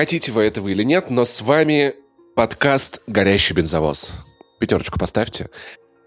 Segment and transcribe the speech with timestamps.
[0.00, 1.94] хотите вы этого или нет, но с вами
[2.34, 4.12] подкаст «Горящий бензовоз».
[4.58, 5.50] Пятерочку поставьте.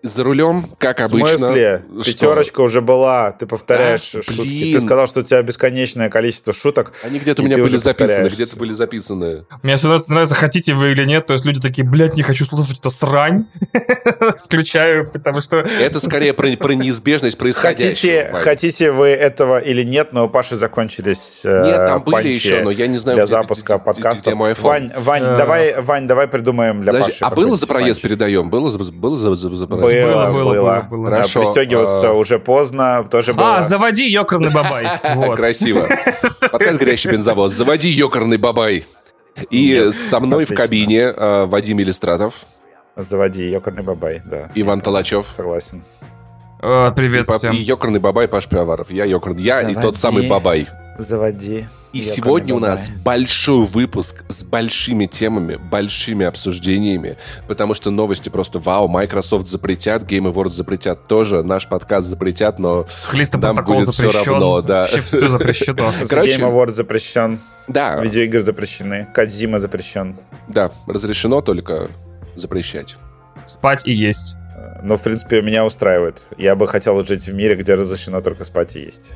[0.03, 1.27] За рулем, как обычно.
[1.29, 1.81] В смысле?
[2.01, 2.11] Что?
[2.11, 4.21] Пятерочка уже была, ты повторяешь Да?
[4.21, 4.41] шутки.
[4.41, 4.77] Блин.
[4.77, 6.91] Ты сказал, что у тебя бесконечное количество шуток.
[7.03, 9.45] Они где-то у меня были записаны, где-то были записаны.
[9.61, 11.25] Мне всегда нравится, хотите вы или нет.
[11.25, 13.45] То есть люди такие, блядь, не хочу слушать эту срань.
[14.43, 15.57] Включаю, потому что...
[15.59, 17.89] Это скорее про, про неизбежность происходящего.
[17.93, 22.61] Хотите, хотите вы этого или нет, но у Паши закончились э, Нет, там были еще,
[22.61, 24.21] но я не знаю, для где- запуска где- где- подкаста.
[24.31, 24.63] где мой iPhone.
[24.63, 25.37] Вань, Вань, Э.
[25.37, 27.17] давай, Вань, давай придумаем для Паши.
[27.21, 28.09] а было за проезд панч.
[28.09, 28.49] передаем?
[28.49, 29.92] Было за, было за, за- за проезд?
[30.01, 33.57] Было, Было, было, было, Хорошо, Пристегиваться а- уже поздно, тоже было.
[33.57, 34.87] А, заводи ёкарный бабай.
[35.15, 35.35] Вот.
[35.37, 35.87] Красиво.
[36.39, 37.53] Подкаст «Горящий бензовоз».
[37.53, 38.83] Заводи ёкарный бабай.
[39.49, 42.35] И со мной в кабине э, Вадим Иллистратов,
[42.95, 44.51] Заводи, ёкарный бабай, да.
[44.53, 45.25] Иван Толачев.
[45.27, 45.83] Согласен.
[46.61, 47.53] Э, Привет и всем.
[47.53, 48.91] ёкарный бабай Паш Пивоваров.
[48.91, 49.41] Я ёкарный.
[49.41, 50.67] Я и тот самый бабай.
[50.99, 51.65] Заводи.
[51.93, 58.57] И сегодня у нас большой выпуск с большими темами, большими обсуждениями, потому что новости просто
[58.57, 58.87] вау.
[58.87, 64.31] Microsoft запретят, Game Awards запретят тоже, наш подкаст запретят, но Хлиста нам будет запрещен.
[64.31, 64.87] равно, да.
[64.87, 65.91] Все запрещено.
[66.09, 70.17] Короче- Game Award запрещен, да, видеоигры запрещены, Кадзима запрещен.
[70.47, 71.91] да, разрешено только
[72.35, 72.97] запрещать.
[73.45, 74.35] Спать и есть.
[74.81, 76.21] Но, в принципе, меня устраивает.
[76.37, 79.13] Я бы хотел жить в мире, где разрешено только спать и есть.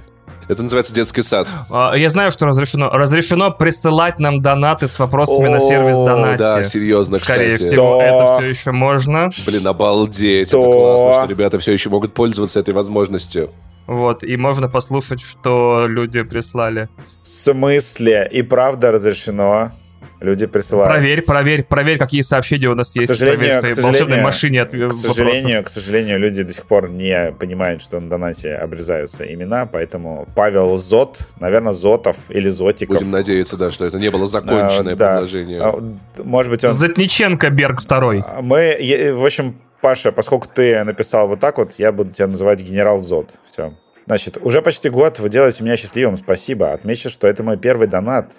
[0.47, 1.49] Это называется детский сад.
[1.69, 2.89] А, Я знаю, что разрешено.
[2.89, 6.37] Разрешено присылать нам донаты с вопросами на сервис О, Донати.
[6.37, 7.67] Да, серьезно, Скорее кстати.
[7.69, 8.03] всего, Да.
[8.05, 9.29] это все еще можно.
[9.45, 10.51] Блин, обалдеть.
[10.51, 10.57] Да.
[10.57, 13.49] Это классно, что ребята все еще могут пользоваться этой возможностью.
[13.87, 16.89] Вот, и можно послушать, что люди прислали.
[17.23, 18.29] В смысле?
[18.31, 19.71] И правда разрешено.
[20.19, 20.91] Люди присылают.
[20.91, 23.07] Проверь, проверь, проверь, какие сообщения у нас есть.
[23.07, 26.65] сожалению, проверь в к сожалению, волшебной машине от К сожалению, к сожалению, люди до сих
[26.65, 32.97] пор не понимают, что на донате обрезаются имена, поэтому Павел Зот, наверное, Зотов или Зотиков.
[32.97, 35.11] Будем надеяться, да, что это не было законченное А, да.
[35.13, 35.61] предложение.
[35.61, 36.71] А, Может быть, он...
[36.71, 38.23] Затниченко Берг второй.
[38.25, 42.61] А Мы, в общем, Паша, поскольку ты написал вот так вот, я буду тебя называть
[42.61, 43.37] генерал Зод.
[43.45, 43.75] Все.
[44.07, 46.71] Значит, уже почти год вы делаете меня счастливым, спасибо.
[46.71, 48.31] Отмечу, что это мой первый донат.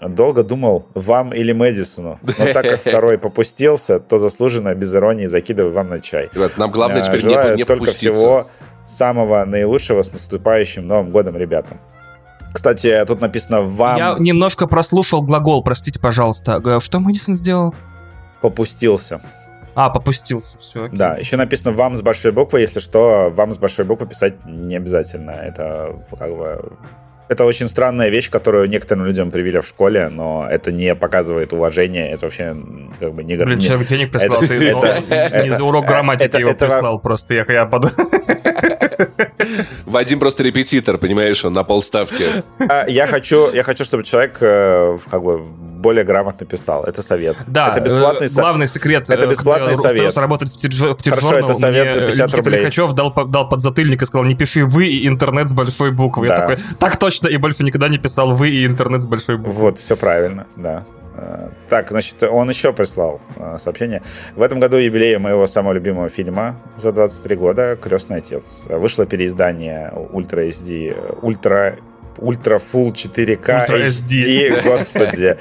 [0.00, 2.20] Долго думал, вам или Мэдисону.
[2.22, 6.30] Но так как второй попустился, то заслуженно, без иронии, закидываю вам на чай.
[6.56, 8.46] Нам главное А, теперь желаю не, не только всего
[8.86, 11.80] самого наилучшего с наступающим Новым годом, ребятам.
[12.52, 16.58] Кстати, тут написано «вам Я немножко прослушал глагол, простите, пожалуйста.
[16.60, 17.74] Г- Что Мэдисон сделал?
[18.40, 19.20] попустился».
[19.74, 20.88] А, попустился, все.
[20.88, 24.74] Да, еще написано «вам» с большой буквы, если что, «вам» с большой буквы писать не
[24.76, 25.30] обязательно.
[25.30, 26.72] Это как бы...
[27.28, 32.10] Это очень странная вещь, которую некоторым людям привили в школе, но это не показывает уважения,
[32.10, 32.56] это вообще
[32.98, 33.36] как бы не...
[33.36, 34.54] Блин, человек денег прислал, это- ты
[35.10, 37.34] это- не за урок грамматики это- его это прислал просто.
[37.34, 37.92] Я, я под...
[39.86, 42.24] Вадим просто репетитор, понимаешь, он на полставки.
[42.58, 45.38] А, Я хочу, я хочу, чтобы человек э, как бы
[45.78, 46.84] более грамотно писал.
[46.84, 47.36] Это совет.
[47.46, 49.08] Да, это бесплатный э, со- главный секрет.
[49.08, 50.16] это э, бесплатный совет.
[50.16, 52.60] работать в Тиджо- в Хорошо, это совет мне за 50 Никита рублей.
[52.60, 56.26] Лихачев дал, дал подзатыльник и сказал, не пиши «вы» и «интернет» с большой буквы.
[56.26, 59.52] Я такой, так точно, и больше никогда не писал «вы» и «интернет» с большой буквы.
[59.52, 60.84] Вот, все правильно, да.
[61.20, 64.02] Э, Так, значит, он еще прислал э, сообщение.
[64.36, 68.64] В этом году юбилей моего самого любимого фильма за 23 года «Крестный отец».
[68.68, 70.92] Вышло переиздание Ультра э,
[71.22, 71.76] Ultra
[72.20, 75.36] Ultra Full 4K Ultra HD, господи.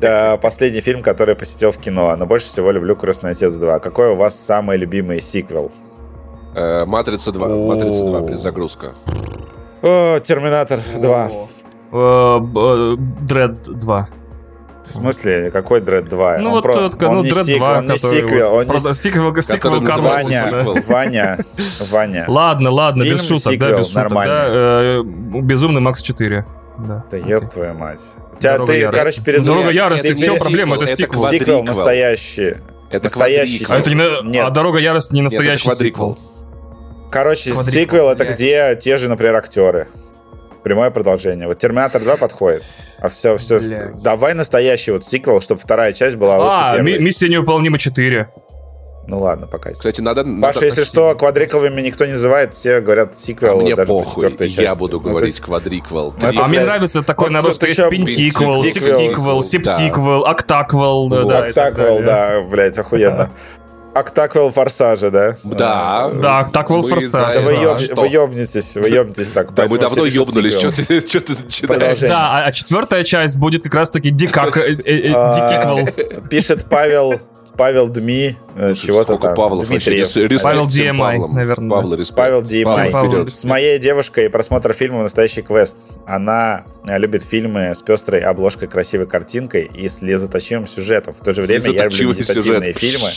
[0.00, 2.14] Да, последний фильм, который посетил в кино.
[2.16, 3.80] Но больше всего люблю «Крестный отец 2».
[3.80, 5.70] Какой у вас самый любимый сиквел?
[6.54, 7.48] Э, Матрица 2.
[7.48, 8.92] Матрица 2, перезагрузка.
[9.82, 11.30] О, Терминатор 2.
[11.92, 12.96] Э, б- э,
[13.26, 14.08] Дред 2.
[14.84, 16.38] В смысле, какой Дред 2?
[16.38, 18.50] Ну Он вот про- тот, он ну не Дред сик- 2, он не который сиквел,
[18.50, 19.96] вот он не правда, сиквел, Который сиквел да.
[19.98, 20.74] Ваня, сиквел.
[20.86, 21.38] Ваня,
[21.90, 22.24] Ваня.
[22.28, 24.46] Ладно, ладно, Фильм, без шуток, да, сиквел, без шуток, да.
[24.48, 26.44] э, Безумный Макс 4.
[26.86, 27.04] Да.
[27.10, 28.00] Да ёб твою мать.
[28.32, 28.98] У тебя, Дорога ты, ярости.
[28.98, 29.54] короче, перезагрузил.
[29.54, 30.76] Дорога ярости, в чем проблема?
[30.76, 31.24] Это сиквел.
[31.24, 32.54] Сиквел настоящий.
[32.90, 34.44] Это Настоящий А это не на- Нет.
[34.46, 36.18] а Дорога ярости не Нет, это настоящий сиквел.
[37.10, 39.86] Короче, Квадриквел, сиквел это где те же, например, актеры.
[40.64, 41.46] Прямое продолжение.
[41.46, 42.64] Вот Терминатор 2 подходит.
[42.98, 43.60] А все, все.
[43.60, 44.02] Блядь.
[44.02, 46.92] Давай настоящий вот сиквел, чтобы вторая часть была лучше А, первой.
[46.92, 48.30] ми- миссия невыполнима 4.
[49.06, 49.72] Ну ладно, пока.
[49.72, 50.24] Кстати, надо...
[50.24, 53.60] надо Паша, если почти- что, квадрикловыми никто не называет, все говорят сиквел.
[53.60, 54.78] А мне даже по похуй, я части.
[54.78, 56.14] буду Ну, говорить есть- квадриквел.
[56.18, 59.46] Ну, это, А мне нравится такой вот народ, что есть пентиквел, септиквел, да.
[59.46, 61.08] септиквел, октаквел.
[61.10, 62.06] да, Октаквел, далее.
[62.06, 63.30] да, блядь, охуенно.
[63.94, 65.36] Октаквел форсажа, да?
[65.44, 66.10] Да.
[66.12, 67.34] Да, Октаквел Мы Форсаж.
[67.34, 68.08] за Да вы, вы
[68.74, 69.54] вы ёбнетесь так.
[69.54, 72.00] Да, мы давно ёбнулись, что ты, что ты начинаешь?
[72.00, 76.22] Да, а, а четвертая часть будет как раз-таки дикак, э, э, э, А, дикиквел.
[76.28, 77.20] Пишет Павел,
[77.56, 79.36] Павел Дми, э, чего-то Сколько там.
[79.36, 79.90] Павлов вообще?
[79.90, 80.16] Дмитриев.
[80.30, 81.70] Респект Павел DMI, наверное.
[81.70, 82.16] Павел, респект.
[82.16, 82.90] Павел DMI.
[82.90, 83.28] Павел.
[83.28, 85.90] С моей девушкой просмотр фильма «Настоящий квест».
[86.06, 91.14] Она э, любит фильмы с пестрой обложкой, красивой картинкой и слезоточивым сюжетом.
[91.14, 92.78] В то же время я люблю медитативные сюжет.
[92.78, 93.08] фильмы.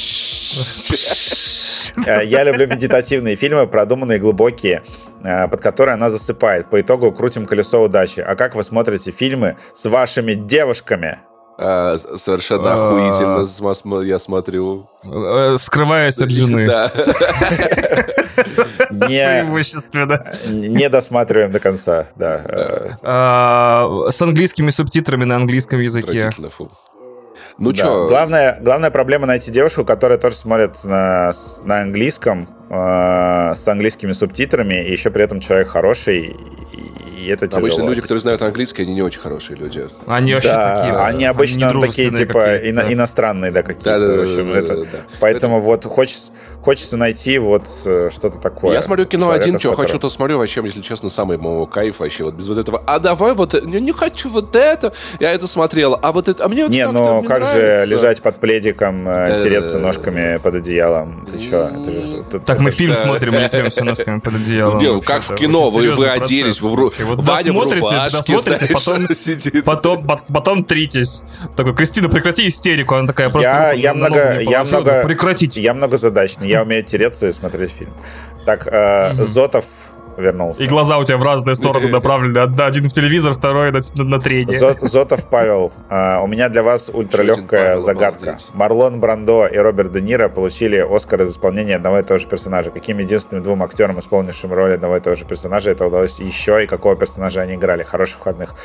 [2.06, 4.84] Э, Я люблю медитативные фильмы, продуманные, глубокие,
[5.24, 6.70] под которые она засыпает.
[6.70, 8.20] По итогу крутим колесо удачи.
[8.20, 11.20] А как вы смотрите фильмы с вашими девушками?
[11.60, 12.86] А, Совершенно А.
[12.88, 14.88] охуительно я смотрю.
[15.04, 16.66] Э, Скрываясь от жены.
[16.68, 16.92] Да.
[18.92, 20.32] Не, Преимущественно.
[20.48, 22.08] не досматриваем до конца.
[22.16, 22.42] Да.
[23.02, 26.30] А, С английскими субтитрами на английском языке.
[27.60, 27.76] Ну Да.
[27.76, 31.32] чё, Главная, главная проблема найти девушку, которая тоже смотрит на,
[31.64, 36.36] на английском, э, с английскими субтитрами, и еще при этом человек хороший, и,
[37.18, 37.60] и это тяжело.
[37.66, 39.88] обычно люди, которые знают английский, они не очень хорошие люди.
[40.06, 40.98] Они вообще Да, такие.
[41.00, 41.68] они обычно такие,
[42.10, 42.94] недружественные типа, ино- да.
[42.94, 44.00] иностранные, да, какие-то.
[44.00, 44.98] Да, да, в да, общем, да, это- да, да.
[45.20, 46.32] Поэтому вот хочется,
[46.62, 48.74] хочется найти вот э, что-то такое.
[48.74, 50.38] Я смотрю кино Человека, один, что которым- хочу, то смотрю.
[50.38, 52.26] Вообще, если честно, самый моего кайф вообще.
[52.26, 52.84] Вот без вот этого.
[52.86, 53.54] А давай вот...
[53.56, 54.94] э, Не, не хочу вот это.
[55.20, 55.98] Я это смотрел.
[56.02, 56.46] А вот это...
[56.46, 57.86] А мне вот Не, ну мне как же нравится.
[57.96, 61.26] лежать под пледиком, э, Да, тереться да, да, ножками под одеялом?
[61.26, 61.38] Ты?
[61.38, 61.42] Это
[62.08, 63.00] же- это- Так мы это- фильм Да.
[63.02, 64.80] смотрим, мы не носками под одеялом.
[64.80, 67.04] Не, ну, Вообще, как в это кино, вы, оделись, вы в, ру- вообще.
[67.08, 69.66] Вот Ваня в досмотрите, рубашке, досмотрите, знаешь, потом, сидит.
[69.66, 71.24] потом, пот- потом тритесь.
[71.56, 72.96] Такой, Кристина, прекрати истерику.
[72.96, 75.62] Она такая просто Я, я много, я много, Прекратите.
[75.62, 76.48] я многозадачный.
[76.48, 77.94] Я умею тереться и смотреть фильм.
[78.46, 79.66] Так, э, Зотов
[80.18, 80.64] вернулся.
[80.64, 82.40] И глаза у тебя в разные стороны направлены.
[82.42, 84.60] Од- Один в телевизор, второй на, на, на третье.
[84.60, 88.22] Зо- Зотов Павел, э, у меня для вас ультралегкая загадка.
[88.24, 88.48] обалдеть.
[88.54, 92.70] Марлон Брандо и Роберт Де Ниро получили Оскар за исполнение одного и того же персонажа.
[92.72, 96.68] Каким единственным двум актерам, исполнившим роль одного и того же персонажа, это удалось еще, и
[96.68, 97.84] какого персонажа они играли?
[97.84, 98.56] Хороших выходных.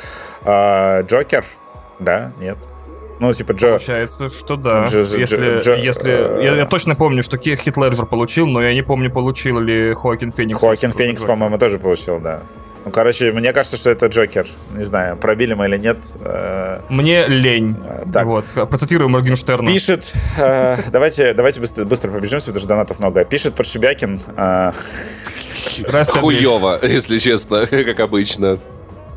[0.43, 1.45] Э, Джокер?
[1.99, 2.31] Да?
[2.39, 2.57] Нет?
[3.19, 3.69] Ну, типа Джо...
[3.69, 4.85] Получается, что да.
[4.85, 8.61] Дж- дж- если, дж- если э, я, я точно помню, что Хит Леджер получил, но
[8.61, 10.59] я не помню, получил ли Хоакин Феникс.
[10.59, 12.41] Хоакин Феникс, по-моему, тоже получил, да.
[12.85, 14.45] Ну, короче, мне кажется, что это Джокер.
[14.75, 15.97] Не знаю, пробили мы или нет.
[16.19, 17.77] Э, Мне лень.
[17.87, 18.25] Э, так.
[18.25, 19.65] Вот, процитирую Моргенштерна.
[19.65, 23.23] Пишет, э, давайте, давайте быстро, быстро пробежимся, потому что донатов много.
[23.23, 24.71] Пишет Подшибякин, э.
[26.07, 28.57] Хуево, если честно, как обычно.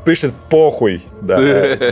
[0.07, 1.03] Пишет похуй.
[1.21, 1.91] Да, э.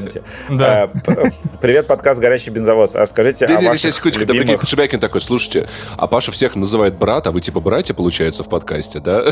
[0.49, 0.89] Да.
[1.07, 1.29] Э,
[1.61, 2.95] Привет, подкаст «Горящий бензовоз».
[2.95, 4.61] А скажите о Не-не-не, ваших сейчас секундочку, да любимых...
[4.61, 5.67] Подшибякин такой, слушайте,
[5.97, 9.31] а Паша всех называет брат, а вы типа братья, получается, в подкасте, да?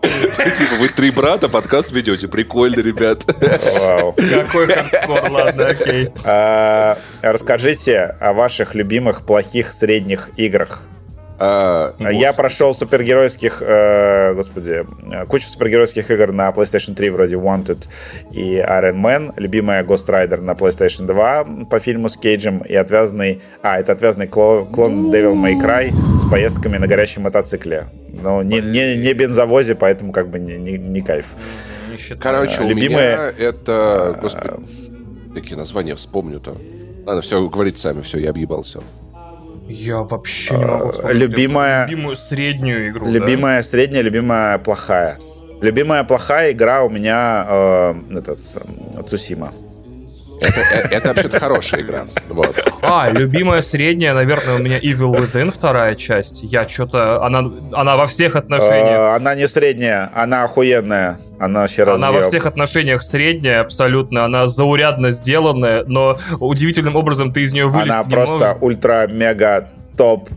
[0.00, 3.24] Типа вы три брата, подкаст ведете, прикольно, ребят.
[3.78, 4.12] Вау.
[4.34, 6.10] Какой хардкор, ладно, окей.
[6.24, 10.82] А, Расскажите о ваших любимых плохих средних играх.
[11.42, 17.78] А, Я прошел супергеройских, э, господи, э, кучу супергеройских игр на PlayStation 3, вроде Wanted
[18.30, 19.32] и Iron Man.
[19.38, 23.40] Любимая Ghost Rider на PlayStation 2 по фильму с Кейджем и отвязный...
[23.62, 27.86] А, это отвязный кло- клон Devil May Cry с поездками на горящем мотоцикле.
[28.12, 31.28] Но не, не, не бензовозе, поэтому как бы не, не, не кайф.
[31.90, 32.16] Не.
[32.16, 34.18] Короче, у Любимые- меня это...
[34.20, 34.50] Господи,
[35.34, 36.54] какие названия вспомню-то?
[37.06, 38.82] Ладно, все, говорите сами, все, я объебался.
[39.70, 43.04] Я вообще не могу вспомнить любимая- любимую среднюю игру.
[43.06, 43.10] да?
[43.12, 45.18] Любимая средняя, любимая плохая.
[45.60, 49.52] Любимая плохая игра у меня э, этот э, Цусима.
[50.40, 52.06] Это, э, это вообще-то хорошая игра.
[52.28, 52.56] Вот.
[52.82, 56.42] А, любимая средняя, наверное, у меня Evil Within вторая часть.
[56.42, 57.24] Я что-то...
[57.24, 58.98] Она, она во всех отношениях...
[58.98, 61.18] Э, она не средняя, она охуенная.
[61.38, 67.42] Она вообще Она во всех отношениях средняя абсолютно, она заурядно сделанная, но удивительным образом ты
[67.42, 70.28] из нее вылезти Она не просто ультра-мега топ.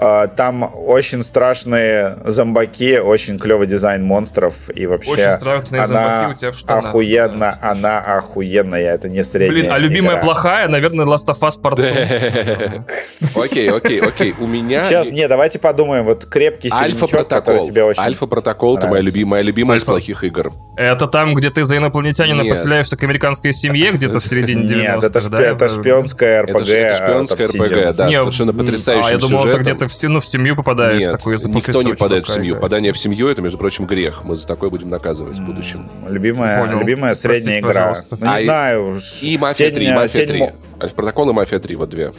[0.00, 6.34] Э, Там очень страшные зомбаки, очень клевый дизайн монстров и вообще Очень страшные она зомбаки
[6.34, 6.84] у тебя в штанах.
[6.86, 7.70] охуенно, Да.
[7.70, 10.22] она охуенная, это не средняя Блин, а любимая игра.
[10.22, 11.80] плохая, наверное, Last of Us Part.
[13.44, 14.34] Окей, окей, окей.
[14.38, 14.84] У меня...
[14.84, 17.66] Сейчас, не, давайте подумаем, вот крепкий Альфа середнячок, который протокол.
[17.68, 18.02] тебе очень...
[18.02, 20.50] Альфа протокол это моя любимая, любимая из плохих игр.
[20.76, 22.54] Это там, где ты за инопланетянина Нет.
[22.56, 26.68] подселяешься к американской семье, где-то в середине 90-х, Нет, это, шпионская РПГ.
[26.68, 27.46] Это, шпионская.
[27.48, 30.56] РПГ, да, Не, совершенно м, потрясающим А я думал, это где-то в, ну, в семью
[30.56, 31.00] попадаешь.
[31.02, 32.54] Нет, такой никто не попадает в семью.
[32.56, 34.24] Попадание в семью это, между прочим, грех.
[34.24, 35.90] Мы за такое будем наказывать в будущем.
[36.08, 36.78] Любимая, Понял.
[36.80, 37.88] любимая средняя Простите, игра.
[37.88, 38.16] пожалуйста.
[38.20, 38.88] Ну, не А, и- знаю.
[38.94, 39.22] уж.
[39.22, 40.38] И Мафия Тень, 3, э, Мафия Тень 3.
[40.40, 42.12] Мо- Альфа протокол и Мафия 3, вот две.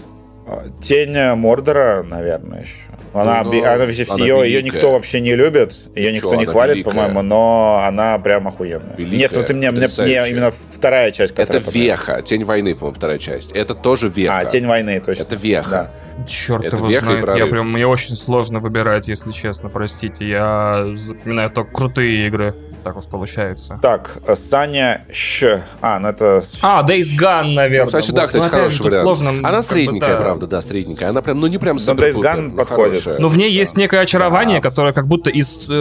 [0.81, 2.86] Тень Мордора, наверное, еще.
[3.13, 6.45] Она, Ну, она, она ее, ее никто вообще не любит, ее Ну никто чё, не
[6.45, 6.91] хвалит, великая.
[6.91, 8.95] по-моему, но она прям охуенная.
[8.95, 11.75] Великая, Нет, вот ты мне, мне, мне именно вторая часть, Это которая понравилась.
[11.75, 13.51] Веха, Тень войны, по-моему, вторая часть.
[13.51, 14.38] Это тоже Веха.
[14.39, 15.24] А, Тень войны, точно.
[15.24, 15.69] Это Веха.
[15.69, 16.25] Да.
[16.25, 17.38] Черт Это его веха и знает.
[17.39, 20.27] Я прям, мне очень сложно выбирать, если честно, простите.
[20.27, 22.55] Я запоминаю только крутые игры.
[22.83, 23.77] Так уж получается.
[23.81, 25.62] Так, э, Саня Щ.
[25.81, 26.41] А, ну это...
[26.63, 27.81] А, Days Gone, наверное.
[27.81, 28.15] Ну, кстати, Вот.
[28.15, 29.03] да, Ну, кстати, же, хороший вариант.
[29.03, 30.30] сложно, Она как бы, средненькая, да.
[30.31, 31.09] Правда, да, средненькая.
[31.09, 33.19] Она прям, ну не прям супер Days Gone подходит.
[33.19, 34.69] Но в ней есть некое очарование, Да.
[34.69, 35.73] которое как будто из, э,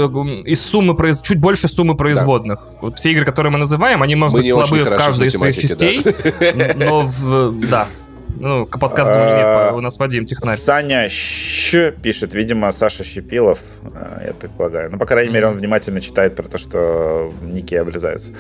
[0.47, 2.59] из суммы, произ- чуть больше суммы производных.
[2.81, 5.55] Вот все игры, которые мы называем, они, может Мы быть, слабые в каждой из своих
[5.57, 7.61] частей, математике, но в...
[7.69, 7.87] Да.
[8.43, 10.57] Ну, к подкасту А, у нас Вадим Технарь.
[10.57, 13.59] Саня Щ пишет, видимо, Саша Щепилов,
[13.95, 14.91] э, я предполагаю.
[14.91, 18.33] Ну, по крайней мере, он внимательно читает про то, что ники обрезаются.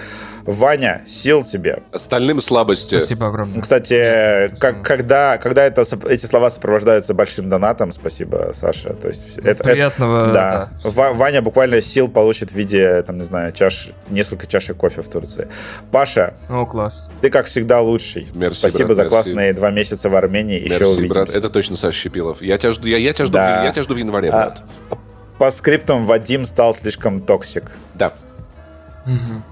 [0.47, 1.83] Ваня, сил тебе.
[1.92, 2.99] Остальным слабости.
[2.99, 3.61] Спасибо Ну, огромное.
[3.61, 4.59] Кстати, Спасибо.
[4.78, 8.95] как, когда, когда это, эти слова сопровождаются большим донатом, спасибо, Саша.
[8.95, 10.33] То есть это, это- Приятного...
[10.33, 10.71] да.
[10.83, 15.09] Ва- Ваня буквально сил получит в виде, там, не знаю, чаш, несколько чашек кофе в
[15.11, 15.47] Турции.
[15.92, 17.11] Паша, О, класс.
[17.21, 18.28] ты, как всегда, лучший.
[18.33, 19.11] Мерси, Спасибо брат, за мерси.
[19.14, 20.59] классные два месяца в Армении.
[20.61, 21.14] Еще Мерси, увидимся.
[21.14, 21.30] брат.
[21.30, 22.42] Это точно Саша Щепилов.
[22.42, 23.62] Я тебя жду, я, я тебя жду, Да.
[23.62, 24.62] в, я тебя жду в январе, А, брат.
[25.38, 27.71] Постскриптум Вадим стал слишком toxic.
[27.94, 28.12] Да.
[29.06, 29.42] Мгм.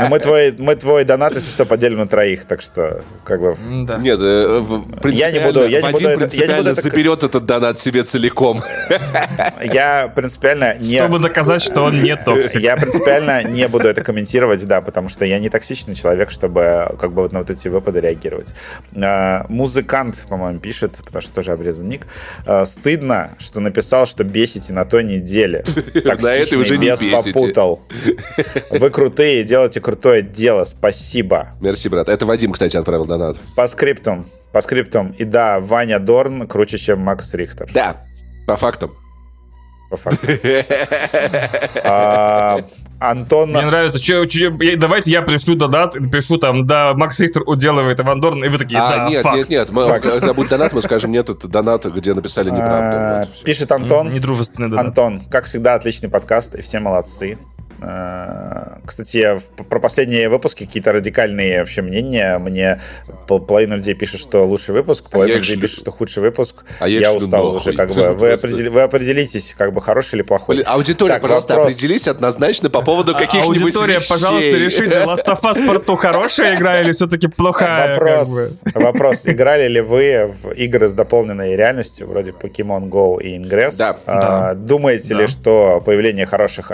[0.00, 3.56] Но мы твой, мы твой донат, если что, поделим на троих, так что, как бы...
[3.84, 3.96] Да.
[3.98, 4.62] Нет, э,
[5.06, 7.78] Я не буду- я не буду это- я не принципиально буду это- заберет этот донат
[7.80, 8.62] себе целиком.
[9.64, 10.98] Я принципиально не...
[10.98, 12.60] Чтобы доказать, что он не токсик.
[12.60, 17.12] Я принципиально не буду это комментировать, да, потому что я не токсичный человек, чтобы как
[17.12, 18.54] бы вот на вот эти выпады реагировать.
[18.94, 22.06] А, Музыкант, по-моему, пишет, потому что тоже обрезан ник.
[22.46, 25.64] А, Стыдно, что написал, что бесите на той неделе.
[26.04, 27.32] На этой уже не бесите.
[27.32, 27.77] попутал.
[28.70, 30.64] Вы крутые, делаете крутое дело.
[30.64, 31.50] Спасибо.
[31.60, 32.08] Мерси, брат.
[32.08, 33.36] Это Вадим, кстати, отправил донат.
[33.56, 34.26] По скриптам.
[34.52, 35.12] По скриптам.
[35.18, 37.68] И да, Ваня Дорн круче, чем Макс Рихтер.
[37.72, 37.96] Да,
[38.46, 38.92] по фактам.
[39.90, 40.26] По факту.
[41.84, 42.58] А,
[43.00, 43.50] Антон...
[43.52, 44.00] Мне нравится.
[44.00, 48.44] Че, че- давайте я пришлю донат, и напишу там, да, Макс Рихтер уделывает Иван Дорн,
[48.44, 49.36] и вы такие, А, да, нет, факт.
[49.36, 49.70] нет, нет.
[49.70, 52.96] Мы, когда будет донат, мы скажем, нет, это донат, где написали неправду.
[52.98, 53.44] а, Вот.
[53.44, 54.12] Пишет Антон.
[54.12, 54.86] Недружественный донат.
[54.86, 57.38] Антон, как всегда, отличный подкаст, и все молодцы.
[57.80, 62.38] Э, Кстати, про последние выпуски какие-то радикальные вообще мнения.
[62.38, 62.80] Мне
[63.26, 65.62] пол- половина людей пишет, что лучший выпуск, половина я их людей шлю.
[65.62, 66.64] пишет, что худший выпуск.
[66.80, 68.12] А я я устал уже, как бы.
[68.14, 70.56] Вы, определи- вы определитесь, как бы хороший или плохой.
[70.56, 71.74] Блин, аудитория, Так, пожалуйста, вопрос.
[71.74, 74.08] определись однозначно по поводу А- каких-нибудь Аудитория, вещей.
[74.14, 77.94] пожалуйста, решите, Last of Us 2 хорошая игра или все-таки плохая?
[77.94, 78.04] как бы?
[78.10, 79.22] Вопрос, вопрос.
[79.26, 83.76] Играли ли вы в игры с дополненной реальностью, вроде Pokemon Go и Ingress?
[83.78, 83.96] Да.
[84.06, 85.20] А, Думаете Да.
[85.20, 86.70] ли, что появление хороших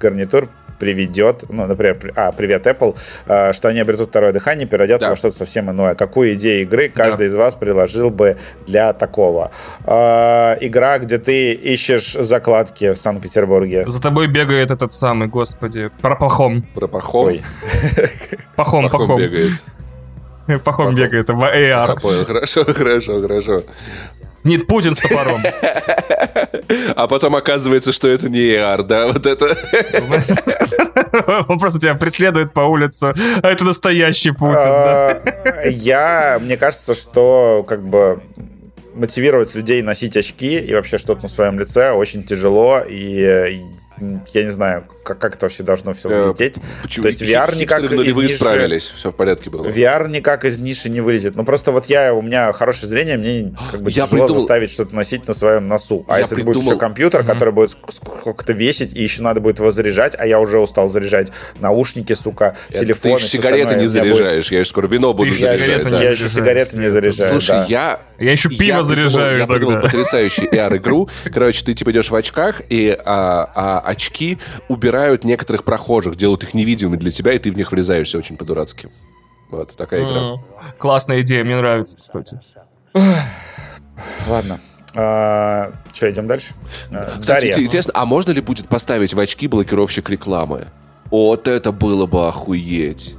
[0.00, 5.08] AR-гарнитур приведет, ну, например, при- а, привет, Apple, а, что они обретут второе дыхание, переродятся
[5.08, 5.10] Да.
[5.10, 5.94] во что-то совсем иное.
[5.94, 9.50] Какую идею игры каждый из вас приложил бы для такого?
[9.84, 13.86] А, игра, где ты ищешь закладки в Санкт-Петербурге.
[13.86, 16.62] За тобой бегает этот самый, господи, про Пахом.
[16.74, 17.26] Про Пахом.
[17.26, 17.42] Ой,
[18.56, 19.18] Пахом, Пахом Пахом.
[19.20, 19.52] бегает.
[20.64, 22.00] Пахом бегает, в AR.
[22.00, 23.62] понял, хорошо, хорошо, хорошо.
[24.44, 25.40] Нет, Путин с топором.
[26.96, 29.46] А потом оказывается, что это не AR, да, вот это.
[31.48, 33.12] Он просто тебя преследует по улице.
[33.42, 35.22] А это настоящий Путин, да.
[35.44, 38.22] А, Я, мне кажется, что как бы
[38.94, 43.62] мотивировать людей носить очки и вообще что-то на своем лице очень тяжело, и
[44.32, 46.56] я не знаю, как, как это вообще должно все Э, взлететь.
[46.82, 47.02] Почему?
[47.02, 49.66] То есть VR никак из ниши- справились, все в порядке было.
[49.68, 51.36] VR никак из ниши не вылезет.
[51.36, 54.70] Ну просто вот я, у меня хорошее зрение, мне как бы Я тяжело придумал- заставить
[54.70, 56.04] что-то носить на своем носу.
[56.08, 59.22] А Я если это будет придумал- еще компьютер, который будет ск- сколько-то весить, и еще
[59.22, 61.28] надо будет его заряжать, а я уже устал заряжать
[61.60, 63.18] наушники, сука, Это телефон.
[63.18, 65.60] Ты сигареты не будет- заряжаешь, я же скоро вино буду заряжать.
[65.60, 65.98] сигареты да.
[65.98, 67.30] не я еще сигареты не заряжаю.
[67.30, 67.64] Слушай, да.
[67.68, 69.88] я Я еще пиво я заряжаю придумал, Я придумал иногда.
[69.88, 71.08] потрясающую AR-игру.
[71.32, 76.54] Короче, ты типа идешь в очках, и а, а очки убирают некоторых прохожих, делают их
[76.54, 78.90] невидимыми для тебя, и ты в них врезаешься очень по-дурацки.
[79.50, 80.42] Вот, такая игра.
[80.78, 82.40] Классная идея, мне нравится, кстати.
[84.28, 84.60] Ладно.
[84.92, 86.54] что, идем дальше?
[86.90, 87.66] А, Кстати, Дарья.
[87.66, 90.66] интересно, а можно ли будет поставить в очки блокировщик рекламы?
[91.10, 93.16] Вот это было бы охуеть.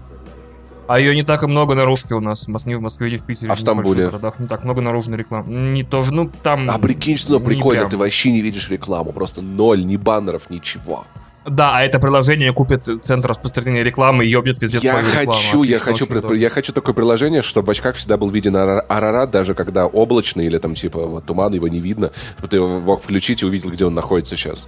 [0.91, 2.43] А ее не так и много наружки у нас.
[2.43, 3.50] В Москве, в Москве и в Питере.
[3.50, 4.07] А в Стамбуле?
[4.07, 5.50] городах не так много наружной рекламы.
[5.71, 6.69] Не тоже, ну там...
[6.69, 11.05] А прикинь, что прикольно, ты вообще не видишь рекламу, просто ноль, ни баннеров, ничего.
[11.45, 15.31] Да, а это приложение купит центр распространения рекламы и ёбнет везде Я свою рекламу.
[15.31, 18.29] хочу, я Отлично, хочу, очень при- я хочу такое приложение, чтобы в очках всегда был
[18.29, 22.12] виден ара- Арарат, даже когда облачно или там типа вот туман, его не видно,
[22.50, 24.67] ты его мог включить и увидел, где он находится сейчас.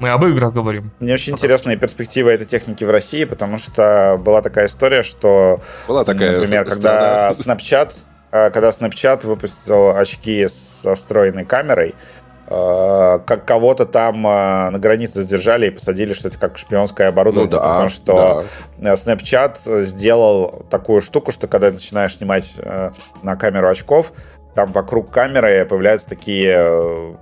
[0.00, 0.90] Мы об играх говорим.
[0.98, 6.04] Мне очень интересная перспектива этой техники в России, потому что была такая история, что, Была
[6.04, 7.92] такая например, когда Snapchat
[8.32, 11.94] э, когда Snapchat выпустил очки со встроенной камерой,
[12.46, 17.58] э, как кого-то там на границе задержали и посадили, что это как шпионское оборудование, ну,
[17.58, 18.44] да, потому что
[18.78, 18.94] да.
[18.94, 22.54] Snapchat сделал такую штуку, что когда начинаешь снимать
[23.22, 24.14] на камеру очков,
[24.54, 27.18] там вокруг камеры появляются такие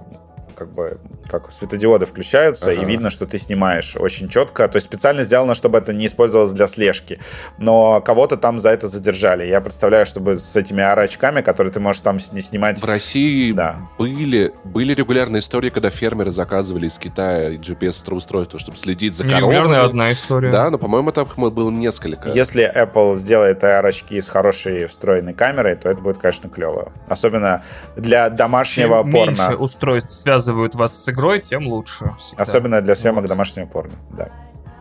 [0.58, 0.98] как бы
[1.28, 2.82] как светодиоды включаются, ага.
[2.82, 4.68] и видно, что ты снимаешь очень четко.
[4.68, 7.20] То есть специально сделано, чтобы это не использовалось для слежки.
[7.58, 9.44] Но кого-то там за это задержали.
[9.44, 12.80] Я представляю, чтобы с этими AR-очками, которые ты можешь там не снимать...
[12.80, 13.88] В России да.
[13.98, 19.42] были, были регулярные истории, когда фермеры заказывали из Китая GPS-устройство, чтобы следить за коровами.
[19.42, 20.50] Регулярная одна история.
[20.50, 22.30] Да, но, по-моему, там было несколько.
[22.30, 26.92] Если Apple сделает AR-очки с хорошей встроенной камерой, то это будет, конечно, клево.
[27.06, 27.62] Особенно
[27.96, 29.30] для домашнего Чем порно.
[29.30, 30.14] меньше устройств
[30.48, 32.14] связывают вас с игрой, тем лучше.
[32.18, 32.42] Всегда.
[32.42, 33.28] Особенно для съемок вот.
[33.28, 34.30] домашнего порно, да.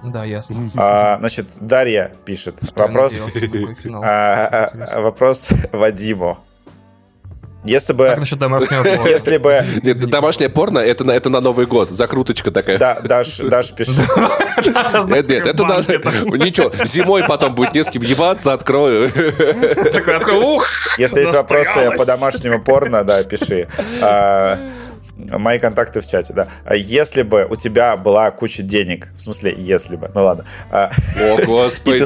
[0.04, 0.70] Да, ясно.
[0.78, 2.60] А, значит, Дарья пишет.
[2.64, 3.14] Что вопрос,
[3.92, 6.38] а, а, вопрос Вадиму.
[7.66, 8.06] Если бы...
[8.06, 9.10] Как насчет домашнего порно?
[9.10, 9.62] Если бы...
[9.84, 11.90] Нет, домашнее порно это, на, это на Новый год.
[11.90, 12.78] Закруточка такая.
[12.78, 13.98] Да, Даш, Даш пишет.
[15.10, 15.98] Нет, нет, это надо...
[16.38, 19.12] Ничего, зимой потом будет не с кем ебаться, открою.
[20.44, 20.66] Ух!
[20.98, 23.68] Если есть вопросы по домашнему порно, да, пиши.
[25.32, 26.48] Мои контакты в чате, да.
[26.66, 30.46] А если бы у тебя была куча денег, в смысле, если бы, ну ладно.
[30.72, 32.04] А, О, господи.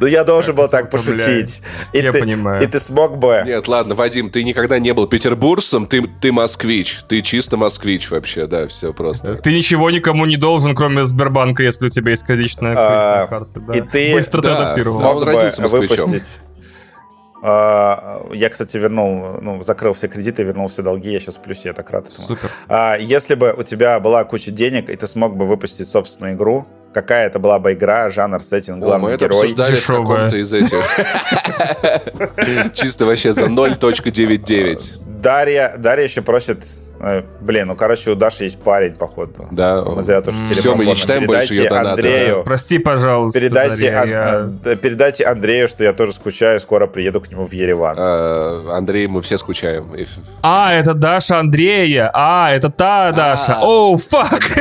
[0.00, 1.62] Ну, я должен был так пошутить.
[1.92, 2.62] Я понимаю.
[2.62, 3.42] И ты смог бы...
[3.44, 7.00] Нет, ладно, Вадим, ты никогда не был петербуржцем, ты, ты москвич.
[7.08, 9.36] Ты чисто москвич вообще, да, все просто.
[9.36, 13.60] Ты ничего никому не должен, кроме Сбербанка, если у тебя есть кредитная а, карта.
[13.74, 15.00] И ты Быстро ты адаптировал.
[15.00, 16.38] смог бы выпустить
[17.42, 21.72] я, кстати, вернул, ну, закрыл все кредиты, вернул все долги, я сейчас в плюсе, я
[21.72, 22.26] так рад этому.
[22.26, 22.50] Супер.
[22.68, 26.66] А, если бы у тебя была куча денег, и ты смог бы выпустить собственную игру,
[26.92, 29.26] какая это была бы игра, жанр, сеттинг, главный О, мы герой.
[29.28, 30.00] это обсуждали Дешевая.
[30.00, 30.84] в каком-то из этих.
[32.74, 35.00] Чисто вообще за 0.99.
[35.20, 36.64] Дарья, Дарья еще просит
[37.40, 39.48] блин, ну, короче, у Даши есть парень, походу.
[39.50, 39.82] Да.
[39.84, 41.90] Мы зря то, что Все, мы не читаем больше ее донаты.
[41.90, 43.38] Андрею, Прости, пожалуйста.
[43.38, 44.76] Передайте, Дарья, я...
[44.76, 47.96] передайте Андрею, что я тоже скучаю, скоро приеду к нему в Ереван.
[47.98, 49.94] А, Андрей, мы все скучаем.
[50.42, 52.10] А, это Даша Андрея.
[52.12, 53.58] А, это та Даша.
[53.60, 54.40] Оу, фак.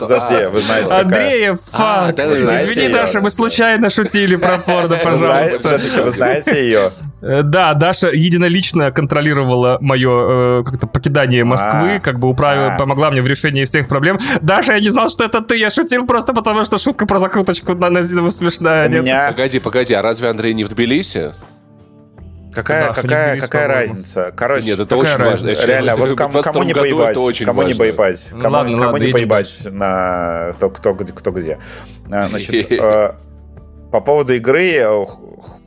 [0.00, 1.00] Подожди, вы знаете, какая...
[1.00, 2.18] Андрея, фак.
[2.18, 5.78] Извини, Даша, мы случайно шутили про порно, пожалуйста.
[6.02, 6.90] Вы знаете ее?
[7.22, 12.78] Э, да, Даша единолично контролировала мое э, как-то покидание Москвы, а, как бы управила, а.
[12.78, 14.18] помогла мне в решении всех проблем.
[14.40, 17.74] Даша, я не знал, что это ты, я шутил просто потому, что шутка про закруточку
[17.74, 18.88] на Назидову смешная.
[18.88, 19.28] У меня...
[19.30, 21.32] Погоди, погоди, а разве Андрей не в Тбилиси?
[22.52, 24.32] Какая, Даша, какая, какая разница?
[24.36, 25.46] Короче, нет, это очень разница?
[25.46, 25.66] важно.
[25.66, 27.16] Реально, вот кому, кому не поебать?
[27.16, 27.72] очень кому важно.
[27.72, 28.28] не поебать?
[28.32, 29.70] Ну, кому, ладно, кому ладно, не поебать дальше.
[29.70, 31.58] на кто, кто, кто где?
[32.10, 33.14] А, значит, э,
[33.90, 34.84] по поводу игры,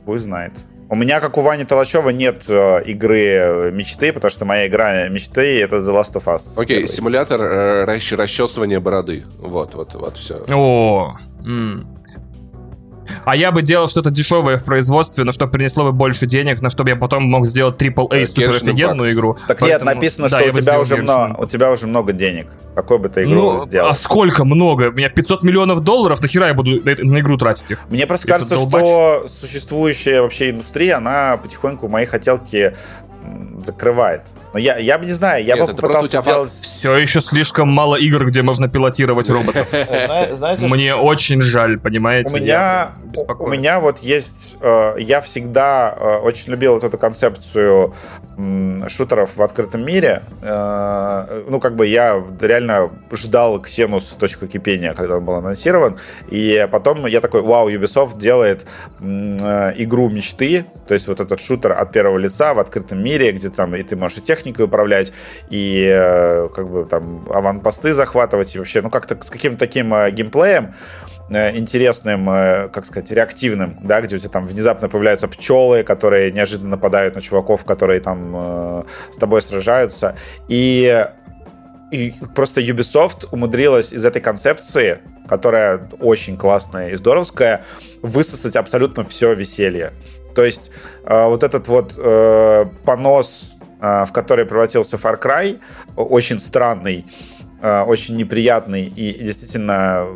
[0.04, 0.52] хуй знает.
[0.88, 5.08] У меня, как у Вани Толачева, нет э, игры э, мечты, потому что моя игра
[5.08, 6.60] мечты— это The Last of Us.
[6.62, 9.24] Окей, okay, симулятор э, расчесывания бороды.
[9.38, 10.44] Вот, вот, вот, все.
[10.48, 11.95] О, м-
[13.24, 16.70] а я бы делал что-то дешевое в производстве, но чтобы принесло бы больше денег, на
[16.70, 19.36] чтобы я потом мог сделать AAA супер офигенную игру.
[19.46, 22.48] Так Поэтому, нет, написано, да, что у тебя, уже много, у тебя уже много денег.
[22.74, 23.88] Какой бы ты игру ну, сделал?
[23.88, 24.90] А сколько много?
[24.90, 27.80] У меня 500 миллионов долларов, нахера я буду на, на игру тратить их?
[27.88, 28.82] Мне просто Это кажется, долбач.
[28.82, 32.74] что существующая вообще индустрия, она потихоньку мои хотелки
[33.64, 34.22] закрывает.
[34.56, 36.50] Но я, я бы не знаю, я Нет, бы попытался сделать...
[36.50, 39.68] Все еще слишком мало игр, где можно пилотировать роботов.
[40.62, 42.34] Мне очень жаль, понимаете?
[42.34, 42.92] У меня,
[43.38, 44.56] у меня вот есть...
[44.62, 47.92] Э, я всегда э, очень любил вот эту концепцию
[48.88, 50.22] шутеров в открытом мире.
[50.40, 55.98] Э, ну, как бы я реально ждал Xenus точку кипения, когда он был анонсирован.
[56.30, 58.66] И потом я такой, вау, Ubisoft делает
[59.00, 63.74] игру мечты, то есть вот этот шутер от первого лица в открытом мире, где там
[63.74, 65.12] и ты можешь и техникой управлять,
[65.50, 70.10] и э, как бы там аванпосты захватывать, и вообще, ну как-то с каким-то таким э,
[70.10, 70.74] геймплеем
[71.30, 72.26] э, интересным,
[72.70, 77.20] как сказать, реактивным, да, где у тебя там внезапно появляются пчелы, которые неожиданно нападают на
[77.20, 80.14] чуваков, которые там с тобой сражаются.
[80.48, 81.06] И,
[81.90, 87.64] и просто Ubisoft умудрилась из этой концепции, которая очень классная и здоровская,
[88.02, 89.92] высосать абсолютно все веселье.
[90.36, 90.70] То есть
[91.04, 95.60] э, вот этот вот э, понос, э, в который превратился Far Cry,
[95.96, 97.04] очень странный,
[97.60, 100.06] э, очень неприятный и действительно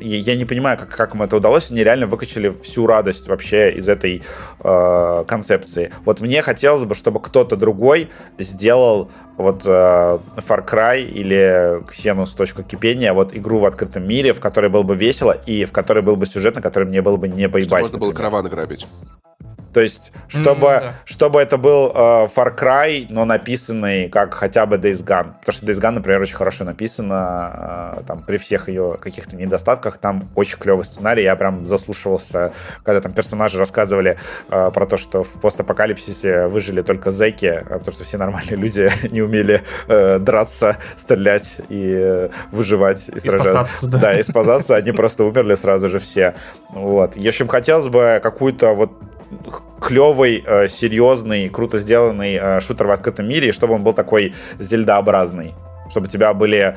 [0.00, 1.70] я не понимаю, как, как им это удалось.
[1.70, 4.22] Они реально выкачали всю радость вообще из этой
[4.60, 5.92] э, концепции.
[6.04, 12.62] Вот мне хотелось бы, чтобы кто-то другой сделал вот э, Far Cry или Xenos точка
[12.62, 16.16] кипения, вот игру в открытом мире, в которой было бы весело и в которой был
[16.16, 17.86] бы сюжет, на который мне было бы не поебать.
[17.86, 18.86] Что можно было караваны грабить.
[19.76, 20.94] То есть, чтобы, mm, да.
[21.04, 25.34] чтобы это был э, Far Cry, но написанный как хотя бы Days Gone.
[25.40, 29.98] Потому что Days Gone, например, очень хорошо написано, э, там, при всех ее каких-то недостатках,
[29.98, 31.24] там очень клевый сценарий.
[31.24, 34.16] Я прям заслушивался, когда там персонажи рассказывали
[34.48, 38.88] э, про то, что в постапокалипсисе выжили только зэки, э, потому что все нормальные люди
[39.10, 43.88] не умели э, драться, стрелять и э, выживать и, и сражаться.
[43.88, 43.98] Да.
[43.98, 44.74] да, и спасаться.
[44.74, 46.34] Они просто умерли сразу же все.
[46.70, 47.14] Вот.
[47.14, 48.92] В общем, хотелось бы какую-то вот
[49.80, 55.54] клевый, э, серьезный, круто сделанный э, шутер в открытом мире, чтобы он был такой зельдообразный
[55.90, 56.76] чтобы у тебя были,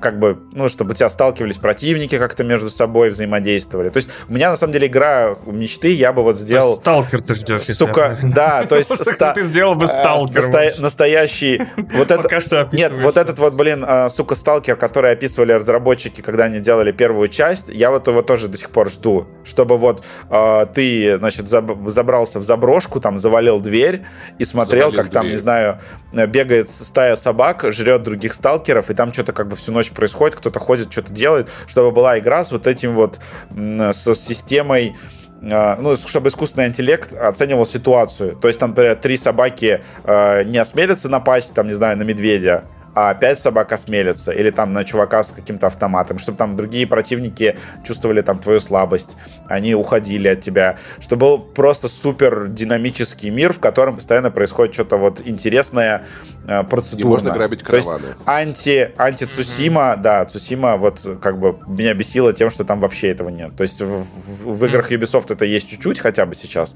[0.00, 3.90] как бы, ну, чтобы у тебя сталкивались противники как-то между собой, взаимодействовали.
[3.90, 6.76] То есть у меня, на самом деле, игра мечты, я бы вот сделал...
[6.76, 8.92] Сталкер ты ждешь, Сука, да, то есть...
[9.34, 10.78] Ты сделал бы э, сталкер.
[10.78, 11.62] Настоящий...
[12.00, 12.40] Вот это...
[12.40, 16.92] что Нет, вот этот вот, блин, э, сука, сталкер, который описывали разработчики, когда они делали
[16.92, 21.48] первую часть, я вот его тоже до сих пор жду, чтобы вот э, ты, значит,
[21.48, 24.02] забрался в заброшку, там, завалил дверь
[24.38, 25.78] и смотрел, как там, не знаю,
[26.12, 30.36] бегает стая собак, жрет других этих сталкеров, и там что-то как бы всю ночь происходит,
[30.36, 34.96] кто-то ходит, что-то делает, чтобы была игра с вот этим вот, с системой
[35.42, 38.36] ну, чтобы искусственный интеллект оценивал ситуацию.
[38.36, 42.64] То есть, там, например, три собаки э, не осмелятся напасть, там, не знаю, на медведя,
[42.94, 47.56] а опять собака смелится, или там на чувака с каким-то автоматом, чтобы там другие противники
[47.84, 49.16] чувствовали там твою слабость,
[49.48, 54.96] они уходили от тебя, чтобы был просто супер динамический мир, в котором постоянно происходит что-то
[54.96, 56.04] вот интересное,
[56.48, 57.00] э, процедурно.
[57.00, 58.00] И можно грабить караваны.
[58.00, 60.00] То есть анти, анти Цусима, mm-hmm.
[60.00, 63.54] да, Цусима вот как бы меня бесило тем, что там вообще этого нет.
[63.56, 66.74] То есть в, в, в играх Ubisoft это есть чуть-чуть хотя бы сейчас.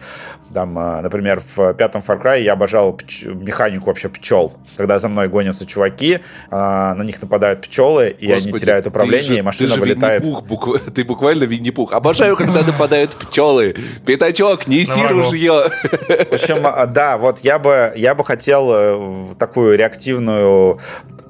[0.53, 5.09] Там, э, например, в пятом Far Cry я обожал пч- механику вообще пчел, когда за
[5.09, 9.39] мной гонятся чуваки, жуки, а, на них нападают пчелы, и Господи, они теряют управление, же,
[9.39, 10.23] и машина ты вылетает.
[10.23, 10.81] Букв...
[10.95, 11.93] Ты буквально Винни-Пух.
[11.93, 13.75] Обожаю, когда нападают пчелы.
[14.07, 15.65] Пятачок, неси ружье.
[15.71, 20.79] В общем, а, да, вот я бы, я бы хотел э, такую реактивную...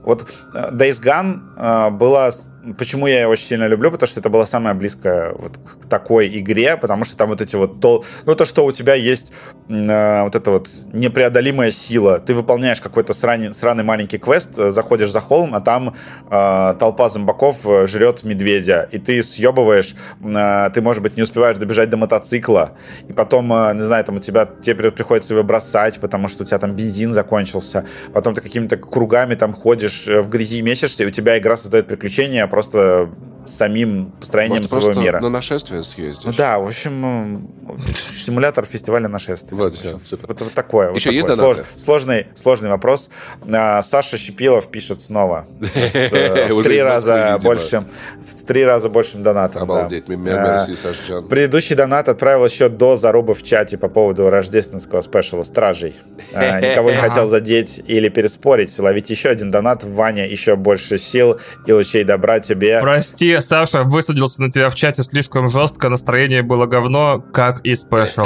[0.03, 2.31] Вот э, Days Gone э, была
[2.79, 3.91] Почему я ее очень сильно люблю?
[3.91, 7.57] Потому что это была самая близкая вот к такой игре, потому что там вот эти
[7.57, 7.81] вот...
[7.81, 9.33] То, ну, то, что у тебя есть
[9.69, 12.19] э, вот эта вот непреодолимая сила.
[12.19, 15.95] Ты выполняешь какой-то сраный, сраный маленький квест, э, заходишь за холм, а там
[16.31, 21.59] э, толпа зомбаков э, жрет медведя, и ты съебываешь, э, ты, может быть, не успеваешь
[21.59, 22.73] добежать до мотоцикла,
[23.09, 26.47] и потом, э, не знаю, там у тебя, тебе приходится его бросать, потому что у
[26.47, 31.11] тебя там бензин закончился, потом ты какими-то кругами там ходишь, в грязи месишься, и у
[31.11, 33.11] тебя игра создает приключения, просто
[33.47, 35.21] самим построением Может, своего мира.
[35.21, 36.25] на нашествие съездишь?
[36.25, 37.49] Ну, да, в общем,
[37.97, 39.57] симулятор фестиваля нашествия.
[39.57, 39.93] Вот, все.
[39.93, 40.93] Вот, вот такое.
[40.93, 41.55] Еще вот есть такое.
[41.55, 43.11] Слож, сложный, сложный вопрос.
[43.51, 45.47] А, Саша Щепилов пишет снова.
[46.15, 47.87] Э, в три раза большим
[48.27, 49.63] в три раза большим донатом.
[49.63, 50.09] Обалдеть.
[50.09, 55.95] Мерси, Саша Предыдущий донат отправил еще до зарубы в чате по поводу рождественского спешала «Стражей».
[56.33, 58.77] А, никого не хотел задеть или переспорить.
[58.79, 59.85] Ловить еще один донат.
[59.85, 62.81] Ваня, еще больше сил и лучей добра тебе.
[62.81, 68.25] Прости, Саша, высадился на тебя в чате слишком жестко, настроение было говно, как и спешл.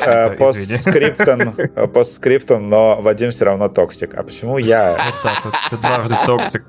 [0.00, 4.14] Э, постскриптум, э, постскриптум, но Вадим все равно токсик.
[4.14, 4.92] А почему я?
[4.92, 6.64] Вот так вот, ты дважды токсик,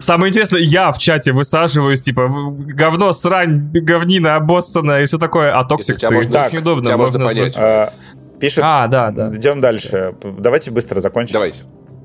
[0.00, 5.64] Самое интересное, я в чате высаживаюсь, типа, говно, срань, говнина, обоссанная и все такое, а
[5.64, 6.06] токсик ты.
[6.08, 6.96] Очень удобно.
[6.96, 7.56] Можно понять.
[7.56, 7.90] Э,
[8.38, 8.60] пишет.
[8.62, 9.34] А, да, да.
[9.34, 10.14] Идем дальше.
[10.22, 11.34] Давайте быстро закончим.
[11.34, 11.60] Давайте.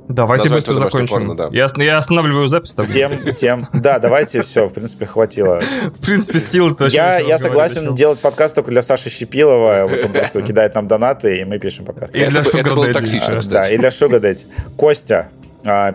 [0.08, 1.14] Давайте Назвать быстро закончим.
[1.14, 1.50] Порно, да.
[1.52, 2.74] я, я останавливаю запись.
[2.74, 2.92] Тогда.
[2.92, 3.68] Тем, тем.
[3.74, 5.62] Да, давайте, все, в принципе, хватило.
[5.96, 6.96] В принципе, силы точно.
[6.96, 9.88] Я, я согласен делать подкаст только для Саши Щепилова.
[9.90, 12.16] Вот он просто кидает нам донаты, и мы пишем подкаст.
[12.16, 13.54] И для это, это было токсично, кстати.
[13.54, 14.46] Да, и для Daddy.
[14.78, 15.45] Костя, а,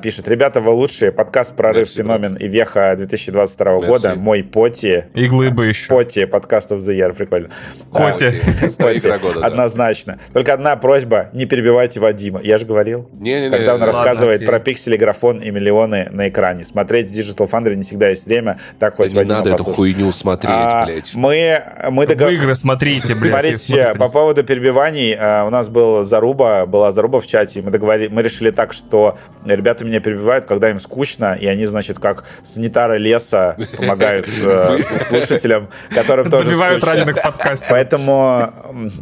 [0.03, 1.13] пишет, ребята, вы лучшие.
[1.13, 2.43] Подкаст «Прорыв, Merci, феномен» брат.
[2.43, 3.87] и «Веха» 2022 Merci.
[3.87, 4.15] года.
[4.17, 5.05] Мой поти.
[5.15, 5.89] И глыбы еще.
[5.89, 7.13] Поти, подкаст of the year.
[7.13, 7.49] Прикольно.
[7.93, 8.31] Коти.
[8.81, 10.19] Да, Однозначно.
[10.33, 12.41] Только одна просьба, не перебивайте Вадима.
[12.43, 13.09] Я же говорил.
[13.51, 16.65] Когда он рассказывает про пиксели, графон и миллионы на экране.
[16.65, 18.59] Смотреть Digital Foundry не всегда есть время.
[18.79, 21.15] Так хоть Не надо эту хуйню смотреть, а, блядь.
[21.15, 22.29] Мы, мы догов...
[22.29, 23.31] В игры смотрите, блядь.
[23.31, 25.17] Смотрите, по поводу перебиваний.
[25.19, 27.63] А, у нас был заруба, была заруба в чате.
[27.63, 29.19] Мы, договорились, мы решили так, что
[29.61, 35.69] ребята меня перебивают, когда им скучно, и они, значит, как санитары леса помогают э, слушателям,
[35.95, 37.69] которым тоже Добивают раненых подкастов.
[37.69, 38.53] Поэтому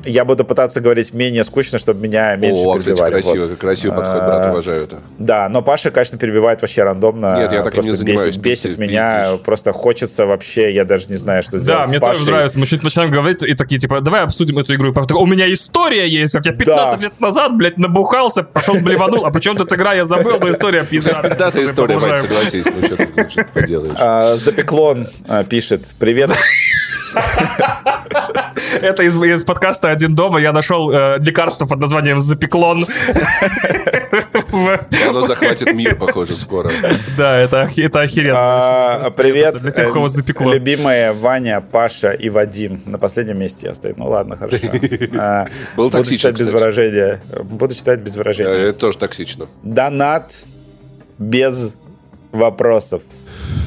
[0.05, 3.13] я буду пытаться говорить менее скучно, чтобы меня меньше перебивали.
[3.13, 5.01] красиво, красивый подход, брат, а, уважаю это.
[5.19, 7.39] Да, но Паша, конечно, перебивает вообще рандомно.
[7.39, 8.37] Нет, я так не занимаюсь.
[8.37, 12.59] Бесит, меня, просто хочется вообще, я даже не знаю, что сделать Да, мне тоже нравится.
[12.59, 14.93] Мы чуть начинаем говорить и такие, типа, давай обсудим эту игру.
[15.15, 19.57] У меня история есть, как я 15 лет назад, блядь, набухался, пошел блеванул, а причем
[19.57, 21.31] тут игра, я забыл, но история пиздатая.
[21.31, 22.67] Пиздатая история, Вань, согласись.
[22.67, 22.87] Ну,
[23.29, 23.97] что ты поделаешь.
[23.99, 25.95] А, Запеклон а, пишет.
[25.99, 26.31] Привет.
[28.83, 32.85] Это из, из подкаста «Один дома» я нашел э, лекарство под названием «Запеклон».
[34.53, 36.71] Оно захватит мир, похоже, скоро.
[37.17, 38.37] Да, это, это охеренно.
[38.39, 40.53] А, привет, Для тех, кого э, запекло.
[40.53, 42.81] любимые Ваня, Паша и Вадим.
[42.87, 43.95] На последнем месте я стою.
[43.97, 44.59] Ну ладно, хорошо.
[45.19, 47.21] А, Был Буду читать без выражения.
[47.43, 48.51] Буду читать без выражения.
[48.69, 49.47] Это тоже токсично.
[49.63, 50.45] Донат
[51.19, 51.77] без
[52.33, 53.03] вопросов.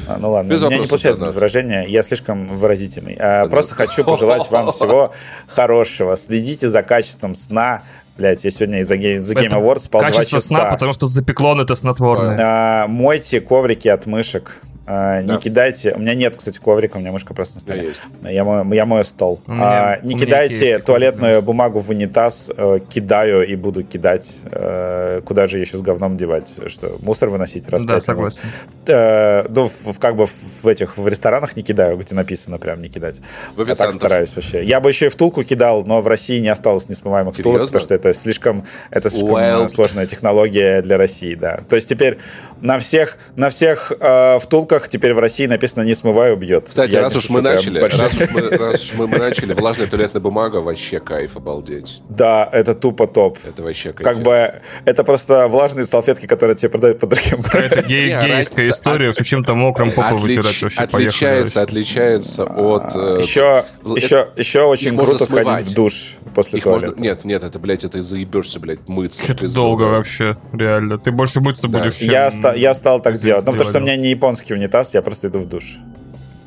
[0.08, 3.16] А, ну ладно, Без у меня не получается без выражения, я слишком выразительный.
[3.18, 5.12] А, просто хочу пожелать вам всего
[5.46, 6.16] хорошего.
[6.16, 7.82] Следите за качеством сна.
[8.16, 10.48] Блять, я сегодня из-за Game, за Game Awards спал два Качество часа.
[10.48, 12.36] сна, потому что запеклон это снотворное.
[12.40, 14.60] А, мойте коврики от мышек.
[14.86, 15.36] А, не Да.
[15.38, 15.92] кидайте.
[15.92, 17.88] У меня нет, кстати, коврика, у меня мышка просто на Да, столе.
[17.88, 18.00] есть.
[18.22, 19.40] Я мою, я мою стол.
[19.46, 19.64] У меня-
[19.94, 22.50] А, не кидайте есть туалетную бумагу в унитаз.
[22.56, 24.38] э, кидаю и буду кидать.
[24.50, 26.52] Э, куда же еще с говном девать?
[26.66, 27.68] Что, мусор выносить?
[27.68, 28.40] Раз Да, согласен.
[28.86, 32.80] Э, ну, в, в- как бы в этих в ресторанах не кидаю, где написано прям
[32.80, 33.20] не кидать.
[33.56, 34.64] В Я так стараюсь вообще.
[34.64, 37.66] Я бы еще и втулку кидал, но в России не осталось несмываемых втулок, Серьезно?
[37.78, 39.66] потому что это слишком, это слишком Well.
[39.66, 41.60] э, сложная технология для России, да.
[41.68, 42.18] То есть теперь
[42.60, 46.68] на всех, на всех э, втулках теперь в России написано «не смывай, убьет».
[46.68, 49.52] Кстати, Я раз уж мы начали, большой- раз уж мы, раз уж мы, мы начали,
[49.52, 52.00] влажная туалетная бумага, вообще кайф, обалдеть.
[52.08, 53.38] Да, это тупо топ.
[53.44, 54.06] Это вообще кайф.
[54.08, 54.52] Как бы
[54.84, 59.12] это просто влажные салфетки, которые тебе продают по другим Это гей- Не, гейская разница- история,
[59.12, 60.80] что чем-то мокрым попу Отлич- вытирать вообще.
[60.80, 61.64] отличается, поехали.
[61.80, 62.94] отличается от...
[62.94, 66.88] э, Еще, в- еще, еще очень круто сходить в душ после Их можно...
[66.88, 67.02] туалета.
[67.02, 69.24] Нет, нет, это, блядь, это заебешься, блядь, мыться.
[69.24, 70.98] Что-то долго вообще, реально.
[70.98, 71.78] Ты больше мыться Да.
[71.78, 72.10] будешь, чем...
[72.10, 73.44] Я, ста- я стал так делать.
[73.46, 75.76] Ну, потому что у меня не японский унитаз, я просто иду в душ.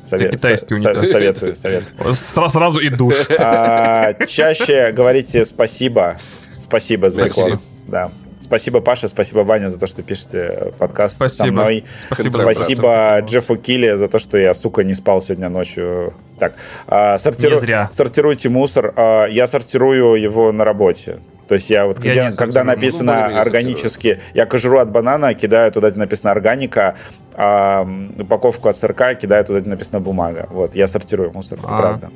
[0.04, 1.10] Совет- китайский со- со- унитаз.
[1.10, 2.12] Советую, советую.
[2.12, 3.14] Сра- Сразу и душ.
[3.38, 6.18] А, чаще говорите спасибо.
[6.58, 7.26] Спасибо за Merci.
[7.28, 7.60] реклам.
[7.88, 8.12] Да.
[8.38, 11.52] Спасибо, Паша, спасибо, Ваня, за то, что пишете подкаст со Спасибо.
[11.62, 11.84] мной.
[12.12, 13.24] Спасибо, Спасибо брат.
[13.30, 16.12] Джеффу Килли за то, что я, сука, не спал сегодня ночью.
[16.38, 16.54] Так,
[16.86, 17.88] а, сортиру- Не зря.
[17.92, 18.92] сортируйте мусор.
[18.96, 21.18] А, Я сортирую его на работе.
[21.48, 22.62] То есть я вот, Я где- когда.
[22.64, 26.96] Ну, написано более-менее органически, я кожуру от банана кидаю туда, где написано органика,
[27.34, 27.86] а
[28.18, 30.46] упаковку от сырка кидаю туда, где написано бумага.
[30.50, 31.78] Вот, я сортирую мусор, А.
[31.78, 32.10] правда.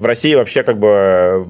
[0.00, 1.48] В России вообще как бы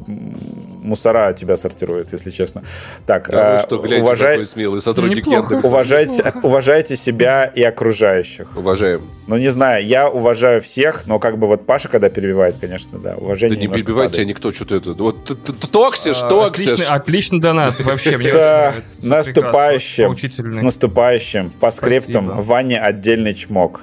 [0.83, 2.63] мусора тебя сортируют, если честно.
[3.07, 5.55] Так, Да вы э, что, гляньте, уважай- какой смелый сотрудник Неплохо.
[5.55, 5.69] Яндекса.
[5.69, 8.57] уважайте, уважайте себя и окружающих.
[8.57, 9.05] Уважаем.
[9.27, 13.11] Ну, не знаю, я уважаю всех, но как бы вот Паша, когда перебивает, конечно, да,
[13.13, 14.17] Да уважение не немножко перебивай падает.
[14.17, 14.93] тебя никто, что-то это...
[14.95, 16.67] Вот ты, ты- ты токсишь, А, токсишь.
[16.73, 17.81] Отличный, отличный донат.
[17.85, 19.07] Вообще, С нравится.
[19.07, 20.17] наступающим,
[20.53, 22.41] с наступающим, по скриптам.
[22.43, 23.83] Ване отдельный чмок.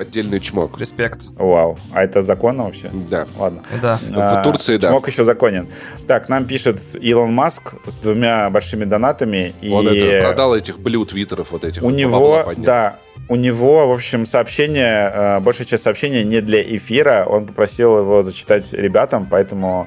[0.00, 0.80] Отдельный чмок.
[0.80, 1.26] Респект.
[1.36, 2.88] Вау, а это законно вообще?
[3.10, 3.26] Да.
[3.36, 3.62] Ладно.
[3.82, 3.98] Да.
[3.98, 4.88] В Турции, да.
[4.88, 5.68] Чмок еще законен.
[6.06, 9.54] Так, нам пишет Илон Маск с двумя большими донатами.
[9.60, 11.82] И Он это продал этих блю твиттеров вот этих.
[11.82, 12.64] у вот, него, поднял.
[12.64, 17.26] да, у него, в общем, сообщение, э, большая часть сообщения не для эфира.
[17.28, 19.86] Он попросил его зачитать ребятам, поэтому,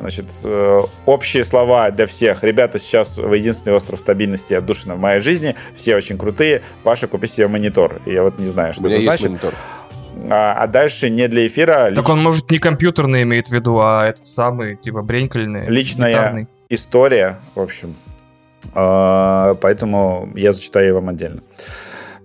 [0.00, 2.42] значит, э, общие слова для всех.
[2.44, 5.56] Ребята, сейчас вы единственный остров стабильности и отдушина в моей жизни.
[5.74, 6.62] Все очень крутые.
[6.84, 8.00] Паша, купи себе монитор.
[8.06, 9.42] Я вот не знаю, У что меня это есть значит.
[9.42, 9.54] монитор.
[10.30, 11.90] А, а дальше не для эфира.
[11.94, 15.68] Так лич- он, может, не компьютерный имеет в виду, а этот самый, типа, бренькальный.
[15.68, 16.48] Личная гитарный.
[16.68, 17.94] история, в общем.
[18.74, 21.42] А, Поэтому я зачитаю вам отдельно.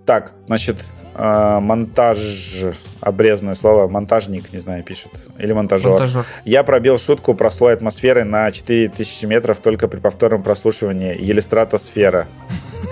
[0.06, 2.64] Так, значит, а, монтаж,
[3.00, 5.92] обрезанное слово, монтажник, не знаю, пишет, или монтажер.
[5.92, 6.24] Монтажер.
[6.44, 11.16] Я пробил шутку про слой атмосферы на 4000 метров только при повторном прослушивании.
[11.20, 12.26] Елистратосфера.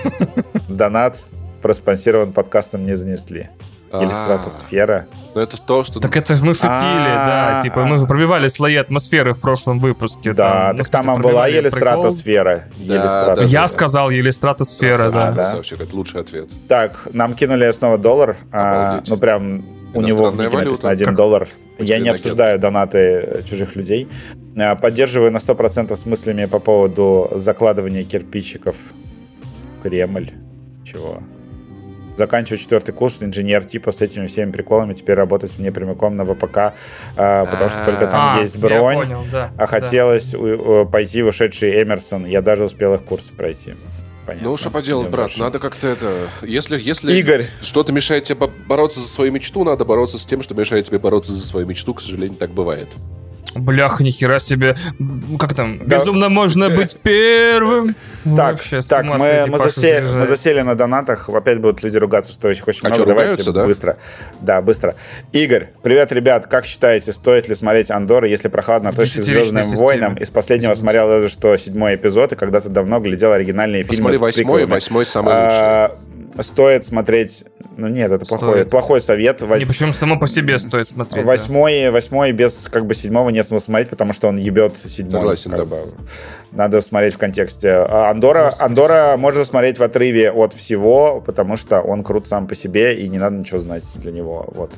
[0.69, 1.19] Донат
[1.63, 3.51] проспонсирован подкастом «Не занесли».
[3.93, 5.07] А, Елистратосфера.
[5.35, 6.01] Ну это то, что...
[6.01, 7.59] Так это же мы шутили, да.
[7.59, 7.87] А, Типа, а.
[7.87, 10.33] мы пробивали слои атмосферы в прошлом выпуске.
[10.33, 11.43] Да, ну, так в там смысле, была.
[11.43, 12.65] Да, Елистратосфера.
[12.79, 13.43] да.
[13.45, 15.27] Я сказал елистратосфера, Красавчик, да.
[15.27, 15.33] да.
[15.35, 16.51] красавчик, это лучший ответ.
[16.69, 18.37] Так, нам кинули снова доллар.
[18.51, 21.49] а, ну, прям у него в нике написано 1 Как- доллар.
[21.79, 24.09] Я не обсуждаю донаты чужих людей.
[24.81, 28.77] Поддерживаю на 100% с мыслями по поводу закладывания кирпичиков.
[29.83, 30.31] Кремль.
[30.85, 31.23] Чего?
[32.17, 34.93] Заканчиваю четвертый курс, инженер типа с этими всеми приколами.
[34.95, 36.75] Теперь работать мне прямиком на ВПК,
[37.17, 38.97] а, потому что только там А, есть бронь.
[38.97, 39.67] понял, да, А да.
[39.67, 42.27] хотелось у- у- пойти в ушедший Эмерсон.
[42.27, 43.75] Я даже успел их курсы пройти.
[44.27, 44.51] Понятно.
[44.51, 45.41] Ну, что поделать, брат, дальше.
[45.41, 46.07] надо как-то это...
[46.43, 47.47] Если, если Игорь.
[47.61, 51.01] что-то мешает тебе бо- бороться за свою мечту, надо бороться с тем, что мешает тебе
[51.01, 51.93] бороться за свою мечту.
[51.95, 52.89] К сожалению, так бывает.
[53.55, 54.77] Бляха, нихера себе.
[55.39, 55.87] Как там?
[55.87, 55.99] Да.
[55.99, 57.95] Безумно можно быть первым.
[58.25, 60.15] Так, Вообще, так мы, сойти, мы, Паша засе- заряжает.
[60.17, 61.29] мы засели на донатах.
[61.29, 62.95] Опять будут люди ругаться, что очень, очень А много.
[62.95, 63.67] что, Давайте ругаются, да?
[63.67, 63.97] быстро.
[64.41, 64.95] Да, быстро.
[65.33, 66.47] Игорь, привет, ребят.
[66.47, 69.83] Как считаете, стоит ли смотреть Андор, если прохладно относится к Десятилетней Звездным системе.
[69.83, 70.15] войнам?
[70.15, 74.11] Из последнего смотрел даже что седьмой эпизод, и когда-то давно глядел оригинальные фильмы.
[74.13, 75.93] Посмотри восьмой, восьмой самый А,
[76.41, 77.45] стоит смотреть...
[77.77, 79.43] Ну нет, это плохой, плохой совет.
[79.43, 79.61] Вось...
[79.61, 81.25] Не, причем само по себе стоит смотреть.
[81.25, 81.93] Восьмой, да.
[81.93, 85.37] восьмой без как бы седьмого нет смысла смотреть, потому что он ебет седьмой.
[85.37, 85.65] Согласен, да.
[85.65, 85.79] Бы.
[86.53, 87.71] Надо смотреть в контексте.
[87.71, 92.55] А Андора, Андора можно смотреть в отрыве от всего, потому что он крут сам по
[92.55, 94.47] себе, и не надо ничего знать для него.
[94.55, 94.71] Вот.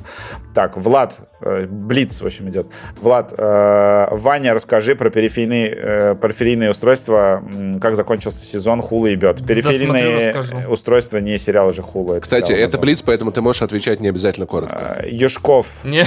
[0.54, 2.68] Так, Влад, э, Блиц, в общем, идет.
[3.00, 7.42] Влад, э, Ваня, расскажи про периферийные, э, периферийные устройства,
[7.80, 9.44] как закончился сезон, хула ебет.
[9.44, 12.14] Периферийные да, устройства не сериалы же хула.
[12.14, 14.98] Это Кстати, это Блиц, поэтому ты можешь отвечать не обязательно коротко.
[15.00, 15.66] А, Юшков.
[15.84, 16.06] Не.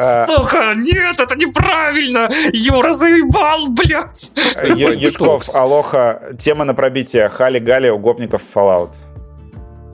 [0.00, 2.28] А, Сука, нет, это неправильно!
[2.52, 4.32] Юра заебал, блядь!
[4.76, 7.28] Юшков, Алоха, тема на пробитие.
[7.28, 8.94] Хали-гали у гопников Fallout.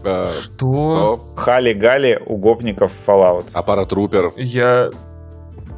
[0.04, 1.20] А, Что?
[1.36, 3.46] Хали-гали у гопников Fallout.
[3.54, 4.32] А паратрупер?
[4.36, 4.90] Я...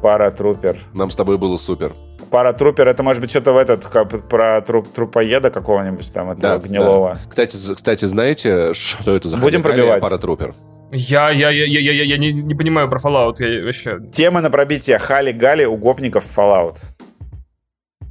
[0.01, 0.77] Паратрупер.
[0.93, 1.95] Нам с тобой было супер.
[2.29, 6.67] Паратрупер, это может быть что-то в этот, как, про труп, трупоеда какого-нибудь там, этого да,
[6.67, 7.13] гнилого.
[7.13, 7.29] Да.
[7.29, 10.01] Кстати, кстати, знаете, что это за Будем пробивать.
[10.01, 10.53] Паратрупер?
[10.91, 13.99] Я, я, я, я, я, я не, не понимаю про Fallout, я вообще...
[14.11, 16.77] Тема на пробитие Хали-Гали у гопников Fallout.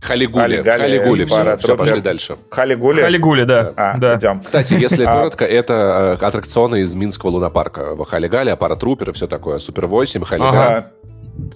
[0.00, 0.62] Халигули.
[0.62, 2.37] Халигули, все, все, пошли дальше.
[2.50, 3.00] Халигули?
[3.00, 3.72] Халигули, да.
[3.76, 4.16] А, да.
[4.16, 4.40] Идем.
[4.42, 5.16] Кстати, если а.
[5.16, 7.94] коротко, это э, аттракционы из Минского лунопарка.
[7.94, 9.59] В Халигале, аппаратрупер и все такое.
[9.59, 10.57] Супер 8, Халигали.
[10.57, 10.87] Ага.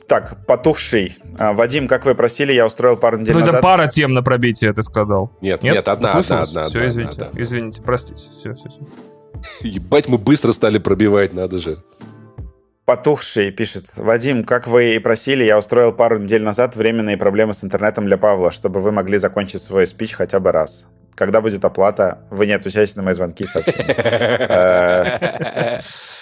[0.07, 1.17] Так, потухший.
[1.39, 3.53] А, Вадим, как вы просили, я устроил пару недель ну, назад...
[3.53, 5.33] Ну, это пара тем на пробитие, ты сказал.
[5.41, 6.65] Нет, нет, нет одна, одна, одна.
[6.65, 8.29] Все, извините, одна, извините, простите.
[8.39, 8.81] Все, все, все.
[9.61, 11.79] Ебать, мы быстро стали пробивать, надо же.
[12.85, 13.87] Потухший пишет.
[13.97, 18.19] Вадим, как вы и просили, я устроил пару недель назад временные проблемы с интернетом для
[18.19, 20.87] Павла, чтобы вы могли закончить свой спич хотя бы раз.
[21.15, 22.19] Когда будет оплата?
[22.31, 23.95] Вы не отвечаете на мои звонки, сообщения.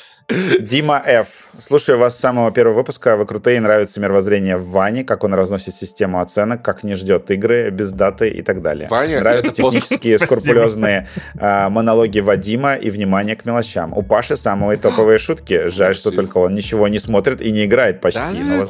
[0.60, 1.48] Дима Ф.
[1.58, 3.16] Слушаю вас с самого первого выпуска.
[3.16, 7.70] Вы крутые, нравится мировоззрение в Ване, как он разносит систему оценок, как не ждет игры
[7.70, 8.88] без даты и так далее.
[8.90, 11.08] Ваня, нравятся технические скрупулезные
[11.40, 13.96] э, монологи Вадима и внимание к мелочам.
[13.96, 15.68] У Паши самые топовые шутки.
[15.68, 18.20] Жаль, что только он ничего не смотрит и не играет почти.
[18.20, 18.66] Да.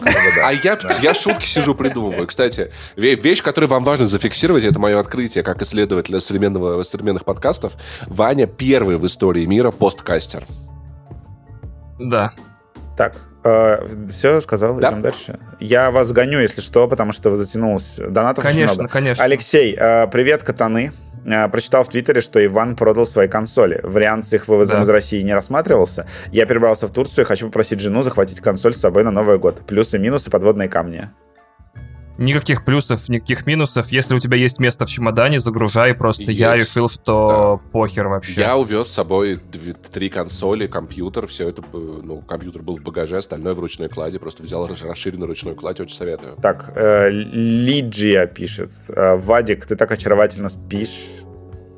[0.47, 2.29] А я, шутки сижу придумываю.
[2.29, 7.73] Кстати, вещь, которую вам важно зафиксировать, это мое открытие как исследователя современных подкастов.
[8.07, 10.45] Ваня первый в истории мира посткастер.
[11.99, 12.33] Да.
[12.97, 14.89] Так, э, все, сказал, да.
[14.89, 15.39] идем дальше.
[15.61, 18.01] Я вас гоню, если что, потому что вы затянулось.
[18.09, 18.89] Донатов конечно, много.
[18.89, 20.93] Конечно, Алексей, э, привет, катаны.
[21.25, 23.81] Э, прочитал в Твиттере, что Иван продал свои консоли.
[23.83, 24.83] Вариант с их вывозом да.
[24.83, 26.07] из России не рассматривался.
[26.33, 29.61] Я перебрался в Турцию и хочу попросить жену захватить консоль с собой на Новый год.
[29.67, 31.09] Плюсы, минусы, подводные камни.
[32.19, 33.89] Никаких плюсов, никаких минусов.
[33.91, 35.95] Если у тебя есть место в чемодане, загружай.
[35.95, 36.41] Просто есть.
[36.41, 37.71] я решил, что да.
[37.71, 38.33] похер вообще.
[38.33, 39.41] Я увез с собой
[39.93, 41.29] три консоли, компьютер.
[41.29, 44.19] Все это, ну, компьютер был в багаже, остальное в ручной кладе.
[44.19, 46.35] Просто взял расширенную ручную кладь, очень советую.
[46.43, 48.73] Так, э, Лиджия пишет.
[48.89, 51.05] Э, Вадик, ты так очаровательно спишь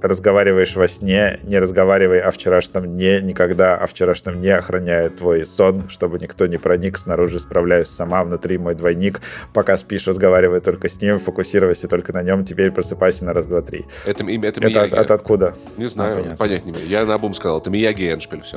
[0.02, 5.88] разговариваешь во сне, не разговаривай о вчерашнем дне, никогда о вчерашнем дне охраняю твой сон,
[5.88, 9.20] чтобы никто не проник, снаружи справляюсь сама, внутри мой двойник,
[9.52, 13.62] пока спишь, разговаривай только с ним, фокусируйся только на нем, теперь просыпайся на раз, два,
[13.62, 13.86] три.
[14.04, 15.54] Это, это, это, это от, от откуда?
[15.76, 18.42] Не знаю, а, понять не Я на бум сказал, это Мияги Эншпиль.
[18.42, 18.56] Все.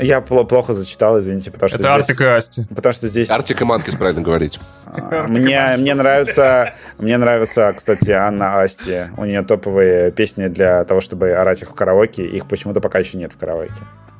[0.00, 2.10] Я плохо зачитал, извините, потому что Это здесь...
[2.10, 2.66] Артик и Асти.
[2.74, 3.30] Потому что здесь...
[3.30, 4.58] Артик и Манкис, правильно говорить.
[4.88, 9.06] А, мне, мне нравится, мне нравится, кстати, Анна Асти.
[9.16, 12.24] У нее топовые песни для того, чтобы орать их в караоке.
[12.24, 13.74] Их почему-то пока еще нет в караоке.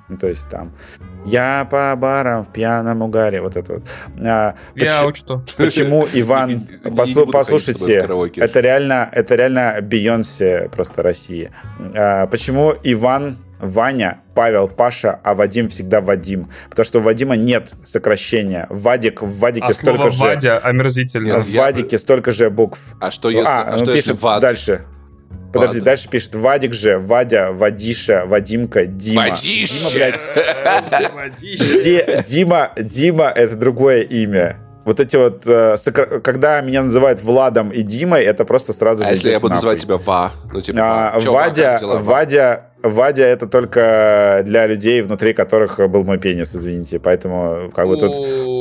[0.08, 0.72] Ну, то есть там
[1.24, 3.40] «Я по барам в пьяном угаре».
[3.40, 3.82] Вот это вот.
[4.20, 5.42] А, Я поч- учту.
[5.56, 6.62] Почему Иван...
[6.84, 11.50] Послу- послушайте, это реально, это реально Бейонсе просто России.
[11.94, 16.50] А, почему Иван Ваня, Павел, Паша, а Вадим всегда Вадим.
[16.68, 18.66] Потому что у Вадима нет сокращения.
[18.68, 20.22] Вадик, в Вадике а столько же...
[20.22, 21.40] Вадя омерзительно.
[21.40, 21.98] в Вадике я...
[21.98, 22.78] столько же букв.
[23.00, 24.42] А что если, а, а что пишет если Вад?
[24.42, 24.82] дальше.
[25.52, 29.22] Подожди, дальше пишет Вадик же, Вадя, Вадиша, Вадимка, Дима.
[29.22, 29.90] Вадиша!
[29.90, 30.22] Дима, блядь.
[32.26, 35.74] Дима, Дима— это другое имя вот эти вот, э,
[36.22, 39.10] когда меня называют Владом и Димой, это просто сразу а же...
[39.10, 40.30] А если я буду называть тебя Ва?
[40.52, 46.54] Ну, типа, а, Вадя, Вадя, Вадя это только для людей, внутри которых был мой пенис,
[46.54, 46.98] извините.
[46.98, 48.14] Поэтому как бы тут,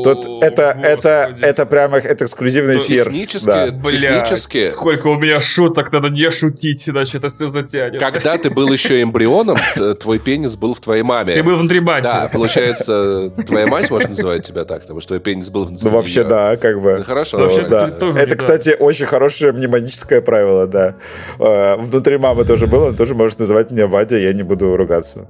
[0.03, 3.05] тут это, это, это прямо это эксклюзивный эфир.
[3.05, 3.69] Технически, да.
[3.69, 4.69] технически.
[4.69, 7.99] Сколько у меня шуток, надо не шутить, иначе это все затянет.
[7.99, 9.57] Когда ты был еще эмбрионом,
[9.99, 11.33] твой пенис был в твоей маме.
[11.33, 12.03] Ты был внутри бати.
[12.03, 15.95] Да, получается, твоя мать может называть тебя так, потому что твой пенис был внутри Ну
[15.95, 16.97] вообще да, как бы.
[16.99, 17.37] Ну, хорошо.
[17.37, 17.91] Вообще, да.
[18.15, 20.95] Это, кстати, очень хорошее мнемоническое правило, да.
[21.37, 24.77] Э, внутри мамы тоже было, он тоже может называть меня Вадя Надя, я не буду
[24.77, 25.27] ругаться.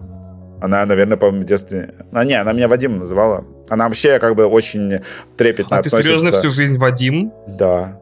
[0.61, 1.93] Она, наверное, по-моему, в детстве...
[2.11, 3.45] А, не, она меня Вадим называла.
[3.69, 4.99] Она вообще как бы очень
[5.37, 5.97] трепетно а относится.
[5.97, 7.31] ты серьезно всю жизнь Вадим?
[7.47, 7.99] Да.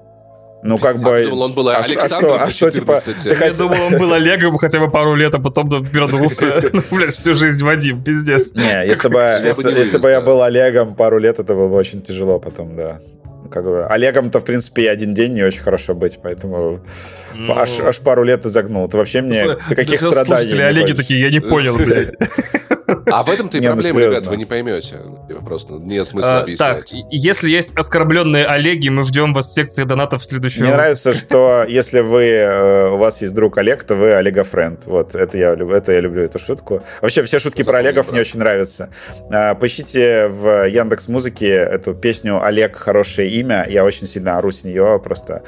[0.63, 1.09] Ну, как бы...
[1.09, 3.99] Я думал, он был а Александром а что, а что, типа, ты Я думал, он
[3.99, 6.63] был Олегом хотя бы пару лет, а потом вернулся.
[6.74, 8.53] Ну, блядь, всю жизнь Вадим, пиздец.
[8.53, 9.19] Не, бы,
[9.78, 12.99] если бы я был Олегом пару лет, это было бы очень тяжело потом, да.
[13.51, 16.79] Как бы, Олегом-то, в принципе, и один день не очень хорошо быть, поэтому
[17.33, 17.53] ну...
[17.55, 18.87] аж, аж пару лет и загнул.
[18.87, 19.43] Ты вообще мне...
[19.43, 22.15] Слушай, ты каких страданий Олеги такие, я не понял, блядь.
[23.07, 24.99] А в этом-то и ну проблема, ребят, вы не поймете.
[25.27, 26.77] Типа, просто нет смысла а, объяснять.
[26.77, 31.13] Так, если есть оскорбленные Олеги, мы ждем вас в секции донатов в следующем Мне нравится,
[31.13, 34.81] что если вы, э, у вас есть друг Олег, то вы Олега френд.
[34.85, 36.83] Вот, это я, это я люблю эту шутку.
[37.01, 38.89] Вообще, все шутки про Олегов мне очень нравятся.
[39.31, 42.75] А, поищите в Яндекс Музыке эту песню «Олег.
[42.75, 43.65] Хорошее имя».
[43.69, 45.43] Я очень сильно ору с нее просто.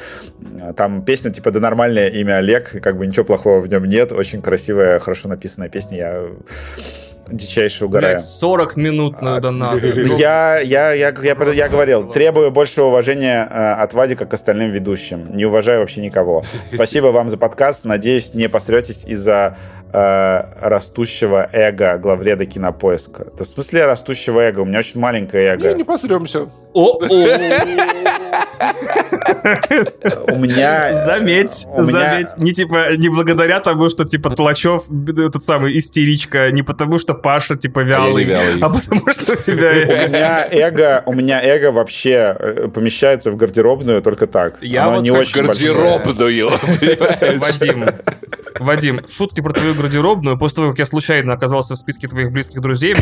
[0.75, 4.11] Там песня, типа, да нормальное имя Олег, как бы ничего плохого в нем нет.
[4.11, 5.97] Очень красивая, хорошо написанная песня.
[5.97, 6.25] Я
[7.27, 8.15] дичайше угораю.
[8.15, 9.81] Блядь, 40 минут на донат.
[9.83, 15.35] Я, я, я, я, я говорил, требую больше уважения э, от Вадика к остальным ведущим.
[15.35, 16.41] Не уважаю вообще никого.
[16.67, 17.85] Спасибо вам за подкаст.
[17.85, 19.57] Надеюсь, не посретесь из-за
[19.93, 23.27] э, растущего эго главреда кинопоиска.
[23.33, 24.61] Это в смысле растущего эго?
[24.61, 25.69] У меня очень маленькое эго.
[25.69, 26.47] Не, не посремся.
[26.73, 26.99] О,
[30.27, 31.05] У меня...
[31.05, 32.37] Заметь, заметь.
[32.37, 37.55] Не типа, не благодаря тому, что типа Тлачев, этот самый истеричка, не потому что Паша
[37.55, 42.67] типа вялый, а потому что у тебя У меня эго, у меня эго вообще э,
[42.73, 44.55] помещается в гардеробную только так.
[44.61, 46.49] Я вот не очень гардеробную,
[47.39, 47.85] Вадим,
[48.59, 52.61] Вадим, шутки про твою гардеробную, после того, как я случайно оказался в списке твоих близких
[52.61, 52.95] друзей,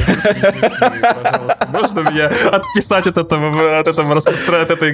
[1.69, 4.91] можно меня отписать от этого, от этого распространения, от этой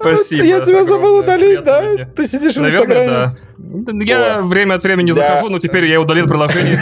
[0.00, 0.44] Спасибо.
[0.44, 2.06] Я тебя забыл удалить, да?
[2.14, 3.08] Ты сидишь в Инстаграме.
[3.08, 3.34] да.
[3.58, 6.78] Я время от времени захожу, но теперь я удалил приложение.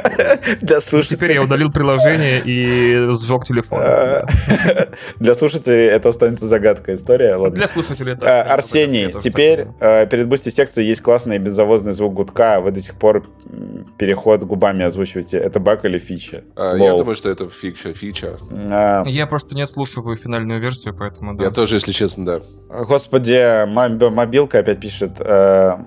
[0.60, 1.18] Для слушателей.
[1.18, 3.78] Теперь я удалил приложение и сжег телефон.
[3.82, 4.26] А,
[5.20, 7.38] для слушателей это останется загадкой история.
[7.50, 8.42] Для слушателей, да.
[8.42, 12.60] А, Арсений, теперь а, перед Boosty секцией есть классный беззавозный звук гудка.
[12.60, 13.26] Вы до сих пор
[13.98, 15.38] переход губами озвучиваете.
[15.38, 16.44] Это баг или фича?
[16.56, 17.92] Я думаю, что это фича.
[17.94, 18.36] фича.
[19.06, 22.40] Я просто не отслушиваю финальную версию, поэтому Я тоже, если честно, да.
[22.68, 23.64] Господи,
[24.10, 25.20] мобилка опять пишет.
[25.20, 25.78] Э,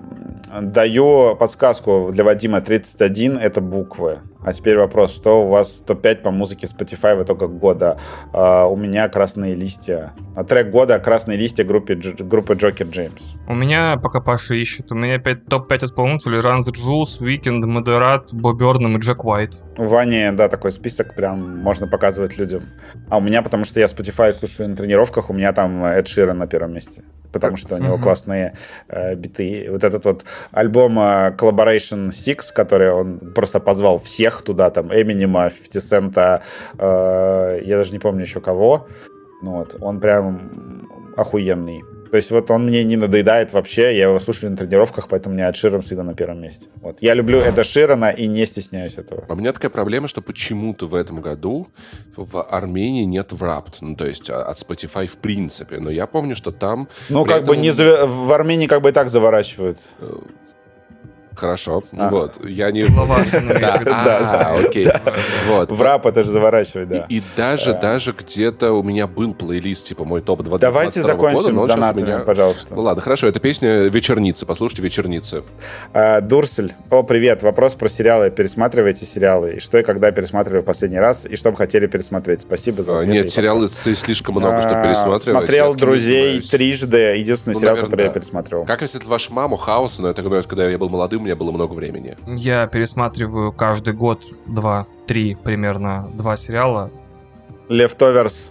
[0.60, 4.20] даю подсказку для Вадима 31 это буквы.
[4.42, 7.98] А теперь вопрос, что у вас топ-5 по музыке Spotify в итогах года?
[8.32, 10.12] Uh, у меня «Красные листья».
[10.34, 13.36] А трек года «Красные листья» группы, группы Джокер Джеймс.
[13.46, 16.40] У меня, пока Паша ищет, у меня топ-5 исполнителей.
[16.40, 19.54] Ранз Джулс, Weekend, Модерат, Боб Бёрнам и Джек Уайт.
[19.76, 22.62] У Вани, да, такой список прям можно показывать людям.
[23.08, 26.38] А у меня, потому что я Spotify слушаю на тренировках, у меня там Эд Ширен
[26.38, 28.02] на первом месте потому что у него uh-huh.
[28.02, 28.54] классные
[28.88, 29.68] э, биты.
[29.70, 35.50] Вот этот вот альбом э, Collaboration 6, который он просто позвал всех туда, там, Эминема,
[35.50, 36.42] 50 Цента,
[36.78, 38.86] э, я даже не помню еще кого.
[39.42, 41.82] Ну, вот, он прям охуенный.
[42.10, 45.38] То есть вот он мне не надоедает вообще, я его слушаю на тренировках, поэтому у
[45.38, 46.66] меня Ширан всегда на первом месте.
[46.82, 46.98] Вот.
[47.00, 49.24] Я люблю это Ширана и не стесняюсь этого.
[49.28, 51.68] А у меня такая проблема, что почему-то в этом году
[52.16, 56.34] в Армении нет Wrapped, ну то есть а, от Spotify в принципе, но я помню,
[56.34, 56.88] что там...
[57.10, 57.54] Ну как этом...
[57.54, 58.08] бы не зав...
[58.08, 59.78] в Армении как бы и так заворачивают.
[61.40, 61.82] Хорошо.
[61.96, 62.10] А.
[62.10, 62.40] Вот.
[62.44, 62.84] Я не...
[63.60, 64.86] Да, да, окей.
[65.46, 65.70] Вот.
[65.70, 67.06] В рап это же заворачивать, да.
[67.08, 72.24] И даже, даже где-то у меня был плейлист, типа мой топ-20 Давайте закончим с донатами,
[72.24, 72.74] пожалуйста.
[72.74, 74.44] Ну ладно, хорошо, это песня «Вечерницы».
[74.44, 75.42] Послушайте «Вечерницы».
[75.94, 76.74] А, Дурсель.
[76.90, 77.42] О, привет.
[77.42, 78.30] Вопрос про сериалы.
[78.30, 79.54] Пересматриваете сериалы?
[79.54, 81.24] И что и когда пересматривали в последний раз?
[81.24, 82.42] И что бы хотели пересмотреть?
[82.42, 83.12] Спасибо за ответ.
[83.12, 85.22] Нет, сериалы слишком много, чтобы пересматривать.
[85.22, 87.16] Смотрел «Друзей» трижды.
[87.16, 88.64] Единственный ну, сериал, который я пересматривал.
[88.66, 91.74] Как если это ваша мама, «Хаос», но это когда я был молодым, меня было много
[91.74, 92.16] времени.
[92.26, 96.90] Я пересматриваю каждый год два, три примерно, два сериала.
[97.68, 98.50] Leftovers.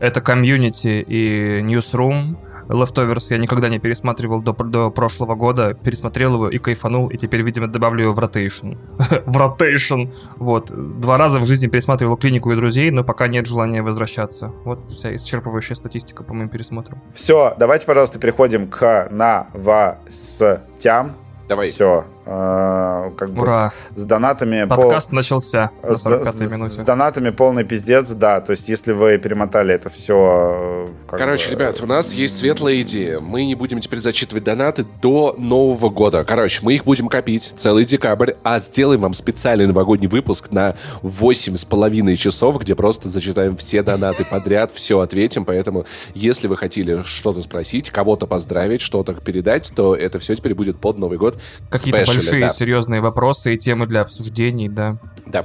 [0.00, 2.36] Это комьюнити и Newsroom.
[2.68, 7.42] Leftovers я никогда не пересматривал до, до прошлого года, пересмотрел его и кайфанул, и теперь,
[7.42, 8.78] видимо, добавлю его в Rotation.
[9.26, 10.12] в Rotation!
[10.36, 10.70] Вот.
[11.00, 14.52] Два раза в жизни пересматривал клинику и друзей, но пока нет желания возвращаться.
[14.64, 17.00] Вот вся исчерпывающая статистика по моим пересмотрам.
[17.12, 21.12] Все, давайте, пожалуйста, переходим к новостям.
[21.52, 21.70] Давай.
[21.70, 22.06] Все.
[22.24, 23.72] Э, как Ура.
[23.94, 24.64] бы с, с донатами...
[24.64, 25.16] Подкаст пол...
[25.16, 26.74] начался на 45 с, минуте.
[26.74, 28.40] С донатами полный пиздец, да.
[28.40, 30.88] То есть, если вы перемотали это все...
[31.10, 31.54] Короче, бы...
[31.56, 33.18] ребят, у нас есть светлая идея.
[33.18, 36.24] Мы не будем теперь зачитывать донаты до Нового года.
[36.24, 41.56] Короче, мы их будем копить целый декабрь, а сделаем вам специальный новогодний выпуск на 8
[41.56, 45.44] с половиной часов, где просто зачитаем все донаты подряд, все ответим.
[45.44, 50.78] Поэтому, если вы хотели что-то спросить, кого-то поздравить, что-то передать, то это все теперь будет
[50.78, 51.40] под Новый год.
[51.68, 52.48] Какие-то большие да.
[52.48, 54.96] серьезные вопросы и темы для обсуждений, да.
[55.26, 55.44] Да.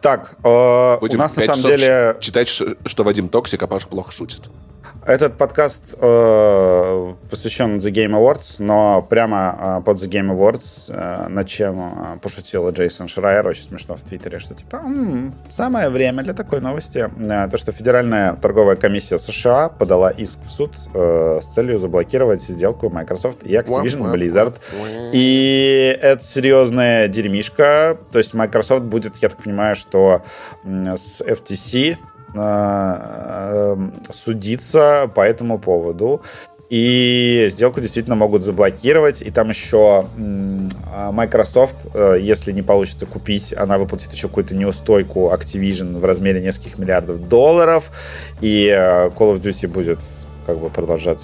[0.00, 2.16] Так, э, у нас на самом деле...
[2.20, 4.42] Читать, что Вадим токсик, а Паша плохо шутит.
[5.06, 11.28] Этот подкаст э, посвящен The Game Awards, но прямо э, под The Game Awards, э,
[11.28, 16.24] над чем э, пошутил Джейсон Шрайер, очень смешно в Твиттере, что типа м-м, самое время
[16.24, 17.08] для такой новости.
[17.20, 22.42] Э, то, что Федеральная торговая комиссия США подала иск в суд э, с целью заблокировать
[22.42, 24.56] сделку Microsoft и Activision Blizzard.
[25.12, 27.96] И это серьезная дерьмишка.
[28.10, 30.22] То есть Microsoft будет, я так понимаю, что
[30.64, 32.15] с FTC Э,
[34.10, 36.22] судиться по этому поводу.
[36.68, 39.22] И сделку действительно могут заблокировать.
[39.22, 40.06] И там еще
[41.12, 46.78] Microsoft, э, если не получится купить, она выплатит еще какую-то неустойку Activision в размере нескольких
[46.78, 47.92] миллиардов долларов.
[48.40, 50.00] И э, Call of Duty будет
[50.46, 51.22] как бы продолжать,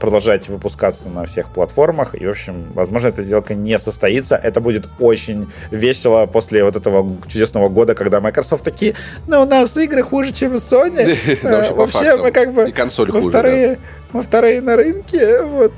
[0.00, 2.14] продолжать выпускаться на всех платформах.
[2.14, 4.36] И, в общем, возможно, эта сделка не состоится.
[4.36, 8.94] Это будет очень весело после вот этого чудесного года, когда Microsoft такие,
[9.26, 11.18] ну, у нас игры хуже, чем Sony.
[11.42, 12.68] Э, вообще, мы как бы...
[12.68, 13.78] И консоль хуже,
[14.12, 15.72] Мы вторые на рынке, вот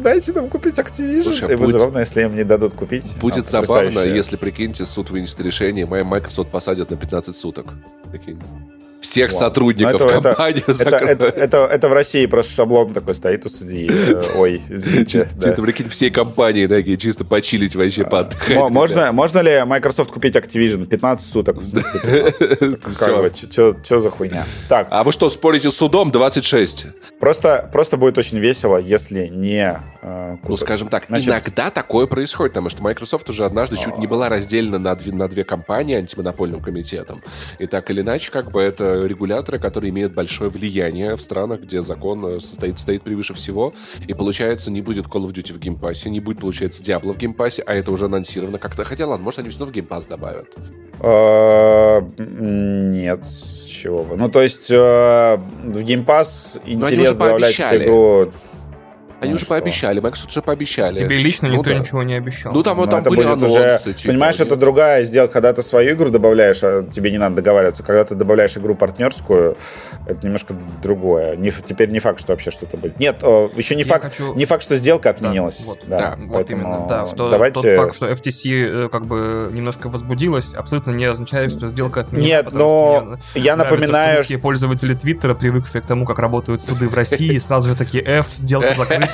[0.00, 1.22] дайте нам купить Activision.
[1.22, 3.16] Слушай, и будет забавно, если им не дадут купить.
[3.20, 7.66] Будет забавно, если, прикиньте, суд вынесет решение, моя Microsoft посадят на 15 суток.
[8.10, 8.40] Прикинь
[9.00, 9.40] всех Вау.
[9.40, 13.48] сотрудников это, компании это, это, это, это, это в России просто шаблон такой стоит у
[13.48, 13.90] судьи.
[13.90, 15.20] Э, ой, извините.
[15.20, 18.70] Чисто, прикинь, всей компании такие, чисто почилить вообще, поотдыхать.
[18.70, 20.86] Можно, можно ли Microsoft купить Activision?
[20.86, 21.56] 15 суток.
[23.82, 24.44] Что за хуйня?
[24.68, 24.88] Так.
[24.90, 26.10] А вы что, спорите с судом?
[26.10, 26.86] 26.
[27.18, 29.80] Просто, просто будет очень весело, если не...
[30.02, 34.28] Э, ну, скажем так, иногда такое происходит, потому что Microsoft уже однажды чуть не была
[34.28, 37.22] разделена на две компании антимонопольным комитетом.
[37.58, 41.82] И так или иначе, как бы это регуляторы, которые имеют большое влияние в странах, где
[41.82, 43.72] закон э, стоит, стоит превыше всего.
[44.06, 47.12] И получается, не будет Call of Duty в Game Pass е, не будет, получается, Diablo
[47.12, 48.84] в Game Pass е, а это уже анонсировано как-то.
[48.84, 50.54] Хотя, ладно, может, они весну в Game Pass добавят.
[51.00, 54.16] А, нет, с чего бы.
[54.16, 54.74] Ну, то есть, э,
[55.64, 58.32] в геймпасс интерес добавлять в игру
[59.20, 59.54] они ну, уже что?
[59.54, 60.96] пообещали, Microsoft уже пообещали.
[60.96, 61.78] Тебе лично ну, никто да.
[61.78, 62.52] ничего не обещал.
[62.54, 63.46] Ну там, вот, там были анонсы.
[63.46, 67.36] Уже, типа, понимаешь, это другая сделка, когда ты свою игру добавляешь, а тебе не надо
[67.36, 67.82] договариваться.
[67.82, 69.58] Когда ты добавляешь игру партнерскую,
[70.06, 71.36] это немножко другое.
[71.36, 72.98] Не, теперь не факт, что вообще что-то будет.
[72.98, 73.22] Нет,
[73.56, 74.34] еще не, факт, хочу...
[74.34, 75.58] не факт, что сделка отменилась.
[75.58, 77.60] Да, вот, да, да вот поэтому именно, да, что давайте...
[77.60, 82.28] тот факт, что FTC э, как бы немножко возбудилась, абсолютно не означает, что сделка отменилась.
[82.28, 84.38] Нет, но я напоминаю, что...
[84.38, 88.74] пользователи Твиттера, привыкшие к тому, как работают суды в России, сразу же такие F, сделка
[88.78, 89.09] закрыта,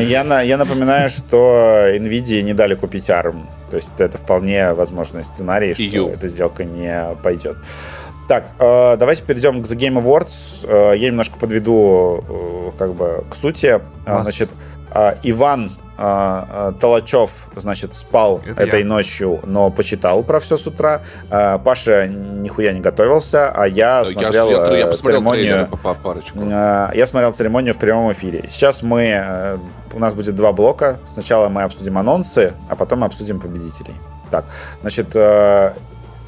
[0.00, 3.46] я, я напоминаю, что NVIDIA не дали купить ARM.
[3.70, 7.56] То есть это вполне возможный сценарий, что эта сделка не пойдет.
[8.28, 10.66] Так, э, давайте перейдем к The Game Awards.
[10.68, 13.80] Э, я немножко подведу э, как бы к сути.
[14.04, 14.50] Значит,
[15.22, 15.70] Иван
[16.00, 18.86] а, а, Толочев, значит, спал Это этой я.
[18.86, 21.02] ночью, но почитал про все с утра.
[21.28, 25.68] А, Паша нихуя не готовился, а я смотрел я, я, я церемонию.
[26.04, 26.38] Парочку.
[26.48, 28.44] Я смотрел церемонию в прямом эфире.
[28.48, 29.58] Сейчас мы э,
[29.92, 31.00] у нас будет два блока.
[31.04, 33.94] Сначала мы обсудим анонсы, а потом мы обсудим победителей.
[34.30, 34.44] Так,
[34.82, 35.72] значит, э,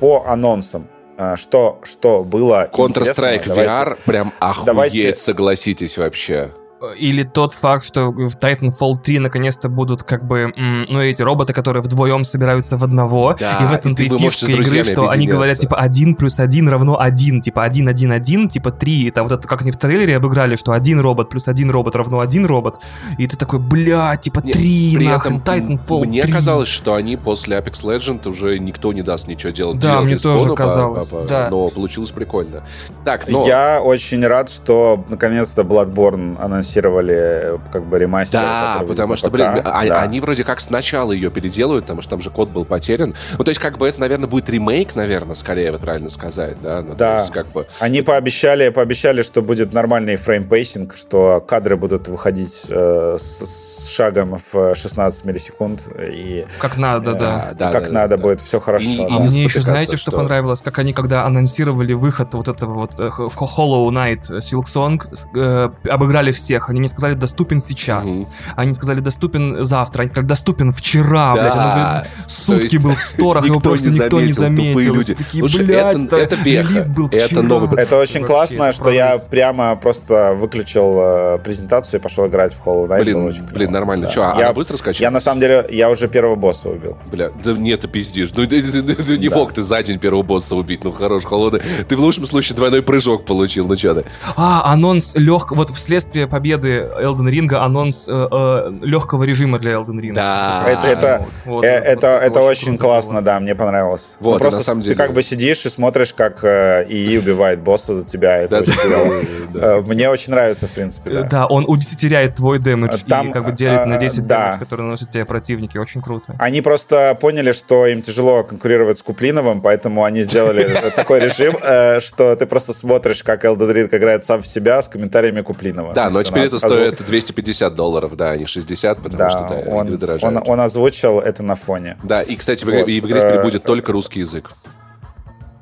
[0.00, 0.88] по анонсам
[1.36, 6.50] что, что было Counter-Strike VR прям охуеть, давайте, согласитесь вообще
[6.96, 11.82] или тот факт, что в Titanfall 3 наконец-то будут как бы, ну, эти роботы, которые
[11.82, 15.58] вдвоем собираются в одного, да, и в этом-то и, и фишка игры, что они говорят,
[15.58, 19.38] типа, 1 плюс 1 равно 1, типа, 1, 1, 1, типа, 3, и там вот
[19.38, 22.80] это, как они в трейлере обыграли, что один робот плюс один робот равно один робот,
[23.18, 26.32] и ты такой, бля, типа, 3, Нет, нахрен, Titanfall Мне 3.
[26.32, 29.78] казалось, что они после Apex Legend уже никто не даст ничего делать.
[29.78, 31.48] Да, мне тоже казалось, по, по, да.
[31.50, 32.62] Но получилось прикольно.
[33.04, 33.46] Так, но...
[33.46, 38.40] Я очень рад, что наконец-то Bloodborne анонсировали анонсировали как бы ремастер.
[38.40, 40.02] Да, потому что, блин, а, да.
[40.02, 43.14] они вроде как сначала ее переделывают, потому что там же код был потерян.
[43.36, 46.82] Ну, то есть, как бы это, наверное, будет ремейк, наверное, скорее, вот правильно сказать, да?
[46.82, 47.18] Ну, да.
[47.18, 47.66] Есть, как бы...
[47.80, 53.88] Они пообещали, пообещали, что будет нормальный frame pacing, что кадры будут выходить э, с, с
[53.88, 55.82] шагом в 16 миллисекунд.
[56.00, 57.48] И, как надо, э, да.
[57.58, 57.72] да.
[57.72, 58.22] Как да, надо да.
[58.22, 58.88] будет, все хорошо.
[58.88, 59.04] И, да.
[59.04, 60.60] и мне еще, знаете, что, что понравилось?
[60.62, 65.00] Как они, когда анонсировали выход вот этого вот э, Hollow Knight Silk Song,
[65.34, 66.70] э, обыграли всех всех.
[66.70, 68.08] Они не сказали доступен сейчас.
[68.08, 68.28] Угу.
[68.56, 70.02] Они сказали доступен завтра.
[70.02, 71.42] Они сказали доступен вчера, да.
[71.42, 71.56] блядь.
[71.56, 74.94] Он уже сутки был в сторах, его просто не никто не заметил.
[74.94, 75.14] люди.
[75.14, 76.84] Такие, Слушай, блядь, это, это веха.
[76.90, 77.42] был это вчера.
[77.42, 77.80] новый.
[77.80, 82.88] Это очень классно, что я прямо просто выключил э, презентацию и пошел играть в Hollow
[82.88, 83.00] Knight.
[83.00, 84.06] Блин, блин, нормально.
[84.06, 84.12] Да.
[84.12, 85.02] Че, а я, быстро скачал?
[85.02, 86.96] Я на самом деле, я уже первого босса убил.
[87.10, 88.30] Бля, да нет, ты пиздишь.
[88.34, 89.36] Ну, не да.
[89.36, 90.84] мог ты за день первого босса убить.
[90.84, 91.60] Ну, хорош, холодный.
[91.88, 93.66] Ты в лучшем случае двойной прыжок получил.
[93.66, 94.04] Ну, что ты?
[94.36, 99.72] А, анонс лег, вот вследствие победы победы Elden Ring анонс э, э, легкого режима для
[99.72, 100.12] Elden Ring.
[100.14, 100.64] Да.
[100.66, 103.22] Это, это, вот, э, вот, это, вот, это, очень, очень классно, было.
[103.22, 104.16] да, мне понравилось.
[104.20, 104.94] Вот, ну, просто на самом деле...
[104.94, 108.38] ты как бы сидишь и смотришь, как э, ИИ убивает босса за тебя.
[108.38, 111.22] Это очень Мне очень нравится, в принципе.
[111.30, 115.24] Да, он удесятеряет твой дэмэдж и как бы делит на 10 дэмэдж, который наносят тебе
[115.24, 115.78] противники.
[115.78, 116.34] Очень круто.
[116.38, 121.54] Они просто поняли, что им тяжело конкурировать с Куплиновым, поэтому они сделали такой режим,
[122.00, 125.94] что ты просто смотришь, как Elden Ring играет сам в себя с комментариями Куплинова.
[125.94, 129.70] Да, но теперь это стоит 250 долларов, да, а не 60, потому да, что да,
[129.70, 131.96] он, он, он озвучил это на фоне.
[132.02, 132.72] Да, и, кстати, вот.
[132.72, 134.50] в игре теперь э, будет только русский язык.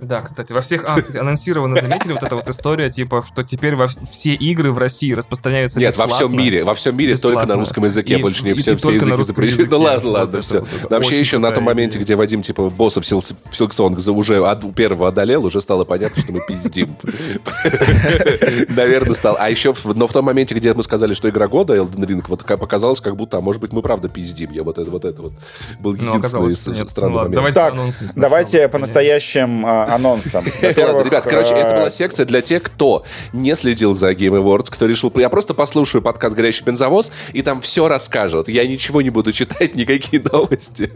[0.00, 0.84] Да, кстати, во всех...
[0.86, 4.78] А, кстати, анонсировано, заметили вот эта вот история, типа, что теперь во все игры в
[4.78, 8.44] России распространяются Нет, во всем мире, во всем мире только на русском языке, и, больше
[8.44, 9.68] не все, все языки запрещены.
[9.70, 10.64] Ну ладно, ладно, все.
[10.88, 15.60] Вообще еще на том моменте, где Вадим, типа, боссов Силксонг уже от первого одолел, уже
[15.60, 16.96] стало понятно, что мы пиздим.
[18.68, 19.36] Наверное, стал.
[19.38, 22.44] А еще, но в том моменте, где мы сказали, что игра года, Elden Ring, вот
[22.44, 24.52] показалось, как будто, а может быть, мы правда пиздим.
[24.52, 25.32] Я вот это вот это вот
[25.80, 27.54] был ну, единственный странный момент.
[27.54, 27.74] Так,
[28.14, 28.78] давайте по
[29.88, 30.44] а, анонсам.
[30.62, 34.86] Ладно, ребят, короче, это была секция для тех, кто не следил за Game Awards, кто
[34.86, 35.12] решил...
[35.16, 38.48] Я просто послушаю подкаст «Горящий бензовоз», и там все расскажут.
[38.48, 40.90] Я ничего не буду читать, никакие новости.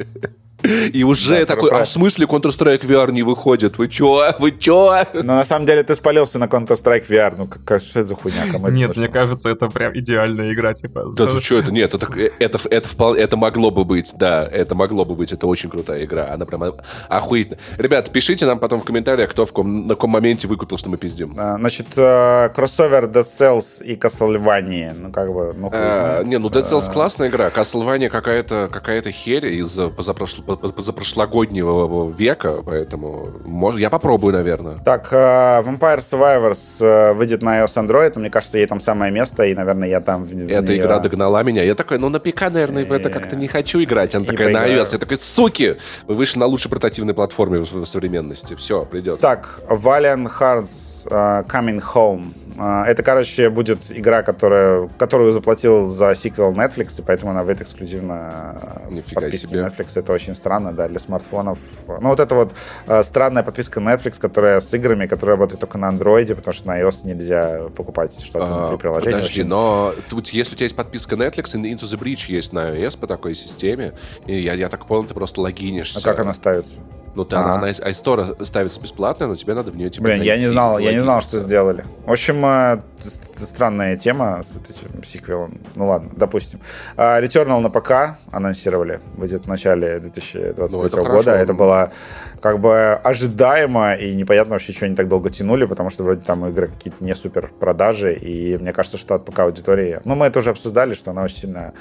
[0.93, 3.79] И уже да, такой, а в смысле Counter-Strike VR не выходит?
[3.79, 4.33] Вы чё?
[4.39, 4.95] Вы чё?
[5.13, 7.35] Ну, на самом деле, ты спалился на Counter-Strike VR.
[7.37, 8.47] Ну, как, что это за хуйня?
[8.51, 11.13] Кому Нет, мне кажется, это прям идеальная игра, типа.
[11.17, 12.07] Да ты что, это нет, это,
[12.39, 16.05] это, это, это, это могло бы быть, да, это могло бы быть, это очень крутая
[16.05, 16.63] игра, она прям
[17.09, 17.61] охуительная.
[17.77, 20.97] Ребят, пишите нам потом в комментариях, кто в ком, на каком моменте выкупил, что мы
[20.97, 21.35] пиздим.
[21.39, 26.39] А, значит, э, кроссовер Dead Cells и Castlevania, ну, как бы, ну, хуй а, Не,
[26.39, 26.93] ну, Dead Cells а...
[26.93, 34.79] классная игра, Castlevania какая-то какая херь из позапрошлого позапрошлогоднего века, поэтому может, я попробую, наверное.
[34.85, 39.45] Так, uh, Vampire Survivors uh, выйдет на iOS Android, мне кажется, ей там самое место,
[39.45, 40.25] и, наверное, я там...
[40.25, 40.83] В, Эта нее...
[40.83, 41.63] игра догнала меня.
[41.63, 44.15] Я такой, ну на ПК, наверное, в это как-то не хочу играть.
[44.15, 44.93] Она такая на iOS.
[44.93, 45.77] Я такой, суки!
[46.07, 48.55] Вы вышли на лучшей портативной платформе в современности.
[48.55, 49.27] Все, придется.
[49.27, 52.33] Так, Valiant Hearts uh, Coming Home.
[52.57, 57.63] Uh, это, короче, будет игра, которая, которую заплатил за сиквел Netflix, и поэтому она выйдет
[57.63, 59.61] эксклюзивно Нифига в подписке себе.
[59.61, 59.93] Netflix.
[59.95, 61.59] Это очень странно, да, для смартфонов.
[61.89, 62.55] Ну, вот это вот
[62.87, 66.81] uh, странная подписка Netflix, которая с играми, которая работает только на андроиде, потому что на
[66.81, 69.17] iOS нельзя покупать что-то а, внутри приложения.
[69.17, 69.51] Подожди, очень...
[69.51, 73.07] но тут, если у тебя есть подписка Netflix, Into the Breach есть на iOS по
[73.07, 73.93] такой системе,
[74.27, 75.99] и я, я так понял, ты просто логинишься.
[75.99, 76.81] А как она ставится?
[77.15, 80.37] Ну, ты, она, она iStore ставится бесплатно, но тебе надо в нее типа Блин, я
[80.37, 81.85] не знал, я не знал, что сделали.
[82.07, 85.61] В общем, э, странная тема с этим сиквелом.
[85.75, 86.61] Ну ладно, допустим.
[86.97, 89.01] А, Returnal на ПК анонсировали.
[89.15, 91.03] Выйдет в начале 2023 ну, это года.
[91.03, 91.31] Хорошо.
[91.31, 91.93] Это было
[92.41, 96.47] как бы ожидаемо, и непонятно вообще, что они так долго тянули, потому что вроде там
[96.47, 100.01] игры какие-то не супер продажи, и мне кажется, что от ПК аудитории...
[100.05, 101.75] Ну, мы это уже обсуждали, что она очень сильно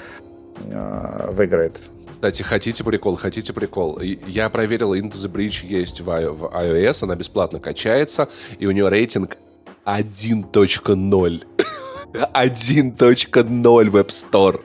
[0.64, 1.80] э, выиграет
[2.22, 3.98] кстати, хотите прикол, хотите прикол.
[4.00, 8.28] Я проверил, Into the Breach есть в iOS, она бесплатно качается,
[8.60, 9.36] и у нее рейтинг
[9.84, 11.44] 1.0.
[12.14, 14.60] 1.0 в App Store.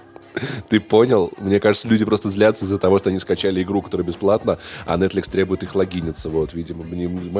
[0.69, 1.31] Ты понял?
[1.39, 5.27] Мне кажется, люди просто злятся из-за того, что они скачали игру, которая бесплатна, а Netflix
[5.27, 6.29] требует их логиниться.
[6.29, 6.83] Вот, видимо,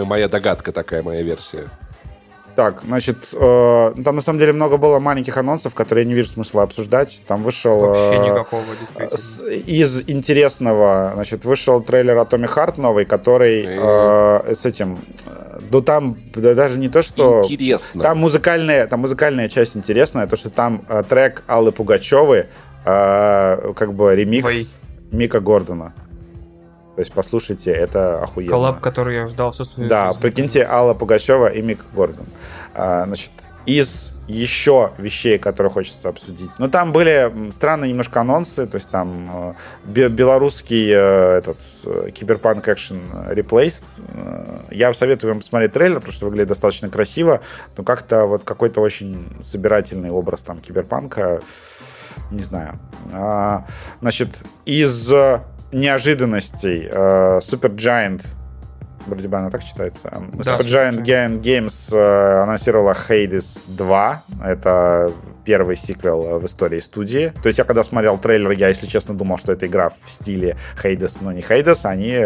[0.04, 1.70] моя догадка такая, моя версия.
[2.58, 6.30] Так, значит, э, там на самом деле много было маленьких анонсов, которые я не вижу
[6.30, 7.22] смысла обсуждать.
[7.28, 7.78] Там вышел...
[7.78, 9.16] Вообще э, никакого, действительно.
[9.16, 14.98] С, из интересного, значит, вышел трейлер Atomic Heart новый, который э, с этим...
[15.70, 17.44] Да там да, даже не то, что...
[17.44, 18.02] Интересно.
[18.02, 22.48] Там музыкальная, там музыкальная часть интересная, то, что там э, трек Аллы Пугачевой,
[22.86, 24.66] э, как бы ремикс Вой.
[25.12, 25.94] Мика Гордона.
[26.98, 28.50] То есть послушайте, это охуенно.
[28.50, 29.88] Коллаб, который я ждал все свое.
[29.88, 30.20] Да, жизнь.
[30.20, 32.26] прикиньте, Алла Пугачева и Мик Гордон.
[32.74, 33.30] А, значит,
[33.68, 36.50] из еще вещей, которые хочется обсудить.
[36.58, 42.68] Но там были странные немножко анонсы, то есть там э, белорусский э, этот э, киберпанк
[42.68, 43.86] экшен Replaced.
[44.00, 47.42] Э, я советую вам посмотреть трейлер, потому что выглядит достаточно красиво,
[47.78, 51.42] но как-то вот какой-то очень собирательный образ там киберпанка,
[52.32, 52.80] не знаю.
[53.14, 53.68] А,
[54.02, 54.30] значит,
[54.66, 55.14] из
[55.72, 56.88] неожиданностей.
[56.88, 58.26] Uh, Super Giant
[59.08, 60.12] вроде бы она так читается.
[60.34, 64.24] Да, Super Giant Game Games uh, анонсировала Hades 2.
[64.46, 65.12] Это
[65.46, 67.32] первый сиквел в истории студии.
[67.42, 70.58] То есть я когда смотрел трейлер, я, если честно, думал, что это игра в стиле
[70.84, 71.86] Hades, но не Hades.
[71.86, 72.22] Они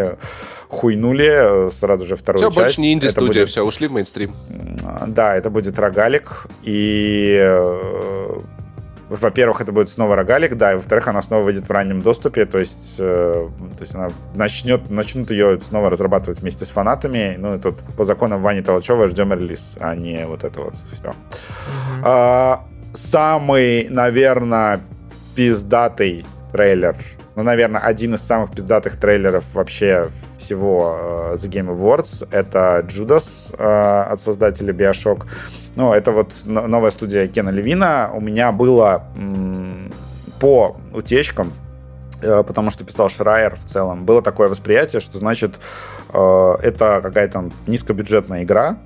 [0.68, 2.54] хуйнули сразу же вторую все, часть.
[2.54, 3.48] Все, больше не инди-студия, будет...
[3.48, 4.34] все, ушли в мейнстрим.
[5.06, 6.46] Да, это будет рогалик.
[6.64, 7.38] И
[9.20, 12.58] во-первых, это будет снова рогалик, да, и во-вторых, она снова выйдет в раннем доступе, то
[12.58, 17.58] есть, э, то есть она начнет, начнут ее снова разрабатывать вместе с фанатами, ну и
[17.58, 21.04] тут по законам Вани Толчева ждем релиз, а не вот это вот все.
[21.04, 22.02] Mm-hmm.
[22.04, 24.80] А, самый, наверное,
[25.34, 26.96] пиздатый трейлер.
[27.34, 30.08] Ну, наверное, один из самых пиздатых трейлеров вообще
[30.38, 30.98] всего
[31.32, 32.28] э, The Game Awards.
[32.30, 35.24] Это Judas э, от создателя Bioshock.
[35.74, 38.10] Ну, это вот новая студия Кена Левина.
[38.14, 39.04] У меня было
[40.38, 41.52] по утечкам,
[42.20, 45.60] э, потому что писал Шрайер в целом, было такое восприятие, что значит
[46.12, 48.76] э, это какая-то низкобюджетная игра,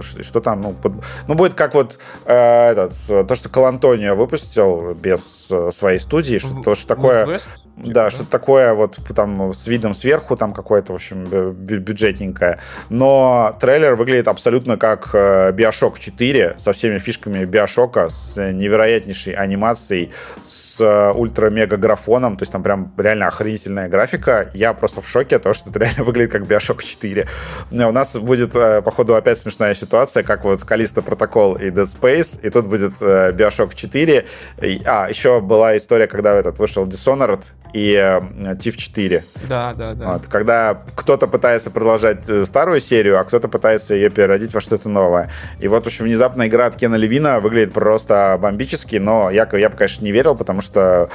[0.00, 0.92] что там, ну, под...
[1.28, 6.62] ну будет как вот э, этот, то, что Калантонио выпустил без э, своей студии, что,
[6.62, 7.26] то, что такое...
[7.26, 7.48] West?
[7.82, 12.58] Типа, да, что такое вот там с видом сверху, там какое-то, в общем, бюджетненькое.
[12.90, 20.12] Но трейлер выглядит абсолютно как э, Bioshock 4 со всеми фишками Биошока, с невероятнейшей анимацией,
[20.42, 22.36] с э, ультра-мега-графоном.
[22.36, 24.50] То есть там прям реально охренительная графика.
[24.52, 27.26] Я просто в шоке от того, что это реально выглядит как Bioshock 4.
[27.70, 32.40] У нас будет, э, походу, опять смешная ситуация, как вот Калиста Протокол и Dead Space,
[32.42, 34.26] и тут будет Bioshock 4.
[34.86, 38.20] А, еще была история, когда этот вышел Dishonored, и э,
[38.54, 39.24] TIF 4.
[39.48, 40.12] Да, да, да.
[40.12, 44.88] Вот, когда кто-то пытается продолжать э, старую серию, а кто-то пытается ее переродить во что-то
[44.88, 45.30] новое.
[45.60, 49.76] И вот очень внезапно игра от Кена Левина выглядит просто бомбически, но я, я бы,
[49.76, 51.10] конечно, не верил, потому что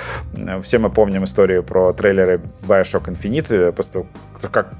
[0.63, 4.05] все мы помним историю про трейлеры Bioshock Infinite, просто
[4.51, 4.73] как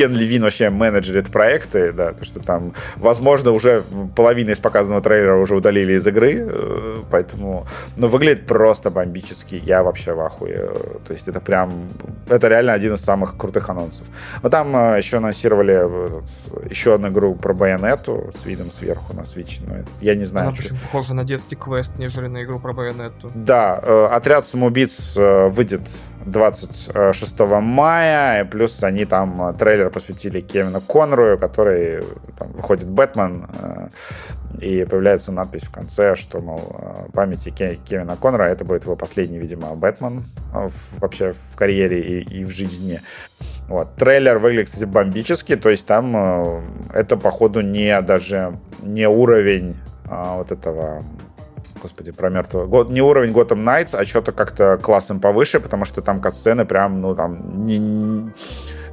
[0.00, 3.84] Кен Левин вообще менеджерит проекты, да, то, что там, возможно, уже
[4.16, 7.66] половина из показанного трейлера уже удалили из игры, э, поэтому,
[7.98, 10.70] ну, выглядит просто бомбически, я вообще в ахуе,
[11.06, 11.90] то есть это прям,
[12.30, 14.06] это реально один из самых крутых анонсов.
[14.42, 16.20] Но там э, еще анонсировали э,
[16.70, 20.48] еще одну игру про байонету с видом сверху на Switch, но я не знаю.
[20.48, 20.64] Она что...
[20.64, 23.30] очень похожа на детский квест, нежели на игру про байонету.
[23.34, 23.74] Да,
[24.06, 25.82] отряд самоубийц выйдет
[26.26, 32.04] 26 мая, плюс они там трейлер посвятили Кевину Конрою, который
[32.38, 33.88] там, выходит Бэтмен, э,
[34.60, 39.38] и появляется надпись в конце, что, мол, э, памяти Кевина Коннора, это будет его последний,
[39.38, 40.68] видимо, Бэтмен э,
[40.98, 43.00] вообще в карьере и, и в жизни.
[43.68, 43.94] Вот.
[43.96, 46.62] Трейлер выглядит, кстати, бомбически, то есть там
[46.92, 49.76] это, походу, не даже не уровень
[50.10, 51.04] а, вот этого
[51.80, 52.84] господи, про мертвого.
[52.84, 57.14] Не уровень Gotham Knights, а что-то как-то классом повыше, потому что там катсцены прям, ну,
[57.14, 58.32] там, не, не,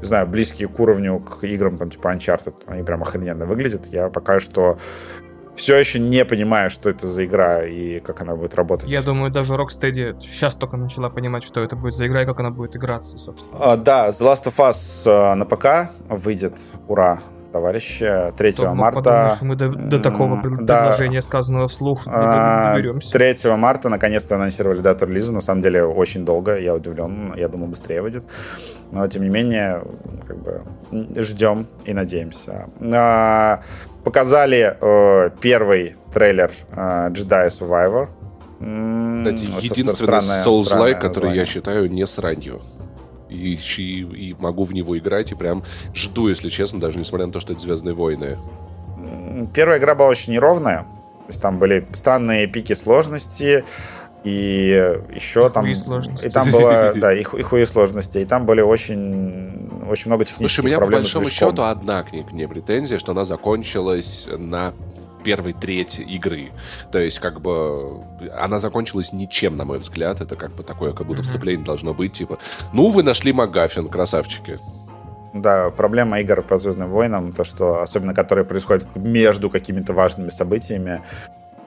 [0.01, 2.55] знаю, близкие к уровню, к играм, там, типа Uncharted.
[2.67, 3.87] Они прям охрененно выглядят.
[3.87, 4.77] Я пока что
[5.57, 8.87] все еще не понимаю, что это за игра и как она будет работать.
[8.87, 12.39] Я думаю, даже Rocksteady сейчас только начала понимать, что это будет за игра и как
[12.39, 13.57] она будет играться, собственно.
[13.59, 16.57] А, да, The Last of Us а, на ПК выйдет,
[16.87, 17.19] ура,
[17.51, 19.01] товарища 3 Кто марта.
[19.01, 23.11] Подумал, мы до, до такого предложения, да, сказанного вслух, не а, доберемся.
[23.11, 25.33] 3 марта наконец-то анонсировали дату релиза.
[25.33, 27.33] На самом деле очень долго, я удивлен.
[27.35, 28.23] Я думал, быстрее выйдет.
[28.91, 29.81] Но, тем не менее,
[30.27, 30.61] как бы
[31.17, 32.67] ждем и надеемся.
[32.81, 33.61] А,
[34.03, 38.07] показали э, первый трейлер э, Jedi Survivor.
[38.59, 42.61] Кстати, единственный Souls-like, который я считаю не сранью
[43.37, 45.63] и, и, и могу в него играть, и прям
[45.93, 48.37] жду, если честно, даже несмотря на то, что это Звездные войны.
[49.53, 50.83] Первая игра была очень неровная.
[51.27, 53.65] То есть там были странные пики сложности,
[54.23, 55.65] и еще и там...
[55.65, 58.19] И там было, да, и, и хуи сложности.
[58.19, 62.13] И там были очень, очень много технических Слушай, у меня по большому счету одна к
[62.13, 64.73] ней, к ней претензия, что она закончилась на
[65.27, 66.51] первой трети игры.
[66.89, 68.01] То есть, как бы,
[68.39, 70.21] она закончилась ничем, на мой взгляд.
[70.21, 72.37] Это как бы такое, как будто вступление должно быть, типа,
[72.71, 74.57] ну, вы нашли Магафин, красавчики.
[75.33, 81.01] Да, проблема игр по Звездным войнам, то, что особенно которые происходят между какими-то важными событиями,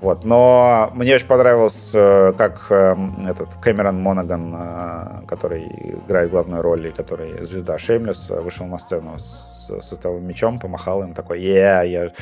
[0.00, 0.24] вот.
[0.24, 2.96] Но мне очень понравилось, э, как э,
[3.28, 5.66] этот Кэмерон Монаган, э, который
[6.06, 11.02] играет главную роль и который звезда Шеймлес, вышел на сцену с с этого мечом, помахал
[11.02, 12.12] им такой, yeah, я,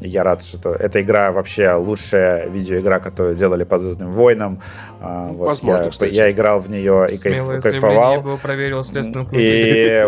[0.00, 4.60] я рад, что эта игра вообще лучшая видеоигра, которую делали по Звездным войнам.
[5.00, 6.14] А, вот Возможно, я, кстати.
[6.14, 8.22] я играл в нее и кайф, кайфовал.
[8.22, 8.82] Было, проверил
[9.32, 10.06] и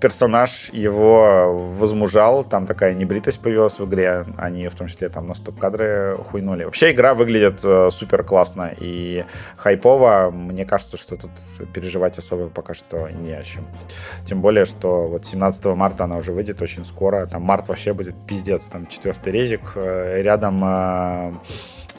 [0.00, 5.34] персонаж его возмужал, там такая небритость появилась в игре, они в том числе там на
[5.34, 6.64] стоп-кадры хуйнули.
[6.64, 9.24] Вообще игра выглядит э, супер классно и
[9.56, 10.30] хайпово.
[10.32, 11.30] Мне кажется, что тут
[11.72, 13.66] переживать особо пока что не о чем.
[14.26, 17.26] Тем более, что вот 17 марта она уже выйдет очень скоро.
[17.26, 19.72] Там март вообще будет пиздец, там четвертый резик.
[19.76, 21.32] Э, рядом э,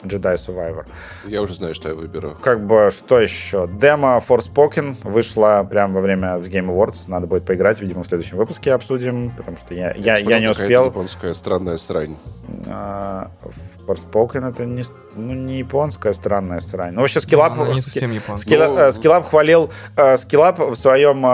[0.02, 0.86] Jedi Survivor.
[1.26, 2.36] Я уже знаю, что я выберу.
[2.42, 3.68] Как бы, что еще?
[3.68, 7.04] Демо Forspoken вышла прямо во время Game Awards.
[7.08, 10.48] Надо будет поиграть, видимо, в следующем выпуске обсудим, потому что я, я, я, я не
[10.48, 10.86] успел.
[10.86, 12.16] японская странная срань.
[12.66, 13.30] А,
[13.90, 14.82] Forspoken это не,
[15.16, 16.94] ну, не японская странная срань.
[16.94, 18.92] Ну, вообще, SkillUp, ну, не совсем SkillUp.
[18.92, 19.70] SkillUp хвалил
[20.16, 21.24] Скиллап в своем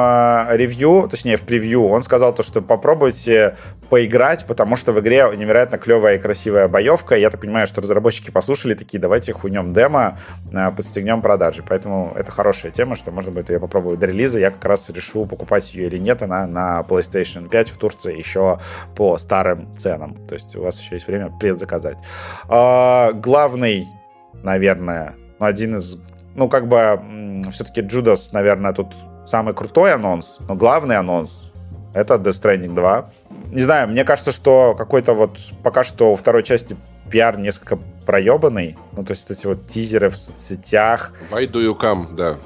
[0.56, 3.56] ревью, точнее, в превью, он сказал то, что попробуйте
[3.88, 7.14] поиграть, потому что в игре невероятно клевая и красивая боевка.
[7.14, 10.18] Я так понимаю, что разработчики послушали такие, давайте хуйнем демо,
[10.52, 11.62] э, подстегнем продажи.
[11.66, 14.38] Поэтому это хорошая тема, что можно будет ее попробовать до релиза.
[14.38, 16.22] Я как раз решу, покупать ее или нет.
[16.22, 18.58] Она на PlayStation 5 в Турции еще
[18.94, 20.14] по старым ценам.
[20.26, 21.96] То есть у вас еще есть время предзаказать.
[22.48, 23.88] А, главный,
[24.42, 25.98] наверное, один из...
[26.34, 28.94] Ну, как бы, все-таки Judas, наверное, тут
[29.24, 31.52] самый крутой анонс, но главный анонс—
[31.94, 33.06] это Death Stranding 2
[33.50, 36.76] не знаю, мне кажется, что какой-то вот пока что у второй части
[37.10, 38.78] пиар несколько проебанный.
[38.92, 41.12] Ну, то есть вот эти вот тизеры в соцсетях.
[41.30, 42.38] Why do you come, да.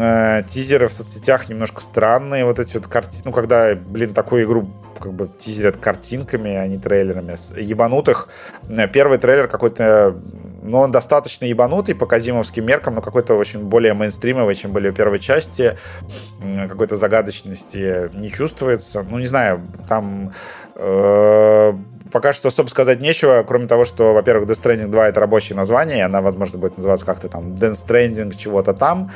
[0.00, 2.44] Э, тизеры в соцсетях немножко странные.
[2.44, 3.24] Вот эти вот картины.
[3.26, 7.34] Ну, когда, блин, такую игру как бы тизерят картинками, а не трейлерами.
[7.60, 8.28] Ебанутых.
[8.68, 10.16] Э, первый трейлер какой-то
[10.62, 14.94] ну, он достаточно ебанутый по казимовским меркам, но какой-то очень более мейнстримовый, чем были в
[14.94, 15.76] первой части.
[16.68, 19.02] Какой-то загадочности не чувствуется.
[19.02, 20.32] Ну, не знаю, там
[20.76, 20.80] э,
[22.12, 25.98] пока что особо сказать нечего, кроме того, что, во-первых, Death Stranding 2 это рабочее название,
[25.98, 29.10] и она, возможно, будет называться как-то там Death Stranding чего-то там.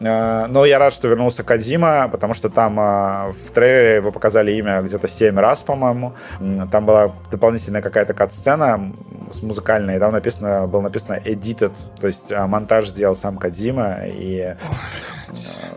[0.00, 4.52] Э, но я рад, что вернулся Кадзима, потому что там э, в трейлере вы показали
[4.52, 6.14] имя где-то 7 раз, по-моему.
[6.70, 8.92] Там была дополнительная какая-то кат-сцена
[9.32, 13.98] с музыкальной, и там написано, было написано edited, то есть э, монтаж сделал сам Кадзима,
[14.06, 14.54] и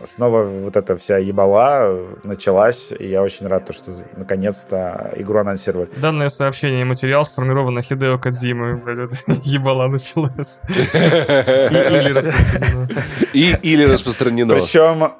[0.04, 5.90] снова вот эта вся ебала началась, и я очень рад, что наконец-то игру анонсировали.
[5.96, 8.74] Данное сообщение и материал сформировано Хидео Кадзимой,
[9.44, 10.60] ебала началась.
[13.32, 14.54] Или распространено.
[14.54, 15.12] Причем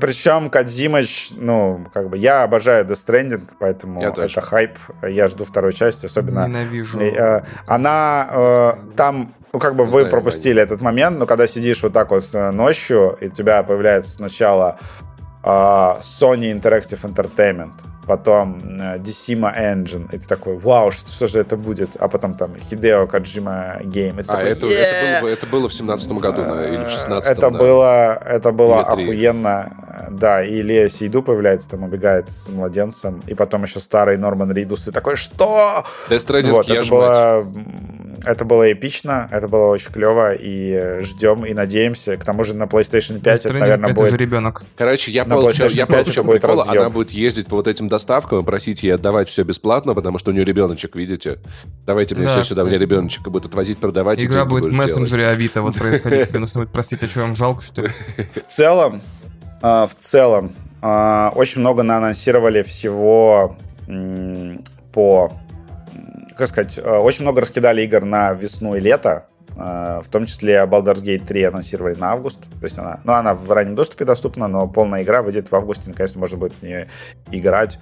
[0.00, 4.78] причем Кадзимыч, ну, как бы, я обожаю Death Stranding, поэтому это хайп.
[5.02, 6.48] Я жду второй части, особенно...
[6.48, 6.98] Ненавижу.
[6.98, 11.92] Э, она э, там ну, как бы вы пропустили этот момент, но когда сидишь вот
[11.92, 14.78] так вот э, ночью, и у тебя появляется сначала
[15.42, 17.72] э, Sony Interactive Entertainment,
[18.06, 21.96] потом э, Decima Engine, и ты такой, вау, что, что же это будет?
[21.98, 24.20] А потом там Hideo Kojima Game.
[24.20, 27.50] а, такой, это, это, было, это было в семнадцатом году, на, или в шестнадцатом, Это
[27.50, 27.58] да.
[27.58, 29.76] было, это было охуенно.
[30.10, 34.88] Да, и Лея Сейду появляется, там убегает с младенцем, и потом еще старый Норман Ридус,
[34.88, 35.84] и такой, что?
[36.08, 37.44] Stranding, вот, это было,
[38.24, 42.16] это было эпично, это было очень клево, и ждем, и надеемся.
[42.16, 44.12] К тому же на PlayStation 5 это, наверное, будет...
[44.14, 44.62] ребенок.
[44.76, 46.62] Короче, я понял, я понял, в чем прикол.
[46.62, 50.30] Она будет ездить по вот этим доставкам и просить ей отдавать все бесплатно, потому что
[50.30, 51.38] у нее ребеночек, видите?
[51.86, 54.22] Давайте мне да, все сюда, мне ребеночек будет отвозить, продавать.
[54.24, 55.38] Игра будет в мессенджере делать.
[55.38, 56.28] Авито вот происходить.
[56.28, 57.88] Тебе нужно будет простить, а что вам жалко, что ли?
[58.32, 59.00] В целом,
[59.62, 63.56] а, в целом, а, очень много наанонсировали всего
[64.92, 65.32] по
[66.40, 69.26] как сказать, э, очень много раскидали игр на весну и лето.
[69.56, 72.40] Э, в том числе Baldur's Gate 3 анонсировали на август.
[72.42, 75.90] То есть она, ну, она в раннем доступе доступна, но полная игра выйдет в августе.
[75.90, 76.88] Наконец-то можно будет в нее
[77.30, 77.78] играть.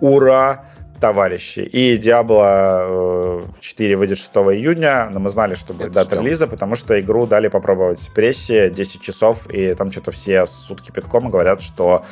[0.00, 0.64] Ура!
[1.00, 1.60] товарищи.
[1.60, 6.76] И Diablo 4 э, выйдет 6 июня, но мы знали, что будет дата релиза, потому
[6.76, 11.62] что игру дали попробовать в прессе 10 часов, и там что-то все сутки питком говорят,
[11.62, 12.04] что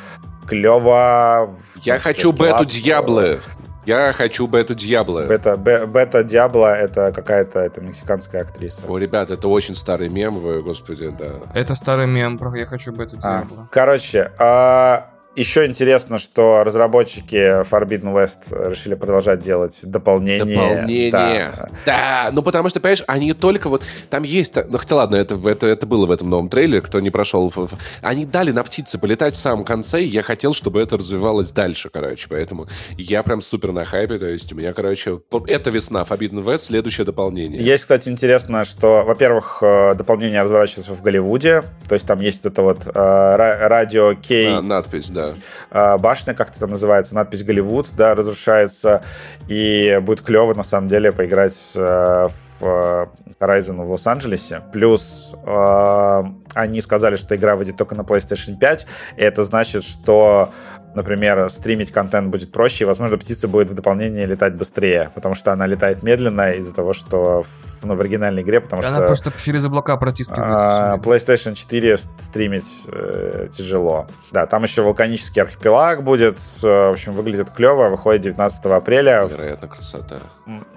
[0.47, 1.55] клево.
[1.83, 3.39] Я хочу бету Диаблы.
[3.85, 5.25] Я хочу Бета Диабло.
[5.25, 8.83] Бета, Бета Диабло это какая-то это мексиканская актриса.
[8.87, 11.35] О, ребят, это очень старый мем, вы, господи, да.
[11.53, 13.63] Это старый мем, про я хочу Бету Диабло.
[13.63, 15.09] А, короче, а,
[15.39, 20.45] еще интересно, что разработчики Forbidden West решили продолжать делать дополнение.
[20.45, 21.11] Дополнение.
[21.11, 21.69] Да.
[21.85, 23.81] да, ну потому что, понимаешь, они только вот...
[24.09, 24.55] Там есть...
[24.67, 27.53] Ну хотя ладно, это, это, это было в этом новом трейлере, кто не прошел.
[28.01, 31.89] Они дали на птице полетать в самом конце, и я хотел, чтобы это развивалось дальше,
[31.89, 32.27] короче.
[32.29, 32.67] Поэтому
[32.97, 34.19] я прям супер на хайпе.
[34.19, 37.63] То есть у меня, короче, это весна, Forbidden West, следующее дополнение.
[37.63, 41.63] Есть, кстати, интересно, что, во-первых, э, дополнение разворачивается в Голливуде.
[41.87, 44.49] То есть там есть это вот э, радио Кей.
[44.49, 45.28] А, надпись, да
[45.71, 45.97] да.
[45.97, 49.03] Башня, как это там называется, надпись Голливуд, да, разрушается.
[49.47, 52.27] И будет клево, на самом деле, поиграть э,
[52.59, 53.07] в э,
[53.39, 54.61] Horizon в Лос-Анджелесе.
[54.71, 56.23] Плюс э,
[56.53, 58.87] они сказали, что игра выйдет только на PlayStation 5.
[59.17, 60.51] И это значит, что
[60.95, 65.51] например, стримить контент будет проще, и, возможно, птица будет в дополнение летать быстрее, потому что
[65.51, 68.97] она летает медленно из-за того, что в, ну, в оригинальной игре, потому она что...
[68.97, 70.93] Она просто через облака протискивается.
[70.93, 74.07] А, PlayStation 4 стримить э, тяжело.
[74.31, 79.27] Да, там еще вулканический архипелаг будет, в общем, выглядит клево, выходит 19 апреля.
[79.29, 80.17] Вероятно, красота.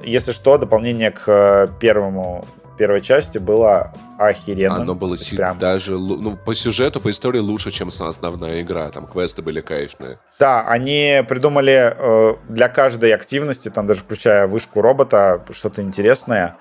[0.03, 2.45] Если что, дополнение к э, первому
[2.83, 4.83] первой части было охеренно.
[4.83, 5.57] Оно было си- прям...
[5.57, 8.91] даже ну, по сюжету, по истории лучше, чем основная игра.
[8.91, 10.19] Там квесты были кайфные.
[10.41, 16.57] Да, они придумали э, для каждой активности, там даже включая вышку робота, что-то интересное.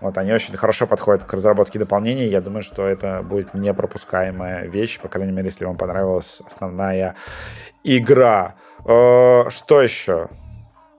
[0.00, 2.28] Вот, они очень хорошо подходят к разработке дополнений.
[2.28, 7.16] Я думаю, что это будет непропускаемая вещь, по крайней мере, если вам понравилась основная
[7.82, 8.54] игра.
[8.84, 10.28] Э, что еще?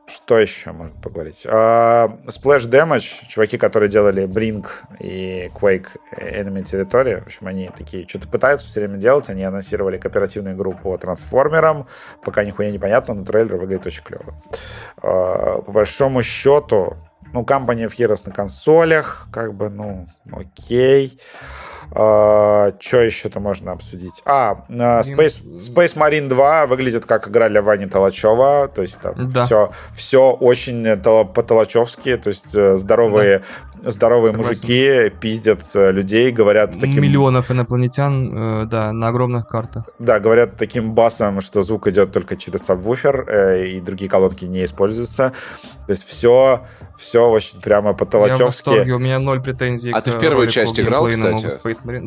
[0.09, 1.45] Что еще можно поговорить?
[1.45, 4.67] Uh, Splash Damage, чуваки, которые делали Blink
[5.01, 9.97] и Quake Enemy Territory, в общем, они такие что-то пытаются все время делать, они анонсировали
[9.97, 11.87] кооперативную игру по трансформерам,
[12.23, 14.41] пока нихуя не понятно, но трейлер выглядит очень клево.
[15.01, 16.95] Uh, по большому счету,
[17.33, 21.19] ну, Company of Heroes на консолях, как бы, ну, окей.
[21.91, 24.21] Uh, что еще-то можно обсудить?
[24.25, 28.69] А, uh, Space, Space Marine 2 выглядит как игра для Вани Толачева.
[28.73, 29.45] То есть там да.
[29.45, 32.17] все, все очень по-толачевски.
[32.17, 33.45] То есть э, здоровые, да.
[33.84, 37.01] Здоровые мужики пиздят э, людей, говорят таким...
[37.01, 39.86] Миллионов инопланетян, э, да, на огромных картах.
[39.99, 44.63] Да, говорят таким басом, что звук идет только через сабвуфер, э, и другие колонки не
[44.63, 45.34] используются.
[45.86, 46.65] То есть все,
[46.95, 48.88] все очень прямо по-толачевски.
[48.88, 49.91] Я в у меня ноль претензий.
[49.91, 51.47] А ты в первую часть играл, кстати?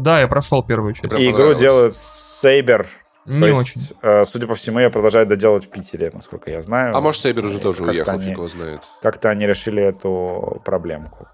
[0.01, 1.13] Да, я прошел первую часть.
[1.15, 2.87] И игру делают Сейбер.
[3.27, 3.81] Не То очень.
[3.81, 6.97] Есть, э, судя по всему, я продолжаю доделать в Питере, насколько я знаю.
[6.97, 8.83] А может, Сейбер уже тоже уехал, они, фиг его знает.
[9.03, 11.29] Как-то они решили эту проблемку.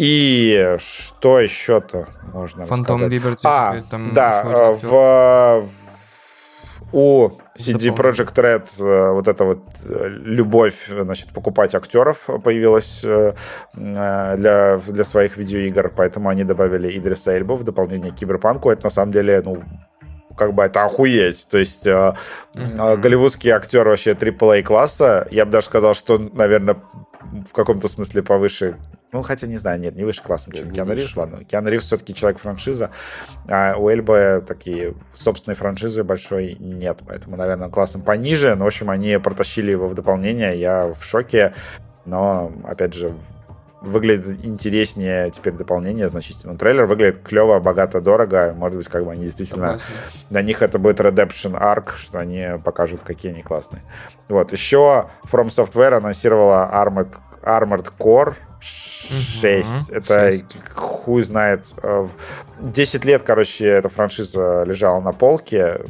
[0.00, 3.12] И что еще-то можно Phantom рассказать?
[3.12, 3.40] Liberty.
[3.44, 5.90] А, там да, э, в, в
[6.92, 7.28] у
[7.58, 13.34] CD Project Red э, вот эта вот э, любовь, значит, покупать актеров появилась э,
[13.74, 18.70] для, для своих видеоигр, поэтому они добавили Идриса Эльбу в дополнение к Киберпанку.
[18.70, 19.62] Это на самом деле, ну,
[20.34, 21.46] как бы это охуеть.
[21.50, 22.96] То есть mm-hmm.
[22.96, 26.76] голливудский актер вообще AAA класса, я бы даже сказал, что, наверное,
[27.46, 28.76] в каком-то смысле повыше
[29.12, 31.44] ну, хотя не знаю, нет, не выше классом, чем Киану Ривз, ладно.
[31.44, 32.90] Киану Ривз все-таки человек-франшиза,
[33.48, 38.90] а у Эльбы такие собственной франшизы большой нет, поэтому, наверное, классом пониже, но, в общем,
[38.90, 41.54] они протащили его в дополнение, я в шоке,
[42.04, 43.14] но, опять же,
[43.80, 46.56] выглядит интереснее теперь дополнение значительно.
[46.56, 48.54] Трейлер выглядит клево, богато, дорого.
[48.54, 49.78] Может быть, как бы они действительно...
[49.78, 49.94] Согласен.
[50.28, 53.82] Для них это будет Redemption Arc, что они покажут, какие они классные.
[54.28, 54.52] Вот.
[54.52, 59.88] Еще From Software анонсировала Armored, Armored Core, 6.
[59.88, 60.44] Угу, это 6.
[60.74, 61.66] хуй знает.
[62.60, 65.80] 10 э, лет, короче, эта франшиза лежала на полке.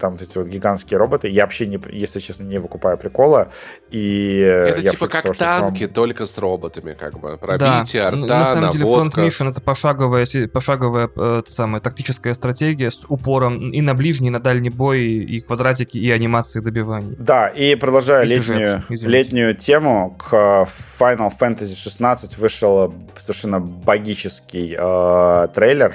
[0.00, 1.28] Там эти вот гигантские роботы.
[1.28, 3.48] Я вообще, не, если честно, не выкупаю прикола.
[3.90, 5.94] И это типа как того, танки, самом...
[5.94, 7.36] только с роботами, как бы.
[7.36, 8.08] Пробитие, да.
[8.08, 13.70] арта, На самом деле, Front Mission это пошаговая, пошаговая э, самая, тактическая стратегия с упором
[13.70, 17.14] и на ближний, и на дальний бой, и квадратики, и анимации добиваний.
[17.18, 20.34] Да, и продолжая и летнюю, летнюю тему к
[20.98, 25.94] Final Fantasy 16 20 вышел совершенно богический э, трейлер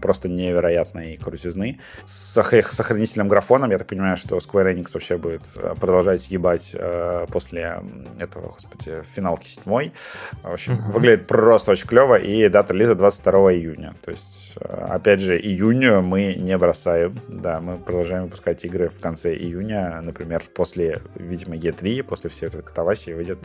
[0.00, 1.80] просто невероятной крутизны.
[2.06, 7.26] С сохранителем графоном, я так понимаю, что Square Enix вообще будет э, продолжать ебать э,
[7.30, 7.82] после
[8.18, 9.92] этого, господи, финалки седьмой.
[10.42, 10.90] В общем, mm-hmm.
[10.90, 13.94] выглядит просто очень клево, и дата релиза 22 июня.
[14.02, 17.20] То есть, опять же, июню мы не бросаем.
[17.28, 22.62] Да, мы продолжаем выпускать игры в конце июня, например, после, видимо, E3, после всей этой
[22.62, 23.38] катавасии выйдет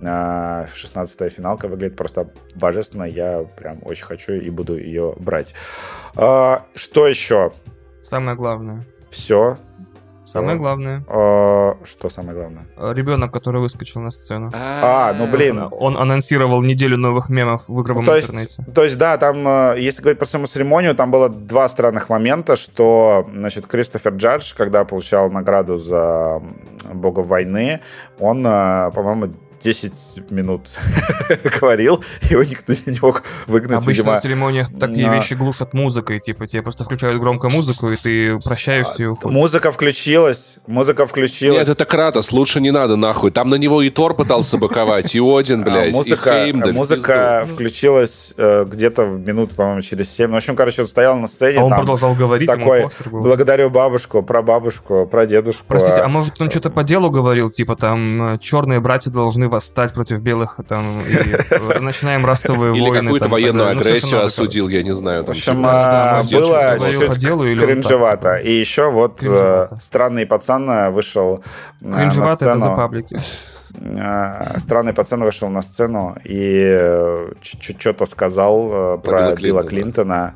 [0.00, 0.68] mm-hmm.
[0.72, 3.04] 16 финалка, выглядит просто божественно.
[3.04, 5.54] Я прям очень хочу и буду ее брать.
[6.14, 7.52] А, что еще?
[8.02, 8.84] Самое главное.
[9.10, 9.56] Все.
[10.26, 11.04] Самое главное.
[11.08, 12.66] А, что самое главное?
[12.94, 14.52] Ребенок, который выскочил на сцену.
[14.54, 15.68] А, ну блин.
[15.70, 18.56] Он анонсировал неделю новых мемов в игровом то интернете.
[18.58, 22.08] Есть, то есть, да, там, э, если говорить про саму церемонию, там было два странных
[22.08, 26.42] момента, что, значит, Кристофер Джадж, когда получал награду за
[26.92, 27.80] Бога войны,
[28.18, 30.68] он, э, по-моему, 10 минут
[31.60, 34.18] говорил, его никто не мог выгнать, Обычно видимо.
[34.18, 39.02] в церемониях такие вещи глушат музыкой, типа тебе просто включают громкую музыку, и ты прощаешься
[39.02, 39.34] и уходишь.
[39.34, 41.58] Музыка включилась, музыка включилась.
[41.58, 43.30] Нет, это Кратос, лучше не надо нахуй.
[43.30, 46.72] Там на него и Тор пытался быковать, и Один, а блядь, музыка, и Хеймдаль.
[46.72, 50.26] Музыка включилась э, где-то в минут, по-моему, через 7.
[50.26, 51.58] Ну, в общем, короче, он стоял на сцене.
[51.60, 55.64] А он продолжал говорить, такой, благодарю бабушку, про бабушку, про дедушку.
[55.68, 60.20] Простите, а может он что-то по делу говорил, типа там черные братья должны восстать против
[60.20, 62.86] белых, там, и начинаем расовые войны.
[62.86, 65.24] Или какую-то военную ну, агрессию осудил, я не знаю.
[65.24, 68.36] В общем, а, было чуть-чуть кринжевато.
[68.36, 71.42] И еще вот э, странный пацан э, вышел
[71.80, 73.16] э, Кринжевато это за паблики.
[74.58, 80.34] Странный пацан вышел на сцену и что-то сказал про Билла Клинтона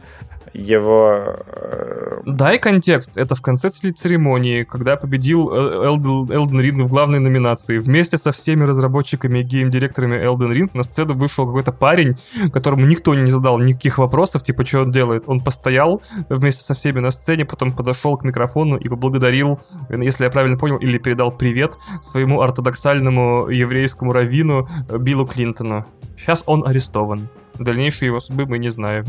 [0.53, 1.37] его...
[1.47, 3.17] Э, Дай контекст.
[3.17, 7.79] Это в конце церемонии, когда победил Элден, Элден Ринг в главной номинации.
[7.79, 12.17] Вместе со всеми разработчиками и гейм-директорами Элден Ринг на сцену вышел какой-то парень,
[12.53, 15.25] которому никто не задал никаких вопросов, типа, что он делает.
[15.27, 20.31] Он постоял вместе со всеми на сцене, потом подошел к микрофону и поблагодарил, если я
[20.31, 25.87] правильно понял, или передал привет своему ортодоксальному еврейскому раввину Биллу Клинтону.
[26.17, 27.29] Сейчас он арестован.
[27.59, 29.07] Дальнейшие его судьбы мы не знаем.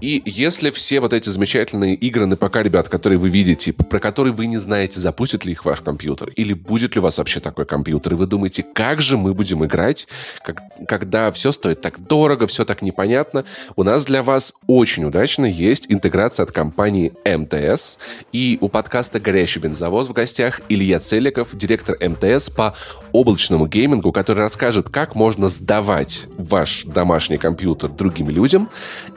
[0.00, 4.32] И если все вот эти замечательные игры на ПК, ребят, которые вы видите, про которые
[4.32, 7.66] вы не знаете, запустит ли их ваш компьютер, или будет ли у вас вообще такой
[7.66, 10.06] компьютер, и вы думаете, как же мы будем играть,
[10.44, 13.44] как, когда все стоит так дорого, все так непонятно,
[13.74, 17.98] у нас для вас очень удачно есть интеграция от компании МТС,
[18.32, 22.74] и у подкаста «Горящий бензовоз» в гостях Илья Целиков, директор МТС по
[23.12, 28.68] облачному геймингу, который расскажет, как можно сдавать ваш домашний компьютер другим людям,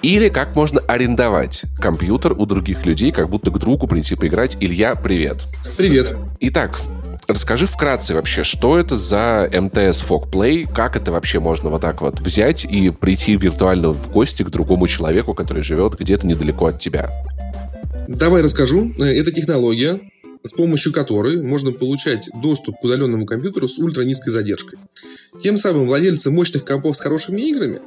[0.01, 4.55] или как можно можно арендовать компьютер у других людей, как будто к другу прийти поиграть.
[4.61, 5.45] Илья, привет.
[5.77, 6.15] Привет.
[6.39, 6.79] Итак,
[7.27, 12.01] Расскажи вкратце вообще, что это за МТС Fog Play, как это вообще можно вот так
[12.01, 16.79] вот взять и прийти виртуально в гости к другому человеку, который живет где-то недалеко от
[16.79, 17.09] тебя?
[18.09, 18.93] Давай расскажу.
[18.99, 20.01] Это технология,
[20.43, 24.79] с помощью которой можно получать доступ к удаленному компьютеру с ультранизкой задержкой.
[25.41, 27.81] Тем самым владельцы мощных компов с хорошими играми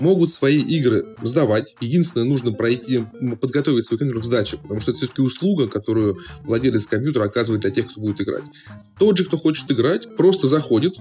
[0.00, 1.74] могут свои игры сдавать.
[1.80, 3.04] Единственное, нужно пройти,
[3.40, 7.70] подготовить свой компьютер к сдаче, потому что это все-таки услуга, которую владелец компьютера оказывает для
[7.70, 8.44] тех, кто будет играть.
[8.98, 10.96] Тот же, кто хочет играть, просто заходит,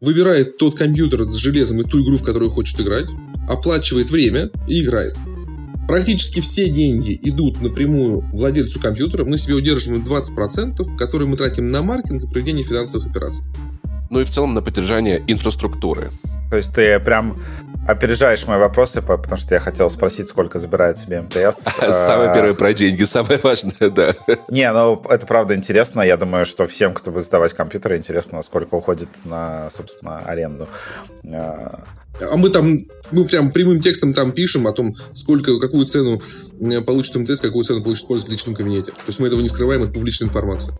[0.00, 3.06] выбирает тот компьютер с железом и ту игру, в которую хочет играть,
[3.48, 5.16] оплачивает время и играет.
[5.88, 9.24] Практически все деньги идут напрямую владельцу компьютера.
[9.24, 13.44] Мы себе удерживаем 20%, которые мы тратим на маркетинг и проведение финансовых операций.
[14.08, 16.10] Ну и в целом на поддержание инфраструктуры.
[16.52, 17.42] То есть ты прям
[17.88, 21.62] опережаешь мои вопросы, потому что я хотел спросить, сколько забирает себе МТС.
[21.90, 24.12] Самое а, первое про деньги, самое важное, да.
[24.48, 26.02] Не, ну это правда интересно.
[26.02, 30.68] Я думаю, что всем, кто будет сдавать компьютеры, интересно, сколько уходит на, собственно, аренду.
[32.20, 32.78] А, мы там,
[33.10, 36.22] мы прям прямым текстом там пишем о том, сколько, какую цену
[36.60, 38.92] э, получит МТС, какую цену получит пользователь в личном кабинете.
[38.92, 40.76] То есть мы этого не скрываем, это публичная информация.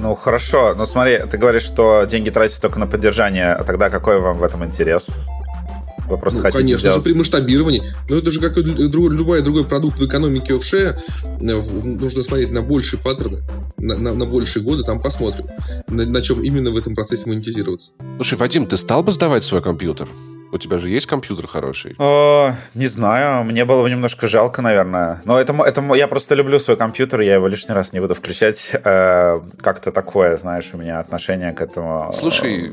[0.00, 0.74] Ну, хорошо.
[0.74, 4.42] Но смотри, ты говоришь, что деньги тратите только на поддержание, а тогда какой вам в
[4.42, 5.08] этом интерес?
[6.08, 6.98] Вы просто ну, хотите конечно сделать...
[6.98, 7.82] же, при масштабировании.
[8.08, 10.96] Но это же как и любой другой продукт в экономике офше.
[11.40, 13.42] Э, нужно смотреть на большие паттерны,
[13.76, 15.46] на, на, на большие годы, там посмотрим,
[15.88, 17.92] на, на чем именно в этом процессе монетизироваться.
[18.16, 20.08] Слушай, Вадим, ты стал бы сдавать свой компьютер?
[20.52, 21.96] У тебя же есть компьютер хороший?
[21.98, 25.20] О, не знаю, мне было бы немножко жалко, наверное.
[25.24, 28.72] Но это, это я просто люблю свой компьютер, я его лишний раз не буду включать.
[28.84, 32.10] Э, как-то такое, знаешь, у меня отношение к этому.
[32.12, 32.72] Слушай,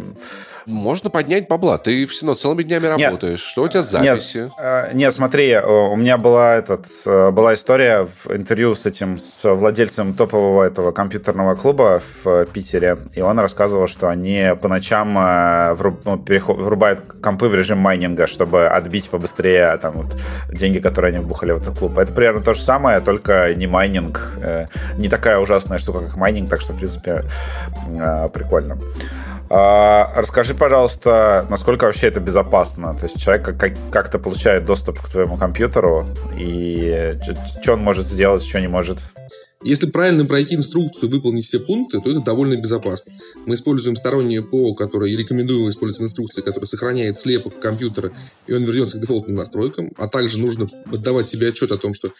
[0.65, 1.77] можно поднять бабла.
[1.77, 3.39] Ты все равно целыми днями работаешь.
[3.39, 4.37] Нет, Что у тебя с записи?
[4.37, 9.19] Нет, э, нет, смотри, у меня была, этот, э, была история в интервью с этим,
[9.19, 12.97] с владельцем топового этого компьютерного клуба в Питере.
[13.13, 18.27] И он рассказывал, что они по ночам э, вруб, ну, врубают компы в режим майнинга,
[18.27, 20.17] чтобы отбить побыстрее там, вот,
[20.49, 21.97] деньги, которые они вбухали в этот клуб.
[21.97, 24.37] Это примерно то же самое, только не майнинг.
[24.97, 27.23] Не такая ужасная штука, как майнинг, так что, в принципе,
[28.33, 28.77] прикольно.
[29.49, 32.95] А, расскажи, пожалуйста, насколько вообще это безопасно?
[32.95, 37.15] То есть человек как- как-то получает доступ к твоему компьютеру, и
[37.61, 38.99] что он может сделать, что не может?
[39.65, 43.13] Если правильно пройти инструкцию выполнить все пункты, то это довольно безопасно.
[43.45, 48.13] Мы используем стороннее ПО, которое и рекомендуем использовать инструкции, которое сохраняет слепок компьютера,
[48.47, 49.91] и он вернется к дефолтным настройкам.
[49.97, 52.11] А также нужно отдавать себе отчет о том, что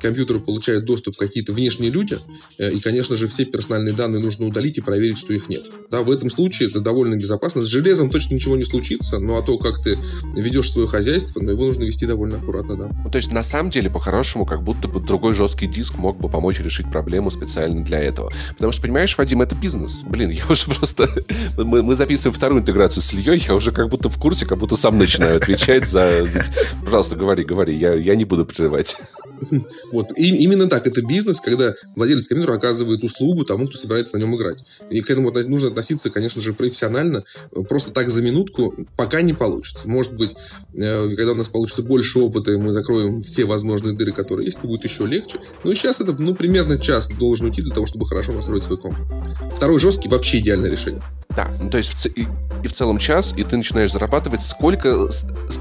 [0.00, 2.18] компьютеру получают доступ какие-то внешние люди,
[2.58, 5.64] э, и, конечно же, все персональные данные нужно удалить и проверить, что их нет.
[5.90, 7.62] Да, в этом случае это довольно безопасно.
[7.62, 9.98] С железом точно ничего не случится, но а то, как ты
[10.34, 12.90] ведешь свое хозяйство, но его нужно вести довольно аккуратно, да.
[13.04, 16.28] Ну, то есть, на самом деле, по-хорошему, как будто бы другой жесткий диск мог бы
[16.28, 18.30] помочь решить проблему специально для этого.
[18.54, 20.02] Потому что, понимаешь, Вадим, это бизнес.
[20.04, 21.08] Блин, я уже просто...
[21.56, 24.76] Мы, мы записываем вторую интеграцию с Ильей, я уже как будто в курсе, как будто
[24.76, 26.26] сам начинаю отвечать за...
[26.84, 28.96] Пожалуйста, говори, говори, я, я не буду прерывать.
[29.92, 30.16] Вот.
[30.16, 30.86] И именно так.
[30.86, 34.64] Это бизнес, когда владелец компьютера оказывает услугу тому, кто собирается на нем играть.
[34.90, 37.24] И к этому нужно относиться, конечно же, профессионально.
[37.68, 39.88] Просто так за минутку пока не получится.
[39.88, 40.34] Может быть,
[40.74, 44.60] э, когда у нас получится больше опыта, и мы закроем все возможные дыры, которые есть,
[44.60, 45.38] то будет еще легче.
[45.64, 48.96] Но сейчас это, ну, примерно час должен уйти для того, чтобы хорошо настроить свой комп.
[49.54, 51.02] Второй жесткий вообще идеальное решение.
[51.38, 52.26] Да, ну, то есть в, и,
[52.64, 55.08] и в целом час, и ты начинаешь зарабатывать сколько,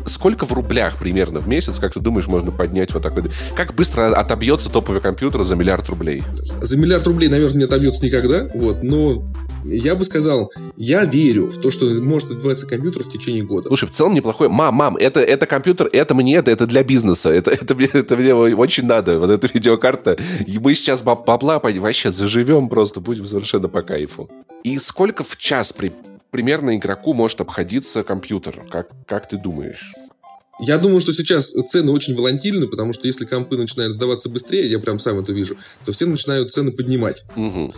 [0.08, 3.30] сколько в рублях примерно в месяц, как ты думаешь, можно поднять вот такой...
[3.56, 6.24] Как быстро отобьется топовый компьютер за миллиард рублей?
[6.62, 9.26] За миллиард рублей, наверное, не отобьется никогда, вот, но
[9.66, 13.68] я бы сказал, я верю в то, что может отбиваться компьютер в течение года.
[13.68, 14.50] Слушай, в целом неплохой.
[14.50, 17.30] Мам, мам, это, это компьютер, это мне, это, это для бизнеса.
[17.30, 19.20] Это, это, мне, это мне очень надо.
[19.20, 20.18] Вот эта видеокарта.
[20.46, 24.30] И мы сейчас бабла вообще заживем просто, будем совершенно по кайфу.
[24.64, 25.92] И сколько в час при,
[26.32, 28.64] примерно игроку может обходиться компьютер?
[28.70, 29.94] Как, как ты думаешь?
[30.60, 34.80] Я думаю, что сейчас цены очень волатильны, потому что если компы начинают сдаваться быстрее, я
[34.80, 35.56] прям сам это вижу,
[35.86, 37.26] то все начинают цены поднимать.
[37.36, 37.74] Угу.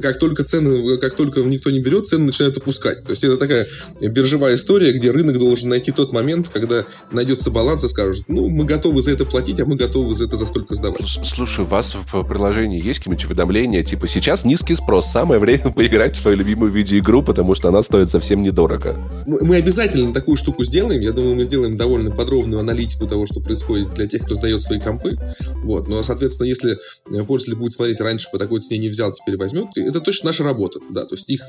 [0.00, 3.02] Как только цены, как только никто не берет, цены начинают опускать.
[3.02, 3.66] То есть это такая
[4.00, 8.64] биржевая история, где рынок должен найти тот момент, когда найдется баланс и скажет, ну, мы
[8.64, 11.00] готовы за это платить, а мы готовы за это за столько сдавать.
[11.06, 16.16] Слушай, у вас в приложении есть какие-нибудь уведомления, типа сейчас низкий спрос, самое время поиграть
[16.16, 18.96] в свою любимую видеоигру, потому что она стоит совсем недорого.
[19.26, 21.00] Мы обязательно такую штуку сделаем.
[21.00, 24.80] Я думаю, мы сделаем довольно подробную аналитику того, что происходит для тех, кто сдает свои
[24.80, 25.16] компы.
[25.62, 25.86] Вот.
[25.86, 29.68] Но, соответственно, если э, пользователь будет смотреть раньше по такой цене не взял, теперь возьмет,
[29.76, 30.80] это точно наша работа.
[30.90, 31.42] Да, то есть их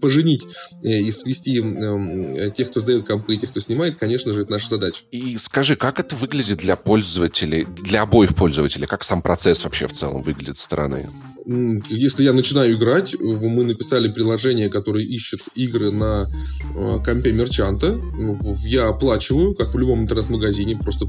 [0.00, 0.46] поженить
[0.84, 4.52] э, и свести э, тех, кто сдает компы, и тех, кто снимает, конечно же, это
[4.52, 5.04] наша задача.
[5.10, 8.86] И скажи, как это выглядит для пользователей, для обоих пользователей?
[8.86, 11.10] Как сам процесс вообще в целом выглядит со стороны?
[11.50, 16.26] Если я начинаю играть, мы написали приложение, которое ищет игры на
[16.74, 17.98] э, компе мерчанта.
[18.66, 21.06] Я оплачиваю, как в любом интернет-магазине, просто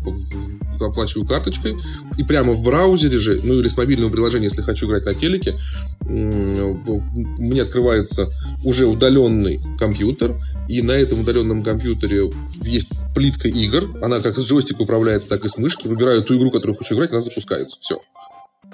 [0.79, 1.75] оплачиваю карточкой.
[2.17, 5.59] И прямо в браузере же, ну или с мобильного приложения, если хочу играть на телеке,
[6.07, 8.29] мне открывается
[8.63, 10.37] уже удаленный компьютер.
[10.69, 13.89] И на этом удаленном компьютере есть плитка игр.
[14.01, 15.89] Она как с джойстика управляется, так и с мышки.
[15.89, 17.77] Выбираю ту игру, которую хочу играть, она запускается.
[17.81, 18.01] Все.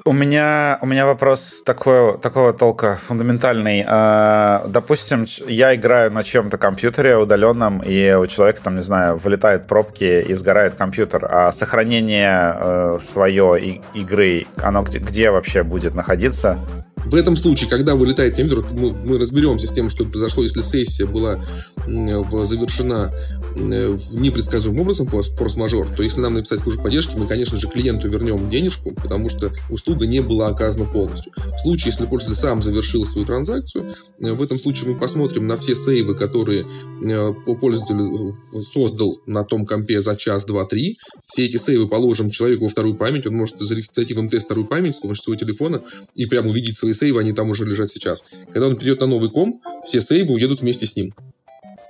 [0.07, 3.84] У меня, у меня вопрос такой, такого толка фундаментальный.
[3.88, 9.65] А, допустим, я играю на чем-то компьютере удаленном, и у человека, там, не знаю, вылетают
[9.65, 11.27] пробки и сгорает компьютер.
[11.27, 16.60] А сохранение э, свое игры, оно где, где вообще будет находиться?
[17.06, 21.06] В этом случае, когда вылетает компьютер, мы, мы разберемся с тем, что произошло, если сессия
[21.06, 21.40] была
[21.86, 23.14] завершена
[23.56, 28.91] непредсказуемым образом, форс-мажор, то если нам написать службу поддержки, мы, конечно же, клиенту вернем денежку,
[28.91, 31.32] потому что услуга не была оказана полностью.
[31.38, 35.57] В случае, если пользователь сам завершил свою транзакцию, э, в этом случае мы посмотрим на
[35.57, 36.68] все сейвы, которые
[37.02, 40.98] э, пользователь э, создал на том компе за час, два, три.
[41.26, 44.95] Все эти сейвы положим человеку во вторую память, он может зайти в МТ вторую память
[44.95, 45.82] с помощью своего телефона
[46.14, 48.26] и прямо увидеть свои сейвы, они там уже лежат сейчас.
[48.51, 51.13] Когда он придет на новый комп, все сейвы уедут вместе с ним.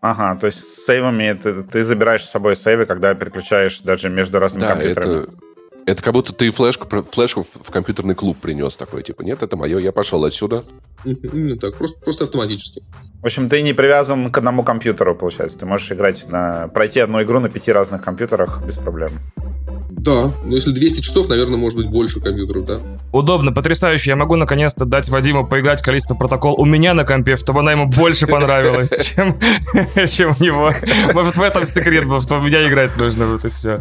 [0.01, 4.39] Ага, то есть с сейвами ты, ты забираешь с собой сейвы, когда переключаешь даже между
[4.39, 5.23] разными да, компьютерами.
[5.23, 5.29] Это,
[5.85, 9.79] это как будто ты флешку, флешку в компьютерный клуб принес такой, типа, нет, это мое,
[9.79, 10.63] я пошел отсюда.
[11.03, 12.81] Именно так, просто, просто автоматически.
[13.21, 15.59] В общем, ты не привязан к одному компьютеру, получается.
[15.59, 16.67] Ты можешь играть на...
[16.69, 19.11] пройти одну игру на пяти разных компьютерах без проблем.
[20.05, 22.79] Да, но если 200 часов, наверное, может быть больше компьютеров, да.
[23.11, 24.11] Удобно, потрясающе.
[24.11, 27.87] Я могу наконец-то дать Вадиму поиграть количество протокол у меня на компе, чтобы она ему
[27.87, 29.39] больше понравилась, чем,
[30.07, 30.71] чем у него.
[31.13, 33.79] Может, в этом секрет был, что у меня играть нужно, вот и все.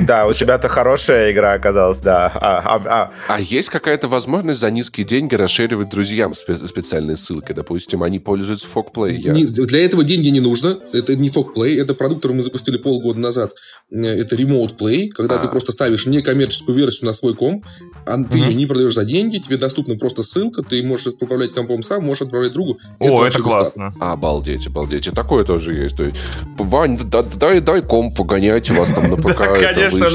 [0.00, 2.26] Да, у тебя-то хорошая игра оказалась, да.
[2.34, 3.10] А, а, а.
[3.28, 7.52] а есть какая-то возможность за низкие деньги расширивать друзьям специальные ссылки?
[7.52, 9.16] Допустим, они пользуются Fogplay.
[9.16, 9.34] Я...
[9.34, 10.78] Для этого деньги не нужно.
[10.92, 13.52] Это не Fogplay, это продукт, который мы запустили полгода назад.
[13.90, 15.38] Это Remote Play когда а.
[15.38, 17.64] ты просто ставишь некоммерческую версию на свой комп,
[18.06, 18.46] а ты угу.
[18.46, 22.22] ее не продаешь за деньги, тебе доступна просто ссылка, ты можешь управлять компом сам, можешь
[22.22, 22.78] отправлять другу.
[22.98, 23.94] О, это, это классно.
[24.00, 25.06] Обалдеть, обалдеть.
[25.06, 25.96] И такое тоже есть.
[25.96, 26.16] То есть
[26.58, 30.08] Вань, дай, дай комп погонять, у вас там на ПК Конечно,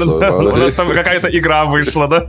[0.52, 2.26] у нас там какая-то игра вышла, да?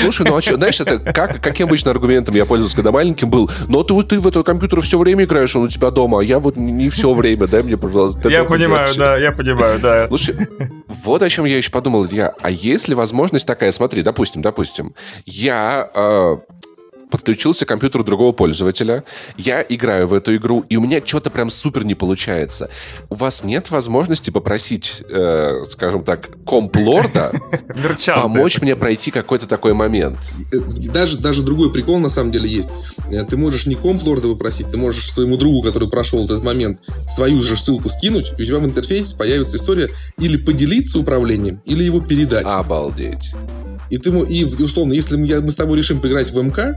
[0.00, 3.50] Слушай, ну а что, знаешь, это как, каким обычно аргументом я пользовался, когда маленьким был,
[3.68, 6.38] но ты, ты в этот компьютер все время играешь, он у тебя дома, а я
[6.38, 8.28] вот не все время, дай мне, пожалуйста.
[8.28, 10.08] Я понимаю, да, я понимаю, да.
[10.08, 10.36] Слушай,
[10.88, 14.94] вот о чем я еще подумал я, а есть ли возможность такая, смотри, допустим, допустим,
[15.24, 16.36] я э,
[17.10, 19.04] подключился к компьютеру другого пользователя,
[19.36, 22.70] я играю в эту игру, и у меня что-то прям супер не получается.
[23.08, 27.32] У вас нет возможности попросить, э, скажем так, комплорда
[28.06, 30.18] помочь мне пройти какой-то такой момент?
[30.52, 30.58] Э,
[30.92, 32.70] даже, даже другой прикол на самом деле есть.
[33.10, 37.42] Э, ты можешь не комплорда попросить, ты можешь своему другу, который прошел этот момент, свою
[37.42, 42.00] же ссылку скинуть, и у тебя в интерфейсе появится история или поделиться управлением, или его
[42.00, 42.44] передать.
[42.46, 43.32] Обалдеть.
[43.90, 46.76] И ты, и условно, если мы, мы с тобой решим поиграть в МК,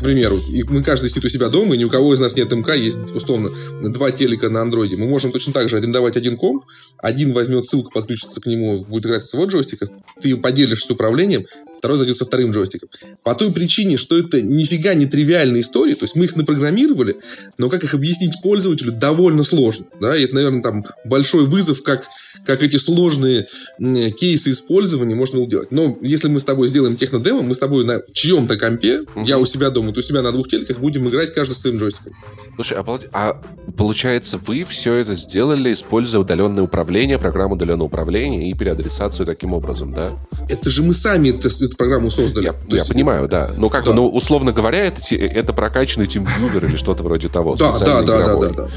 [0.00, 2.34] к примеру, и мы каждый сидит у себя дома, и ни у кого из нас
[2.34, 3.50] нет МК, есть, условно,
[3.82, 4.96] два телека на андроиде.
[4.96, 6.64] Мы можем точно так же арендовать один комп,
[6.96, 9.88] один возьмет ссылку, подключится к нему, будет играть со своего джойстика,
[10.20, 11.44] ты поделишься с управлением,
[11.80, 12.90] второй зайдет со вторым джойстиком.
[13.24, 17.16] По той причине, что это нифига не тривиальная история, то есть мы их напрограммировали,
[17.56, 19.86] но как их объяснить пользователю довольно сложно.
[19.98, 20.14] Да?
[20.16, 22.04] И это, наверное, там большой вызов, как,
[22.44, 23.48] как эти сложные
[23.78, 25.72] кейсы использования можно было делать.
[25.72, 29.24] Но если мы с тобой сделаем технодемо, мы с тобой на чьем-то компе, угу.
[29.24, 32.12] я у себя дома, ты у себя на двух телеках, будем играть каждый своим джойстиком.
[32.56, 33.42] Слушай, а, а
[33.76, 39.94] получается, вы все это сделали, используя удаленное управление, программу удаленного управления и переадресацию таким образом,
[39.94, 40.12] да?
[40.48, 42.46] Это же мы сами это, эту программу создали.
[42.46, 42.88] Я, я есть...
[42.88, 43.50] понимаю, да.
[43.56, 43.96] Но как-то, да.
[43.96, 47.56] ну, условно говоря, это, это прокачанный TeamViewer или что-то вроде того.
[47.56, 48.68] Да, да, да, да, да, да.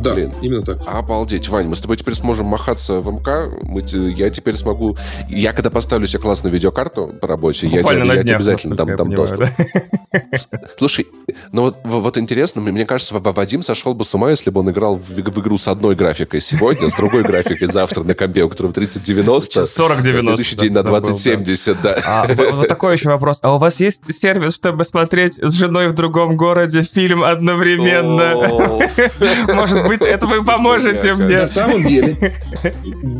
[0.00, 0.32] Да, Блин.
[0.40, 0.78] именно так.
[0.86, 1.48] Обалдеть.
[1.48, 3.48] Вань, мы с тобой теперь сможем махаться в МК.
[3.62, 4.96] Мы, я теперь смогу...
[5.28, 9.08] Я когда поставлю себе классную видеокарту по работе, я тебе, я тебе обязательно дам, дам
[9.08, 9.38] понимаю, доступ.
[9.58, 10.68] Да?
[10.78, 11.06] Слушай,
[11.52, 14.96] ну вот, вот интересно, мне кажется, Вадим сошел бы с ума, если бы он играл
[14.96, 18.72] в, в игру с одной графикой сегодня, с другой графикой завтра на компе, у которого
[18.72, 20.20] 3090, 4090.
[20.20, 21.98] следующий день на 2070, да.
[22.04, 23.38] А, вот такой еще вопрос.
[23.42, 28.34] А у вас есть сервис, чтобы смотреть с женой в другом городе фильм одновременно?
[29.54, 31.38] Может быть, это вы поможете мне.
[31.38, 32.34] На самом деле,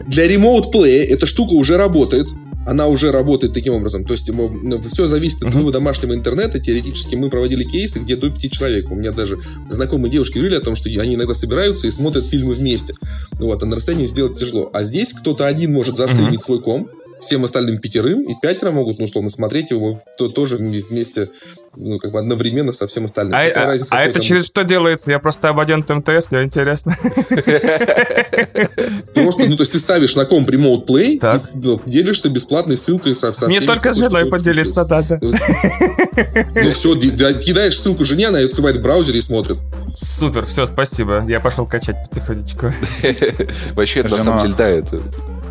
[0.06, 2.28] для Remote Play эта штука уже работает
[2.66, 4.04] она уже работает таким образом.
[4.04, 4.30] То есть
[4.92, 6.60] все зависит от твоего домашнего интернета.
[6.60, 8.90] Теоретически мы проводили кейсы, где до пяти человек.
[8.90, 12.52] У меня даже знакомые девушки говорили о том, что они иногда собираются и смотрят фильмы
[12.52, 12.94] вместе.
[13.32, 14.70] Вот, а на расстоянии сделать тяжело.
[14.72, 16.90] А здесь кто-то один может застримить свой комп,
[17.20, 21.30] всем остальным пятерым, и пятеро могут, ну, условно, смотреть его то, тоже вместе,
[21.76, 23.34] ну, как бы одновременно со всем остальным.
[23.34, 25.10] А, а, а это через что делается?
[25.10, 26.96] Я просто абонент МТС, мне интересно.
[29.14, 33.32] Просто, ну, то есть ты ставишь на комп Remote Play, и делишься бесплатной ссылкой со,
[33.32, 35.18] со Мне только с женой поделиться, да, да.
[35.20, 39.58] Ну все, кидаешь ссылку жене, она открывает в браузере и смотрит.
[39.94, 41.24] Супер, все, спасибо.
[41.28, 42.72] Я пошел качать потихонечку.
[43.74, 45.02] Вообще, на самом деле, да, это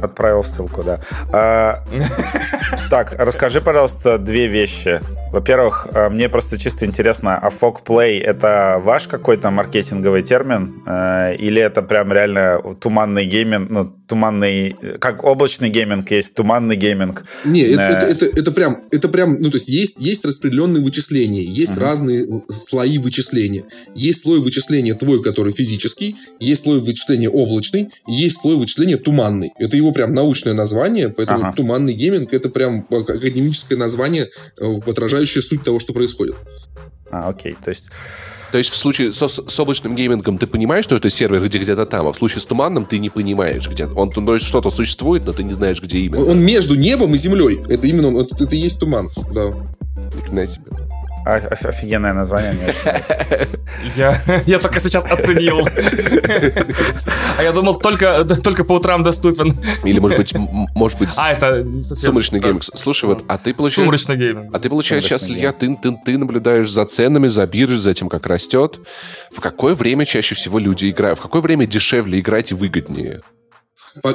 [0.02, 1.00] Отправил ссылку, да.
[1.32, 1.84] А,
[2.90, 5.00] так, расскажи, пожалуйста, две вещи.
[5.32, 10.82] Во-первых, а, мне просто чисто интересно, а Fog Play это ваш какой-то маркетинговый термин?
[10.86, 17.24] А, или это прям реально туманный гейминг, ну, туманный, как облачный гейминг есть, туманный гейминг?
[17.46, 21.44] Не, это, это, это, это прям, это прям, ну, то есть есть, есть распределенные вычисления,
[21.44, 21.80] есть uh-huh.
[21.80, 23.66] разные слои вычисления.
[23.96, 29.52] Есть слой вычисления твой, который физический, есть слой вычисления облачный, есть слой вычисления туманный.
[29.60, 31.54] Это его прям научное название, поэтому ага.
[31.56, 36.36] туманный гейминг это прям академическое название, э, отражающее суть того, что происходит.
[37.12, 37.86] А, окей, то есть...
[38.52, 41.86] То есть в случае со, с облачным геймингом ты понимаешь, что это сервер где где-то
[41.86, 45.34] там, а в случае с туманным ты не понимаешь, где он то что-то существует, но
[45.34, 46.26] ты не знаешь, где именно.
[46.26, 47.60] Он между небом и землей.
[47.68, 49.54] Это именно это, это и есть туман, да.
[50.32, 50.89] На себе.
[51.26, 52.74] Офигенное название, мне
[53.96, 55.68] я, я только сейчас оценил.
[57.38, 59.58] А я думал, только, только по утрам доступен.
[59.84, 60.34] Или, может быть,
[60.76, 62.64] может быть, а, это сумрачный гейминг.
[62.64, 63.86] Слушай, вот, а ты получаешь...
[63.86, 64.56] Сумрачный гейминг.
[64.56, 68.10] А ты получаешь сейчас, Илья, ты, ты, ты наблюдаешь за ценами, за биржей, за тем,
[68.10, 68.80] как растет.
[69.32, 71.20] В какое время чаще всего люди играют?
[71.20, 73.22] В какое время дешевле играть и выгоднее?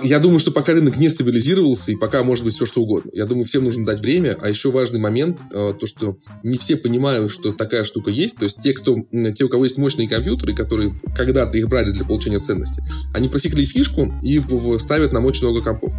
[0.03, 3.11] Я думаю, что пока рынок не стабилизировался, и пока может быть все что угодно.
[3.13, 4.37] Я думаю, всем нужно дать время.
[4.41, 8.37] А еще важный момент, э, то, что не все понимают, что такая штука есть.
[8.37, 8.97] То есть те, кто,
[9.35, 13.67] те, у кого есть мощные компьютеры, которые когда-то их брали для получения ценности, они просекли
[13.67, 14.41] фишку и
[14.79, 15.93] ставят нам очень много компов.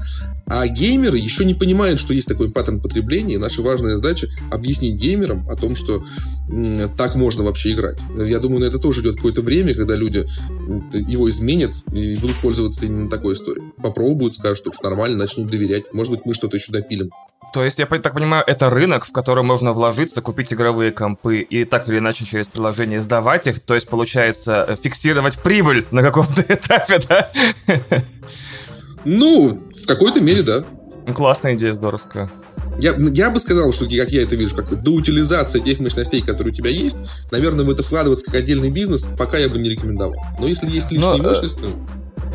[0.45, 3.35] А геймеры еще не понимают, что есть такой паттерн потребления.
[3.35, 6.05] И наша важная задача объяснить геймерам о том, что
[6.97, 7.99] так можно вообще играть.
[8.17, 10.25] Я думаю, на это тоже идет какое-то время, когда люди
[10.93, 15.93] его изменят и будут пользоваться именно такой историей попробуют, скажут, что нормально, начнут доверять.
[15.93, 17.09] Может быть, мы что-то еще допилим.
[17.53, 21.63] То есть, я так понимаю, это рынок, в который можно вложиться, купить игровые компы и
[21.63, 23.61] так или иначе через приложение сдавать их.
[23.61, 27.31] То есть, получается, фиксировать прибыль на каком-то этапе, да?
[29.05, 30.65] Ну, в какой-то мере, да.
[31.13, 32.31] Классная идея, здоровская.
[32.79, 36.51] Я, я бы сказал, что, как я это вижу, как до утилизации тех мощностей, которые
[36.51, 36.97] у тебя есть,
[37.31, 40.15] наверное, в это вкладываться как отдельный бизнес, пока я бы не рекомендовал.
[40.39, 41.63] Но если есть лишние Но, мощности...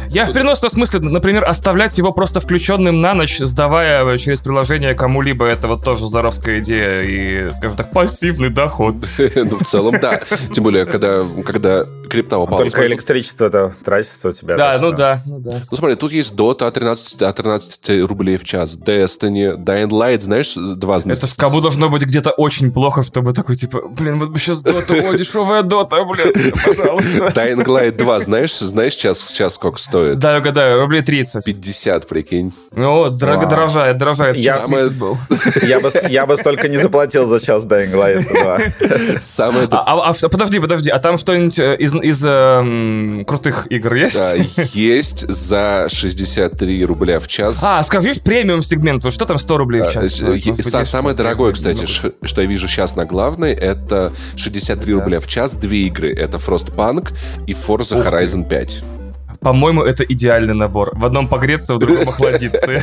[0.09, 5.47] Я в переносном смысле, например, оставлять его просто включенным на ночь, сдавая через приложение кому-либо,
[5.47, 8.97] это вот тоже здоровская идея и, скажем так, пассивный доход.
[9.51, 10.21] Ну, в целом, да.
[10.53, 12.59] Тем более, когда, когда крипта упала.
[12.59, 14.57] Только электричество это тратится у тебя.
[14.57, 15.63] Да, ну да, ну да.
[15.71, 20.21] Ну смотри, тут есть Dota от 13, от 13 рублей в час, Destiny, Dying Light,
[20.21, 24.31] знаешь, два Это в скабу должно быть где-то очень плохо, чтобы такой, типа, блин, вот
[24.31, 27.27] бы сейчас Dota, о, дешевая Dota, блин, пожалуйста.
[27.29, 30.19] Dying Light 2, знаешь, знаешь сейчас, сейчас сколько стоит?
[30.19, 31.45] Да, угадаю, рублей 30.
[31.45, 32.53] 50, прикинь.
[32.77, 34.37] О, дорого, дорожает, дорожает.
[34.37, 34.91] Я, Самое...
[35.63, 39.21] я, бы, я бы столько не заплатил за час Dying Light 2.
[39.21, 39.69] Самое...
[39.71, 44.17] А, а, а, подожди, подожди, а там что-нибудь э, из, из э, крутых игр есть?
[44.17, 44.35] Да,
[44.75, 47.63] есть за 63 рубля в час.
[47.65, 50.23] А, скажешь, премиум сегмент, что там 100 рублей в час?
[50.23, 55.57] Э, самое дорогое, кстати, что я вижу сейчас на главной, это 63 рубля в час,
[55.57, 56.13] две игры.
[56.13, 57.13] Это Frostpunk
[57.47, 59.00] и Forza Horizon 5.
[59.41, 60.93] По-моему, это идеальный набор.
[60.95, 62.83] В одном погреться, в другом охладиться.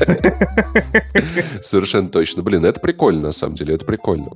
[1.61, 2.41] Совершенно точно.
[2.41, 4.29] Блин, это прикольно, на самом деле, это прикольно.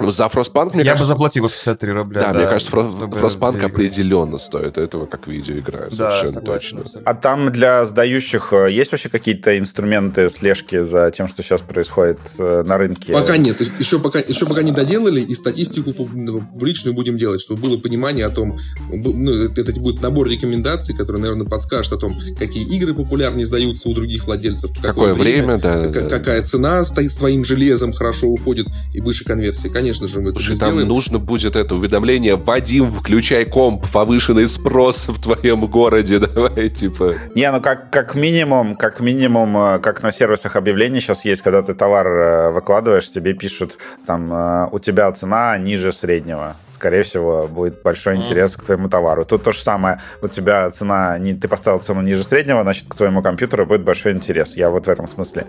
[0.00, 1.04] За Frostpunk, мне Я кажется...
[1.04, 2.20] бы заплатил 63 рубля.
[2.20, 6.80] Да, мне кажется, Фро- Frostpunk определенно стоит этого как видеоигра, Да, совершенно согласен, точно.
[6.80, 7.10] абсолютно.
[7.10, 12.18] А там для сдающих э, есть вообще какие-то инструменты слежки за тем, что сейчас происходит
[12.38, 13.12] э, на рынке?
[13.12, 13.60] Пока нет.
[13.78, 18.26] Еще пока, еще пока не доделали, и статистику пуб- публичную будем делать, чтобы было понимание
[18.26, 18.58] о том,
[18.90, 23.94] ну, это, будет набор рекомендаций, который, наверное, подскажет о том, какие игры популярнее сдаются у
[23.94, 26.08] других владельцев, в Какое время, да, ка- да.
[26.08, 29.68] какая цена стоит с твоим железом хорошо уходит и выше конверсии.
[29.68, 30.88] Конечно же, мы это Слушай, там сделаем.
[30.88, 36.18] нужно будет это уведомление «Вадим, включай комп, повышенный спрос в твоем городе».
[36.34, 37.14] Давай, типа...
[37.34, 41.62] Не, ну как, как минимум, как минимум, э, как на сервисах объявлений сейчас есть, когда
[41.62, 46.56] ты товар э, выкладываешь, тебе пишут, там, э, у тебя цена ниже среднего.
[46.68, 49.24] Скорее всего, будет большой интерес к твоему товару.
[49.24, 53.22] Тут то же самое, у тебя цена, ты поставил цену ниже среднего, значит, к твоему
[53.22, 54.56] компьютеру будет большой интерес.
[54.56, 55.46] Я вот в этом смысле,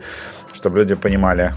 [0.53, 1.53] чтобы люди понимали.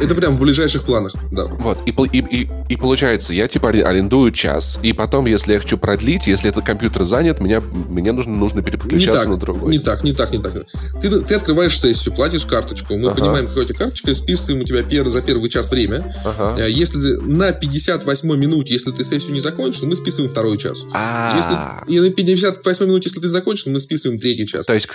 [0.00, 1.44] Это прям в ближайших планах, да.
[1.44, 5.60] Вот, и, и, и, и получается, я типа аре- арендую час, и потом, если я
[5.60, 9.70] хочу продлить, если этот компьютер занят, меня, мне нужно, нужно Не переключаться так, на другой.
[9.72, 10.52] не так, не так, не так.
[11.00, 12.96] Ты, ты открываешь сессию, платишь карточку.
[12.96, 13.20] Мы Ага.
[13.20, 16.14] понимаем, у тебя карточка, списываем у тебя пер- за первый час время.
[16.24, 16.60] Ага.
[16.60, 20.84] Э, Если на 58 минуте, если ты сессию не закончил, мы списываем второй час.
[20.92, 24.66] А, Если, и на 58 минуте, если ты закончил, мы списываем третий час.
[24.66, 24.88] то есть,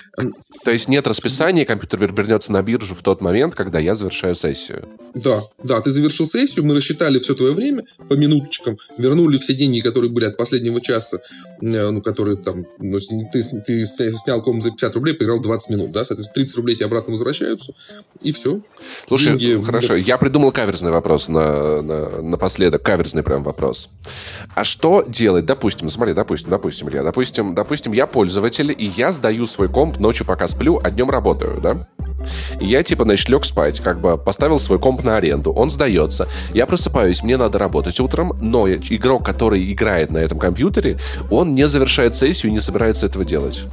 [0.64, 4.36] то есть нет расписания, компьютер вер- вернется на биржу в тот момент, когда я завершаю
[4.36, 4.66] сессию.
[5.14, 9.80] Да, да, ты завершил сессию, мы рассчитали все твое время по минуточкам, вернули все деньги,
[9.80, 11.19] которые были от последнего часа,
[11.61, 15.69] э, ну, которые там, ну, ты, ты сня- снял комнату за 50 рублей, поиграл 20
[15.72, 17.73] минут, да, соответственно, 30 рублей тебе обратно возвращаются,
[18.22, 18.61] и все.
[19.07, 23.89] Слушай, Деньги- хорошо, я придумал каверзный вопрос на, на, напоследок, каверзный прям вопрос.
[24.53, 29.45] А что делать, допустим, смотри, допустим, допустим, Илья, допустим, допустим, я пользователь, и я сдаю
[29.45, 31.88] свой комп ночью, пока сплю, а днем работаю, да?
[32.60, 36.28] И я, типа, значит, лег спать, как бы поставил свой комп на аренду, он сдается.
[36.54, 40.98] Я просыпаюсь, мне надо работать утром, но игрок, который играет на этом компьютере,
[41.30, 43.64] он не завершает сессию и не собирается этого делать.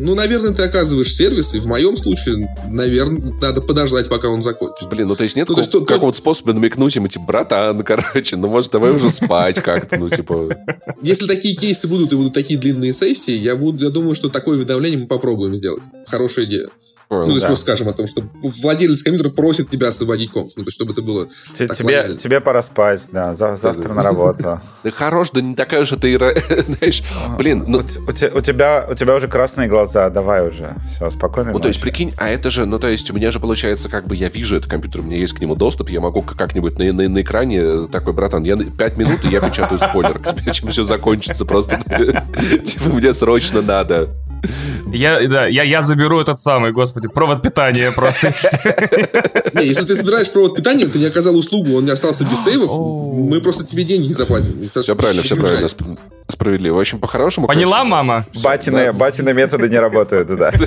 [0.00, 4.88] Ну, наверное, ты оказываешь сервис, и в моем случае, наверное, надо подождать, пока он закончит.
[4.88, 7.06] Блин, ну то есть нет Ну, то есть какого- то- то- какого-то способа намекнуть ему,
[7.06, 10.56] типа, братан, короче, ну может давай уже спать как-то, ну типа...
[11.00, 14.56] Если такие кейсы будут и будут такие длинные сессии, я, буду, я думаю, что такое
[14.56, 15.84] уведомление мы попробуем сделать.
[16.08, 16.70] Хорошая идея.
[17.22, 17.46] Ну, то есть да.
[17.48, 20.30] просто скажем о том, что владелец компьютера просит тебя освободить.
[20.34, 22.16] Ну, есть, чтобы это было Те- так тебе, лояльно.
[22.18, 24.60] тебе пора спать, да, за- завтра на работу.
[24.82, 26.18] Ты хорош, да не такая уж и ты,
[26.66, 27.02] знаешь,
[27.38, 30.74] блин, ну, У, т- у у тебя, у тебя уже красные глаза, давай уже.
[30.88, 31.52] Все, спокойно.
[31.52, 34.06] ну, то есть, прикинь, а это же, ну, то есть, у меня же получается, как
[34.06, 36.92] бы, я вижу этот компьютер, у меня есть к нему доступ, я могу как-нибудь на,
[36.92, 40.20] на- на экране такой, братан, я пять минут, и я печатаю спойлер,
[40.52, 41.78] чем все закончится просто.
[42.64, 44.08] Типа, мне срочно надо.
[44.92, 48.28] Я, да, я, я заберу этот самый, господи, провод питания просто.
[49.54, 52.70] Не, если ты собираешь провод питания, ты не оказал услугу, он не остался без сейвов,
[52.70, 54.68] мы просто тебе деньги не заплатим.
[54.80, 55.98] Все правильно, все правильно, сп-
[56.28, 56.76] справедливо.
[56.76, 57.46] В общем, по-хорошему...
[57.46, 57.90] Поняла, конечно.
[57.90, 58.26] мама?
[58.42, 60.52] Батины, батины методы не работают, да.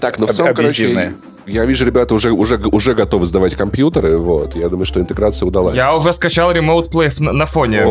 [0.00, 1.14] Так, ну в целом, короче,
[1.46, 4.54] я вижу, ребята уже, уже, уже готовы сдавать компьютеры, вот.
[4.54, 5.74] Я думаю, что интеграция удалась.
[5.74, 7.84] Я уже скачал Remote Play на, на фоне.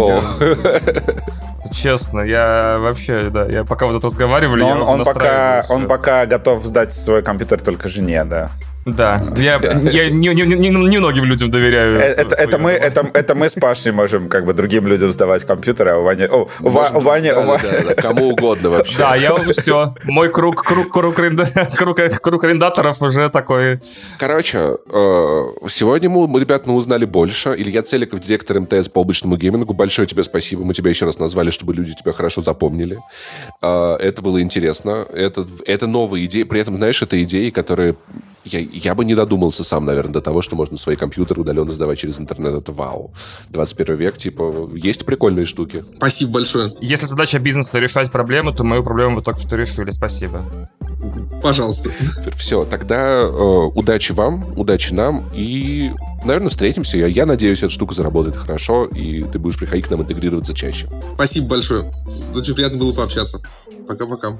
[1.72, 6.26] Честно, я вообще, да, я пока вот тут разговаривали, Но он, он пока, он пока
[6.26, 8.52] готов сдать свой компьютер только жене, да.
[8.96, 9.56] Да, я,
[9.92, 11.96] я не, не- не- немногим людям доверяю.
[11.96, 15.44] Э, Это, это, мы, это, это мы с Пашей можем как бы другим людям сдавать
[15.46, 16.24] компьютеры, а у Вани...
[16.26, 17.30] О, Ва- Вани...
[17.30, 18.98] да, Ва- да, да, да, кому угодно вообще.
[18.98, 19.96] Да, я уже все.
[20.04, 21.16] Мой круг, круг, круг,
[21.76, 23.82] круг, круг арендаторов уже такой.
[24.18, 24.58] Короче,
[24.92, 27.56] э, сегодня мы, ребят, мы узнали больше.
[27.58, 29.74] Илья Целиков, директор МТС по облачному геймингу.
[29.74, 30.64] Большое тебе спасибо.
[30.64, 33.00] Мы тебя еще раз назвали, чтобы люди тебя хорошо запомнили.
[33.62, 35.06] Э, Это было интересно.
[35.14, 36.44] Это, это новые идеи.
[36.44, 37.96] При этом, знаешь, это идеи, которые...
[38.46, 42.00] Я, я бы не додумался сам, наверное, до того, что можно свои компьютеры удаленно сдавать
[42.00, 42.54] через интернет.
[42.54, 43.14] Это вау.
[43.50, 45.84] 21 век, типа, есть прикольные штуки.
[45.98, 46.76] Спасибо большое.
[46.82, 49.92] Если задача бизнеса решать проблемы, то мою проблему вы только что решили.
[49.92, 50.46] Спасибо.
[51.42, 51.90] Пожалуйста.
[52.36, 55.92] Все, тогда э, удачи вам, удачи нам, и,
[56.26, 56.98] наверное, встретимся.
[56.98, 60.88] Я, я надеюсь, эта штука заработает хорошо, и ты будешь приходить к нам интегрироваться чаще.
[61.16, 61.92] Спасибо большое.
[62.36, 63.42] Очень приятно было пообщаться.
[63.88, 64.38] Пока-пока.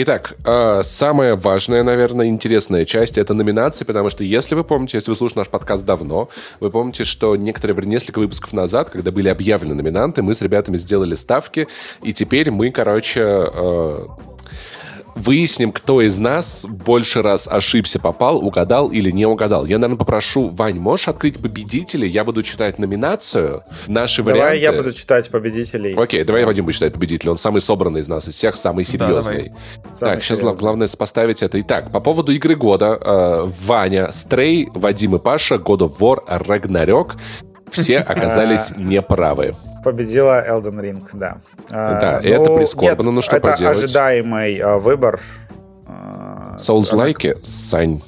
[0.00, 5.10] Итак, э, самая важная, наверное, интересная часть— это номинации, потому что, если вы помните, если
[5.10, 6.28] вы слушали наш подкаст давно,
[6.60, 10.76] вы помните, что некоторые, вернее, несколько выпусков назад, когда были объявлены номинанты, мы с ребятами
[10.76, 11.66] сделали ставки,
[12.04, 13.22] и теперь мы, короче,
[13.52, 14.06] э,
[15.18, 19.66] выясним, кто из нас больше раз ошибся, попал, угадал или не угадал.
[19.66, 22.08] Я, наверное, попрошу, Вань, можешь открыть победителей?
[22.08, 24.58] Я буду читать номинацию, наши Давай варианты.
[24.58, 25.94] я буду читать победителей.
[25.94, 27.32] Окей, давай Вадим будет читать победителя.
[27.32, 29.52] Он самый собранный из нас, из всех самый серьезный.
[29.94, 30.58] Самый так, сейчас серьезный.
[30.60, 31.60] главное поставить это.
[31.60, 32.98] Итак, по поводу игры года.
[33.00, 37.16] э, Ваня, Стрей, Вадим и Паша, God of War, Рагнарёк.
[37.70, 39.54] Все оказались неправы.
[39.84, 41.38] Победила Elden Ring, да.
[41.70, 43.78] А, Да, это прискорбно, нет, ну что это поделать.
[43.78, 45.20] ожидаемый а, выбор.
[45.86, 48.00] А, Souls-лайки, Сань.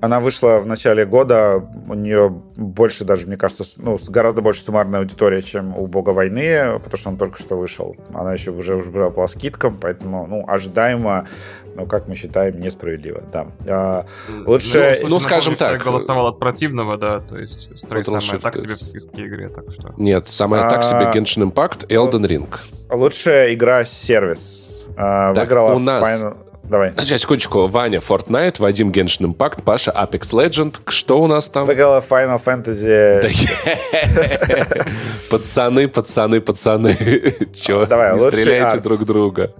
[0.00, 5.00] Она вышла в начале года, у нее больше даже, мне кажется, ну, гораздо больше суммарная
[5.00, 7.96] аудитория, чем у Бога войны, потому что он только что вышел.
[8.12, 11.26] Она еще уже, уже была по скидкам, поэтому, ну, ожидаемо,
[11.74, 13.46] но, как мы считаем, несправедливо, да.
[13.68, 14.06] А,
[14.46, 14.98] лучше...
[15.04, 15.82] Ну, скажем Стрей так.
[15.84, 19.70] голосовал от противного, да, то есть Стрей Вот самая так себе в списке игре, так
[19.70, 19.92] что...
[19.96, 22.48] Нет, самое так себе А, Genshin Impact, Elden Ring.
[22.90, 24.86] Лучшая игра-сервис.
[24.96, 26.36] А, Так, выиграла у нас- Final-
[26.68, 26.92] Давай.
[26.98, 27.66] Сейчас, секундочку.
[27.66, 30.76] Ваня Fortnite, Вадим Genshin Impact, Паша Apex Legend.
[30.88, 31.66] Что у нас там?
[31.66, 33.20] Выиграла Final Fantasy...
[33.20, 34.84] Да
[35.30, 36.96] Пацаны, пацаны, пацаны.
[37.54, 39.52] Че, Давай, не стреляйте друг друга.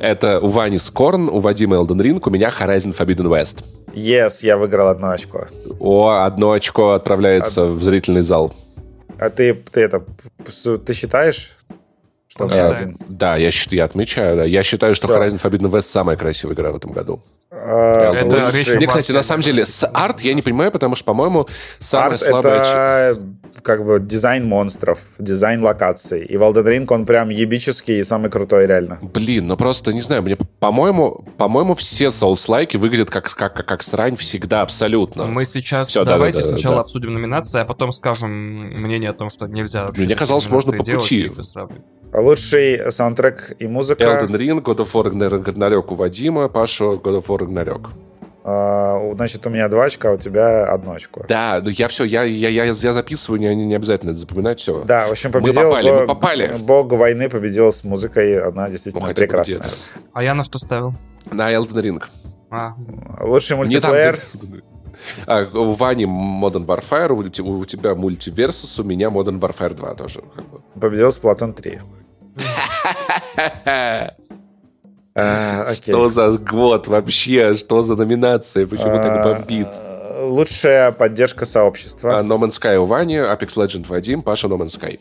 [0.00, 3.64] Это у Вани Скорн, у Вадима Elden Ring, у меня Horizon Forbidden West.
[3.94, 5.46] Yes, я выиграл одно очко.
[5.78, 8.52] О, одно очко отправляется в зрительный зал.
[9.18, 10.02] А ты, ты это,
[10.84, 11.56] ты считаешь?
[12.30, 12.72] Что меня Считаю.
[12.72, 12.96] один?
[13.08, 14.44] Да, я, счит- я отмечаю, да.
[14.44, 15.20] Я считаю, что Всё.
[15.20, 17.20] Horizon Forbidden West самая красивая игра в этом году.
[17.50, 21.04] А, Это речь Мне, кстати, на самом деле, с арт я не понимаю, потому что,
[21.06, 21.48] по-моему,
[21.80, 22.60] самая Арт слабая...
[22.60, 23.20] это
[23.62, 26.24] как бы дизайн монстров, дизайн локаций.
[26.24, 28.98] И в Elden Ring он прям ебический и самый крутой реально.
[29.02, 33.82] Блин, ну просто не знаю, мне, по-моему, по-моему, все Souls-лайки выглядят как, как, как, как
[33.82, 35.26] срань всегда, абсолютно.
[35.26, 36.80] Мы сейчас да, давайте да, да, сначала да.
[36.82, 41.22] обсудим номинации, а потом скажем мнение о том, что нельзя Мне казалось, можно по пути.
[41.22, 41.52] делать.
[42.20, 44.02] Лучший саундтрек и музыка.
[44.04, 47.88] Elden Ring, God of War Ragnarok у Вадима, Паша God of War Ragnarok.
[48.42, 51.24] А, у- значит, у меня два очка, а у тебя одно очко.
[51.28, 54.82] Да, ну я все, я, я, я, я записываю, не, не обязательно это запоминать, все.
[54.84, 56.56] Да, в общем, Мы победил попали, Бог, мы попали.
[56.58, 59.62] Бог войны победил с музыкой, она Ну, действительно хотя бы прекрасная.
[60.14, 60.94] А я на что ставил?
[61.30, 62.02] На Elden Ring.
[62.50, 62.74] А,
[63.20, 64.18] Лучший Не там, мультиплеер.
[65.26, 70.22] А, у Вани Modern Warfare, у, у тебя мультиверсус, у меня Modern Warfare 2 тоже.
[70.34, 70.60] как бы.
[70.80, 71.78] победил Splatoon 3.
[75.14, 75.66] А.
[75.66, 77.54] Что за год вообще?
[77.54, 78.66] Что за номинация?
[78.66, 79.68] Почему так бомбит?
[79.82, 82.18] А, Лучшая поддержка сообщества.
[82.18, 84.98] А, No Man's Sky у Вани, Apex Legend Вадим, Паша No Man's Sky.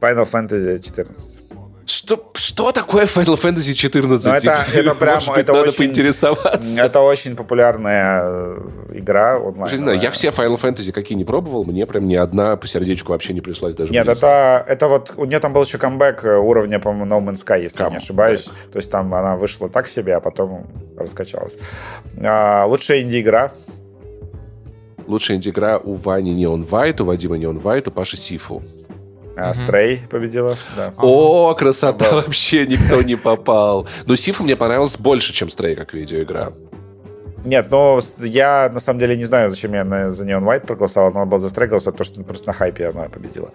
[0.00, 1.45] Final Fantasy 14.
[1.88, 4.26] Что, что такое Final Fantasy 14?
[4.26, 6.82] Ну, это- это прям- Может быть, это надо очень- поинтересоваться.
[6.82, 8.58] Это очень популярная э,
[8.94, 9.90] игра онлайн.
[9.98, 13.40] Я все Final Fantasy какие не пробовал, мне прям ни одна по сердечку вообще не
[13.40, 14.26] пришлась даже Нет, близко.
[14.26, 15.12] это, это вот...
[15.16, 17.96] У нее там был еще камбэк э, уровня, по-моему, No Man's Sky, если я не
[17.98, 18.46] ошибаюсь.
[18.72, 20.66] То есть там она вышла так себе, а потом
[20.98, 21.56] раскачалась.
[22.20, 23.52] А, лучшая инди-игра.
[25.06, 28.60] Лучшая инди-игра у Вани Neon White, у Вадима Neon White, у Паши Сифу.
[29.36, 30.56] А, Stray победила.
[30.76, 30.92] Да.
[30.98, 33.86] О, красота, вообще никто не попал.
[34.06, 36.52] Но Сифу мне понравилась больше, чем Stray как видеоигра.
[37.44, 40.66] Нет, ну, с- я на самом деле не знаю, зачем я на- за Neon White
[40.66, 43.50] проголосовал, но был за Stray голосовать, потому что просто на хайпе она победила.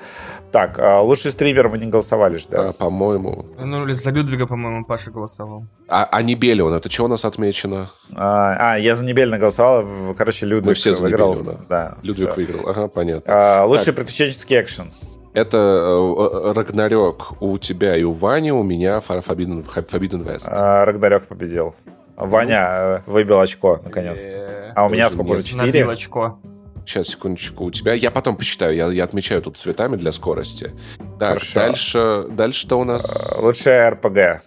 [0.49, 2.69] Так, а, лучший стример мы не голосовали же, да?
[2.69, 3.47] А, по-моему.
[3.59, 5.65] ну, или за Людвига, по-моему, Паша голосовал.
[5.89, 7.89] А, а Небелион, это что у нас отмечено?
[8.15, 9.83] А, а, я за Небельно голосовал,
[10.17, 11.33] короче, Людвиг Мы все за выиграл.
[11.35, 11.65] Небелиона.
[11.67, 12.35] Да, Людвиг всё.
[12.35, 12.69] выиграл.
[12.69, 13.23] Ага, понятно.
[13.27, 14.93] А, лучший приключенческий экшен.
[15.33, 20.49] Это э, Рагнарёк у тебя и у Вани, у меня Forbidden, Forbidden West.
[20.49, 21.73] А, Рагнарёк победил.
[22.17, 24.73] Ваня э, выбил очко, наконец-то.
[24.75, 25.43] А у меня сколько уже?
[25.43, 25.89] Четыре?
[25.89, 26.37] очко.
[26.85, 27.93] Сейчас, секундочку, у тебя...
[27.93, 30.71] Я потом посчитаю, я, я отмечаю тут цветами для скорости.
[31.19, 31.59] Так, Хорошо.
[31.59, 33.33] дальше, дальше что у нас?
[33.37, 34.41] Лучшая РПГ.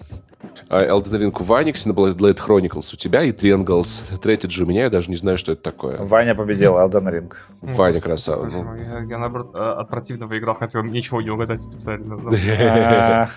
[0.69, 4.85] А, Elden Ring у Вани, Xenoblade Blade Chronicles у тебя и Triangles Strategy у меня,
[4.85, 5.99] я даже не знаю, что это такое.
[5.99, 7.33] Ваня победил, Elden Ring.
[7.61, 8.47] Ваня красава.
[8.47, 8.75] ну.
[8.77, 12.16] Я, я, наоборот, э, от противного играл, хотел ничего не угадать специально.
[12.16, 12.31] Ну,
[12.61, 13.29] А,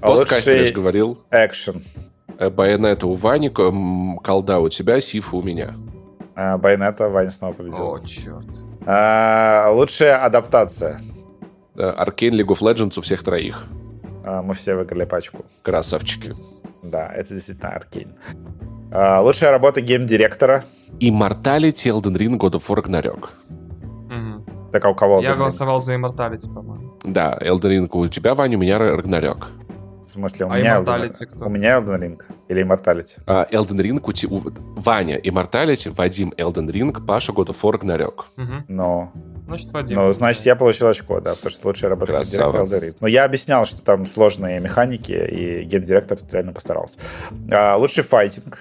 [0.00, 1.18] Посткастер, я же говорил.
[1.30, 1.82] экшен.
[2.38, 5.74] Э, Байонета у Вани, колда у тебя, Сифа у меня.
[6.34, 7.92] А, Байонета, Ваня снова победил.
[7.94, 8.46] О, черт.
[8.86, 11.00] А, Лучшая адаптация.
[11.76, 13.64] Аркейн League of Legends у всех троих.
[14.24, 15.44] А, Мы все выиграли пачку.
[15.62, 16.32] Красавчики.
[16.90, 18.14] Да, это действительно Аркейн.
[18.92, 20.64] А, Лучшая работа гейм-директора.
[21.00, 23.28] Immortality, Elden Ring, God of War, Ragnarok.
[24.72, 25.20] Так а у кого?
[25.20, 26.98] Я Elden голосовал за Immortality, по-моему.
[27.04, 29.48] Да, Elden Ring у тебя, Ваня, у меня Рагнарёк.
[30.04, 31.26] В смысле, у А меня Ring.
[31.26, 31.46] кто?
[31.46, 32.20] У меня Elden Ring.
[32.48, 33.20] Или Immortality.
[33.26, 34.42] А, Elden Ring у, те- у
[34.76, 38.12] Ваня Immortality, Вадим Elden Ring, Паша God of War.
[38.36, 38.64] Мгм.
[38.68, 39.12] Но,
[39.46, 39.96] Значит, Вадим.
[39.96, 42.96] ну, значит, я получил очко, да, потому что лучшая работа гейм-директора Elden Ring.
[43.00, 46.98] Но я объяснял, что там сложные механики, и гейм-директор тут реально постарался.
[47.50, 48.58] А, лучший файтинг.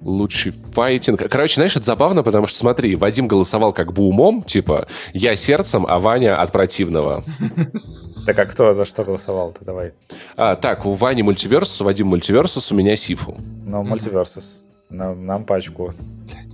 [0.00, 1.20] Лучший файтинг.
[1.28, 5.84] Короче, знаешь, это забавно, потому что, смотри, Вадим голосовал как бы умом, типа, я сердцем,
[5.88, 7.24] а Ваня от противного.
[8.26, 9.64] Так а кто за что голосовал-то?
[9.64, 9.92] Давай.
[10.36, 13.36] А, так, у Вани мультиверсус, у Вадима мультиверсус, у меня Сифу.
[13.64, 14.65] Ну, мультиверсус.
[14.90, 15.92] Нам, нам пачку.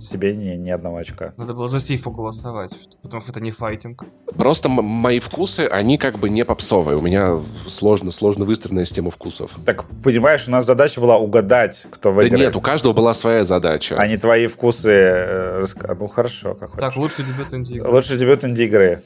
[0.09, 1.33] Тебе ни, ни одного очка.
[1.37, 4.03] Надо было за Сифу голосовать, что- потому что это не файтинг.
[4.35, 6.97] Просто м- мои вкусы, они как бы не попсовые.
[6.97, 9.55] У меня сложно, сложно выстроенная система вкусов.
[9.65, 12.45] Так, понимаешь, у нас задача была угадать, кто Да выиграет.
[12.47, 13.95] нет, у каждого была своя задача.
[13.97, 14.91] А не твои вкусы.
[14.91, 15.65] э,
[15.99, 16.97] Ну, хорошо, как Так, хочешь.
[16.97, 17.79] лучший дебют инди.
[17.79, 19.01] Лучший дебют инди-игры.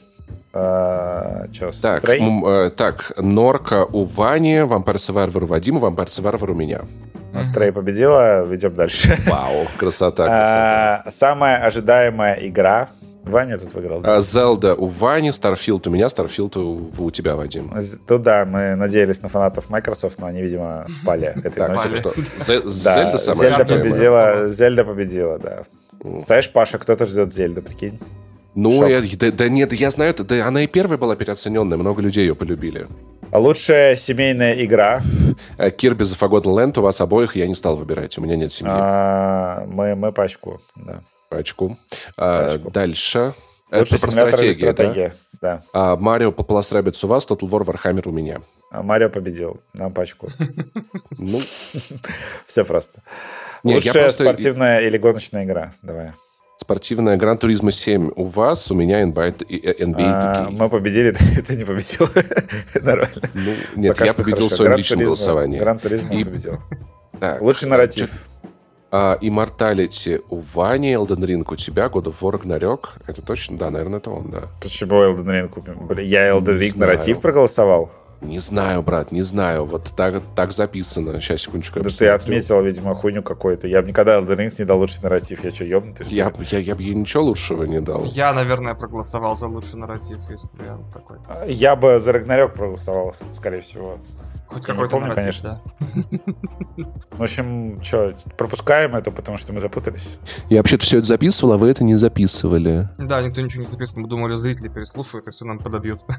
[0.52, 6.50] А, Че, Так, м, э, так, Норка у Вани, Vampire Survivor у Вадима, Vampire Survivor
[6.50, 6.82] у меня.
[7.38, 9.16] Ну, Stray победила, идем дальше.
[9.26, 11.02] Вау, красота, красота.
[11.06, 12.88] А, Самая ожидаемая игра.
[13.24, 14.00] Ваня тут выиграл.
[14.00, 14.16] да?
[14.16, 17.72] А, Zelda у Вани, Starfield у меня, Starfield у, у тебя, Вадим.
[18.06, 22.12] Тут, да, мы надеялись на фанатов Microsoft, но они, видимо, спали этой ночью.
[22.70, 25.62] Zelda самая Zelda победила, Zelda победила, да.
[26.26, 28.00] Знаешь, Паша, кто-то ждет Зельду, прикинь.
[28.54, 32.02] Ну, я- да, да нет, я знаю, это- да, она и первая была переоцененная, много
[32.02, 32.88] людей ее полюбили.
[33.30, 35.02] А Лучшая семейная игра.
[35.58, 38.50] Э, Kirby The Forgotten Land у вас обоих я не стал выбирать, у меня нет
[38.50, 38.72] семьи.
[38.74, 41.02] А, мы, мы пачку, да.
[41.28, 41.76] Пачку.
[42.16, 42.70] А, Пачку.
[42.70, 43.34] Дальше.
[43.70, 44.72] Это Лучший про стратегию, да?
[44.72, 45.62] стратегия, да.
[45.74, 48.40] А, Марио Populous Rabbids у вас, Total War Warhammer у меня.
[48.70, 50.28] А Марио победил, нам пачку.
[51.10, 51.38] Ну,
[52.46, 53.02] Все просто.
[53.62, 55.72] Лучшая спортивная или гоночная игра.
[55.82, 56.12] Давай.
[56.72, 60.50] Спортивная Гран Туризма 7 у вас, у меня NBA, и- э, NBA А, 2K.
[60.50, 61.12] мы победили,
[61.46, 62.06] ты, не победил.
[62.84, 63.22] Нормально.
[63.32, 65.58] Ну, нет, я победил в своем личном голосовании.
[65.58, 66.58] Гран Туризмо И- победил.
[67.40, 68.10] Лучший нарратив.
[68.90, 72.80] а, Immortality у Вани, Elden Ring у тебя, God of War Ragnarok.
[73.06, 73.56] Это точно?
[73.56, 74.42] Да, наверное, это он, да.
[74.60, 74.90] Почему
[75.48, 75.86] купим?
[75.86, 76.28] Блин, Я
[76.60, 76.90] Ring знаю.
[76.92, 77.90] нарратив проголосовал.
[78.20, 79.64] Не знаю, брат, не знаю.
[79.64, 81.20] Вот так, так записано.
[81.20, 81.78] Сейчас, секундочку.
[81.78, 83.68] я Да ты отметил, видимо, хуйню какую-то.
[83.68, 85.44] Я бы никогда Elden Ring не дал лучший нарратив.
[85.44, 86.04] Я что, ёбнутый?
[86.04, 88.04] что Я, я, я бы ей ничего лучшего не дал.
[88.04, 91.18] Я, наверное, проголосовал за лучший нарратив, если бы я такой.
[91.46, 93.98] Я бы за Рагнарёк проголосовал, скорее всего.
[94.48, 95.60] Хоть Я не какой-то помню, нарратив, конечно.
[96.10, 96.84] да.
[97.10, 100.18] В общем, что, пропускаем это, потому что мы запутались.
[100.48, 102.88] Я вообще-то все это записывал, а вы это не записывали.
[102.96, 104.02] Да, никто ничего не записано.
[104.02, 106.00] Мы думали, зрители переслушают и все нам подобьют.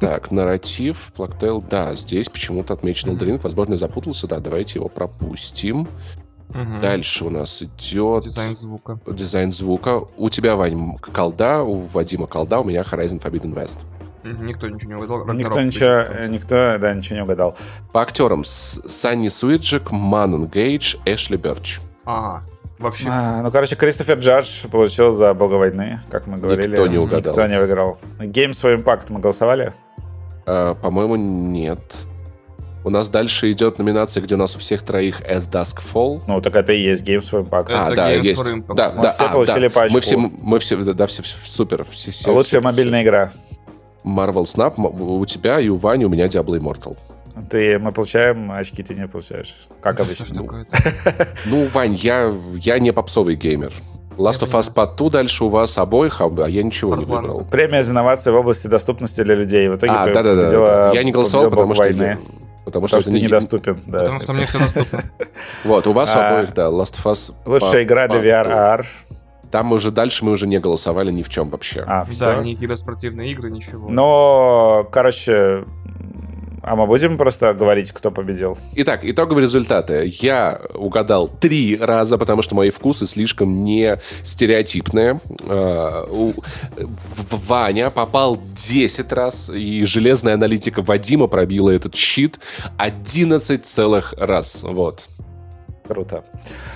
[0.00, 3.40] Так, нарратив, Плактейл, да, здесь почему-то отмечен Elden.
[3.42, 5.88] Возможно, я запутался, да, давайте его пропустим.
[6.48, 6.80] Мгм.
[6.82, 8.24] Дальше у нас идет...
[8.24, 8.98] Дизайн звука.
[9.06, 10.02] Дизайн звука.
[10.16, 13.80] У тебя, Вань, колда, у Вадима колда, у меня Horizon Forbidden West.
[14.34, 15.18] Никто ничего не угадал.
[15.34, 16.24] Никто Рагнарёк ничего, победил.
[16.24, 17.56] э, никто, да, ничего не угадал.
[17.92, 21.78] По актерам Санни Суиджик, Манон Гейдж, Эшли Берч.
[22.04, 22.42] Ага.
[22.78, 26.68] Вообще, А, ну, короче, Кристофер Джадж получил за Бога войны, как мы говорили.
[26.72, 27.32] Никто не угадал.
[27.32, 27.98] Никто не выиграл.
[28.18, 29.72] Games for Impact мы голосовали?
[30.44, 31.80] А, по-моему, нет.
[32.84, 36.22] У нас дальше идет номинация, где у нас у всех троих As Dusk Fall.
[36.28, 37.64] Ну, так это и есть Games for Impact.
[37.64, 38.42] Это а, да, Games есть.
[38.42, 38.74] for Impact.
[38.76, 39.70] Да, Мы да, все а, получили да.
[39.70, 39.94] пачку.
[39.94, 41.82] Мы все, мы все, да, да, все, все супер.
[41.84, 43.32] Все, все, Лучшая все- мобильная игра.
[44.06, 46.96] Marvel Snap у тебя и у Вани, у меня Diablo Immortal.
[47.50, 49.54] Ты, мы получаем очки, ты не получаешь.
[49.82, 50.42] Как что обычно.
[50.42, 50.76] такое-то?
[51.46, 53.72] Ну, Вань, я, я не попсовый геймер.
[54.16, 57.16] Last of Us Part 2 дальше у вас обоих, а а я ничего не one.
[57.20, 57.44] выбрал.
[57.50, 59.68] Премия за инновации в области доступности для людей.
[59.68, 62.16] В итоге А, по- да, да, да, Я не голосовал, потому что, войны.
[62.16, 63.82] потому Потому что, что это ты не- недоступен.
[63.86, 63.98] Да.
[64.00, 65.02] Потому что мне все доступно.
[65.64, 67.34] Вот, у вас у А, обоих, да, Last of Us.
[67.44, 68.52] Лучшая игра для VR, 2.
[68.76, 68.86] AR.
[69.50, 71.84] Там мы уже дальше мы уже не голосовали ни в чем вообще.
[71.86, 72.42] А, Да, все.
[72.42, 73.88] ни киберспортивные игры, ничего.
[73.88, 75.64] Но, короче,
[76.66, 78.58] а мы будем просто говорить, кто победил?
[78.74, 80.10] Итак, итоговые результаты.
[80.20, 85.20] Я угадал три раза, потому что мои вкусы слишком не стереотипные.
[85.48, 86.08] А,
[87.30, 92.40] Ваня попал 10 раз, и железная аналитика Вадима пробила этот щит
[92.78, 94.64] 11 целых раз.
[94.64, 95.06] Вот.
[95.86, 96.24] Круто.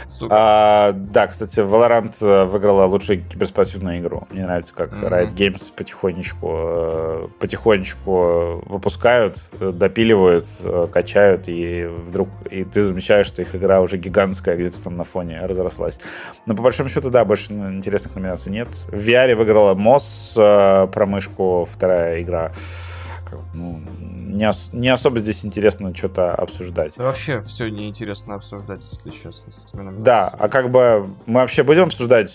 [0.06, 0.28] Супер.
[0.36, 4.26] А, да, кстати, Valorant э, выиграла лучшую киберспортивную игру.
[4.30, 5.06] Мне нравится, как Мгм.
[5.06, 10.46] Riot Games потихонечку, э, потихонечку выпускают, э, допиливают,
[10.92, 15.40] качают, и вдруг и ты замечаешь, что их игра уже гигантская, где-то там на фоне
[15.46, 15.98] разрослась.
[16.46, 18.68] Но по большому счету, да, больше интересных номинаций нет.
[18.88, 22.52] В VR выиграла МОС э, про мышку, вторая игра.
[23.54, 23.80] Ну,
[24.36, 26.94] не, ос- не особо здесь интересно что-то обсуждать.
[26.96, 29.52] Да Вообще все неинтересно обсуждать, если честно.
[29.52, 30.02] с этими.
[30.02, 32.32] Да, а как бы мы вообще будем обсуждать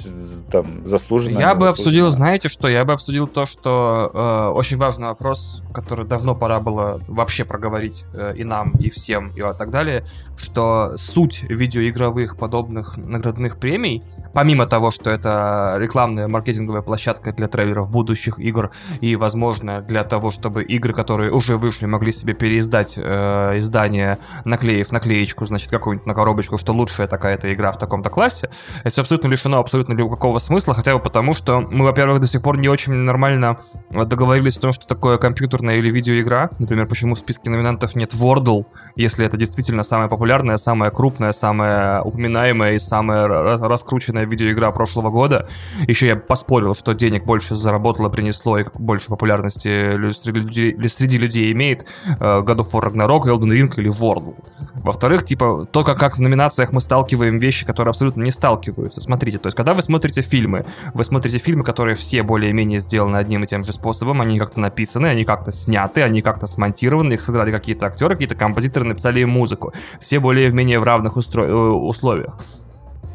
[0.52, 1.40] там заслуженно?
[1.40, 2.68] Я бы обсудил, знаете что?
[2.68, 8.06] Я бы обсудил то, что э, очень важный вопрос, который давно пора было вообще проговорить
[8.14, 10.06] э, и нам, и всем, и так далее,
[10.38, 14.04] что суть видеоигровых подобных наградных премий,
[14.34, 20.32] помимо того, что это рекламная маркетинговая площадка для трейлеров будущих игр и, возможно, для того,
[20.32, 26.07] чтобы игры, которые уже вышли пользователи могли себе переиздать э, издание, наклеив наклеечку, значит, какую-нибудь
[26.07, 28.49] на коробочку, что лучшая такая-то игра в таком-то классе.
[28.84, 32.57] Это абсолютно лишено абсолютно любого смысла, хотя бы потому, что мы, во-первых, до сих пор
[32.57, 33.57] не очень нормально
[33.91, 36.49] договорились о том, что такое компьютерная или видеоигра.
[36.60, 42.02] Например, почему в списке номинантов нет Wordle, если это действительно самая популярная, самая крупная, самая
[42.02, 45.48] упоминаемая и самая раскрученная видеоигра прошлого года.
[45.88, 51.52] Еще я поспорил, что денег больше заработало, принесло и больше популярности среди людей, среди людей
[51.52, 51.74] имеет
[52.07, 54.35] э, God of War Ragnarok, Elden Ring или Wordle.
[54.76, 59.02] Во-вторых, типа, то, как, как в номинациях мы сталкиваем вещи, которые абсолютно не сталкиваются.
[59.02, 63.43] Смотрите, то есть, когда вы смотрите фильмы, вы смотрите фильмы, которые все более-менее сделаны одним
[63.43, 67.52] и тем же способом, они как-то написаны, они как-то сняты, они как-то смонтированы, их сыграли
[67.52, 69.73] какие-то актеры, какие-то композиторы написали им музыку.
[69.99, 71.43] Все более-менее в равных устро...
[71.43, 72.38] Э, условиях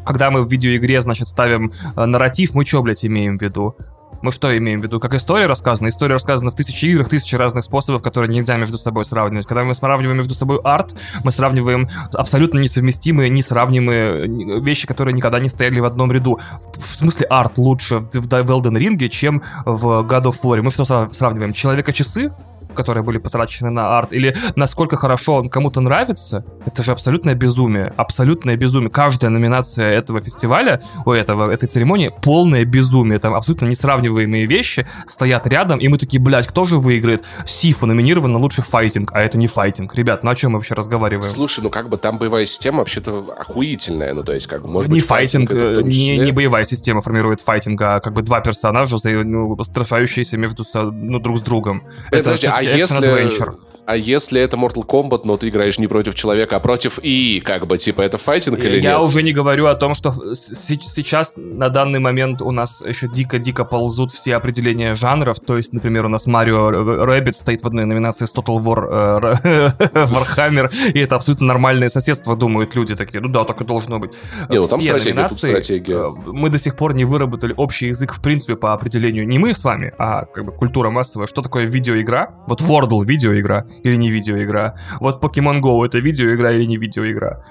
[0.04, 3.76] когда мы в видеоигре, значит, ставим э, нарратив, мы что, блядь, имеем в виду?
[4.22, 5.00] Мы что имеем в виду?
[5.00, 5.88] Как история рассказана?
[5.88, 9.46] История рассказана в тысячи играх, тысячи разных способов, которые нельзя между собой сравнивать.
[9.46, 10.94] Когда мы сравниваем между собой арт,
[11.24, 16.38] мы сравниваем абсолютно несовместимые, несравнимые вещи, которые никогда не стояли в одном ряду.
[16.76, 20.60] В смысле арт лучше в, в Elden Ring, чем в God of War.
[20.60, 21.52] Мы что сравниваем?
[21.52, 22.32] Человека-часы?
[22.74, 27.92] Которые были потрачены на арт, или насколько хорошо он кому-то нравится, это же абсолютное безумие.
[27.96, 28.90] Абсолютное безумие.
[28.90, 33.18] Каждая номинация этого фестиваля, у этого, этой церемонии, полное безумие.
[33.18, 37.24] Там абсолютно несравниваемые вещи стоят рядом, и мы такие, блядь, кто же выиграет?
[37.44, 39.94] Сифу номинирован на лучший файтинг, а это не файтинг.
[39.94, 41.28] Ребят, ну о чем мы вообще разговариваем?
[41.28, 44.90] Слушай, ну как бы там боевая система вообще-то охуительная, ну то есть как бы, может
[44.90, 48.96] не быть, файтинг, файтинг не, не боевая система формирует файтинг, а как бы два персонажа,
[49.04, 51.82] ну, сражающиеся между ну, друг с другом.
[52.10, 52.98] Это, Подожди, а если...
[52.98, 53.56] Adventure.
[53.90, 57.66] А если это Mortal Kombat, но ты играешь не против человека, а против и как
[57.66, 58.82] бы, типа, это файтинг или я нет?
[58.84, 63.64] Я уже не говорю о том, что сейчас на данный момент у нас еще дико-дико
[63.64, 65.40] ползут все определения жанров.
[65.40, 69.70] То есть, например, у нас Mario Rabbids стоит в одной номинации с Total War э,
[69.92, 73.20] Warhammer, и это абсолютно нормальное соседство, думают люди такие.
[73.20, 74.12] Ну да, так и должно быть.
[74.48, 75.96] Не, ну там стратегия, тут стратегия.
[75.96, 79.26] Э, мы до сих пор не выработали общий язык, в принципе, по определению.
[79.26, 81.26] Не мы с вами, а как бы культура массовая.
[81.26, 82.34] Что такое видеоигра?
[82.50, 84.74] Вот Wordle видеоигра или не видеоигра.
[84.98, 87.44] Вот Pokemon Go это видеоигра или не видеоигра.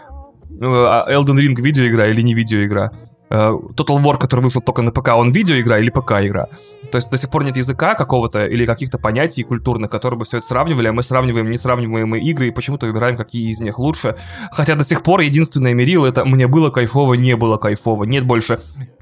[0.50, 2.92] Ну, а Elden Ring видеоигра или не видеоигра.
[3.30, 6.48] Э, Total War, который вышел только на ПК, он видеоигра или ПК-игра?
[6.92, 10.38] То есть до сих пор нет языка какого-то или каких-то понятий культурных, которые бы все
[10.38, 14.16] это сравнивали, а мы сравниваем несравниваемые игры и почему-то выбираем, какие из них лучше.
[14.52, 18.06] Хотя до сих пор единственное мерило это «мне было кайфово, не было кайфово».
[18.06, 18.60] Нет больше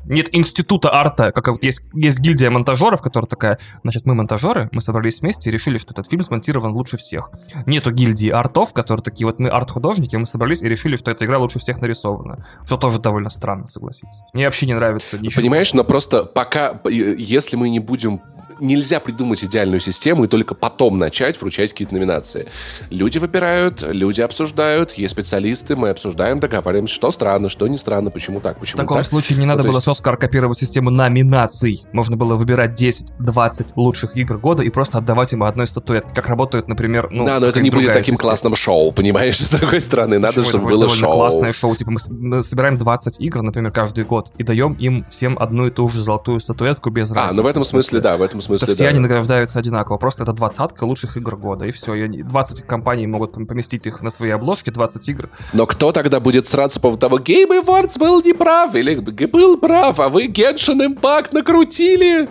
[0.08, 4.82] нет института арта, как вот есть, есть гильдия монтажеров, которая такая, значит, мы монтажеры, мы
[4.82, 7.32] собрались вместе и решили, что этот фильм смонтирован лучше всех.
[7.66, 11.38] Нету гильдии артов, которые такие, вот мы арт-художники, мы собрались и решили, что эта игра
[11.38, 12.46] лучше всех нарисована.
[12.66, 14.17] Что тоже довольно странно, согласитесь.
[14.34, 15.42] Мне вообще не нравится ничего.
[15.42, 18.22] Понимаешь, но просто пока, если мы не будем
[18.60, 22.48] нельзя придумать идеальную систему и только потом начать вручать какие-то номинации.
[22.90, 28.40] Люди выбирают, люди обсуждают, есть специалисты, мы обсуждаем, договариваемся, что странно, что не странно, почему
[28.40, 29.06] так, почему В таком так.
[29.06, 29.86] случае не надо ну, было есть...
[29.86, 31.86] с Оскар копировать систему номинаций.
[31.94, 36.68] Можно было выбирать 10-20 лучших игр года и просто отдавать им одной статуэтке, как работает,
[36.68, 37.26] например, ну...
[37.26, 38.30] Да, но это не будет таким система.
[38.30, 40.20] классным шоу, понимаешь, с другой стороны.
[40.20, 40.50] Надо, Почему?
[40.50, 41.14] чтобы это было шоу.
[41.14, 41.76] классное шоу.
[41.76, 45.88] Типа мы собираем 20 игр, например, каждый год и даем им всем одну и ту
[45.88, 47.34] же золотую статуэтку без разницы.
[47.34, 48.90] А, ну в этом смысле, да, в этом смысле, все да.
[48.90, 49.98] они награждаются одинаково.
[49.98, 51.94] Просто это двадцатка лучших игр года, и все.
[51.96, 55.30] И 20 компаний могут поместить их на свои обложки, 20 игр.
[55.54, 58.96] Но кто тогда будет сраться по поводу того, Game Awards был неправ, или
[59.28, 62.28] был прав, а вы Genshin Impact накрутили?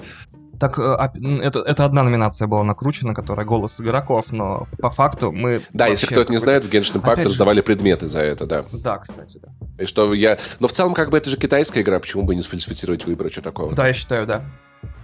[0.58, 0.96] Так, э,
[1.42, 5.60] это, это одна номинация была накручена, которая голос игроков, но по факту мы...
[5.72, 7.62] Да, если кто-то не знает, в Genshin Impact Опять раздавали же...
[7.62, 8.64] предметы за это, да.
[8.72, 9.82] Да, кстати, да.
[9.82, 10.38] И что я...
[10.60, 13.42] Но в целом, как бы, это же китайская игра, почему бы не сфальсифицировать выбор, что
[13.42, 13.74] такого?
[13.74, 14.42] Да, я считаю, да.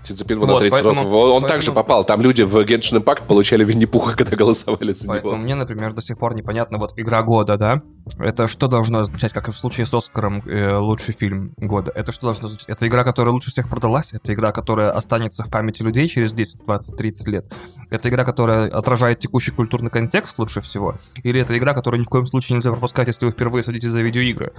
[0.02, 1.12] Цицепин вот, на 30 поэтому, роков.
[1.12, 1.48] Он поэтому...
[1.48, 2.04] также попал.
[2.04, 5.42] Там люди в Genshin Impact получали Винни-Пуха, когда голосовали за поэтому него.
[5.42, 7.82] мне, например, до сих пор непонятно, вот игра года, да?
[8.18, 11.92] Это что должно означать, как и в случае с Оскаром э, лучший фильм года?
[11.94, 12.68] Это что должно означать?
[12.68, 14.12] Это игра, которая лучше всех продалась?
[14.12, 17.52] Это игра, которая останется в памяти людей через 10, 20, 30 лет?
[17.90, 20.96] Это игра, которая отражает текущий культурный контекст лучше всего?
[21.22, 24.02] Или это игра, которую ни в коем случае нельзя пропускать, если вы впервые садитесь за
[24.02, 24.52] видеоигры?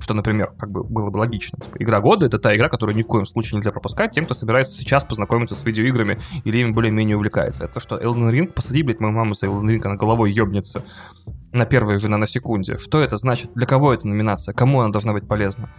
[0.00, 1.58] Что, например, как бы было бы логично.
[1.58, 4.34] Типа, игра года— это та игра, которую ни в коем случае нельзя пропускать тем, кто
[4.34, 7.64] собирается сейчас познакомиться с видеоиграми или им более-менее увлекается.
[7.64, 8.46] Это что, Elden Ring?
[8.52, 10.82] Посади, блядь, мою маму за Elden Ring, она головой ебнется
[11.52, 12.76] на первой же наносекунде.
[12.76, 13.52] Что это значит?
[13.54, 14.54] Для кого эта номинация?
[14.54, 15.70] Кому она должна быть полезна?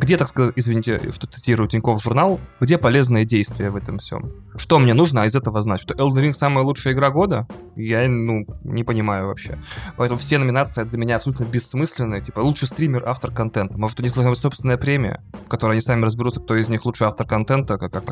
[0.00, 4.32] Где, так сказать, извините, что цитирую Тинькофф журнал, где полезные действия в этом всем?
[4.56, 5.80] Что мне нужно из этого знать?
[5.80, 7.46] Что Elden Ring самая лучшая игра года?
[7.76, 9.58] Я, ну, не понимаю вообще.
[9.98, 12.22] Поэтому все номинации для меня абсолютно бессмысленные.
[12.22, 13.78] Типа, лучший стример, автор контента.
[13.78, 16.86] Может, у них должна быть собственная премия, в которой они сами разберутся, кто из них
[16.86, 18.06] лучший автор контента, как как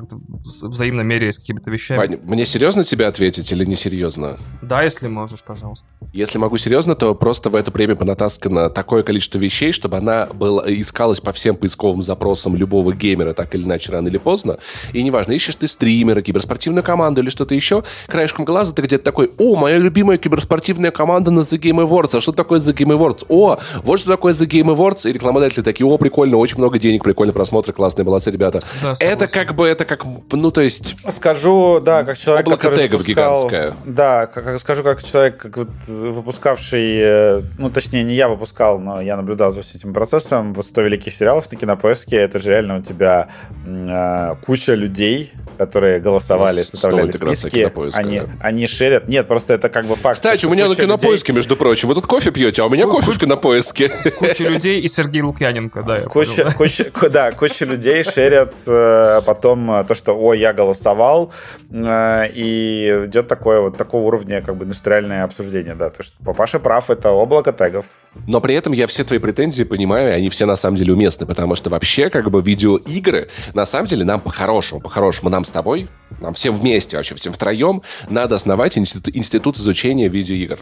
[0.63, 1.99] взаимно меряясь какими-то вещами.
[1.99, 4.37] Пань, мне серьезно тебе ответить или не серьезно?
[4.61, 5.87] Да, если можешь, пожалуйста.
[6.13, 10.65] Если могу серьезно, то просто в эту премию понатаскано такое количество вещей, чтобы она была,
[10.67, 14.59] искалась по всем поисковым запросам любого геймера, так или иначе, рано или поздно.
[14.93, 19.31] И неважно, ищешь ты стримера, киберспортивную команду или что-то еще, краешком глаза ты где-то такой,
[19.39, 22.19] о, моя любимая киберспортивная команда на The Game Awards.
[22.19, 23.27] А что такое The Game Awards?
[23.29, 25.09] О, вот что такое The Game Awards.
[25.09, 28.63] И рекламодатели такие, о, прикольно, очень много денег, прикольно просмотры, классные, молодцы ребята.
[28.83, 30.97] Да, это как бы, это как, ну, то есть...
[31.09, 33.75] Скажу, да, как человек, Облако который тегов запускал, гигантское.
[33.87, 38.81] Да, как, как, скажу, как человек, как вот, выпускавший, э, ну, точнее, не я выпускал,
[38.81, 40.55] но я наблюдал за всем этим процессом.
[40.55, 43.29] Вот 100 великих сериалов на кинопоиске, это же реально у тебя
[43.67, 48.27] э, куча людей, которые голосовали, составляли списки, они, да.
[48.41, 49.09] они шерят.
[49.09, 50.17] Нет, просто это как бы факт.
[50.17, 51.39] Кстати, у меня на кинопоиске, людей...
[51.39, 51.89] между прочим.
[51.89, 53.91] Вы тут кофе пьете, а у меня Ку- кофе в кинопоиске.
[54.19, 55.99] Куча людей и Сергей Лукьяненко, да.
[56.01, 61.33] Куча, куча, да, куча людей шерят э, потом э, то, что, ой, я голосовал,
[61.71, 66.61] э, и идет такое вот такого уровня как бы индустриальное обсуждение, да, то, что Папаша
[66.61, 67.85] прав, это облако тегов.
[68.27, 71.27] Но при этом я все твои претензии понимаю, и они все на самом деле уместны,
[71.27, 75.89] потому что вообще как бы видеоигры, на самом деле нам по-хорошему, по-хорошему нам с тобой,
[76.21, 80.59] нам всем вместе, вообще всем втроем, надо основать институт, институт изучения видеоигр.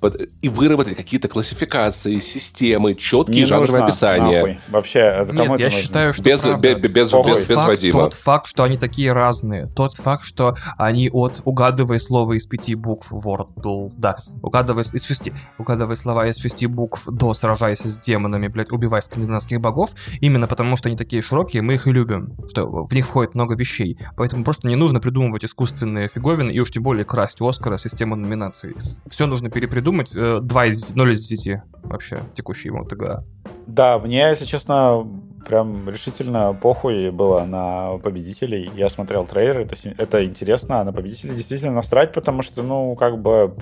[0.00, 4.40] Вот, и выработать какие-то классификации, системы, четкие Не жанровые нужно, описания.
[4.40, 4.58] Нахуй.
[4.68, 5.80] Вообще, это кому Нет, это я нужно?
[5.80, 8.00] считаю, что без, правда, без, без, без, без факт, Вадима.
[8.00, 12.74] Тот факт, что они такие разные, тот факт, что они от угадывая слово из пяти
[12.74, 18.48] букв Wordle, да, угадывая из шести, угадывая слова из шести букв до сражаясь с демонами,
[18.48, 19.90] блядь, убивая скандинавских богов,
[20.24, 23.54] именно потому что они такие широкие, мы их и любим, что в них входит много
[23.54, 23.98] вещей.
[24.16, 28.74] Поэтому просто не нужно придумывать искусственные фиговины и уж тем более красть Оскара систему номинаций.
[29.06, 30.12] Все нужно перепридумать.
[30.12, 33.24] 2 э, из 0 из 10 вообще текущий ему ТГА.
[33.66, 35.06] Да, мне, если честно,
[35.46, 38.70] прям решительно похуй было на победителей.
[38.74, 43.20] Я смотрел трейлеры, это, это интересно, а на победителей действительно насрать, потому что, ну, как
[43.20, 43.54] бы...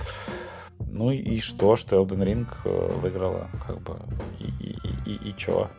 [0.79, 3.95] Ну и что, что Elden Ring э, выиграла, как бы,
[4.39, 5.69] и, и, и, и чё?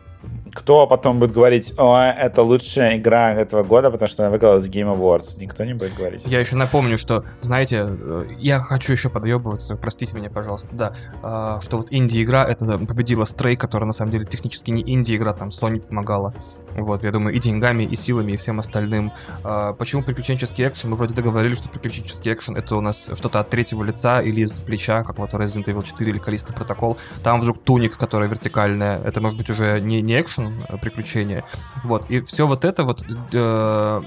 [0.55, 4.69] Кто потом будет говорить, о, это лучшая игра этого года, потому что она выиграла с
[4.69, 5.37] Game Awards?
[5.37, 6.23] Никто не будет говорить.
[6.25, 11.59] Я еще напомню, что, знаете, э, я хочу еще подъебываться, простите меня, пожалуйста, да, а,
[11.59, 15.81] что вот инди-игра, это победила Stray, которая на самом деле технически не инди-игра, там Sony
[15.81, 16.33] помогала.
[16.75, 19.11] Вот, я думаю, и деньгами, и силами, и всем остальным.
[19.43, 20.89] А, почему приключенческий экшен?
[20.89, 24.59] Мы вроде договорились, что приключенческий экшен это у нас что-то от третьего лица или из
[24.59, 26.97] плеча, как вот Resident Evil 4 или Калиста Протокол.
[27.23, 28.99] Там вдруг туник, которая вертикальная.
[29.03, 31.43] Это может быть уже не, не экшен а приключение.
[31.83, 34.01] Вот, и все вот это вот э,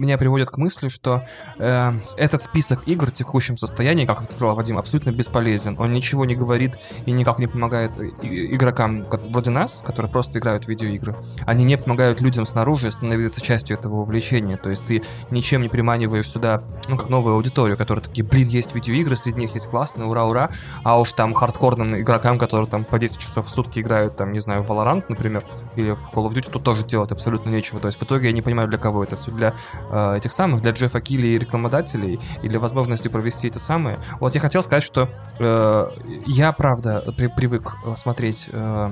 [0.00, 1.26] меня приводит к мысли, что
[1.58, 5.76] э, этот список игр в текущем состоянии, как сказал Вадим, абсолютно бесполезен.
[5.78, 7.92] Он ничего не говорит и никак не помогает
[8.22, 11.14] игрокам вроде нас, которые просто играют в видеоигры.
[11.46, 14.56] Они не помогают людям снаружи становиться частью этого увлечения.
[14.56, 18.74] То есть ты ничем не приманиваешь сюда, ну, как новую аудиторию, которые такие, блин, есть
[18.74, 20.50] видеоигры, среди них есть классные, ура-ура.
[20.82, 24.40] А уж там хардкорным игрокам, которые там по 10 часов в сутки играют, там, не
[24.40, 25.44] знаю, в Valorant, например,
[25.76, 27.80] или в Call of Duty, тут тоже делать абсолютно нечего.
[27.80, 29.30] То есть в итоге я не понимаю, для кого это все.
[29.30, 29.54] Для
[29.90, 34.00] э, этих самых, для Джеффа Килли и рекламодателей, и для возможности провести это самое.
[34.18, 35.08] Вот я хотел сказать, что
[35.38, 35.90] э,
[36.26, 38.48] я, правда, при, привык э, смотреть...
[38.52, 38.88] Э,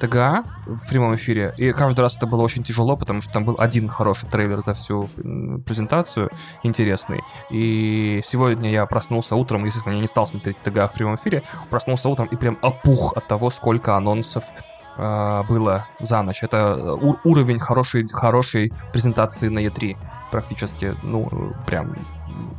[0.00, 3.56] ТГА в прямом эфире, и каждый раз это было очень тяжело, потому что там был
[3.58, 5.08] один хороший трейлер за всю
[5.66, 6.30] презентацию,
[6.62, 7.22] интересный.
[7.50, 12.08] И сегодня я проснулся утром, естественно, я не стал смотреть ТГА в прямом эфире, проснулся
[12.08, 14.44] утром и прям опух от того, сколько анонсов
[14.98, 16.42] э, было за ночь.
[16.42, 19.96] Это э, уровень хорошей, хорошей презентации на E3
[20.30, 21.94] практически, ну, прям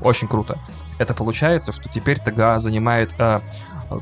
[0.01, 0.57] очень круто.
[0.97, 3.41] Это получается, что теперь ТГА занимает э,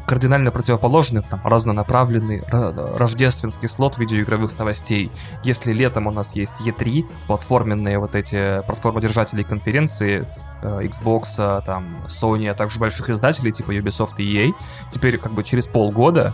[0.06, 5.12] кардинально противоположный, там, разнонаправленный рождественский слот видеоигровых новостей.
[5.44, 10.28] Если летом у нас есть E3, платформенные вот эти платформодержатели конференции,
[10.62, 14.54] э, Xbox, там, Sony, а также больших издателей типа Ubisoft и EA,
[14.92, 16.34] теперь как бы через полгода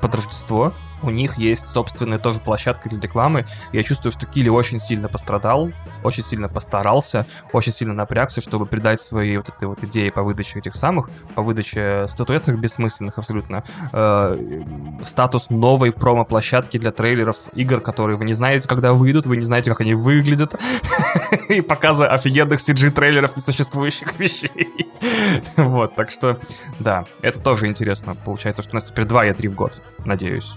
[0.00, 0.72] под Рождество
[1.02, 3.44] у них есть собственная тоже площадка для рекламы.
[3.72, 5.70] Я чувствую, что Килли очень сильно пострадал,
[6.02, 10.58] очень сильно постарался, очень сильно напрягся, чтобы придать свои вот эти вот идеи по выдаче
[10.58, 14.62] этих самых, по выдаче статуэток бессмысленных абсолютно, э,
[15.02, 19.70] статус новой промо-площадки для трейлеров игр, которые вы не знаете, когда выйдут, вы не знаете,
[19.70, 20.54] как они выглядят,
[21.48, 24.88] и показы офигенных CG-трейлеров несуществующих вещей.
[25.56, 26.38] Вот, так что,
[26.78, 28.14] да, это тоже интересно.
[28.14, 30.54] Получается, что у нас теперь два E3 в год, надеюсь.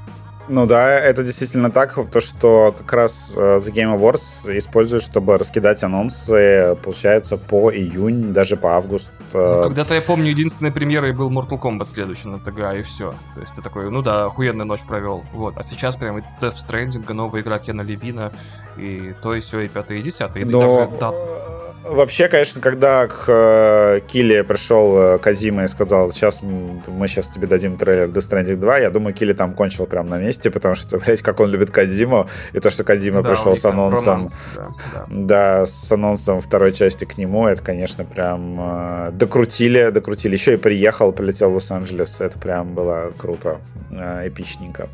[0.48, 5.38] Ну да, это действительно так, то, что как раз э, The Game Awards используют, чтобы
[5.38, 9.14] раскидать анонсы, получается, по июнь, даже по август.
[9.34, 9.56] Э.
[9.58, 13.14] Ну, когда-то я помню, единственной премьерой был Mortal Kombat следующий на ТГ, и все.
[13.36, 15.24] То есть ты такой, ну да, охуенную ночь провел.
[15.32, 15.58] Вот.
[15.58, 18.32] А сейчас прям и Death Stranding, новая игра Кена Левина,
[18.78, 20.46] и то, и все, и пятое, и десятое.
[20.46, 20.50] Но...
[20.50, 21.14] И даже, да,
[21.84, 27.48] Вообще, конечно, когда к э, Килли пришел э, Казима и сказал, сейчас мы сейчас тебе
[27.48, 31.00] дадим трейлер Death Stranding 2, я думаю, Килли там кончил прям на месте, потому что,
[31.06, 34.68] блядь, как он любит Казиму, и то, что Казима да, пришел с анонсом, романс, да,
[34.94, 35.06] да.
[35.10, 40.34] да, с анонсом второй части к нему, это, конечно, прям э, докрутили, докрутили.
[40.34, 43.60] Еще и приехал, прилетел в Лос-Анджелес, это прям было круто,
[43.90, 44.88] э, эпичненько.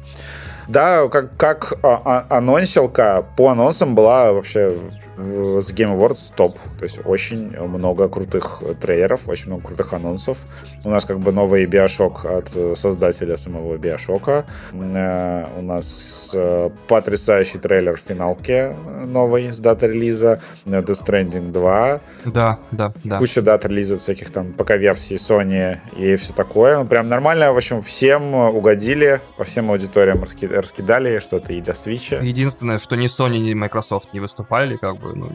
[0.70, 4.76] Да, как, как а, а, анонсилка, по анонсам была вообще
[5.18, 6.58] с Game Awards топ.
[6.78, 10.38] То есть очень много крутых трейлеров, очень много крутых анонсов.
[10.84, 14.46] У нас как бы новый Биошок от создателя самого Биошока.
[14.74, 18.76] Э, у нас э, потрясающий трейлер в финалке
[19.06, 20.42] новый с даты релиза.
[20.66, 22.02] Death Stranding 2.
[22.26, 23.18] Да, да, да.
[23.18, 26.78] Куча дат релиза всяких там пока версий Sony и все такое.
[26.78, 27.52] Ну, прям нормально.
[27.54, 32.24] В общем, всем угодили, по всем аудиториям раскидали что-то и для Switch.
[32.24, 35.30] Единственное, что ни Sony, ни Microsoft не выступали, как бы бы ну,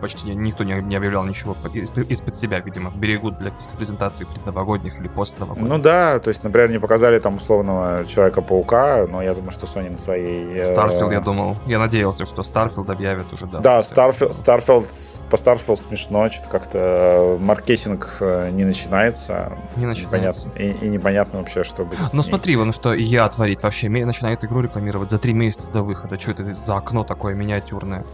[0.00, 5.08] почти никто не, не объявлял ничего из-под себя, видимо, берегут для каких-то презентаций предновогодних или
[5.08, 5.68] постновогодних.
[5.68, 9.90] Ну да, то есть, например, не показали там условного Человека-паука, но я думаю, что Sony
[9.90, 10.64] на своей...
[10.64, 11.14] Starfield, э...
[11.14, 13.58] я думал, я надеялся, что Starfield объявят уже, да.
[13.58, 14.88] Да, Starfield, Starfield,
[15.30, 19.52] по Starfield смешно, что-то как-то э, маркетинг э, не начинается.
[19.76, 20.46] Не начинается.
[20.46, 24.44] Непонятно, и, и непонятно вообще, что будет Ну смотри, вон что я творит вообще, начинает
[24.44, 26.18] игру рекламировать за три месяца до выхода.
[26.18, 28.04] Что это за окно такое миниатюрное?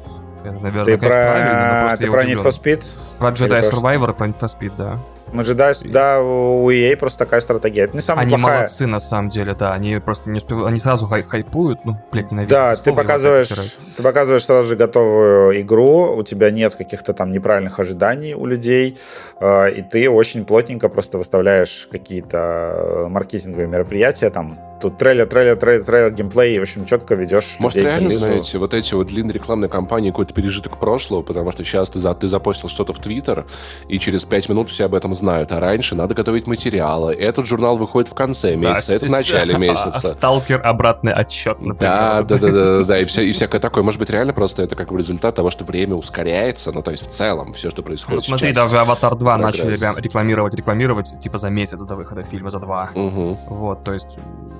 [0.44, 1.96] Наверное, ты про...
[1.98, 2.84] Ты про Need for Speed?
[3.18, 4.98] Про Jedi Survivor, про Need for Speed, да.
[5.32, 7.82] Мы же, да, да, у EA просто такая стратегия.
[7.82, 8.58] Это не самая они плохая.
[8.58, 9.74] молодцы, на самом деле, да.
[9.74, 12.50] Они просто не успевают, они сразу хай хайпуют, ну, блядь, ненавижу.
[12.50, 17.78] Да, ты показываешь, ты показываешь сразу же готовую игру, у тебя нет каких-то там неправильных
[17.78, 18.96] ожиданий у людей,
[19.40, 25.84] э, и ты очень плотненько просто выставляешь какие-то маркетинговые мероприятия, там, тут трейлер, трейлер, трейлер,
[25.84, 29.68] трейлер, геймплей, и, в общем, четко ведешь Может, реально, знаете, вот эти вот длинные рекламные
[29.68, 33.46] кампании какой-то пережиток прошлого, потому что сейчас ты, за, ты запостил что-то в Твиттер,
[33.88, 37.14] и через пять минут все об этом знают, а раньше надо готовить материалы.
[37.14, 40.08] Этот журнал выходит в конце месяца, да, это в начале месяца.
[40.08, 41.78] Сталкер обратный отчет, например.
[41.80, 43.82] Да, да, да, да, да, и, вся, и всякое такое.
[43.82, 47.10] Может быть, реально просто это как результат того, что время ускоряется, ну, то есть в
[47.10, 51.80] целом все, что происходит ну, Смотри, даже «Аватар 2» начали рекламировать, рекламировать, типа за месяц
[51.80, 52.90] до выхода фильма, за два.
[52.94, 53.38] Угу.
[53.48, 54.18] Вот, то есть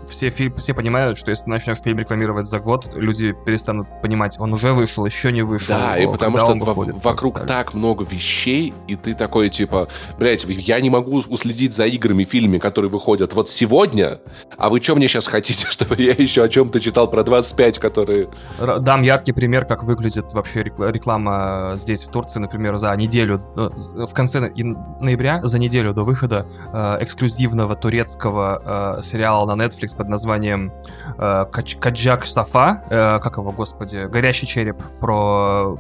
[0.08, 4.72] все, все понимают, что если начнешь фильм рекламировать за год, люди перестанут понимать, он уже
[4.72, 5.68] вышел, еще не вышел.
[5.68, 10.80] Да, и потому что выходит, вокруг так много вещей, и ты такой, типа, блядь, я
[10.80, 14.20] не могу уследить за играми, фильмами, которые выходят вот сегодня,
[14.56, 18.28] а вы что мне сейчас хотите, чтобы я еще о чем-то читал про 25, которые...
[18.58, 24.12] Дам яркий пример, как выглядит вообще реклама здесь, в Турции, например, за неделю, э, в
[24.12, 30.72] конце ноября, за неделю до выхода э, эксклюзивного турецкого э, сериала на Netflix под названием
[31.18, 35.76] Каджак Сафа, как его, господи, «Горящий череп», про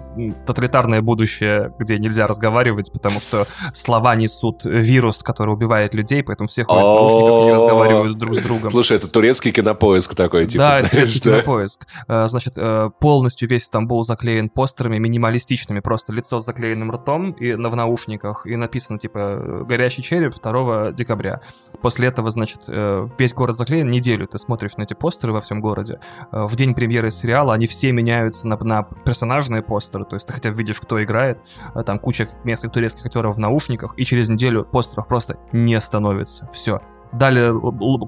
[0.46, 6.64] тоталитарное будущее, где нельзя разговаривать, потому что слова несут вирус, который убивает людей, поэтому все
[6.64, 8.70] ходят в наушниках и разговаривают друг с другом.
[8.70, 10.64] Слушай, это турецкий кинопоиск такой, типа.
[10.64, 11.86] Да, это турецкий кинопоиск.
[12.08, 17.52] Э, значит, э, полностью весь Стамбул заклеен постерами минималистичными, просто лицо с заклеенным ртом и
[17.54, 21.40] в наушниках, и написано, типа, «Горящий череп 2 декабря».
[21.82, 25.60] После этого, значит, э, весь город заклеен, неделю ты смотришь на эти постеры во всем
[25.60, 26.00] городе.
[26.30, 30.50] В день премьеры сериала они все меняются на, на персонажные постеры, то есть ты хотя
[30.50, 31.38] бы видишь, кто играет,
[31.86, 36.48] там куча местных турецких актеров в наушниках, и через неделю постеров просто не становится.
[36.52, 36.80] Все
[37.12, 37.50] дали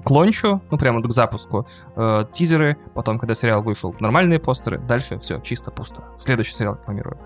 [0.03, 5.19] к лончу, ну прямо к запуску, э, тизеры, потом, когда сериал вышел, нормальные постеры, дальше
[5.19, 6.03] все, чисто пусто.
[6.17, 7.17] Следующий сериал рекламирую.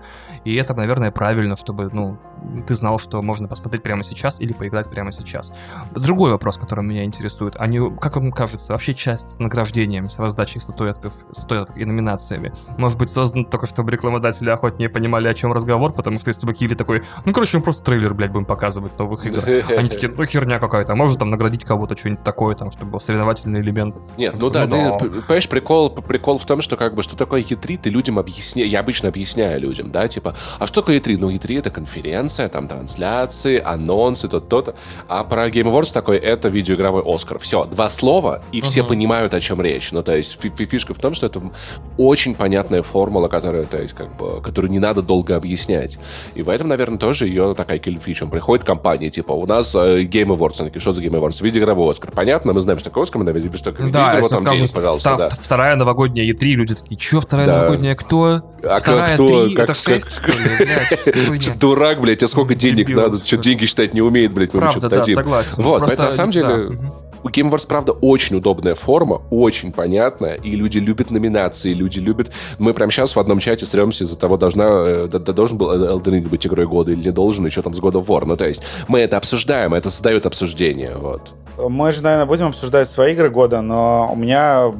[0.44, 2.18] И это, наверное, правильно, чтобы, ну,
[2.66, 5.52] ты знал, что можно посмотреть прямо сейчас или поиграть прямо сейчас.
[5.92, 10.60] Другой вопрос, который меня интересует, они, как вам кажется, вообще часть с награждением, с раздачей
[10.60, 15.92] статуэтков, статуэток и номинациями, может быть создан только, чтобы рекламодатели охотнее понимали, о чем разговор,
[15.92, 19.26] потому что если бы Киви такой, ну, короче, мы просто трейлер, блядь, будем показывать новых
[19.26, 19.42] игр.
[19.76, 23.00] Они такие, ну, херня какая-то, а может там наградить кого-то, что-нибудь такое, там, чтобы был
[23.00, 23.96] соревновательный элемент.
[24.16, 27.78] Нет, ну да, ну, понимаешь, прикол, прикол в том, что как бы, что такое E3,
[27.78, 31.16] ты людям объясняешь, я обычно объясняю людям, да, типа, а что такое E3?
[31.18, 34.74] Ну, E3 это конференция, информация, там трансляции, анонсы, то-то,
[35.08, 37.38] а про Game Awards такой, это видеоигровой Оскар.
[37.38, 38.88] Все, два слова, и все uh-huh.
[38.88, 39.92] понимают, о чем речь.
[39.92, 41.40] Ну, то есть фишка в том, что это
[41.96, 45.98] очень понятная формула, которая, то есть, как бы, которую не надо долго объяснять.
[46.34, 48.26] И в этом, наверное, тоже ее такая киллфича.
[48.26, 51.42] Приходит компания, типа, у нас э, Game Awards, они что за Game Awards?
[51.42, 52.10] Видеоигровой Оскар.
[52.10, 55.16] Понятно, мы знаем, что такое Оскар, мы наверное, что такое да, вот там денег, пожалуйста.
[55.16, 55.30] да.
[55.30, 57.58] Вторая новогодняя E3, люди такие, что вторая да.
[57.58, 58.42] новогодняя, кто?
[58.62, 59.44] А Вторая, кто?
[59.46, 60.34] три, как, это шесть, как...
[60.34, 61.58] что ли, блядь?
[61.58, 63.24] Дурак, блядь, а сколько денег надо?
[63.24, 65.14] Что деньги считать не умеет, блядь, мы что-то дадим.
[65.14, 65.54] согласен.
[65.56, 66.78] Вот, Просто, это на самом деле...
[67.22, 72.30] У Game Awards, правда, очень удобная форма, очень понятная, и люди любят номинации, люди любят...
[72.60, 76.04] Мы прямо сейчас в одном чате стремимся из-за того, должна, э, да, должен был Elden
[76.04, 78.24] Ring быть игрой года или не должен, еще там с God of War.
[78.26, 81.34] Ну, то есть мы это обсуждаем, это создает обсуждение, вот.
[81.58, 84.70] Мы же, наверное, будем обсуждать свои игры года, но у меня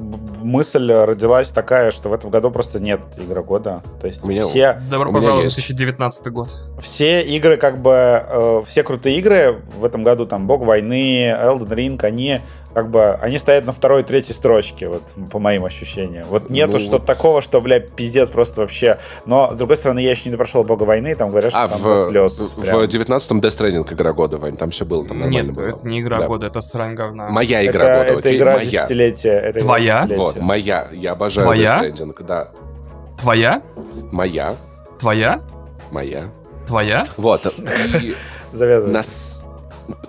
[0.43, 3.83] мысль родилась такая, что в этом году просто нет игры года.
[4.01, 4.81] То есть у меня, все...
[4.91, 6.51] Добро пожаловать в 2019 год.
[6.79, 11.69] Все игры, как бы, э, все крутые игры в этом году, там, Бог войны, Elden
[11.69, 12.41] Ring, они
[12.77, 16.27] как бы они стоят на второй и третьей строчке, вот по моим ощущениям.
[16.29, 18.99] Вот нету ну, что-то такого, что, бля, пиздец, просто вообще.
[19.25, 21.79] Но, с другой стороны, я еще не прошел Бога войны, там говорят, что а, там
[21.79, 22.39] в, до слез.
[22.39, 22.81] В прям.
[22.83, 25.69] 19-м Death Stranding игра года, Вань, там все было, там нормально Нет, было.
[25.69, 26.27] это не игра да.
[26.27, 27.31] года, это срань говна.
[27.31, 28.37] Моя игра это, года, Это окей?
[28.37, 28.65] игра моя.
[28.67, 29.41] десятилетия.
[29.41, 30.05] Это Твоя?
[30.05, 30.89] Игра вот, моя.
[30.93, 31.83] Я обожаю Твоя?
[31.83, 32.51] Death Stranding, да.
[33.19, 33.63] Твоя?
[34.13, 34.57] Моя.
[34.99, 35.41] Твоя?
[35.91, 36.29] Моя.
[36.67, 37.07] Твоя?
[37.17, 37.41] Вот.
[38.53, 38.93] Завязывай.
[38.93, 39.46] Нас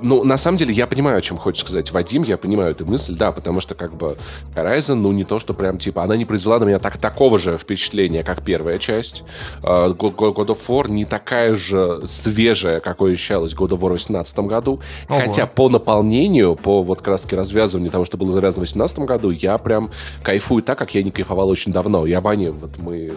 [0.01, 3.15] ну, на самом деле, я понимаю, о чем хочешь сказать Вадим, я понимаю эту мысль,
[3.15, 4.17] да, потому что, как бы,
[4.55, 7.57] Horizon, ну, не то, что прям, типа, она не произвела на меня так, такого же
[7.57, 9.23] впечатления, как первая часть.
[9.61, 14.39] Uh, God of War не такая же свежая, какой ощущалась God of War в 2018
[14.39, 14.79] году.
[15.09, 15.19] Ого.
[15.19, 19.57] Хотя по наполнению, по вот краски развязыванию того, что было завязано в 2018 году, я
[19.57, 19.91] прям
[20.23, 22.05] кайфую так, как я не кайфовал очень давно.
[22.05, 23.13] Я Ване, вот мы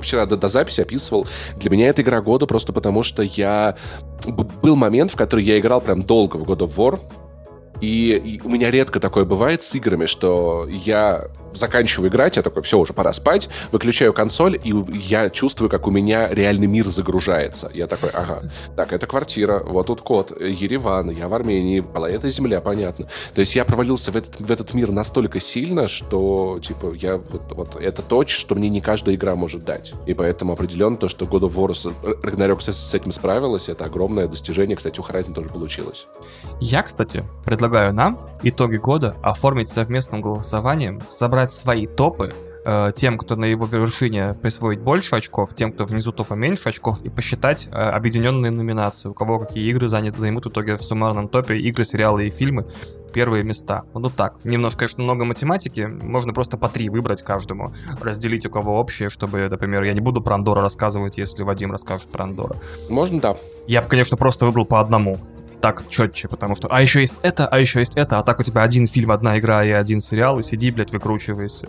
[0.00, 1.26] вчера до, до записи описывал,
[1.56, 3.76] для меня это игра года просто потому, что я...
[4.62, 7.00] Был момент, в который я играл прям долго в God of War,
[7.80, 12.62] и, и у меня редко такое бывает с играми, что я заканчиваю играть, я такой,
[12.62, 17.70] все, уже пора спать, выключаю консоль, и я чувствую, как у меня реальный мир загружается.
[17.72, 22.60] Я такой, ага, так, это квартира, вот тут код, Ереван, я в Армении, планета Земля,
[22.60, 23.06] понятно.
[23.34, 27.42] То есть я провалился в этот, в этот мир настолько сильно, что, типа, я вот,
[27.50, 29.94] вот это то, что мне не каждая игра может дать.
[30.06, 31.74] И поэтому определенно то, что God of War
[32.22, 34.76] Ragnarok с, с этим справилась, это огромное достижение.
[34.76, 36.06] Кстати, у Horizon тоже получилось.
[36.60, 42.34] Я, кстати, предлагаю нам итоги года оформить совместным голосованием, собрать собрать свои топы,
[42.64, 47.02] э, тем, кто на его вершине присвоить больше очков, тем, кто внизу топа меньше очков,
[47.04, 51.28] и посчитать э, объединенные номинации, у кого какие игры заняты, займут в итоге в суммарном
[51.28, 52.66] топе, игры, сериалы и фильмы
[53.12, 53.82] первые места.
[53.94, 58.80] Ну так, немножко, конечно, много математики, можно просто по три выбрать каждому, разделить у кого
[58.80, 62.56] общее, чтобы, например, я не буду про Андора рассказывать, если Вадим расскажет про Андора.
[62.88, 63.36] Можно, да.
[63.68, 65.18] Я бы, конечно, просто выбрал по одному
[65.64, 68.42] так четче, потому что, а еще есть это, а еще есть это, а так у
[68.42, 71.68] тебя один фильм, одна игра и один сериал, и сиди, блядь, выкручивайся.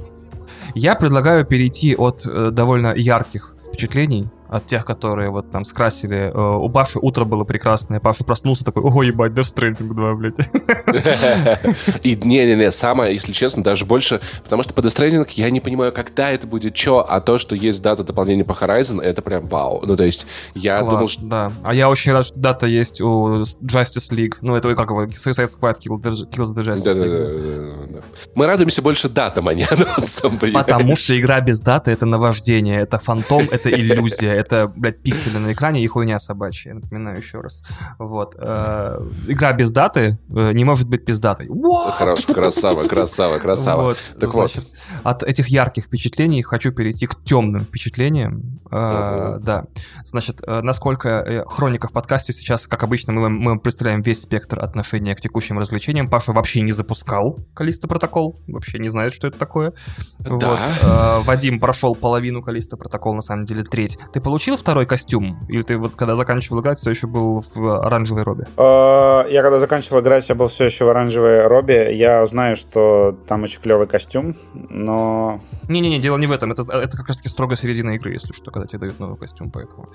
[0.74, 6.32] Я предлагаю перейти от э, довольно ярких впечатлений от тех, которые вот там скрасили.
[6.34, 8.00] Э, у Паши утро было прекрасное.
[8.00, 10.36] Паша проснулся такой, ого, ебать, Death Stranding 2, блядь.
[12.04, 15.92] И не-не-не, самое, если честно, даже больше, потому что по Death Stranding я не понимаю,
[15.92, 19.84] когда это будет что, а то, что есть дата дополнения по Horizon, это прям вау.
[19.86, 21.26] Ну, то есть, я Класс, думал, что...
[21.26, 21.52] да.
[21.64, 24.36] А я очень рад, что дата есть у Justice League.
[24.42, 28.04] Ну, это как его, Suicide Squad Kills the Justice League.
[28.36, 32.98] Мы радуемся больше датам, а не анонсам, Потому что игра без даты— это наваждение, это
[32.98, 37.64] фантом, это иллюзия, это, блядь, пиксели на экране и хуйня собачья, напоминаю еще раз.
[37.98, 38.36] Вот.
[38.38, 41.50] Э, игра без даты э, не может быть пиздатой.
[41.94, 43.82] Хорош, красава, красава, красава.
[43.82, 44.66] Вот, так значит,
[45.04, 45.06] вот.
[45.06, 48.60] От этих ярких впечатлений хочу перейти к темным впечатлениям.
[48.72, 49.66] Э, да.
[50.06, 55.22] Значит, насколько хроника в подкасте сейчас, как обычно, мы, мы представляем весь спектр отношения к
[55.22, 56.08] текущим развлечениям.
[56.08, 59.74] Паша вообще не запускал Калиста протокол, вообще не знает, что это такое.
[60.20, 60.32] Да.
[60.32, 61.26] Вот.
[61.26, 63.98] Вадим прошел половину Калиста протокол, на самом деле треть.
[64.14, 65.46] Ты получил второй костюм?
[65.48, 68.48] Или ты вот когда заканчивал играть, все еще был в оранжевой робе?
[68.58, 71.96] Э, я когда заканчивал играть, я был все еще в оранжевой робе.
[71.96, 75.40] Я знаю, что там очень клевый костюм, но...
[75.70, 76.52] Не-не-не, дело не в этом.
[76.52, 79.90] Это, это как раз-таки строго середина игры, если что, когда тебе дают новый костюм, поэтому...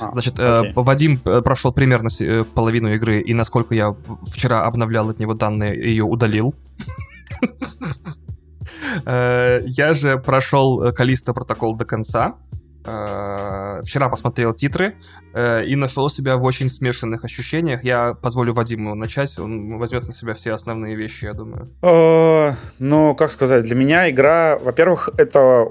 [0.00, 3.94] А, Значит, э, Вадим э, прошел примерно э, половину игры, и насколько я
[4.26, 6.56] вчера обновлял от него данные, ее удалил.
[9.04, 12.36] Я же прошел Калиста протокол до конца.
[12.86, 14.94] Э, вчера посмотрел титры
[15.34, 17.82] э, и нашел себя в очень смешанных ощущениях.
[17.84, 21.68] Я позволю Вадиму начать, он возьмет на себя все основные вещи, я думаю.
[21.82, 25.66] Э, ну, как сказать, для меня игра, во-первых, это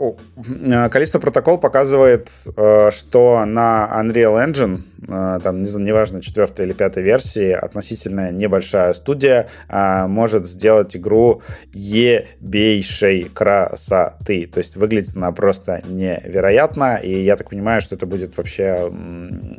[0.92, 8.32] Калиста протокол показывает, что на Unreal Engine э, там, неважно, четвертой или пятой версии, относительно
[8.32, 11.42] небольшая студия а, может сделать игру
[11.74, 14.48] ебейшей красоты.
[14.48, 18.92] То есть выглядит она просто невероятно, и я так понимаю, что это будет вообще,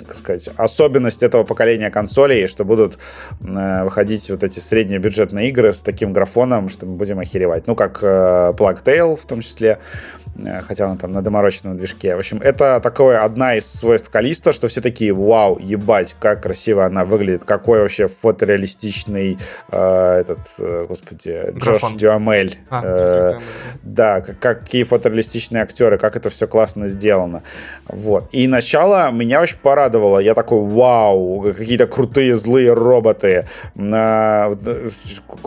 [0.06, 2.98] как сказать, особенность этого поколения консолей, что будут
[3.40, 7.66] выходить вот эти среднебюджетные игры с таким графоном, что мы будем охеревать.
[7.66, 9.78] Ну, как э, Plague Tale в том числе,
[10.66, 12.14] хотя она там на доморощенном движке.
[12.14, 16.84] В общем, это такое одна из свойств Калиста, что все такие, вау, ебать, как красиво
[16.84, 19.38] она выглядит, какой вообще фотореалистичный
[19.70, 21.52] э, этот, э, господи.
[21.56, 22.58] Джош Дюамель.
[22.70, 23.38] А, э,
[23.82, 27.42] да, как, какие фотореалистичные актеры, как это все классно сделано.
[27.88, 28.28] Вот.
[28.32, 30.18] И начало меня очень порадовало.
[30.18, 33.46] Я такой, вау, какие-то крутые злые роботы.
[33.76, 34.54] Э,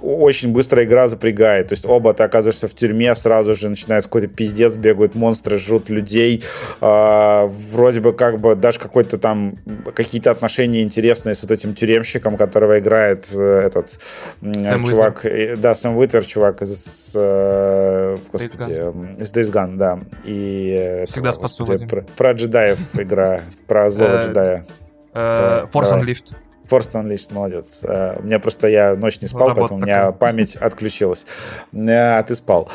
[0.01, 1.69] очень быстро игра запрягает.
[1.69, 5.89] То есть оба ты оказываешься в тюрьме, сразу же начинается какой-то пиздец бегают монстры, жрут
[5.89, 6.43] людей.
[6.81, 9.57] Э, вроде бы как бы даже какой-то там
[9.93, 13.99] какие-то отношения интересные с вот этим тюремщиком, которого играет э, этот
[14.41, 15.23] Сэм чувак.
[15.23, 15.57] Уитвер.
[15.57, 19.99] Да, Сэм Уитвер, чувак из, э, господи, Days из Days Gone, да.
[20.23, 21.65] И, Всегда спасу.
[21.65, 24.65] Господи, про, про джедаев игра, про злого э, джедая.
[25.13, 26.33] Э, Force Unleashed.
[26.69, 27.83] Force Unleashed, молодец.
[27.83, 31.25] У меня просто я ночь не спал, поэтому у меня память отключилась.
[31.73, 32.69] А ты спал.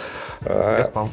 [0.45, 1.09] Я спал.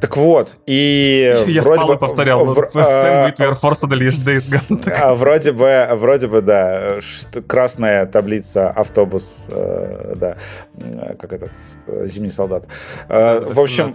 [0.00, 1.34] Так вот, и...
[1.46, 2.44] Я вроде бы, повторял.
[2.44, 4.90] В, в, Сэм Уитвер, Force Unleashed, Days Gone.
[4.90, 6.98] А, вроде бы, вроде бы, да.
[7.46, 10.36] Красная таблица, автобус, э, да.
[11.18, 11.52] Как этот,
[12.04, 12.66] Зимний солдат.
[13.08, 13.94] Э, в общем...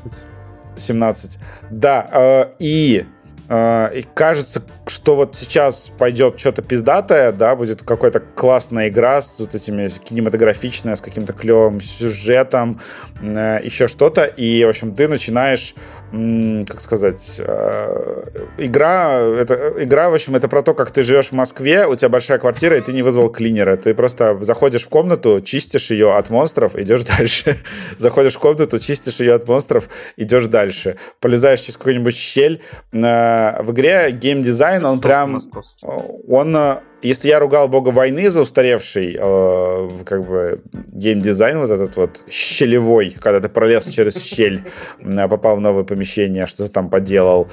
[0.76, 1.40] 17.
[1.72, 3.06] Да, э, и
[3.52, 9.56] и кажется, что вот сейчас пойдет что-то пиздатое, да, будет какая-то классная игра с вот
[9.56, 12.80] этими кинематографичная, с каким-то клевым сюжетом,
[13.22, 15.76] э, еще что-то, и, в общем, ты начинаешь,
[16.12, 18.24] как сказать, э,
[18.58, 22.10] игра, это, игра, в общем, это про то, как ты живешь в Москве, у тебя
[22.10, 26.30] большая квартира, и ты не вызвал клинера, ты просто заходишь в комнату, чистишь ее от
[26.30, 27.58] монстров, идешь дальше,
[27.98, 32.62] заходишь в комнату, чистишь ее от монстров, идешь дальше, полезаешь через какую-нибудь щель,
[32.92, 35.38] в игре геймдизайн, он прям...
[36.28, 41.96] Он э, если я ругал бога войны за устаревший э, как бы геймдизайн вот этот
[41.98, 44.64] вот щелевой, когда ты пролез через щель,
[45.00, 47.48] э, попал в новое помещение, что-то там поделал,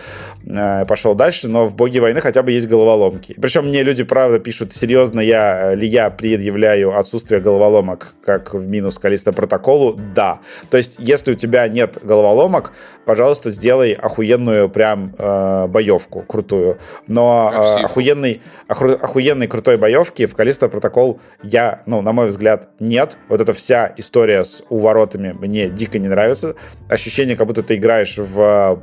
[0.44, 3.34] э, пошел дальше, но в боге войны хотя бы есть головоломки.
[3.40, 8.98] Причем мне люди, правда, пишут, серьезно я ли я предъявляю отсутствие головоломок как в минус
[8.98, 9.98] Калиста протоколу?
[10.14, 10.40] Да.
[10.70, 12.72] То есть, если у тебя нет головоломок,
[13.04, 16.78] пожалуйста, сделай охуенную прям э, боевку крутую.
[17.06, 22.68] Но э, охуенный, охуенный охуенной крутой боевки в Калиста Протокол я, ну, на мой взгляд,
[22.80, 23.16] нет.
[23.28, 26.54] Вот эта вся история с уворотами мне дико не нравится.
[26.88, 28.82] Ощущение, как будто ты играешь в...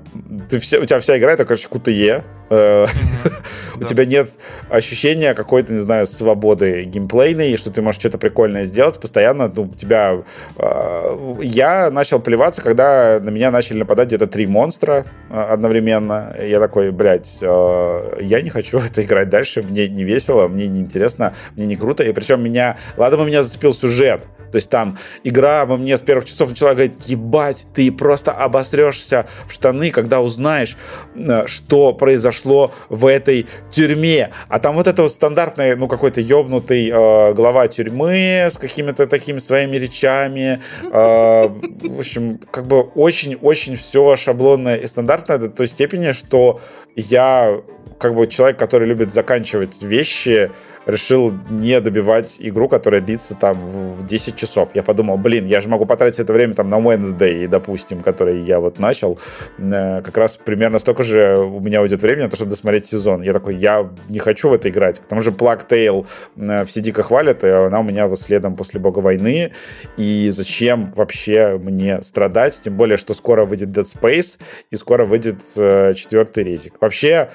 [0.50, 2.24] Ты все, у тебя вся игра это, короче, QTE.
[2.50, 2.86] Э,
[3.76, 4.30] у тебя нет
[4.70, 9.00] ощущения какой-то, не знаю, свободы геймплейной, что ты можешь что-то прикольное сделать.
[9.00, 10.24] Постоянно, ну, тебя...
[10.58, 16.36] Э, я начал плеваться, когда на меня начали нападать где-то три монстра э, одновременно.
[16.42, 20.80] Я такой, блядь, я не хочу в это играть дальше, мне не весело, мне не
[20.80, 22.04] интересно, мне не круто.
[22.04, 24.28] И причем меня, ладно, меня зацепил сюжет.
[24.54, 29.26] То есть там игра во мне с первых часов начала говорить, ебать, ты просто обосрешься
[29.48, 30.78] в штаны, когда узнаешь,
[31.16, 34.30] э, что произошло в этой тюрьме.
[34.50, 39.40] А там вот это вот стандартный, ну, какой-то ебнутый э, глава тюрьмы с какими-то такими
[39.40, 40.62] своими речами.
[40.84, 46.60] Э, в общем, как бы очень-очень все шаблонное и стандартное до той степени, что
[46.96, 47.62] я
[48.04, 50.52] как бы человек, который любит заканчивать вещи,
[50.86, 54.70] решил не добивать игру, которая длится там в 10 часов.
[54.74, 58.60] Я подумал, блин, я же могу потратить это время там на Wednesday, допустим, который я
[58.60, 59.18] вот начал.
[59.58, 63.22] Э, как раз примерно столько же у меня уйдет времени на то, чтобы досмотреть сезон.
[63.22, 65.00] Я такой, я не хочу в это играть.
[65.00, 66.06] К тому же Plague Tale
[66.36, 69.54] э, все дико хвалят, и она у меня вот следом после Бога войны.
[69.96, 72.60] И зачем вообще мне страдать?
[72.64, 74.40] Тем более, что скоро выйдет Dead Space,
[74.72, 76.74] и скоро выйдет э, четвертый резик.
[76.82, 77.30] Вообще,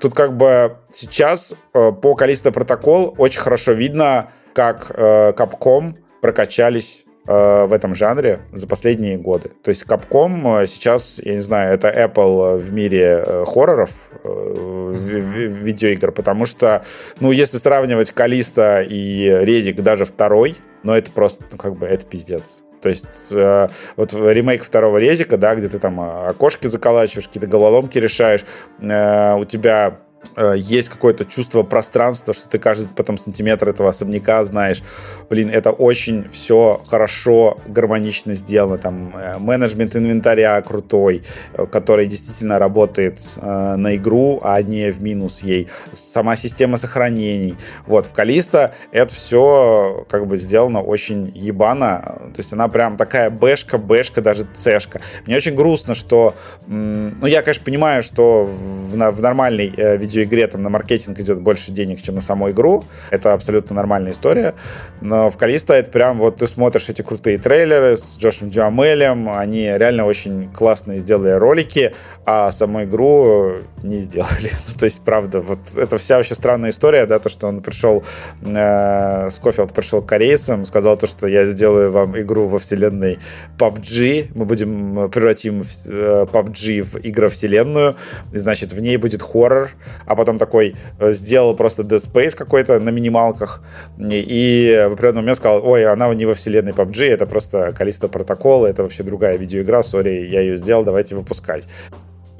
[0.00, 7.64] тут как бы сейчас по количеству протокол очень хорошо видно, как э, Capcom прокачались э,
[7.64, 9.50] в этом жанре за последние годы.
[9.62, 14.94] То есть Capcom э, сейчас, я не знаю, это Apple в мире э, хорроров, э,
[14.98, 16.84] видеоигр, потому что,
[17.20, 22.04] ну, если сравнивать Калиста и Редик даже второй, ну, это просто, ну, как бы, это
[22.06, 22.64] пиздец.
[22.82, 27.98] То есть э, вот ремейк второго резика, да, где ты там окошки заколачиваешь, какие-то головоломки
[27.98, 28.44] решаешь,
[28.80, 30.00] э, у тебя
[30.36, 34.82] Э, есть какое-то чувство пространства, что ты каждый потом сантиметр этого особняка знаешь.
[35.28, 38.78] Блин, это очень все хорошо, гармонично сделано.
[38.78, 41.22] Там э, менеджмент инвентаря крутой,
[41.54, 45.68] э, который действительно работает э, на игру, а не в минус ей.
[45.92, 47.56] Сама система сохранений.
[47.86, 52.30] Вот, в Калиста это все как бы сделано очень ебано.
[52.34, 55.00] То есть она прям такая бэшка, бэшка, даже цешка.
[55.26, 56.34] Мне очень грустно, что...
[56.66, 61.72] Ну, я, конечно, понимаю, что в, в нормальной э, видеоигре там на маркетинг идет больше
[61.72, 62.84] денег, чем на саму игру.
[63.10, 64.54] Это абсолютно нормальная история.
[65.00, 69.64] Но в Калиста это прям вот ты смотришь эти крутые трейлеры с Джошем Дюамелем, они
[69.64, 71.94] реально очень классные сделали ролики,
[72.24, 74.50] а саму игру не сделали.
[74.72, 78.04] Ну, то есть, правда, вот это вся вообще странная история, да, то, что он пришел,
[78.42, 83.18] э, Скофилд пришел к корейцам, сказал то, что я сделаю вам игру во вселенной
[83.58, 87.96] PUBG, мы будем превратим э, PUBG в игровселенную,
[88.32, 89.70] и, значит, в ней будет хоррор,
[90.06, 93.62] а потом такой э, сделал просто Dead Space какой-то на минималках,
[93.98, 98.64] и в определенный момент сказал, ой, она не во вселенной PUBG, это просто Калиста протокол,
[98.64, 101.66] это вообще другая видеоигра, сори, я ее сделал, давайте выпускать.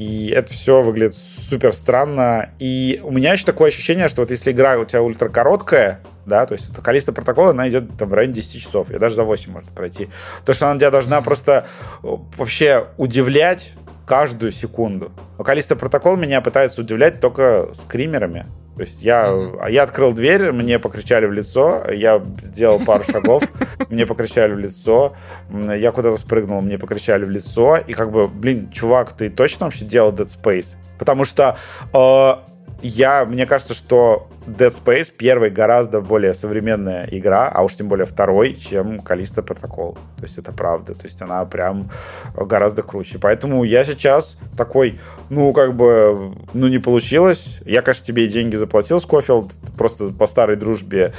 [0.02, 2.50] И это все выглядит супер странно.
[2.58, 6.44] И у меня еще такое ощущение, что вот если игра у тебя ультра короткая, да,
[6.46, 9.52] то есть Калиста протокола, она идет там в районе 10 часов, я даже за 8
[9.52, 10.08] можно пройти.
[10.44, 11.66] То, что она тебя должна просто
[12.02, 12.06] э,
[12.36, 13.74] вообще удивлять
[14.06, 15.12] каждую секунду.
[15.38, 18.46] Но Калиста протокол меня пытается удивлять только скримерами.
[18.76, 19.70] То есть я, mm-hmm.
[19.70, 23.42] я открыл дверь, мне покричали в лицо, я сделал пару шагов,
[23.90, 25.14] мне покричали в лицо,
[25.50, 29.84] я куда-то спрыгнул, мне покричали в лицо, и как бы, блин, чувак, ты точно вообще
[29.84, 30.76] делал Dead Space?
[30.98, 31.56] Потому что
[31.92, 32.51] э,
[32.82, 38.06] я, мне кажется, что Dead Space первый гораздо более современная игра, а уж тем более
[38.06, 39.94] второй, чем Калиста Протокол.
[40.16, 40.94] То есть это правда.
[40.94, 41.90] То есть она прям
[42.34, 43.18] гораздо круче.
[43.20, 44.98] Поэтому я сейчас такой,
[45.30, 47.60] ну, как бы, ну, не получилось.
[47.64, 51.12] Я, конечно, тебе деньги заплатил, Скофилд, просто по старой дружбе.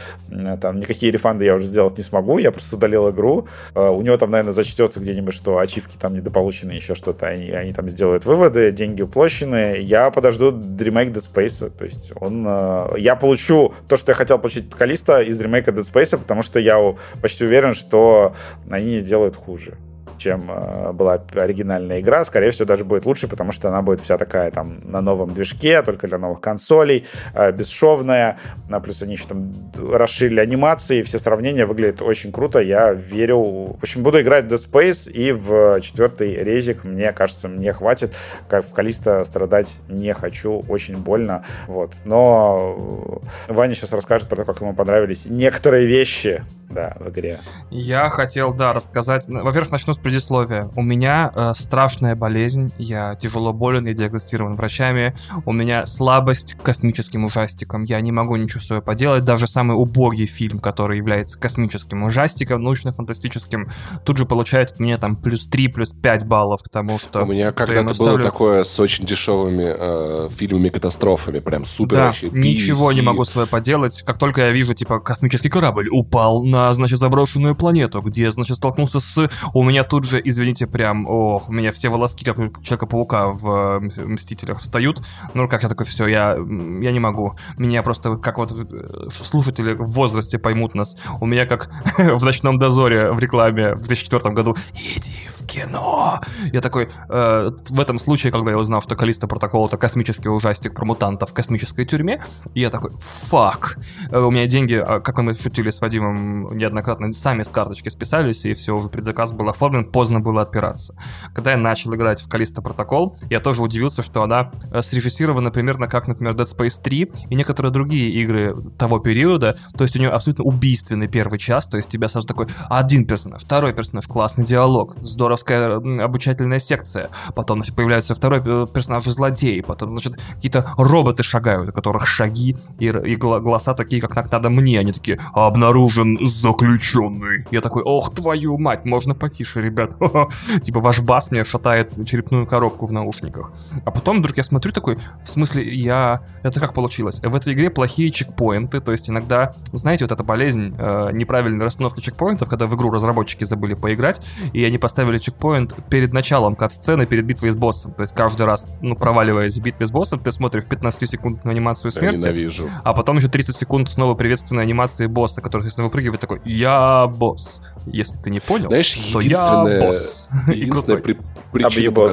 [0.62, 2.40] Там никакие рефанды я уже сделать не смогу.
[2.40, 3.48] Я просто удалил игру.
[3.74, 7.28] Э, у него там, наверное, зачтется где-нибудь, что ачивки там недополучены, еще что-то.
[7.28, 9.78] Они, они там сделают выводы, деньги уплощены.
[9.80, 11.53] Я подожду ремейк Dead Space.
[11.60, 12.46] То есть он...
[12.48, 16.42] Э, я получу то, что я хотел получить от Калиста из ремейка Dead Space, потому
[16.42, 18.34] что я почти уверен, что
[18.70, 19.78] они сделают хуже
[20.24, 22.24] чем э, была оригинальная игра.
[22.24, 25.82] Скорее всего, даже будет лучше, потому что она будет вся такая там на новом движке,
[25.82, 28.38] только для новых консолей, э, бесшовная.
[28.72, 32.60] А плюс они еще там расширили анимации, все сравнения выглядят очень круто.
[32.60, 33.76] Я верю.
[33.80, 38.16] В общем, буду играть в Dead Space и в четвертый резик, мне кажется, мне хватит.
[38.48, 41.44] Как в Калиста страдать не хочу, очень больно.
[41.68, 41.94] Вот.
[42.06, 46.44] Но Ваня сейчас расскажет про то, как ему понравились некоторые вещи
[46.74, 47.40] да, в игре.
[47.70, 49.28] Я хотел, да, рассказать.
[49.28, 50.70] Ну, во-первых, начну с предисловия.
[50.76, 55.16] У меня э, страшная болезнь, я тяжело болен, я диагностирован врачами.
[55.46, 57.84] У меня слабость к космическим ужастикам.
[57.84, 59.24] Я не могу ничего с собой поделать.
[59.24, 63.70] Даже самый убогий фильм, который является космическим ужастиком, научно-фантастическим,
[64.04, 67.24] тут же получает от меня там плюс 3, плюс 5 баллов к тому, что...
[67.24, 68.24] У меня когда-то было ставлю...
[68.24, 72.30] такое с очень дешевыми э, фильмами-катастрофами, прям супер да, вообще.
[72.32, 74.02] ничего не могу с собой поделать.
[74.04, 79.00] Как только я вижу, типа, космический корабль упал на значит, заброшенную планету, где, значит, столкнулся
[79.00, 79.30] с...
[79.54, 83.80] У меня тут же, извините, прям, ох, у меня все волоски, как у Человека-паука в
[84.06, 85.02] Мстителях встают.
[85.34, 87.36] Ну, как я такой, все, я, я не могу.
[87.58, 92.60] Меня просто, как вот э, слушатели в возрасте поймут нас, у меня как в «Ночном
[92.60, 96.22] дозоре» в рекламе в 2004 году «Иди в кино!»
[96.52, 100.74] Я такой, э, в этом случае, когда я узнал, что Калиста Протокол— это космический ужастик
[100.74, 102.22] про мутантов в космической тюрьме,
[102.54, 103.78] я такой, фак.
[104.10, 108.46] Э, у меня деньги, а, как мы шутили с Вадимом неоднократно сами с карточки списались,
[108.46, 110.96] и все, уже предзаказ был оформлен, поздно было отпираться.
[111.34, 115.88] Когда я начал играть в Калиста Протокол, я тоже удивился, что она э, срежиссирована примерно
[115.88, 120.10] как, например, Dead Space 3 и некоторые другие игры того периода, то есть у нее
[120.10, 124.96] абсолютно убийственный первый час, то есть тебя сразу такой один персонаж, второй персонаж, классный диалог,
[125.02, 131.70] здоровская обучательная секция, потом значит, появляется второй э, персонаж злодей, потом, значит, какие-то роботы шагают,
[131.70, 137.46] у которых шаги и, и голоса такие, как надо мне, они такие, обнаружен заключенный.
[137.52, 139.96] Я такой, ох, твою мать, можно потише, ребят.
[140.62, 143.52] Типа ваш бас мне шатает черепную коробку в наушниках.
[143.86, 146.22] А потом вдруг я смотрю такой, в смысле, я...
[146.44, 147.20] Это как получилось?
[147.22, 152.00] В этой игре плохие чекпоинты, то есть иногда, знаете, вот эта болезнь э, неправильной расстановки
[152.00, 154.22] чекпоинтов, когда в игру разработчики забыли поиграть,
[154.54, 157.94] и они поставили чекпоинт перед началом кат-сцены, перед битвой с боссом.
[157.94, 162.26] То есть каждый раз, ну, проваливаясь в битве с боссом, ты смотришь 15-секундную анимацию смерти,
[162.26, 162.70] я ненавижу.
[162.84, 167.62] а потом еще 30 секунд снова приветственной анимации босса, который, если выпрыгивает, такой, я босс.
[167.86, 170.30] Если ты не понял, Знаешь, то единственное, я босс.
[170.48, 171.18] Единственная при,
[171.52, 172.12] причина, по,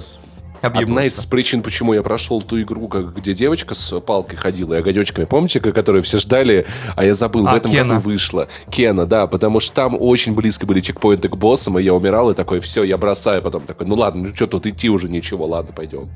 [0.62, 5.24] Одна из причин, почему я прошел ту игру, где девочка с палкой ходила и огонечками,
[5.24, 6.66] помните, которые все ждали,
[6.96, 7.94] а я забыл, а, в этом Кена.
[7.94, 8.48] году вышла.
[8.68, 12.34] Кена, да, потому что там очень близко были чекпоинты к боссам, и я умирал, и
[12.34, 15.72] такой, все, я бросаю, потом такой, ну ладно, ну что тут идти уже ничего, ладно,
[15.74, 16.08] пойдем.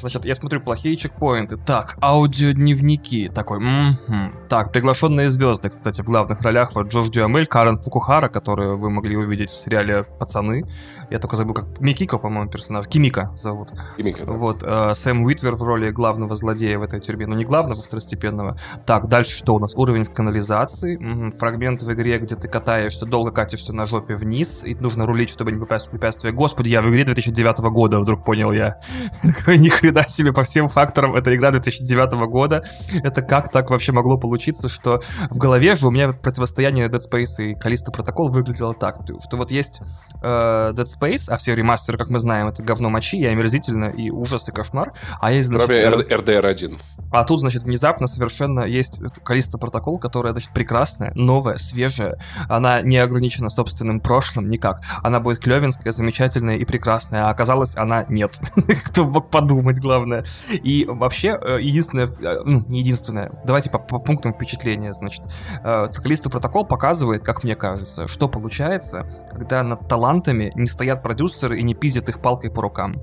[0.00, 1.56] Значит, я смотрю, плохие чекпоинты.
[1.56, 3.30] Так, аудиодневники.
[3.34, 4.32] Такой, м-м-м.
[4.48, 9.16] Так, приглашенные звезды, кстати, в главных ролях вот Джош Дюамель, Карен Фукухара, которую вы могли
[9.16, 10.64] увидеть в сериале «Пацаны».
[11.10, 12.86] Я только забыл, как Микико, по-моему, персонаж.
[12.88, 13.68] Кимика зовут.
[13.96, 14.32] Кимика, да.
[14.32, 17.26] Вот, э, Сэм Уитвер в роли главного злодея в этой тюрьме.
[17.26, 18.58] Ну, не главного, второстепенного.
[18.86, 19.74] Так, дальше что у нас?
[19.74, 20.96] Уровень в канализации.
[20.96, 25.30] М-м, фрагмент в игре, где ты катаешься, долго катишься на жопе вниз, и нужно рулить,
[25.30, 26.32] чтобы не попасть в препятствие.
[26.32, 28.78] Господи, я в игре 2009 года, вдруг понял я.
[29.46, 31.14] Ни хрена себе по всем факторам.
[31.14, 32.64] Это игра 2009 года.
[33.02, 37.44] Это как так вообще могло получиться, что в голове же у меня противостояние Dead Space
[37.44, 39.80] и Callisto Protocol выглядело так, что вот есть
[40.22, 44.10] э, Dead Space, а все ремастеры, как мы знаем, это говно мочи, и омерзительно, и
[44.10, 44.92] ужас, и кошмар.
[45.20, 45.66] А есть, значит...
[45.66, 46.78] Кроме RDR1.
[47.10, 52.18] А тут, значит, внезапно совершенно есть Калиста протокол, которая, значит, прекрасная, новая, свежая.
[52.48, 54.82] Она не ограничена собственным прошлым никак.
[55.02, 57.26] Она будет клевенская, замечательная и прекрасная.
[57.26, 58.38] А оказалось, она нет.
[58.84, 60.24] Кто мог подумать, главное.
[60.50, 65.22] И вообще, э, единственное, э, ну, не единственное, давайте по, по пунктам впечатления, значит.
[65.62, 71.58] Э, Калиста протокол показывает, как мне кажется, что получается, когда над талантами не стоят продюсеры
[71.58, 72.94] и не пиздят их палкой по рукам.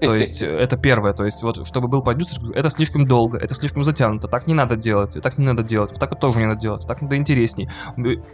[0.00, 3.82] То есть это первое, то есть вот чтобы был продюсер, это слишком долго, это слишком
[3.82, 6.86] затянуто, так не надо делать, так не надо делать, так вот тоже не надо делать,
[6.86, 7.68] так надо интересней.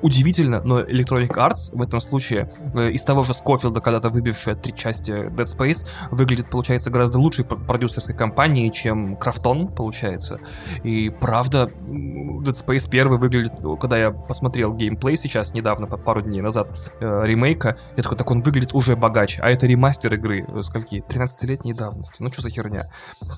[0.02, 4.74] Удивительно, но Electronic Arts в этом случае э, из того же Скофилда, когда-то выбившая три
[4.74, 10.40] части Dead Space, выглядит, получается, гораздо лучшей продюсерской компанией, чем Крафтон, получается.
[10.82, 16.68] И правда, Dead Space 1 выглядит, когда я посмотрел геймплей сейчас, недавно, пару дней назад,
[17.00, 21.02] э, ремейка, я такой, так он выглядит уже богаче, а это ремастер игры, э, скольки,
[21.08, 22.22] 13 лет 20 давности.
[22.22, 22.90] Ну что за херня?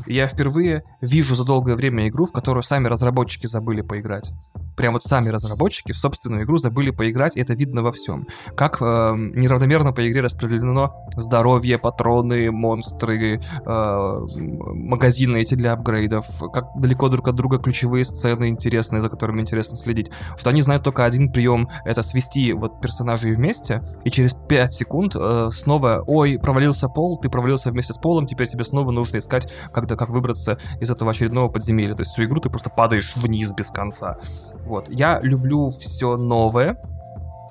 [0.06, 4.32] Я впервые вижу за долгое время игру, в которую сами разработчики забыли поиграть.
[4.76, 8.26] Прям вот сами разработчики в собственную игру забыли поиграть, и это видно во всем.
[8.56, 16.66] Как э, неравномерно по игре распределено здоровье, патроны, монстры, э, магазины эти для апгрейдов, как
[16.76, 20.10] далеко друг от друга ключевые сцены интересные, за которыми интересно следить.
[20.36, 25.16] Что они знают только один прием, это свести вот персонажей вместе, и через 5 секунд
[25.16, 29.52] э, снова, ой, провалился пол, ты провалился вместе с полом, теперь тебе снова нужно искать,
[29.72, 31.96] когда, как выбраться из этого очередного подземелья.
[31.96, 34.18] То есть всю игру ты просто падаешь вниз без конца.
[34.64, 34.88] Вот.
[34.88, 36.80] Я люблю все новое,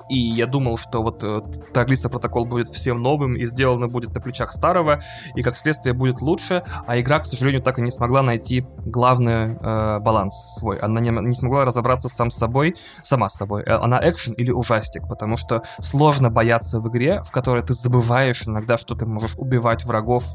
[0.10, 1.41] и я думал, что вот э,
[1.73, 5.02] Таглиста протокол будет всем новым и сделано будет на плечах старого,
[5.36, 9.56] и как следствие будет лучше, а игра, к сожалению, так и не смогла найти главный
[9.56, 10.77] э, баланс свой.
[10.77, 13.64] Она не, не смогла разобраться сам с собой, сама с собой.
[13.64, 18.48] Э, она экшен или ужастик, потому что сложно бояться в игре, в которой ты забываешь
[18.48, 20.26] иногда, что ты можешь убивать врагов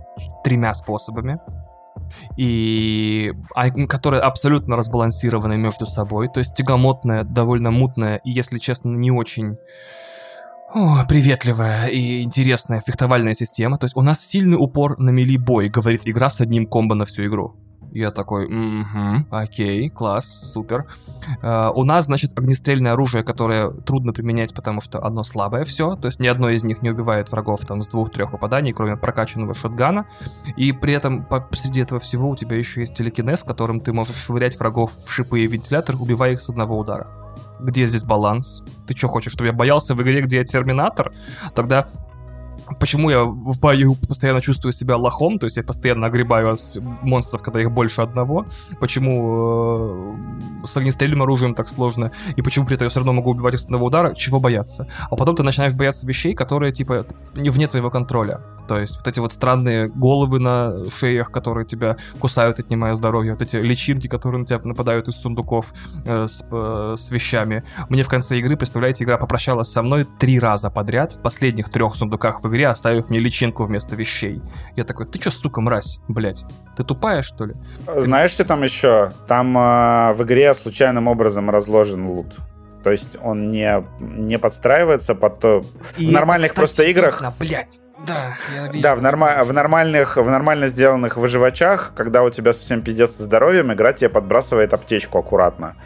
[0.42, 1.40] тремя способами
[2.36, 8.90] и а, которая абсолютно разбалансированы между собой, то есть тягомотная, довольно мутная и, если честно,
[8.90, 9.56] не очень
[10.72, 13.76] о, приветливая и интересная фехтовальная система.
[13.76, 17.04] То есть у нас сильный упор на мили бой, говорит игра с одним комбо на
[17.04, 17.56] всю игру.
[17.92, 20.86] Я такой, угу, окей, класс, супер.
[21.42, 26.06] Uh, у нас, значит, огнестрельное оружие, которое трудно применять, потому что оно слабое все, то
[26.06, 30.06] есть ни одно из них не убивает врагов там с двух-трех попаданий, кроме прокачанного шотгана.
[30.56, 34.58] И при этом посреди этого всего у тебя еще есть телекинез, которым ты можешь швырять
[34.58, 37.08] врагов в шипы и вентилятор, убивая их с одного удара.
[37.58, 38.62] Где здесь баланс?
[38.86, 41.12] Ты что хочешь, чтобы я боялся в игре, где я терминатор?
[41.54, 41.86] Тогда
[42.78, 46.56] почему я в бою постоянно чувствую себя лохом, то есть я постоянно огребаю
[47.02, 48.46] монстров, когда их больше одного,
[48.78, 50.16] почему
[50.62, 53.54] э, с огнестрельным оружием так сложно, и почему при этом я все равно могу убивать
[53.54, 54.86] их с одного удара, чего бояться.
[55.10, 58.40] А потом ты начинаешь бояться вещей, которые, типа, не вне твоего контроля.
[58.68, 63.42] То есть вот эти вот странные головы на шеях, которые тебя кусают, отнимая здоровье, вот
[63.42, 65.72] эти личинки, которые на тебя нападают из сундуков
[66.04, 67.64] э, с, э, с вещами.
[67.88, 71.96] Мне в конце игры, представляете, игра попрощалась со мной три раза подряд, в последних трех
[71.96, 74.40] сундуках в игре, оставив мне личинку вместо вещей.
[74.76, 76.44] Я такой, ты чё, сука, мразь, блядь?
[76.76, 77.54] Ты тупая, что ли?
[77.96, 79.12] Знаешь, что там еще?
[79.26, 82.38] Там э, в игре случайным образом разложен лут.
[82.82, 85.64] То есть он не, не подстраивается под то...
[85.98, 87.22] И в нормальных кстати, просто играх...
[87.38, 87.80] Блядь.
[88.06, 88.82] Да, я вижу.
[88.82, 93.24] Да, в, норма- в, нормальных, в нормально сделанных выживачах, когда у тебя совсем пиздец со
[93.24, 95.76] здоровьем, игра тебе подбрасывает аптечку аккуратно.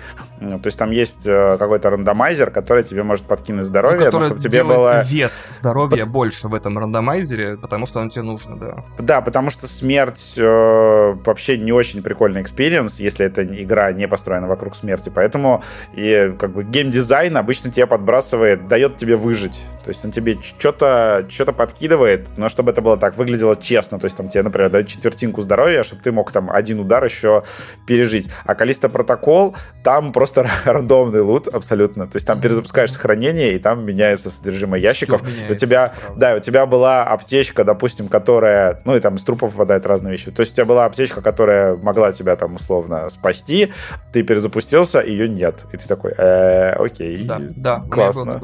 [0.40, 4.64] То есть там есть э, какой-то рандомайзер, который тебе может подкинуть здоровье, ну, чтобы тебе
[4.64, 5.02] было...
[5.02, 8.84] вес здоровья больше в этом рандомайзере, потому что он тебе нужно, да.
[8.98, 14.48] Да, потому что смерть э, вообще не очень прикольный experience, если эта игра не построена
[14.48, 15.10] вокруг смерти.
[15.14, 15.62] Поэтому
[15.94, 19.64] и как бы геймдизайн обычно тебе подбрасывает, дает тебе выжить.
[19.84, 24.00] То есть он тебе что-то что подкидывает, но чтобы это было так, выглядело честно.
[24.00, 27.44] То есть там тебе, например, дают четвертинку здоровья, чтобы ты мог там один удар еще
[27.86, 28.30] пережить.
[28.44, 29.54] А Калиста Протокол,
[29.84, 30.23] там просто
[30.64, 32.06] рандомный лут абсолютно.
[32.06, 35.22] То есть там перезапускаешь сохранение, и там меняется содержимое ящиков.
[35.22, 39.52] Меняется, у тебя, да, у тебя была аптечка, допустим, которая, ну и там из трупов
[39.52, 40.30] выпадают разные вещи.
[40.30, 43.72] То есть у тебя была аптечка, которая могла тебя там условно спасти,
[44.12, 45.64] ты перезапустился, ее нет.
[45.72, 48.40] И ты такой, э, окей, да, да, классно.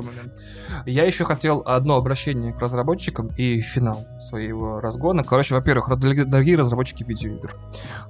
[0.86, 5.24] Я еще хотел одно обращение к разработчикам и финал своего разгона.
[5.24, 7.54] Короче, во-первых, дорогие разработчики видеоигр,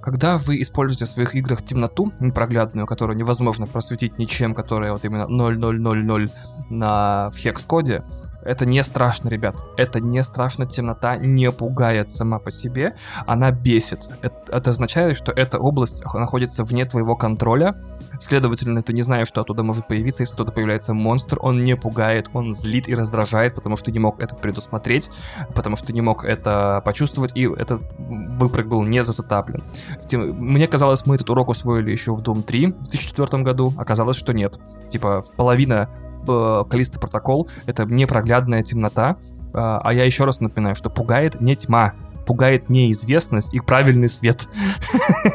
[0.01, 5.27] когда вы используете в своих играх темноту непроглядную, которую невозможно просветить ничем, которая вот именно
[5.27, 6.31] 0000
[6.71, 8.03] на в хекс-коде,
[8.43, 9.57] это не страшно, ребят.
[9.77, 10.67] Это не страшно.
[10.67, 12.95] Темнота не пугает сама по себе.
[13.27, 14.01] Она бесит.
[14.23, 17.75] Это, это означает, что эта область находится вне твоего контроля.
[18.21, 20.23] Следовательно, ты не знаешь, что оттуда может появиться.
[20.23, 24.21] Если оттуда появляется монстр, он не пугает, он злит и раздражает, потому что не мог
[24.21, 25.11] это предусмотреть,
[25.55, 29.63] потому что не мог это почувствовать, и этот выпрыг был не засетаплен.
[30.13, 33.73] Мне казалось, мы этот урок усвоили еще в Doom 3 в 2004 году.
[33.79, 34.61] Оказалось, что нет.
[34.91, 35.89] Типа, половина
[36.29, 39.17] э, Калиста протокол— это непроглядная темнота,
[39.53, 41.95] а, а я еще раз напоминаю, что пугает не тьма,
[42.31, 44.49] пугает неизвестность и правильный свет.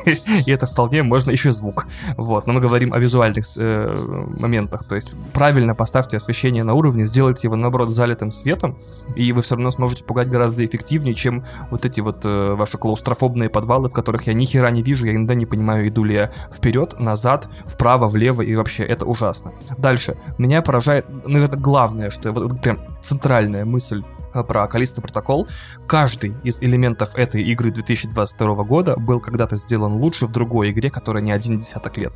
[0.45, 1.88] И это вполне можно еще звук.
[2.15, 4.85] Вот, но мы говорим о визуальных э, моментах.
[4.85, 8.77] То есть правильно поставьте освещение на уровне, сделайте его, наоборот, залитым светом,
[9.13, 13.49] и вы все равно сможете пугать гораздо эффективнее, чем вот эти вот э, ваши клаустрофобные
[13.49, 16.31] подвалы, в которых я ни хера не вижу, я иногда не понимаю, иду ли я
[16.49, 19.51] вперед, назад, вправо, влево, и вообще это ужасно.
[19.77, 20.15] Дальше.
[20.38, 24.01] Меня поражает, наверное, главное, что вот, прям центральная мысль
[24.43, 25.47] про Калиста протокол,
[25.87, 31.23] каждый из элементов этой игры 2022 года был когда-то сделан лучше в другой игре, которая
[31.23, 32.13] не один десяток лет.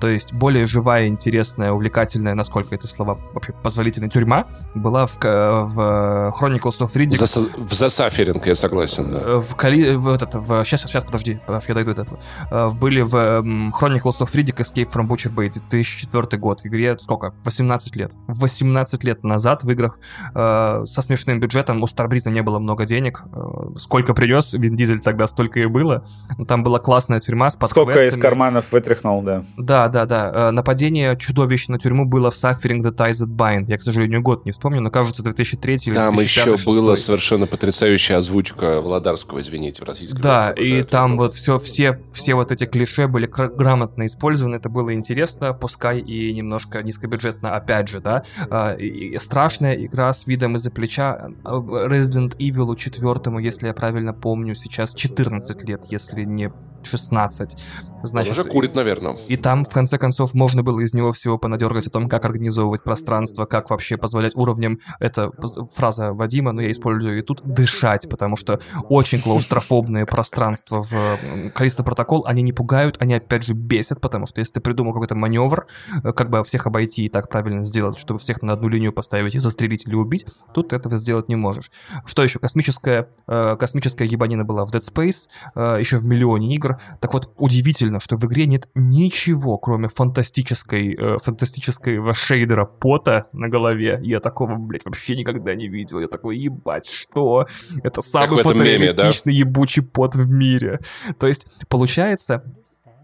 [0.00, 6.34] То есть более живая, интересная, увлекательная, насколько это слова вообще позволительная тюрьма, была в, в
[6.40, 7.24] Chronicles of Riddick.
[7.24, 9.18] За, в засаферинг, я согласен, да.
[9.18, 12.20] Э, в, Кали, в этот, в, сейчас, сейчас, подожди, подожди, я дойду до этого.
[12.50, 16.60] Э, были в Chronicles of Riddick Escape from Butcher Bay 2004 год.
[16.64, 17.34] Игре сколько?
[17.44, 18.12] 18 лет.
[18.28, 19.98] 18 лет назад в играх
[20.34, 23.22] э, со смешным бюджетом бюджетом у Старбриза не было много денег.
[23.32, 26.04] Э, сколько принес Вин Дизель тогда, столько и было.
[26.48, 29.44] Там была классная тюрьма с Сколько из карманов вытряхнул, да.
[29.56, 30.32] Да, да, да.
[30.34, 33.64] Э, нападение чудовищ на тюрьму было в Suffering the Ties That Bind.
[33.68, 38.18] Я, к сожалению, год не вспомню, но кажется, 2003 или Там еще была совершенно потрясающая
[38.18, 43.06] озвучка Владарского, извините, в российском Да, и там вот все, все, все вот эти клише
[43.06, 48.24] были грамотно использованы, это было интересно, пускай и немножко низкобюджетно, опять же, да.
[48.50, 51.30] Э, и страшная игра с видом из-за плеча,
[51.60, 56.52] Resident Evil 4, если я правильно помню, сейчас 14 лет, если не
[56.86, 57.56] 16.
[58.02, 59.14] Значит, Он уже курит, наверное.
[59.28, 62.82] И там, в конце концов, можно было из него всего понадергать о том, как организовывать
[62.82, 65.30] пространство, как вообще позволять уровням, это
[65.72, 71.84] фраза Вадима, но я использую и тут, дышать, потому что очень клаустрофобные пространства в Калиста
[71.84, 75.66] Протокол, они не пугают, они опять же бесят, потому что если ты придумал какой-то маневр,
[76.02, 79.34] э, как бы всех обойти и так правильно сделать, чтобы всех на одну линию поставить
[79.34, 81.70] и застрелить или убить, тут этого сделать не можешь.
[82.06, 82.38] Что еще?
[82.38, 87.32] Космическая, э, космическая ебанина была в Dead Space, э, еще в миллионе игр, так вот,
[87.36, 93.98] удивительно, что в игре нет ничего, кроме фантастической, э, фантастического шейдера пота на голове.
[94.02, 96.00] Я такого, блядь, вообще никогда не видел.
[96.00, 97.46] Я такой, ебать, что?
[97.82, 99.50] Это самый фотореалистичный меме, да?
[99.50, 100.80] ебучий пот в мире.
[101.18, 102.44] То есть, получается,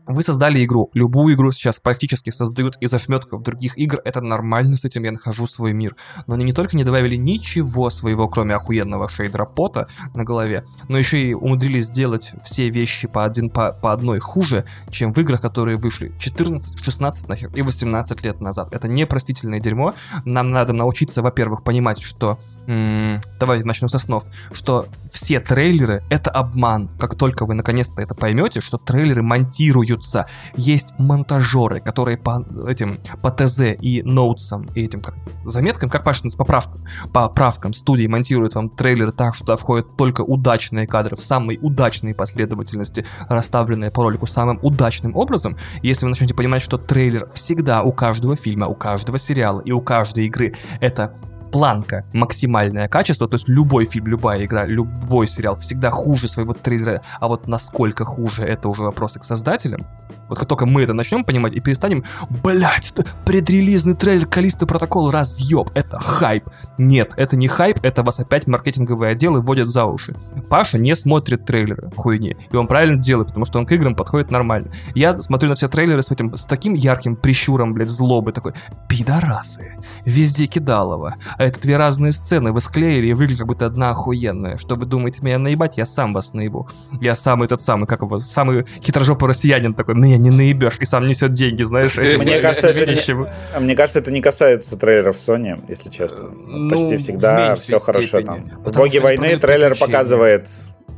[0.08, 0.90] вы создали игру.
[0.94, 4.00] Любую игру сейчас практически создают из ошметков других игр.
[4.04, 5.96] Это нормально, с этим я нахожу свой мир.
[6.26, 10.98] Но они не только не добавили ничего своего, кроме охуенного шейдера пота на голове, но
[10.98, 15.42] еще и умудрились сделать все вещи по, один, по, по одной хуже, чем в играх,
[15.42, 18.72] которые вышли 14, 16 нахер и 18 лет назад.
[18.72, 19.94] Это непростительное дерьмо.
[20.24, 22.38] Нам надо научиться, во-первых, понимать, что...
[22.66, 24.24] М- давайте начнем со снов.
[24.52, 26.88] Что все трейлеры— это обман.
[26.98, 30.26] Как только вы наконец-то это поймете, что трейлеры монтируют двигаются.
[30.56, 35.14] Есть монтажеры, которые по этим, по ТЗ и ноутсам, и этим как
[35.44, 39.96] заметкам, как Паша по правкам, по правкам студии монтируют вам трейлеры так, что туда входят
[39.96, 45.56] только удачные кадры в самой удачной последовательности, расставленные по ролику самым удачным образом.
[45.82, 49.80] если вы начнете понимать, что трейлер всегда у каждого фильма, у каждого сериала и у
[49.80, 51.14] каждой игры это
[51.50, 57.02] планка, максимальное качество, то есть любой фильм, любая игра, любой сериал всегда хуже своего трейлера,
[57.20, 59.86] а вот насколько хуже, это уже вопросы к создателям.
[60.28, 62.92] Вот как только мы это начнем понимать и перестанем, блять,
[63.24, 66.44] предрелизный трейлер Калиста Протокол разъеб, это хайп.
[66.76, 70.14] Нет, это не хайп, это вас опять маркетинговые отделы вводят за уши.
[70.48, 74.30] Паша не смотрит трейлеры хуйни, и он правильно делает, потому что он к играм подходит
[74.30, 74.70] нормально.
[74.94, 78.52] Я смотрю на все трейлеры с этим, с таким ярким прищуром, блядь, злобы, такой,
[78.88, 84.58] пидорасы, везде кидалово, это две разные сцены, вы склеили и выглядит как будто одна охуенная.
[84.58, 85.76] Что вы думаете, меня наебать?
[85.76, 86.68] Я сам вас наебу.
[87.00, 91.06] Я самый этот самый, как его, самый хитрожопый россиянин такой, меня не наебешь, и сам
[91.06, 95.90] несет деньги, знаешь, Мне кажется, это не, мне кажется, это не касается трейлеров Sony, если
[95.90, 96.28] честно.
[96.30, 98.50] Ну, Почти всегда все хорошо там.
[98.64, 100.48] В «Боги войны» трейлер показывает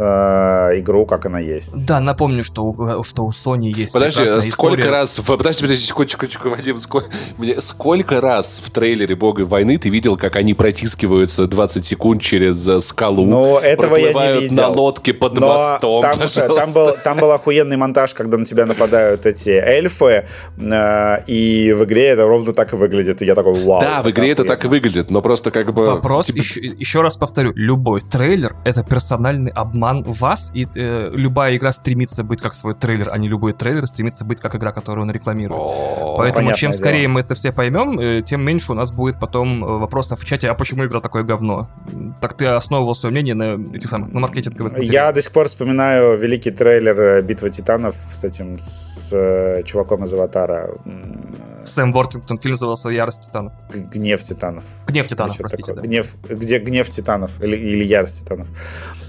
[0.00, 1.86] э, игру, как она есть.
[1.86, 4.90] Да, напомню, что у, что у Sony есть Подожди, сколько история.
[4.90, 5.20] раз...
[5.20, 7.08] Подожди, подожди, секундочку, секундочку, Вадим, сколько,
[7.38, 12.66] мне, сколько раз в трейлере Бога войны ты видел, как они протискиваются 20 секунд через
[12.68, 14.56] э, скалу, Ну, этого я не видел.
[14.56, 18.66] на лодке под Но мостом, там, там, был, там был охуенный монтаж, когда на тебя
[18.66, 20.26] нападают эти эльфы,
[20.58, 23.22] э, и в игре это ровно так и выглядит.
[23.22, 23.80] И я такой, вау.
[23.80, 25.84] Да, в игре это так и выглядит, но просто как бы...
[25.84, 26.38] Вопрос, типа...
[26.38, 31.72] еще, еще раз повторю, любой трейлер— это персональный обман обман вас, и э, любая игра
[31.72, 35.10] стремится быть как свой трейлер, а не любой трейлер стремится быть как игра, которую он
[35.10, 35.60] рекламирует.
[35.60, 37.12] О, Поэтому чем скорее дело.
[37.12, 40.48] мы это все поймем, э, тем меньше у нас будет потом э, вопросов в чате,
[40.48, 41.68] а почему игра такое говно?
[42.20, 44.92] Так ты основывал свое мнение на этих самых, на маркетинговых материалах.
[44.92, 50.04] Я до сих пор вспоминаю великий трейлер э, «Битва титанов» с этим, с э, чуваком
[50.04, 50.70] из «Аватара».
[51.70, 53.52] Сэм Вортингтон, фильм назывался «Ярость титанов».
[53.70, 54.64] «Гнев титанов».
[54.86, 55.74] «Гнев титанов», простите.
[55.74, 55.82] Да.
[55.82, 58.48] Гнев, где «Гнев титанов» или, или «Ярость титанов».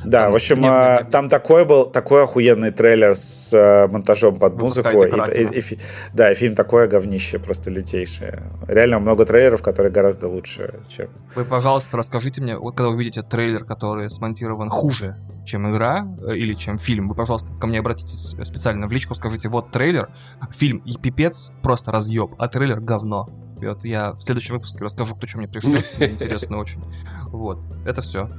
[0.04, 4.62] Да, там в общем, а, там такой был, такой охуенный трейлер с а, монтажом под
[4.62, 5.04] музыку.
[5.04, 5.80] И, и, и,
[6.14, 8.44] да, и фильм такое говнище, просто лютейшее.
[8.68, 11.10] Реально много трейлеров, которые гораздо лучше, чем...
[11.36, 16.78] Вы, пожалуйста, расскажите мне, когда увидите трейлер, который смонтирован хуже, чем игра э, или чем
[16.78, 20.10] фильм, вы, пожалуйста, ко мне обратитесь специально в личку, скажите, вот трейлер,
[20.52, 23.30] фильм и пипец, просто разъеб, а трейлер говно.
[23.62, 25.76] И вот я в следующем выпуске расскажу, кто что мне пришло.
[26.00, 26.84] Интересно очень.
[27.28, 28.30] Вот, это все.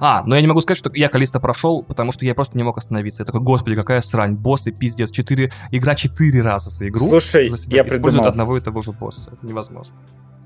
[0.00, 2.64] А, но я не могу сказать, что я Калиста прошел, потому что я просто не
[2.64, 3.22] мог остановиться.
[3.22, 7.06] Я такой, господи, какая срань, боссы, пиздец, четыре, игра четыре раза за игру.
[7.08, 8.26] Слушай, за себя я придумал.
[8.26, 9.94] одного и того же босса, это невозможно.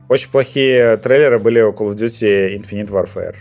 [0.09, 3.36] Очень плохие трейлеры были у Call of Duty Infinite Warfare.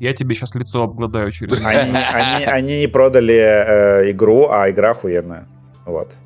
[0.00, 1.60] Я тебе сейчас лицо обгладаю через...
[1.64, 5.46] Они, они, они не продали э, игру, а игра охуенная.
[5.86, 6.16] Вот.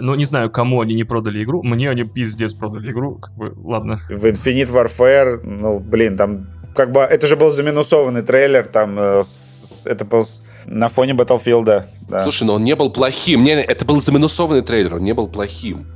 [0.00, 1.62] Ну, не знаю, кому они не продали игру.
[1.62, 3.16] Мне они пиздец продали игру.
[3.16, 4.02] Как бы, ладно.
[4.08, 9.22] В Infinite Warfare, ну, блин, там как бы это же был заминусованный трейлер, там э,
[9.22, 10.24] с, это был
[10.66, 11.84] на фоне Battlefield.
[12.08, 12.20] Да.
[12.20, 13.42] Слушай, но он не был плохим.
[13.42, 15.86] Не, это был заминусованный трейлер, он не был плохим.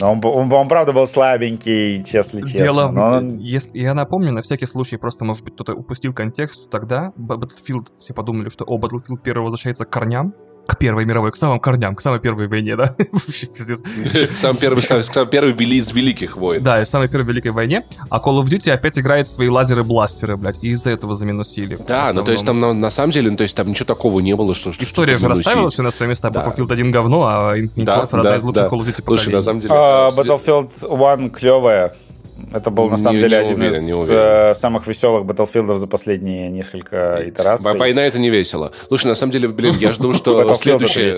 [0.00, 2.58] Он, он, он, правда был слабенький, если честно.
[2.58, 3.38] Дело, но он...
[3.38, 7.86] если, я напомню, на всякий случай, просто, может быть, кто-то упустил контекст, что тогда Battlefield,
[8.00, 10.34] все подумали, что, о, Battlefield 1 возвращается к корням,
[10.66, 12.94] к Первой мировой, к самым корням, к самой первой войне, да?
[12.98, 16.62] К самой первой, самой первой вели из великих войн.
[16.62, 17.84] Да, и самой первой великой войне.
[18.10, 21.78] А Call of Duty опять играет свои лазеры-бластеры, блядь, и из-за этого заминусили.
[21.86, 24.34] Да, ну то есть там на, самом деле, ну то есть там ничего такого не
[24.34, 24.70] было, что...
[24.70, 26.28] История же расставила все на свои места.
[26.28, 29.60] Battlefield 1 говно, а Infinite Warfare одна из лучших Call of Duty Слушай, на самом
[29.60, 29.74] деле...
[29.76, 31.94] А, Battlefield 1 клевая.
[32.52, 35.86] Это был, на самом не, деле, не один уверен, из э, самых веселых Battlefield за
[35.86, 37.76] последние несколько итераций.
[37.78, 38.72] Война— это не весело.
[38.88, 41.12] Слушай, на самом деле, блин, я жду, что следующий,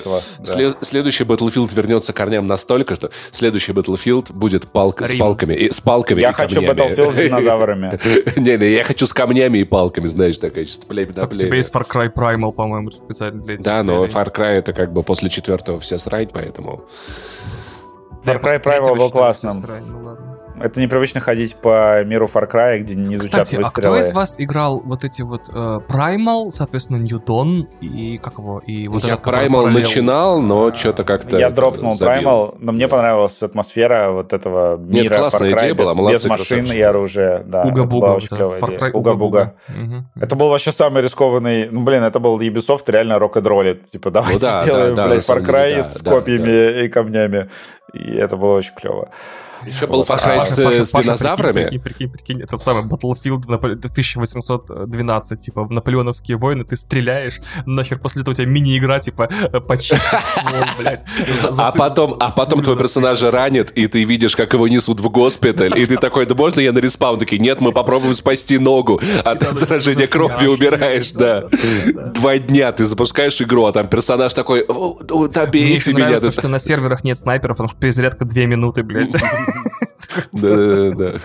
[0.84, 5.54] следующий Battlefield вернется к корням настолько, что следующий Battlefield будет с палками.
[5.54, 7.98] И, с палками я хочу Battlefield с динозаврами.
[8.40, 11.44] Не-не, я хочу с камнями и палками, знаешь, такая чисто племя на племя.
[11.44, 14.92] У тебя есть Far Cry Primal, по-моему, специально для Да, но Far Cry это как
[14.92, 16.84] бы после четвертого вся срань, поэтому...
[18.24, 19.52] Far Cry Primal был классным.
[20.60, 23.96] Это непривычно ходить по миру Far Cry, где не звучат Кстати, выстрелы.
[23.96, 28.60] а кто из вас играл вот эти вот э, Primal, соответственно, Ньютон и как его?
[28.60, 31.38] И вот Я этот, Primal начинал, но что-то как-то...
[31.38, 32.28] Я дропнул забил.
[32.28, 36.12] Primal, но мне понравилась атмосфера вот этого мира Нет, классная Far Cry идея без, была,
[36.12, 37.42] без машин и оружия.
[37.44, 38.18] Да, Уга-буга.
[38.92, 39.54] Уга-буга.
[39.68, 40.22] Угу.
[40.22, 41.68] Это был вообще самый рискованный...
[41.68, 43.90] Ну, блин, это был Ubisoft реально рок-н-роллит.
[43.90, 46.84] Типа, давайте ну, да, сделаем, да, блядь, Far Cry да, с да, копьями да.
[46.84, 47.48] и камнями.
[47.92, 49.08] И это было очень клево.
[49.66, 51.62] Еще был Far Cry с, Паша, с Паша, динозаврами.
[51.62, 58.22] Прикинь, прикинь, прикинь, это самый Battlefield 1812, типа, в наполеоновские войны, ты стреляешь, нахер после
[58.22, 59.28] этого у тебя мини-игра, типа,
[59.66, 60.00] почистить
[60.78, 61.04] блядь.
[61.58, 65.78] А потом, а потом твой персонаж ранит, и ты видишь, как его несут в госпиталь,
[65.78, 67.18] и ты такой, да можно я на респаун?
[67.18, 69.00] Такие, нет, мы попробуем спасти ногу.
[69.24, 71.44] А ты от заражения крови убираешь, да.
[72.14, 74.66] Два дня ты запускаешь игру, а там персонаж такой,
[75.30, 76.18] добейте меня.
[76.18, 79.12] Мне что на серверах нет снайперов, потому что перезарядка две минуты, блядь.
[80.32, 81.18] Да-да-да.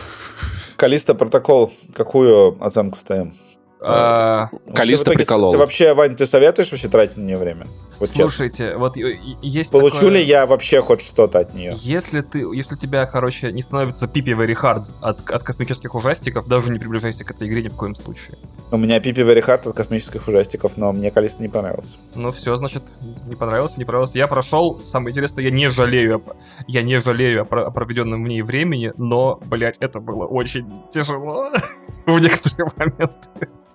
[0.75, 3.33] Калиста протокол, какую оценку ставим?
[3.81, 5.51] А, Калиста приколол.
[5.51, 7.67] Ты вообще, Вань, ты советуешь вообще тратить на нее время?
[7.99, 8.79] Вот Слушайте, честно.
[8.79, 10.11] вот есть Получу такое...
[10.11, 11.73] ли я вообще хоть что-то от нее?
[11.75, 16.71] Если ты, если тебя, короче, не становится пипи very hard от, от космических ужастиков, даже
[16.71, 18.37] не приближайся к этой игре ни в коем случае.
[18.71, 21.95] У меня pp very hard от космических ужастиков, но мне Callisto не понравился.
[22.15, 22.83] Ну все, значит,
[23.27, 24.17] не понравился, не понравился.
[24.17, 26.23] Я прошел, самое интересное, я не жалею,
[26.67, 31.51] я не жалею о проведенном в ней времени, но, блядь, это было очень тяжело
[32.05, 33.49] в некоторые моменты.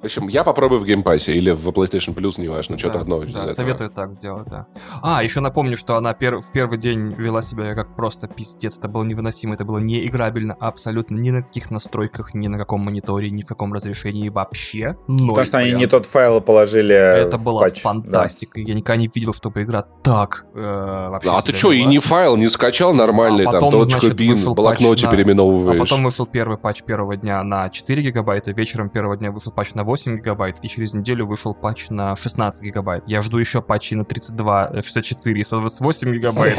[0.00, 3.00] В общем, я попробую в Game Pass е или в PlayStation Plus, неважно, да, что-то
[3.00, 3.20] одно.
[3.20, 4.66] Да, советую так сделать, да.
[5.02, 8.78] А, еще напомню, что она пер в первый день вела себя как просто пиздец.
[8.78, 13.30] Это было невыносимо, это было неиграбельно абсолютно ни на каких настройках, ни на каком мониторе,
[13.30, 14.96] ни в каком разрешении вообще.
[15.08, 17.82] Ноль Потому что они не тот файл положили Это была патч.
[17.82, 18.60] фантастика.
[18.60, 18.68] Да.
[18.68, 22.36] Я никогда не видел, чтобы игра так э, вообще А ты что, и не файл
[22.36, 25.10] не скачал нормальный, а потом, там, точка бин, в блокноте на...
[25.10, 25.80] переименовываешь?
[25.80, 29.74] А потом вышел первый патч первого дня на 4 гигабайта, вечером первого дня вышел патч
[29.74, 33.04] на 8 гигабайт, и через неделю вышел патч на 16 гигабайт.
[33.06, 36.54] Я жду еще патчи на 32, 64 и 128 гигабайт,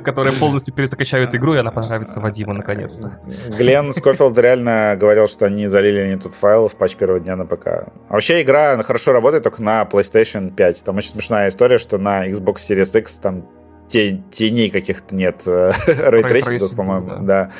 [0.04, 3.20] которые полностью перезакачают игру, и она понравится Вадиму наконец-то.
[3.58, 7.46] Глен Скофилд реально говорил, что они залили не тот файл в патч первого дня на
[7.46, 7.66] ПК.
[7.66, 10.84] А вообще игра хорошо работает только на PlayStation 5.
[10.84, 13.48] Там очень смешная история, что на Xbox Series X там
[13.88, 15.42] теней каких-то нет.
[15.46, 17.18] Рейтрейсингов, по-моему, да.
[17.18, 17.50] да.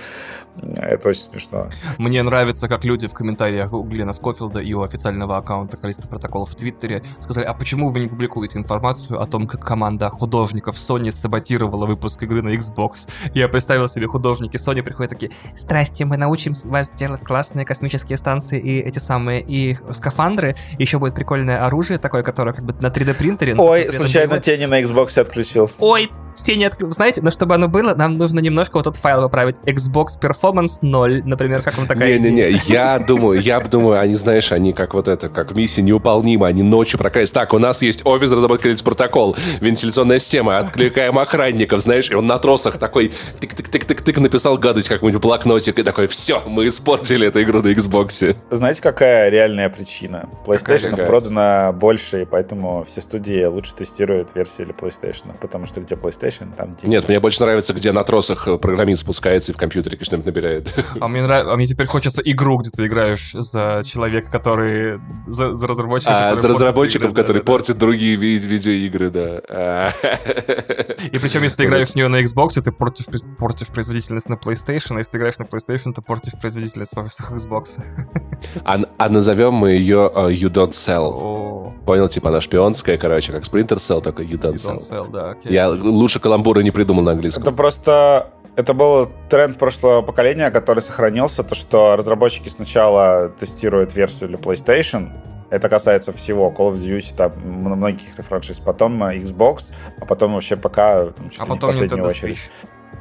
[0.62, 1.68] Это очень смешно.
[1.98, 6.42] Мне нравится, как люди в комментариях у Глена Скофилда и у официального аккаунта Callisto Protocol
[6.42, 10.76] ов в Твиттере сказали, а почему вы не публикуете информацию о том, как команда художников
[10.76, 13.08] Sony саботировала выпуск игры на Xbox?
[13.34, 18.58] Я представил себе, художники Sony приходят такие, здрасте, мы научим вас делать классные космические станции
[18.58, 23.14] и эти самые, и скафандры, еще будет прикольное оружие такое, которое как бы на 3D
[23.14, 23.54] принтере.
[23.56, 25.70] Ой, случайно тени на Xbox отключил.
[25.78, 26.10] Ой,
[26.42, 26.92] тени отключил.
[26.92, 29.56] Знаете, но чтобы оно было, нам нужно немножко вот тот файл поправить.
[29.64, 34.52] Xbox Performance перформанс 0, например, как вам такая Не-не-не, я думаю, я думаю, они, знаешь,
[34.52, 37.34] они как вот это, как миссия неуполнима, они ночью прокрасть.
[37.34, 42.38] Так, у нас есть офис разработки протокол, вентиляционная система, откликаем охранников, знаешь, и он на
[42.38, 47.62] тросах такой тык-тык-тык-тык-тык написал гадость как-нибудь в блокнотик и такой, все, мы испортили эту игру
[47.62, 48.36] на Xbox.
[48.50, 50.28] Знаете, какая реальная причина?
[50.46, 55.80] PlayStation какая, продано больше, и поэтому все студии лучше тестируют версии для PlayStation, потому что
[55.80, 56.25] где PlayStation,
[56.56, 56.76] там...
[56.82, 60.74] Нет, мне больше нравится, где на тросах программист спускается и в компьютере что-нибудь набирает.
[61.00, 61.46] А мне, нрав...
[61.46, 65.00] а мне теперь хочется игру, где ты играешь за человека, который...
[65.26, 67.80] За, за разработчика, а, за разработчиков, игры, который да, портит да.
[67.80, 69.92] другие ви- видеоигры, да.
[71.12, 73.06] И причем, если ты играешь в нее на Xbox, ты портишь,
[73.38, 77.82] портишь производительность на PlayStation, а если ты играешь на PlayStation, ты портишь производительность в Xbox.
[78.64, 81.10] А, а назовем мы ее uh, You Don't Sell.
[81.14, 81.74] О.
[81.86, 84.76] Понял, типа она шпионская, короче, как Splinter Cell, только You Don't you Sell.
[84.76, 85.52] Don't sell да, okay.
[85.52, 87.42] Я лучше каламбура не придумал на английском.
[87.42, 94.30] Это просто это был тренд прошлого поколения, который сохранился, то что разработчики сначала тестируют версию
[94.30, 95.10] для PlayStation,
[95.50, 101.06] это касается всего Call of Duty, там, многих франшиз, потом Xbox, а потом вообще пока
[101.06, 102.50] там, а потом Nintendo очередь.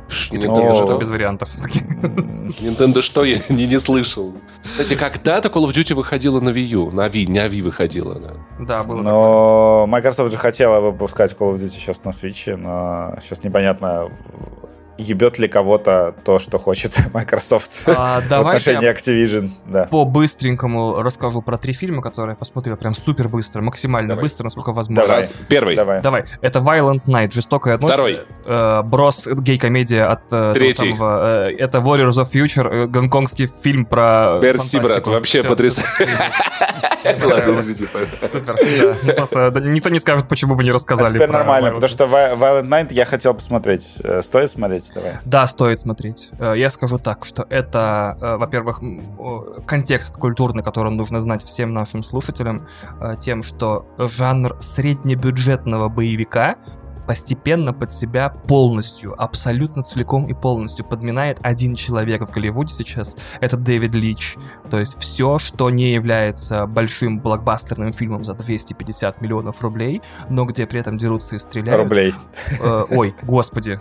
[0.08, 1.50] Nintendo что без вариантов.
[1.58, 3.24] Nintendo что?
[3.24, 4.34] Я не, не слышал.
[4.64, 6.92] Кстати, когда-то Call of Duty выходила на Wii U.
[6.92, 8.16] На Wii, не на Wii выходила.
[8.16, 9.86] Да, да было Но такое.
[9.88, 14.12] Microsoft же хотела выпускать Call of Duty сейчас на Switch, но сейчас непонятно,
[14.98, 19.50] ебет ли кого-то то, что хочет Microsoft а, в отношении Activision.
[19.66, 19.86] Да.
[19.86, 24.24] По-быстренькому расскажу про три фильма, которые я посмотрел прям супер быстро, максимально давай.
[24.24, 25.08] быстро, насколько возможно.
[25.08, 25.26] Давай.
[25.48, 25.76] Первый.
[25.76, 26.02] Давай.
[26.02, 26.26] Давай.
[26.42, 27.92] Это Violent Night, жестокая ночь.
[27.92, 28.22] Второй.
[28.46, 30.94] Э, Брос, гей-комедия от э, Третий.
[30.94, 36.18] Самого, э, это Warriors of Future, э, гонконгский фильм про Перси, брат, вообще потрясающе.
[38.32, 41.14] Супер, Просто никто не скажет, почему вы не рассказали.
[41.14, 43.96] теперь нормально, потому что Violent Night я хотел посмотреть.
[44.04, 44.85] Э, стоит смотреть?
[44.86, 45.14] Смотреть, давай.
[45.26, 46.32] Да, стоит смотреть.
[46.40, 48.82] Э, я скажу так, что это, э, во-первых,
[49.66, 52.68] контекст культурный, который нужно знать всем нашим слушателям,
[53.00, 56.58] э, тем, что жанр среднебюджетного боевика
[57.06, 63.16] постепенно под себя полностью, абсолютно целиком и полностью подминает один человек в Голливуде сейчас.
[63.40, 64.36] Это Дэвид Лич.
[64.70, 70.66] То есть все, что не является большим блокбастерным фильмом за 250 миллионов рублей, но где
[70.66, 71.82] при этом дерутся и стреляют.
[71.82, 72.14] Рублей.
[72.62, 73.80] Э, ой, господи,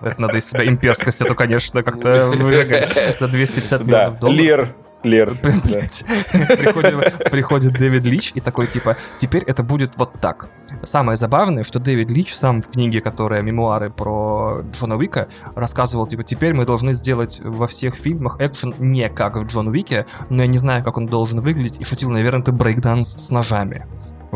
[0.00, 4.40] это надо из себя имперскость, это, конечно, как-то выжигать за 250 миллионов долларов.
[4.40, 4.68] Лир.
[5.04, 5.34] Лер.
[7.30, 10.48] приходит, Дэвид Лич и такой типа, теперь это будет вот так.
[10.82, 16.24] Самое забавное, что Дэвид Лич сам в книге, которая мемуары про Джона Уика, рассказывал, типа,
[16.24, 20.48] теперь мы должны сделать во всех фильмах экшен не как в Джон Уике, но я
[20.48, 23.86] не знаю, как он должен выглядеть, и шутил, наверное, это брейкданс с ножами.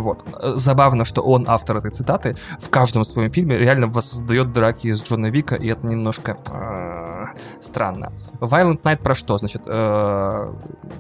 [0.03, 0.25] Вот.
[0.57, 5.27] Забавно, что он, автор этой цитаты, в каждом своем фильме реально воссоздает драки из Джона
[5.27, 6.37] Вика, и это немножко...
[6.51, 7.29] А,
[7.61, 8.13] Странно.
[8.41, 9.39] Violent Night про что?
[9.39, 10.53] Значит, э,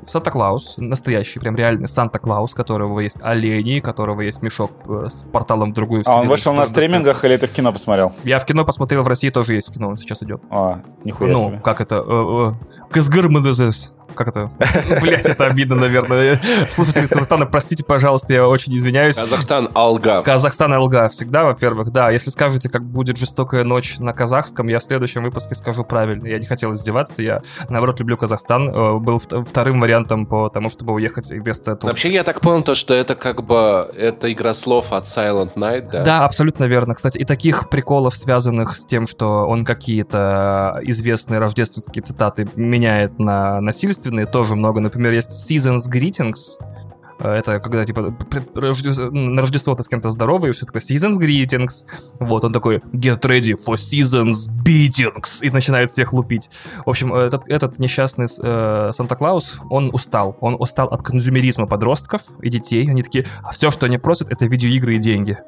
[0.06, 5.74] Санта-Клаус, настоящий, прям реальный Санта-Клаус, которого есть олени, которого есть мешок э, с порталом в
[5.74, 8.12] другую А он вышел на стримингах или ты в кино посмотрел?
[8.24, 10.42] Я в кино посмотрел, в России тоже есть в кино, он сейчас идет.
[10.50, 11.60] А, нихуя Ну, себе.
[11.60, 11.96] как это?
[12.06, 13.94] Э, э, Казгырмадезес.
[14.18, 14.50] Как это?
[15.00, 16.40] Блять, это обидно, наверное.
[16.68, 19.14] Слушатели из Казахстана, простите, пожалуйста, я очень извиняюсь.
[19.14, 20.22] Казахстан, Алга.
[20.24, 22.10] Казахстан ЛГ всегда, во-первых, да.
[22.10, 26.26] Если скажете, как будет жестокая ночь на казахском, я в следующем выпуске скажу правильно.
[26.26, 28.68] Я не хотел издеваться, я, наоборот, люблю Казахстан.
[28.68, 31.86] Э, Был вт- вторым вариантом по тому, чтобы уехать вместо Турции.
[31.86, 35.90] Вообще, я так понял, то, что это как бы это игра слов от Silent Night,
[35.92, 36.02] да?
[36.02, 36.96] Да, абсолютно верно.
[36.96, 43.60] Кстати, и таких приколов, связанных с тем, что он какие-то известные рождественские цитаты меняет на
[44.08, 44.80] насильственные, тоже много.
[44.80, 46.58] Например, есть Seasons Greetings,
[47.20, 48.14] Э, Это когда, типа,
[49.10, 51.84] на Рождество ты с кем-то здоровый, что такое Seasons Greetings.
[52.20, 55.42] Вот, он такой, get ready for Seasons Beatings.
[55.42, 56.50] И начинает всех лупить.
[56.86, 60.36] В общем, этот, этот несчастный э, Санта-Клаус, он устал.
[60.40, 62.88] Он устал от консюмеризма подростков и детей.
[62.88, 65.38] Они такие, а все, что они просят, это видеоигры и деньги.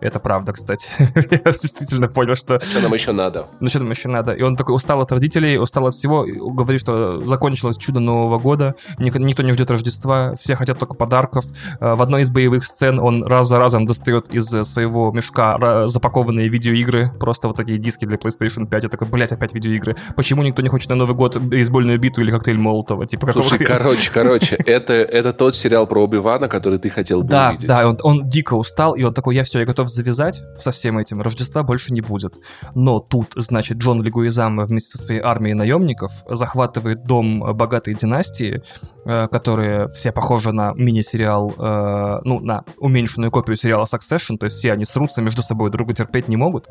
[0.00, 0.88] Это правда, кстати.
[1.30, 3.46] Я действительно понял, что Что нам еще надо?
[3.60, 4.32] ну что там еще надо?
[4.32, 8.74] И он такой устал от родителей, устал от всего, говорит, что закончилось чудо Нового года,
[8.98, 11.44] ник- никто не ждет Рождества, все хотят только подарков.
[11.80, 16.48] Э, В одной из боевых сцен он раз за разом достает из своего мешка запакованные
[16.48, 18.84] видеоигры, просто вот такие диски для PlayStation 5.
[18.84, 19.96] Я такой, блядь, опять видеоигры.
[20.16, 23.06] Почему никто не хочет на Новый год бейсбольную биту или коктейль Молотова?
[23.06, 27.48] Типа, Слушай, короче, короче, это, это тот сериал про Оби-Вана, который ты хотел бы Да,
[27.50, 27.68] увидеть.
[27.68, 30.98] да, он, он дико устал, и он такой, я все, я готов завязать со всем
[30.98, 32.36] этим, Рождества больше не будет.
[32.74, 38.62] Но тут, значит, Джон Легуизамо вместе со своей армией наемников захватывает дом богатой династии,
[39.04, 44.58] э, которые все похожи на мини-сериал, э, ну, на уменьшенную копию сериала Succession, то есть
[44.58, 46.66] все они срутся между собой, друг друга терпеть не могут.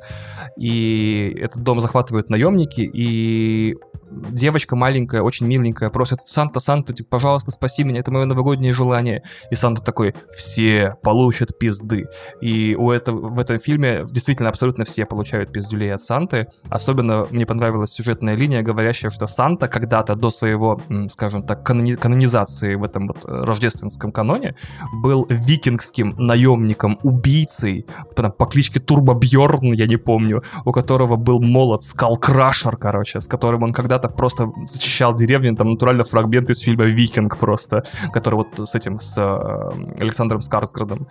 [0.57, 3.75] И этот дом захватывают наемники, и
[4.09, 9.23] девочка маленькая, очень миленькая, просит Санта, Санта, типа, пожалуйста, спаси меня, это мое новогоднее желание.
[9.51, 12.07] И Санта такой, все получат пизды.
[12.41, 16.47] И у этого, в этом фильме действительно абсолютно все получают пиздюлей от Санты.
[16.69, 22.75] Особенно мне понравилась сюжетная линия, говорящая, что Санта когда-то до своего, скажем так, канони- канонизации
[22.75, 24.55] в этом вот э, рождественском каноне
[24.93, 31.41] был викингским наемником, убийцей, потом по кличке Турбо Бьорн, я не помню, у которого был
[31.41, 36.85] молот Скалкрашер, короче, с которым он когда-то просто зачищал деревню, там натурально фрагмент из фильма
[36.85, 41.07] «Викинг» просто, который вот с этим, с э, Александром Скарсградом.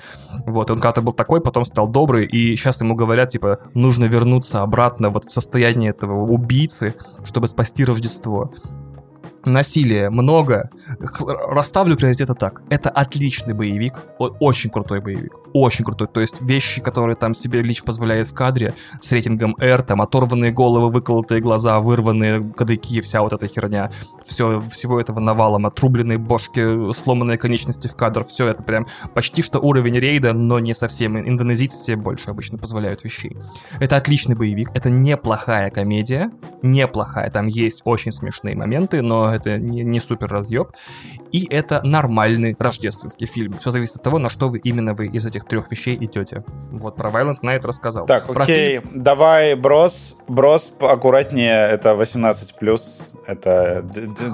[0.47, 4.63] Вот, он когда-то был такой, потом стал добрый, и сейчас ему говорят, типа, нужно вернуться
[4.63, 8.53] обратно вот в состояние этого убийцы, чтобы спасти Рождество.
[9.47, 10.71] Насилия много.
[11.49, 12.63] Расставлю приоритеты так.
[12.69, 16.09] Это отличный боевик, очень крутой боевик, очень крутой.
[16.09, 20.51] То есть вещи, которые там себе Лич позволяет в кадре с рейтингом R, там оторванные
[20.51, 23.93] головы, выколотые глаза, вырванные кадыки, вся вот эта херня.
[24.27, 29.61] Все, всего этого навалом, отрубленные бошки, сломанные конечности в кадр, все это прям почти что
[29.61, 31.17] уровень рейда, но не совсем.
[31.17, 33.37] Индонезийцы себе больше обычно позволяют вещей.
[33.79, 39.83] Это отличный боевик, это неплохая комедия, неплохая, там есть очень смешные моменты, но это не,
[39.83, 40.71] не супер разъеб.
[41.33, 43.57] И это нормальный рождественский фильм.
[43.59, 46.45] Все зависит от того, на что вы именно вы из этих трех вещей идете.
[46.71, 48.07] Вот про Violent Night рассказал.
[48.07, 50.17] Так, Про окей, давай брос.
[50.29, 52.35] Брос аккуратнее, это 18+,
[53.27, 53.85] это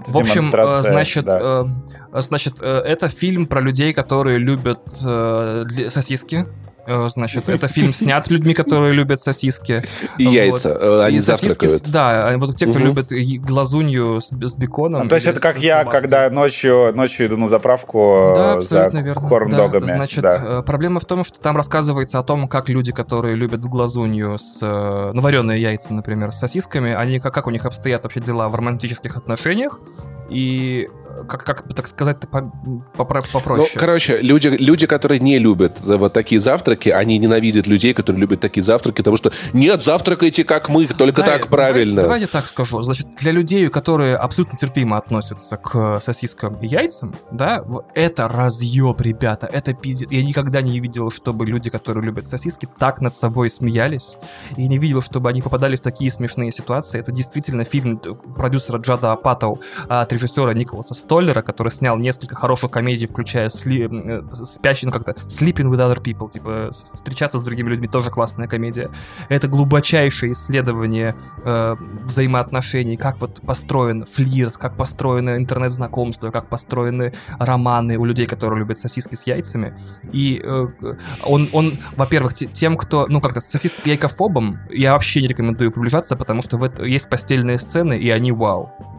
[0.06, 0.90] В общем, э, демонстрация.
[0.90, 1.64] значит, да.
[2.12, 6.47] э, значит, э, это фильм про людей, которые любят э, сосиски.
[6.86, 9.83] Э, Значит, это фильм снят людьми, которые любят сосиски.
[10.19, 10.33] И Вот.
[10.35, 11.91] яйца, э, они И сосиски завтракают.
[11.91, 12.89] Да, а вот те, кто Мгм.
[12.89, 13.12] любит
[13.44, 15.02] глазунью с, с беконом.
[15.05, 16.01] Ну, то есть это как я, колбаской.
[16.01, 19.28] когда ночью, ночью иду на заправку Да, э, абсолютно за верно.
[19.28, 19.85] корн-догами.
[19.86, 20.59] Да, значит, да.
[20.59, 24.59] э, проблема в том, что там рассказывается о том, как люди, которые любят глазунью с
[24.62, 28.49] э, ну, вареные яйца, например, с сосисками, они как, как у них обстоят вообще дела
[28.49, 29.78] в романтических отношениях
[30.33, 32.51] и э, как, как так сказать-то по-
[32.97, 33.70] попро- Ну, попроще.
[33.78, 38.41] короче, люди, люди, которые не любят э, вот такие завтраки, они ненавидят людей, которые любят
[38.41, 42.02] такие завтраки, потому что нет, завтракайте как мы, только Да, так правильно.
[42.02, 42.83] Давайте, давайте так скажу.
[42.83, 49.47] Значит, для людей, которые абсолютно терпимо относятся к сосискам и яйцам, да, это разъеб, ребята,
[49.47, 50.11] это пиздец.
[50.11, 54.17] Я никогда не видел, чтобы люди, которые любят сосиски, так над собой смеялись.
[54.57, 56.99] И не видел, чтобы они попадали в такие смешные ситуации.
[56.99, 62.70] Это действительно фильм э, продюсера Джада Апатоу от режиссера Николаса Столлера, который снял несколько хороших
[62.70, 67.70] комедий, включая сли, э, спящий, ну как-то Sleeping with Other People, типа встречаться с другими
[67.70, 68.91] людьми, тоже классная комедия.
[69.28, 77.97] Это глубочайшее исследование э, взаимоотношений, как вот построен флирт, как построены интернет-знакомства, как построены романы
[77.97, 79.78] у людей, которые любят сосиски с яйцами.
[80.12, 80.67] И э,
[81.26, 86.42] он, он во-первых, тем, кто, ну как-то сосиски яйкофобом, я вообще не рекомендую приближаться, потому
[86.42, 88.91] что в это есть постельные сцены, и они вау.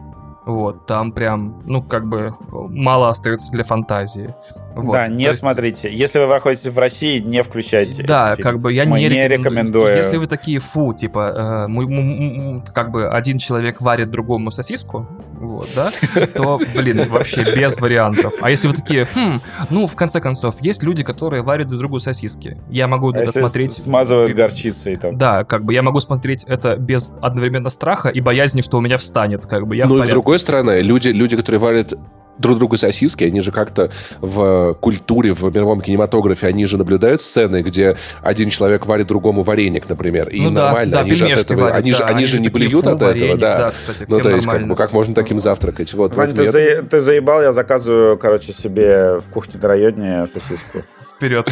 [0.46, 4.34] Вот, там прям, ну, как бы мало остается для фантазии.
[4.74, 4.92] Вот.
[4.92, 5.38] Да, не есть...
[5.38, 5.94] смотрите.
[5.94, 8.02] Если вы находитесь в России, не включайте.
[8.02, 9.96] Да, как бы я Мы не, не рекомендую.
[9.96, 15.08] Если вы такие, фу, типа, э, мы, мы, как бы один человек варит другому сосиску,
[15.32, 15.90] вот, да,
[16.34, 18.34] то, блин, вообще без вариантов.
[18.40, 19.40] А если вы такие, хм,
[19.70, 22.58] ну, в конце концов, есть люди, которые варят друг другу сосиски.
[22.68, 23.72] Я могу а это смотреть...
[23.72, 25.16] смазывают горчицей там.
[25.16, 28.96] Да, как бы я могу смотреть это без одновременно страха и боязни, что у меня
[28.96, 31.94] встанет, как бы я Ну, и с другой стороны, люди, люди, которые варят
[32.38, 33.90] друг другу сосиски, они же как-то
[34.20, 39.88] в культуре, в мировом кинематографе, они же наблюдают сцены, где один человек варит другому вареник,
[39.88, 42.26] например, и ну, нормально, да, они же от этого, варят, они, да, же, они, они
[42.26, 43.58] же не блюют от вареник, этого, да.
[43.58, 45.92] да кстати, ну, то есть, как, бы, как можно таким завтракать?
[45.94, 50.26] Вот, Вань, вот ты, за, ты заебал, я заказываю, короче, себе в кухне на районе
[50.26, 50.82] сосиску
[51.16, 51.46] вперед.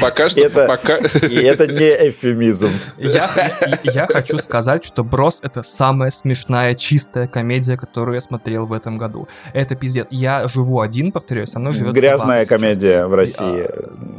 [0.00, 0.40] Пока что...
[0.40, 2.70] это не эвфемизм.
[2.98, 8.98] Я хочу сказать, что «Брос»— это самая смешная, чистая комедия, которую я смотрел в этом
[8.98, 9.28] году.
[9.52, 10.06] Это пиздец.
[10.10, 13.68] Я живу один, повторюсь, со мной живет Грязная комедия в России.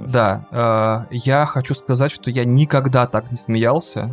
[0.07, 0.45] Да.
[0.51, 4.09] А, я хочу сказать, что я никогда так не смеялся,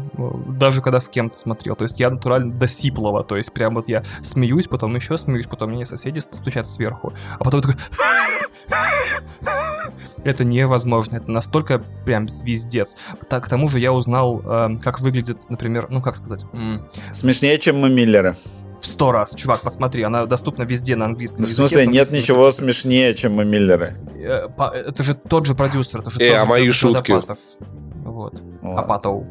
[0.48, 1.76] даже когда с кем-то смотрел.
[1.76, 3.24] То есть я натурально до сиплого.
[3.24, 7.12] То есть прям вот я смеюсь, потом еще смеюсь, потом мне соседи стучат сверху.
[7.38, 7.76] А потом такой...
[10.24, 12.96] Это невозможно, это настолько прям звездец.
[13.28, 16.46] К тому же я узнал, э, как выглядит, например, ну как сказать...
[17.12, 18.36] Смешнее, чем мы Миллеры.
[18.80, 21.54] В сто раз, чувак, посмотри, она доступна везде на английском языке.
[21.54, 22.64] В смысле, нет ничего языке.
[22.64, 23.96] смешнее, чем мы Миллеры.
[24.14, 27.20] Э, это же тот же продюсер, это же э, а мои шутки.
[28.04, 28.40] Вот.
[28.62, 29.24] Апатов.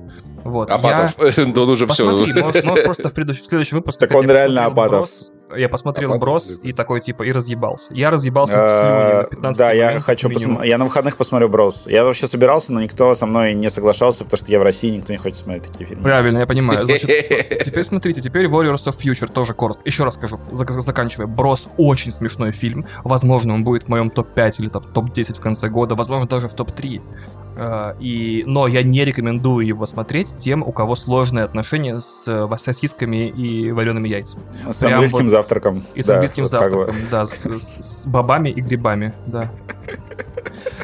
[0.44, 0.72] Вот.
[0.72, 1.44] Апатов, я...
[1.62, 2.44] он уже Посмотри, все.
[2.44, 3.42] Можешь, можешь просто в, предыдущ...
[3.42, 4.08] в следующем выпуске...
[4.08, 5.10] Так он реально Апатов.
[5.56, 7.94] Я посмотрел Апатов, брос и такой, типа, и разъебался.
[7.94, 10.70] Я разъебался в слюне 15 Да, я хочу посмотреть.
[10.70, 11.84] Я на выходных посмотрю брос.
[11.88, 15.14] Я вообще собирался, но никто со мной не соглашался, потому что я в России, никто
[15.14, 16.04] не хочет смотреть такие фильмы.
[16.04, 16.86] Правильно, я понимаю.
[16.86, 17.10] Значит,
[17.66, 19.82] теперь смотрите, теперь Warriors of Future тоже коротко.
[19.86, 21.28] Еще раз скажу, заканчивая.
[21.28, 22.86] Брос очень смешной фильм.
[23.04, 25.96] Возможно, он будет в моем топ-5 или топ-10 в конце года.
[25.96, 27.02] Возможно, даже в топ-3.
[27.52, 32.58] Uh, и, но я не рекомендую его смотреть тем, у кого сложные отношения с uh,
[32.58, 34.42] сосисками и вареными яйцами.
[34.72, 35.84] С Прям английским вот, завтраком.
[35.96, 39.44] И с да, английским завтраком, да, с, с бобами и грибами, да.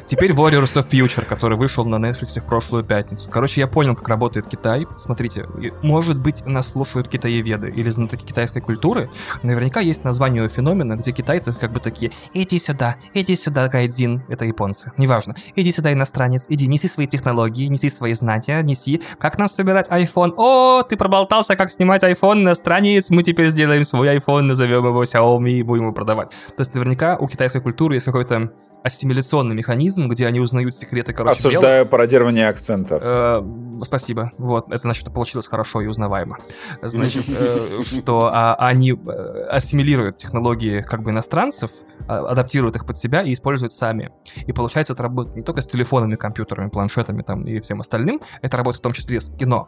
[0.07, 3.29] Теперь Warriors of Future, который вышел на Netflix в прошлую пятницу.
[3.29, 4.87] Короче, я понял, как работает Китай.
[4.97, 5.45] Смотрите,
[5.81, 9.09] может быть, нас слушают китаеведы или знатоки китайской культуры.
[9.43, 14.23] Наверняка есть название у феномена, где китайцы как бы такие «Иди сюда, иди сюда, гайдзин».
[14.29, 15.35] Это японцы, неважно.
[15.55, 20.33] «Иди сюда, иностранец, иди, неси свои технологии, неси свои знания, неси, как нам собирать iPhone.
[20.37, 25.51] О, ты проболтался, как снимать iPhone, иностранец, мы теперь сделаем свой iPhone, назовем его Xiaomi
[25.51, 26.29] и будем его продавать».
[26.29, 31.39] То есть наверняка у китайской культуры есть какой-то ассимиляционный механизм, где они узнают секреты, короче,
[31.39, 31.89] Осуждаю дела.
[31.89, 33.01] пародирование акцентов.
[33.03, 33.43] Э,
[33.83, 34.31] спасибо.
[34.37, 36.37] Вот, это значит, получилось хорошо и узнаваемо.
[36.81, 41.71] Значит, э, что а, они э, ассимилируют технологии как бы иностранцев,
[42.07, 44.11] а, адаптируют их под себя и используют сами.
[44.45, 48.57] И получается, это работает не только с телефонами, компьютерами, планшетами там и всем остальным, это
[48.57, 49.67] работает в том числе с кино.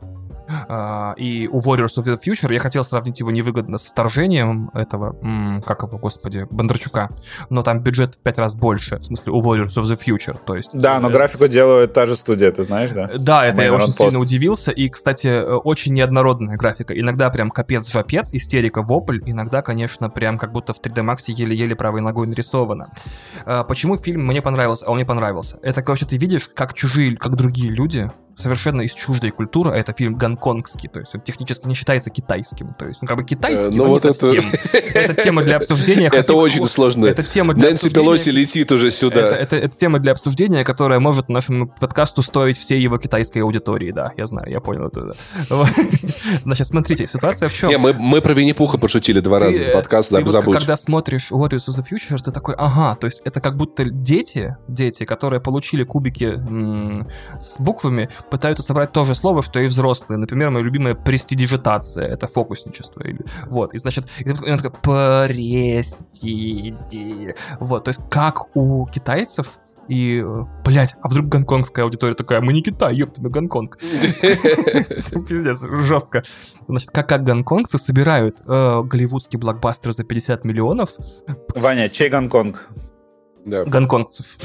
[0.68, 5.16] Uh, и у Warriors of the Future я хотел сравнить его невыгодно с вторжением этого,
[5.66, 7.10] как его, господи, Бондарчука,
[7.50, 10.56] но там бюджет в пять раз больше, в смысле у Warriors of the Future, то
[10.56, 10.72] есть...
[10.74, 13.10] Да, но э- графику делает та же студия, ты знаешь, да?
[13.18, 18.34] Да, это я очень сильно удивился, и, кстати, э, очень неоднородная графика, иногда прям капец-жапец,
[18.34, 22.92] истерика, вопль, иногда, конечно, прям как будто в 3D Max еле-еле правой ногой нарисовано.
[23.46, 25.58] Uh, почему фильм мне понравился, а он мне понравился?
[25.62, 29.94] Это, короче, ты видишь, как чужие, как другие люди совершенно из чуждой культуры, а это
[29.94, 33.76] фильм гонконгский, то есть он технически не считается китайским, то есть он как бы китайский,
[33.76, 34.52] э, но, но вот не совсем.
[34.74, 34.78] Это...
[35.00, 36.10] это тема для обсуждения.
[36.12, 37.06] Это очень сложно.
[37.06, 39.28] Это тема для Нэнси Пелоси летит уже сюда.
[39.28, 43.92] Это, это, это тема для обсуждения, которая может нашему подкасту стоить всей его китайской аудитории,
[43.92, 45.14] да, я знаю, я понял это.
[46.44, 47.72] Значит, смотрите, ситуация в чем?
[47.80, 51.86] Мы, про Винни-Пуха пошутили два раза за подкаст, ты вот, когда смотришь Warriors of the
[51.90, 56.40] Future, ты такой, ага, то есть это как будто дети, дети, которые получили кубики
[57.40, 60.18] с буквами, пытаются собрать то же слово, что и взрослые.
[60.18, 63.02] Например, моя любимая престидижитация, это фокусничество.
[63.04, 67.36] Или, вот, и значит, и она такая престиди.
[67.60, 69.60] Вот, то есть как у китайцев
[69.90, 70.24] И,
[70.64, 73.80] блядь, а вдруг гонконгская аудитория такая, мы не Китай, ёпта, мы Гонконг.
[75.28, 76.24] Пиздец, жестко.
[76.68, 80.92] Значит, как, как гонконгцы собирают э, голливудский блокбастер за 50 миллионов?
[81.56, 82.70] Ваня, чей Гонконг?
[83.46, 84.38] Гонконгцев.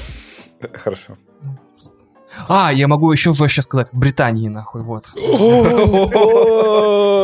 [0.73, 1.19] Хорошо.
[2.49, 3.89] А, я могу еще жестче сказать.
[3.93, 5.05] Британии, нахуй, вот.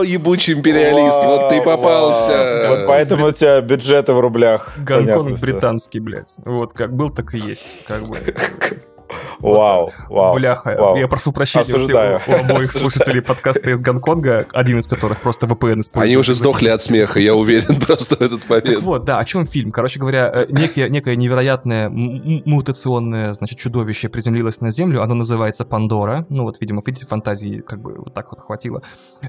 [0.07, 2.67] Ебучий империалист, вот ты попался.
[2.69, 4.75] Вот поэтому у тебя бюджеты в рублях.
[4.79, 6.35] Гонконг британский, блядь.
[6.45, 7.87] Вот как был, так и есть.
[7.87, 8.17] Как бы.
[9.41, 10.35] Вау, вау.
[10.35, 10.97] Бляха, вау.
[10.97, 12.19] я прошу прощения Осуждаю.
[12.19, 16.11] всех, у обоих слушателей подкаста из Гонконга, один из которых просто VPN использует.
[16.11, 18.67] Они уже сдохли от смеха, я уверен, просто в этот момент.
[18.67, 19.73] Так вот, да, о чем фильм?
[19.73, 26.27] Короче говоря, э, некие, некое невероятное мутационное, значит, чудовище приземлилось на Землю, оно называется Пандора,
[26.29, 28.83] ну вот, видимо, видите, фантазии как бы вот так вот хватило.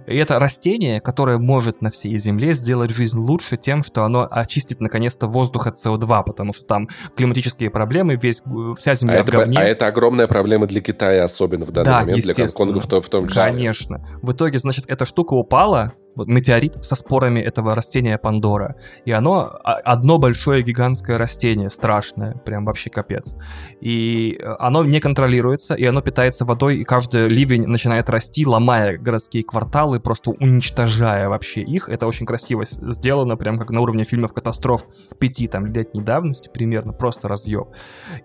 [0.08, 4.82] И это растение, которое может на всей Земле сделать жизнь лучше тем, что оно очистит
[4.82, 8.44] наконец-то воздух от СО2, потому что там климатические проблемы, весь,
[8.78, 9.60] вся Земля а в это, говне.
[9.60, 12.34] А это огромная проблема для Китая, особенно в данный Да, момент, для.
[12.34, 13.44] Гонконга в, том- в том числе.
[13.44, 14.06] Конечно.
[14.22, 18.76] В итоге, значит, эта штука упала, вот метеорит со спорами этого растения Пандора.
[19.06, 23.36] И оно одно большое гигантское растение, страшное, прям вообще капец.
[23.80, 28.98] И э, оно не контролируется, и оно питается водой, и каждый ливень начинает расти, ломая
[28.98, 31.90] городские кварталы, просто уничтожая вообще их.
[31.90, 34.86] Это очень красиво сделано, прям как на уровне фильмов катастроф
[35.20, 37.68] пяти там летней давности примерно, просто разъем.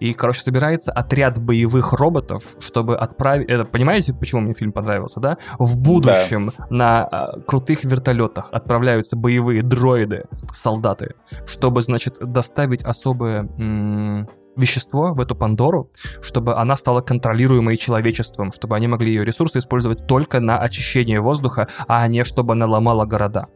[0.01, 3.49] И, короче, собирается отряд боевых роботов, чтобы отправить...
[3.49, 5.39] Это, понимаете, почему мне фильм понравился, да?
[5.59, 7.41] В будущем на а,
[7.77, 11.15] крутых вертолетах отправляются боевые дроиды, солдаты,
[11.47, 15.91] чтобы, значит, доставить особое м, вещество в эту Пандору,
[16.23, 21.69] чтобы она стала контролируемой человечеством, чтобы они могли ее ресурсы использовать только на очищение воздуха,
[21.89, 23.47] а не чтобы она ломала города.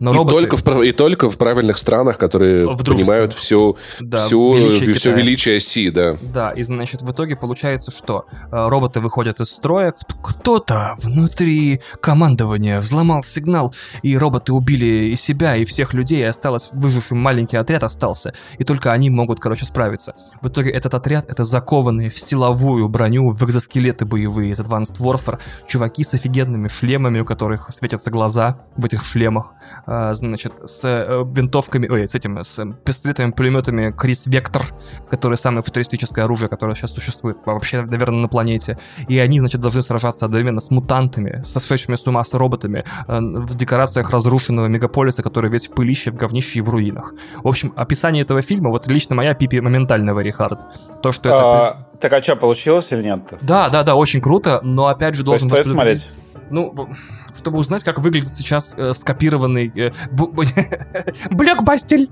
[0.00, 2.98] Но И, роботы- только в, и только в правильных странах, которые В дружественных.
[3.06, 5.16] понимают всю, Да, всю, величие все Китая.
[5.16, 6.16] величие Си, да.
[6.22, 12.80] Да, и значит, в итоге получается, что э, роботы выходят из строя, кто-то внутри командования
[12.80, 17.82] взломал сигнал, и роботы убили и себя, и всех людей, и осталось выживший маленький отряд
[17.84, 20.14] остался, и только они могут, короче, справиться.
[20.42, 25.38] В итоге этот отряд— это закованные в силовую броню, в экзоскелеты боевые из Advanced Warfare,
[25.66, 29.52] чуваки с офигенными шлемами, у которых светятся глаза в этих шлемах,
[29.86, 34.62] э, значит, с э, винтовками, ой, с этим, с э, пистолетами, пулеметами Крис Вектор,
[35.10, 38.78] которое самое футуристическое оружие, которое сейчас существует вообще, наверное, на планете.
[39.08, 43.54] И они, значит, должны сражаться одновременно с мутантами, с сошедшими с ума с роботами, в
[43.56, 47.12] декорациях разрушенного мегаполиса, который весь в пылище, в говнище и в руинах.
[47.42, 50.60] В общем, описание этого фильма, вот лично моя пипи моментального, Рихард.
[51.02, 51.68] То, что это...
[51.68, 53.20] А, Так а что, получилось или нет?
[53.42, 55.62] Да, да, да, очень круто, но опять же То есть должен...
[55.62, 56.08] стоит смотреть?
[56.50, 56.88] Ну,
[57.36, 59.90] чтобы узнать, как выглядит сейчас э, скопированный э,
[61.30, 62.08] блокбастер.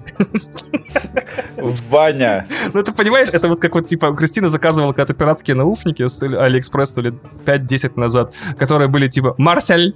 [1.56, 6.22] Ваня, Ну, ты понимаешь, это вот как вот, типа, Кристина заказывала когда-то пиратские наушники с
[6.22, 7.14] Алиэкспресс лет
[7.44, 9.94] 5-10 назад, которые были типа «Марсель».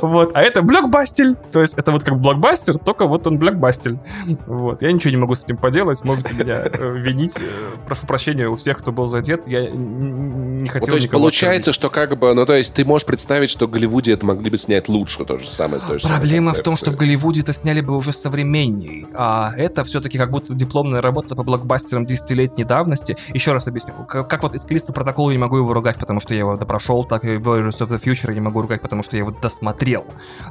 [0.00, 1.34] Вот, а это блокбастер.
[1.52, 3.98] То есть это вот как блокбастер, только вот он блокбастер.
[4.46, 7.36] Вот, я ничего не могу с этим поделать, можете меня э, винить.
[7.36, 7.40] Э,
[7.86, 11.10] Прошу прощения у всех, кто был задет, я н- н- не Вот, хотел то есть
[11.10, 14.50] получается, что как бы, ну то есть ты можешь представить, что в Голливуде это могли
[14.50, 15.80] бы снять лучше, то же самое.
[15.80, 16.96] с той же Проблема в том, что в.
[16.96, 22.04] Голливуде это сняли бы уже современней, а это все-таки как будто дипломная работа по блокбастерам
[22.04, 23.16] десятилетней давности.
[23.32, 26.20] Еще раз объясню, как, как вот из Калиста протокола я не могу его ругать, потому
[26.20, 29.02] что я его допрошел, так и Warriors of the Future я не могу ругать, потому
[29.02, 30.04] что я его досмотрел.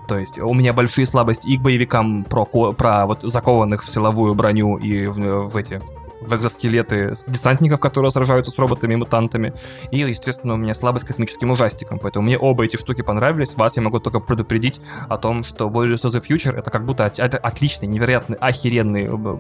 [0.08, 4.34] То есть у меня большие слабости и к боевикам про, про вот закованных в силовую
[4.34, 5.82] броню и в, в эти
[6.22, 9.54] в экзоскелеты десантников, которые сражаются с роботами и мутантами.
[9.92, 12.00] И, естественно, у меня слабость к космическим ужастикам.
[12.00, 13.56] Поэтому мне оба эти штуки понравились.
[13.56, 17.06] Вас я могу только предупредить о том, что Warriors of the Future это как будто
[17.06, 19.38] от- это отличный, невероятный, охеренный э,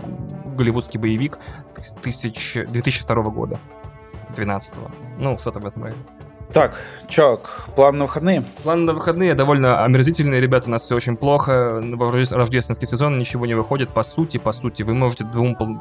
[0.55, 1.37] голливудский боевик
[2.01, 3.59] тысяч, 2002 года.
[4.35, 4.75] 12
[5.17, 6.01] Ну, что-то в этом районе.
[6.53, 6.73] Так,
[7.07, 8.43] чё, к- план на выходные?
[8.63, 11.79] Планы на выходные довольно омерзительные, ребята, у нас все очень плохо.
[11.81, 13.89] В рожде- рождественский сезон ничего не выходит.
[13.89, 15.79] По сути, по сути, вы можете двум пол-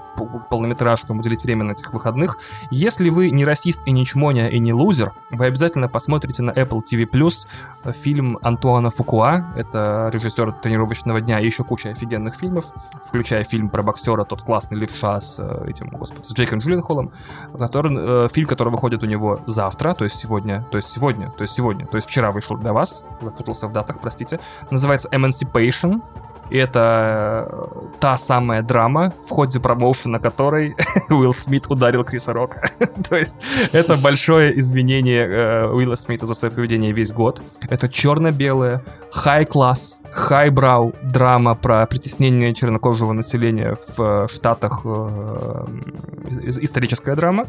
[0.50, 2.38] полнометражкам уделить время на этих выходных.
[2.70, 6.80] Если вы не расист и не чмоня и не лузер, вы обязательно посмотрите на Apple
[6.82, 7.06] TV+,
[7.92, 12.66] фильм Антуана Фукуа, это режиссер «Тренировочного дня» и еще куча офигенных фильмов,
[13.06, 17.12] включая фильм про боксера, тот классный левша с э, этим, господи, с Джейком Джилленхолом,
[17.58, 21.42] который, э, фильм, который выходит у него завтра, то есть сегодня, то есть сегодня, то
[21.42, 26.02] есть сегодня, то есть вчера вышел для вас, запутался в датах, простите, называется Emancipation,
[26.56, 30.74] это э, та самая драма, в ходе промоушена которой
[31.10, 32.62] Уилл Смит ударил Криса Рока.
[33.08, 33.36] То есть
[33.72, 37.42] это большое изменение э, Уилла Смита за свое поведение весь год.
[37.68, 44.84] Это черно-белое, high-класс, high-brow драма про притеснение чернокожего населения в э, Штатах,
[46.60, 47.46] историческая драма,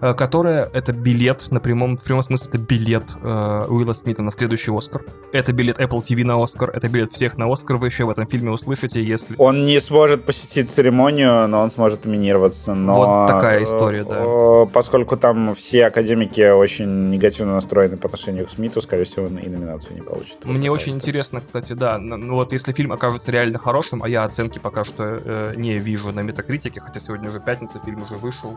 [0.00, 5.02] которая это билет, на прямом, в прямом смысле это билет Уилла Смита на следующий Оскар.
[5.32, 7.76] Это билет Apple TV на Оскар, это билет всех на Оскар.
[7.76, 9.34] Вы еще в этом фильме услышите, если...
[9.38, 12.74] Он не сможет посетить церемонию, но он сможет номинироваться.
[12.74, 14.16] Но, вот такая история, да.
[14.18, 19.48] Э, поскольку там все академики очень негативно настроены по отношению к Смиту, скорее всего, и
[19.48, 20.44] номинацию не получит.
[20.44, 21.98] Мне очень интересно, кстати, да.
[21.98, 26.12] Ну, вот если фильм окажется реально хорошим, а я оценки пока что э, не вижу
[26.12, 28.56] на метакритике, хотя сегодня уже пятница, фильм уже вышел,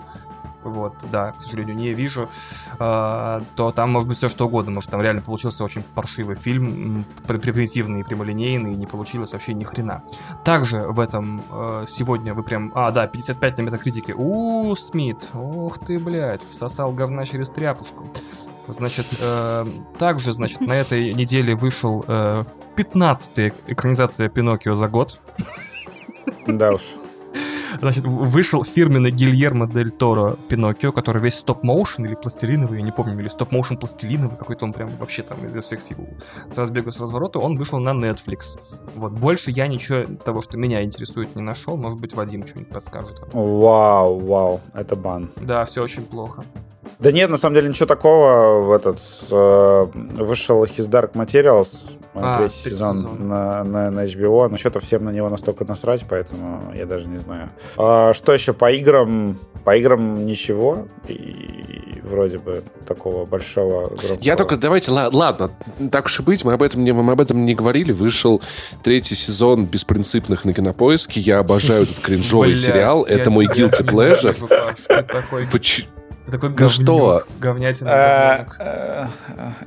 [0.63, 2.29] вот, да, к сожалению, не вижу,
[2.79, 4.71] э, то там может быть все что угодно.
[4.71, 10.03] Может, там реально получился очень паршивый фильм, примитивный, прямолинейный, и не получилось вообще ни хрена.
[10.43, 12.71] Также в этом э, сегодня вы прям...
[12.75, 14.13] А, да, 55 на метакритике.
[14.15, 18.07] У, Смит, ух ты, блядь, всосал говна через тряпушку.
[18.67, 19.65] Значит, э,
[19.99, 22.43] также, значит, на этой неделе вышел э,
[22.77, 25.19] 15-я экранизация Пиноккио за год.
[26.47, 26.95] Да уж.
[27.79, 33.19] Значит, вышел фирменный Гильермо Дель Торо Пиноккио, который весь стоп-моушен или пластилиновый, я не помню,
[33.19, 35.97] или стоп-моушен пластилиновый, какой-то он прям вообще там изо всех сил
[36.53, 38.59] с разбега с разворота, он вышел на Netflix.
[38.95, 41.77] Вот, больше я ничего того, что меня интересует, не нашел.
[41.77, 43.21] Может быть, Вадим что-нибудь подскажет.
[43.33, 45.29] Вау, вау, это бан.
[45.37, 46.43] Да, все очень плохо.
[46.99, 48.61] Да нет, на самом деле ничего такого.
[48.61, 48.99] В этот
[49.31, 53.27] э, вышел His Dark Materials, а, третий сезон, сезон.
[53.27, 57.17] На, на, на HBO, но что-то всем на него настолько насрать, поэтому я даже не
[57.17, 57.49] знаю.
[57.77, 59.37] А, что еще по играм?
[59.63, 60.87] По играм ничего.
[61.07, 64.19] И вроде бы такого большого громкого.
[64.21, 65.51] Я только, давайте, ладно,
[65.91, 67.91] так уж и быть, мы об этом не, мы об этом не говорили.
[67.91, 68.41] Вышел
[68.83, 71.19] третий сезон «Беспринципных» на Кинопоиске.
[71.21, 73.03] Я обожаю этот кринжовый сериал.
[73.03, 74.35] Это мой guilty pleasure.
[76.29, 77.23] Такой ну что?
[77.39, 77.89] говнятина.
[77.91, 79.07] А, а,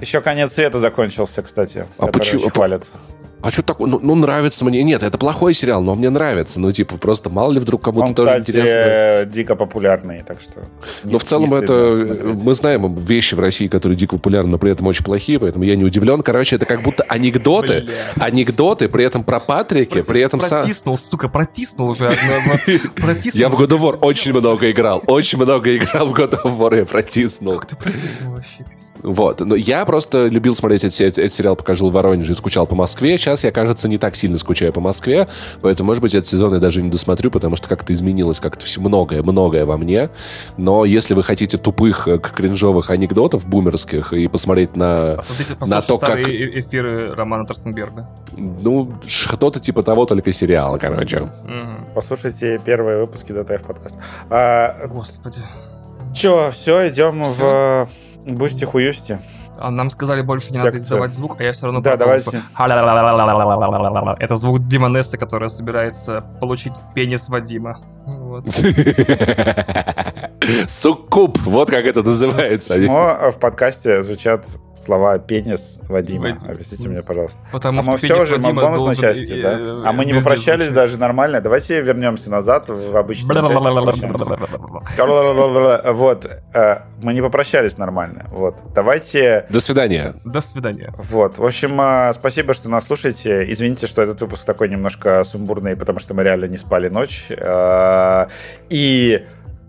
[0.01, 1.87] еще конец света закончился, кстати.
[1.99, 2.49] А почему?
[2.49, 2.87] хвалят
[3.43, 3.89] а что такое?
[3.89, 4.83] Ну, ну, нравится мне.
[4.83, 6.59] Нет, это плохой сериал, но мне нравится.
[6.59, 9.25] Ну, типа, просто мало ли вдруг кому-то тоже кстати, интересно.
[9.33, 10.65] дико популярный, так что...
[11.05, 11.73] Но в целом это...
[12.43, 15.77] Мы знаем вещи в России, которые дико популярны, но при этом очень плохие, поэтому я
[15.77, 16.23] не удивлен.
[16.23, 17.87] Короче, это как будто анекдоты.
[18.17, 20.41] Анекдоты, при этом про Патрики, при этом...
[20.41, 22.07] Протиснул, сука, протиснул уже.
[23.35, 25.03] Я в God of War очень много играл.
[25.07, 27.59] Очень много играл в God of War, я протиснул.
[27.59, 28.65] Как ты протиснул вообще?
[29.07, 29.41] Вот.
[29.41, 32.75] Но я просто любил смотреть этот, этот сериал, пока жил в Воронеже и скучал по
[32.75, 33.17] Москве.
[33.17, 35.29] Сейчас я, кажется, не так сильно скучаю по Москве,
[35.61, 38.81] поэтому, может быть, этот сезон я даже не досмотрю, потому что как-то изменилось как-то все
[38.81, 40.11] многое-многое во мне.
[40.57, 45.19] Но если вы хотите тупых, э, кринжовых анекдотов бумерских и посмотреть на,
[45.61, 46.19] на то, как...
[46.19, 48.09] Э, эфиры Романа Тростенберга.
[48.37, 51.21] Ну, что-то типа того, только сериала, короче.
[51.21, 51.31] Угу.
[51.95, 53.99] Послушайте первые выпуски ДТФ подкаста.
[54.31, 55.43] А, Господи.
[56.13, 57.89] Че, все, идем в
[58.27, 59.19] Boosty хуюсти.
[59.59, 60.73] А нам сказали больше не Секцию.
[60.73, 62.43] надо издавать звук, а я все равно Да, давайте.
[64.19, 67.79] Это звук Димонессы, которая собирается получить пенис Вадима.
[68.27, 68.45] Вот.
[70.69, 72.75] Суккуб, вот как это называется.
[72.75, 74.47] Почему в подкасте звучат
[74.81, 76.31] слова пенис Вадима.
[76.31, 76.51] Вадим.
[76.51, 77.39] Объясните мне, пожалуйста.
[77.53, 79.03] Потому а что мы все уже, мы бонусной должен...
[79.03, 79.83] части, да?
[79.85, 81.41] А мы не попрощались даже нормально.
[81.41, 83.43] Давайте вернемся назад в обычную
[85.93, 86.27] Вот.
[86.55, 88.27] Э, мы не попрощались нормально.
[88.31, 88.63] Вот.
[88.75, 89.47] Давайте...
[89.51, 90.15] До свидания.
[90.25, 90.93] До свидания.
[90.97, 91.39] Вот.
[91.39, 93.51] В общем, э, спасибо, что нас слушаете.
[93.51, 97.27] Извините, что этот выпуск такой немножко сумбурный, потому что мы реально не спали ночь.
[98.17, 98.27] Э,
[98.71, 99.25] и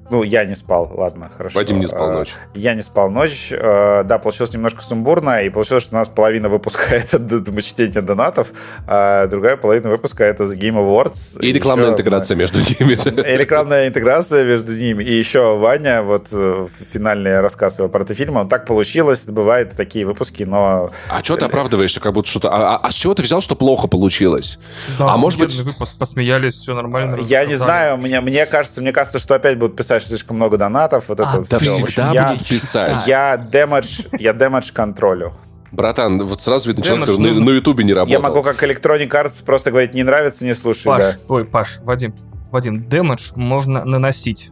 [0.09, 1.59] ну, я не спал, ладно, хорошо.
[1.59, 2.35] Вадим не спал а, ночь.
[2.53, 3.51] Я не спал ночь.
[3.51, 7.19] Э, да, получилось немножко сумбурно, и получилось, что у нас половина выпуска— это
[7.61, 8.53] чтение донатов,
[8.87, 11.41] а другая половина выпуска— это The Game Awards.
[11.41, 12.93] И, и рекламная еще, интеграция между ними.
[12.93, 15.03] И рекламная интеграция между ними.
[15.03, 19.75] И еще Ваня, вот э, финальный рассказ его про этот фильм, он так получилось, бывают
[19.75, 20.89] такие выпуски, но...
[21.09, 22.49] А что ты оправдываешься, как будто что-то...
[22.49, 24.57] А, а, а с чего ты взял, что плохо получилось?
[24.97, 25.53] Да, а может быть...
[25.57, 27.17] Выпуск, посмеялись, все нормально.
[27.23, 30.57] Я не знаю, мне, мне кажется, мне кажется, что опять будут писать писать слишком много
[30.57, 31.09] донатов.
[31.09, 31.85] Вот а, это да все.
[31.85, 33.07] всегда общем, будут я, писать.
[33.07, 35.33] Я демедж, я демедж контролю.
[35.71, 38.13] Братан, вот сразу видно человек, который на, Ютубе не работал.
[38.13, 40.85] Я могу как Electronic Arts просто говорить, не нравится, не слушай.
[40.85, 41.17] Паш, да.
[41.27, 42.15] ой, Паш, Вадим,
[42.51, 44.49] Вадим, демедж можно наносить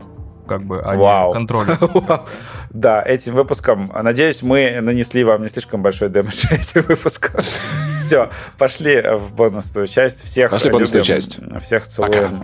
[0.48, 1.30] как бы, а Вау.
[1.30, 1.80] не контролить.
[2.72, 7.40] Да, этим выпуском, надеюсь, мы нанесли вам не слишком большой дэмэдж этим выпуском.
[7.88, 10.24] Все, пошли в бонусную часть.
[10.26, 11.40] Всех Пошли в бонусную часть.
[11.62, 12.42] Всех целуем.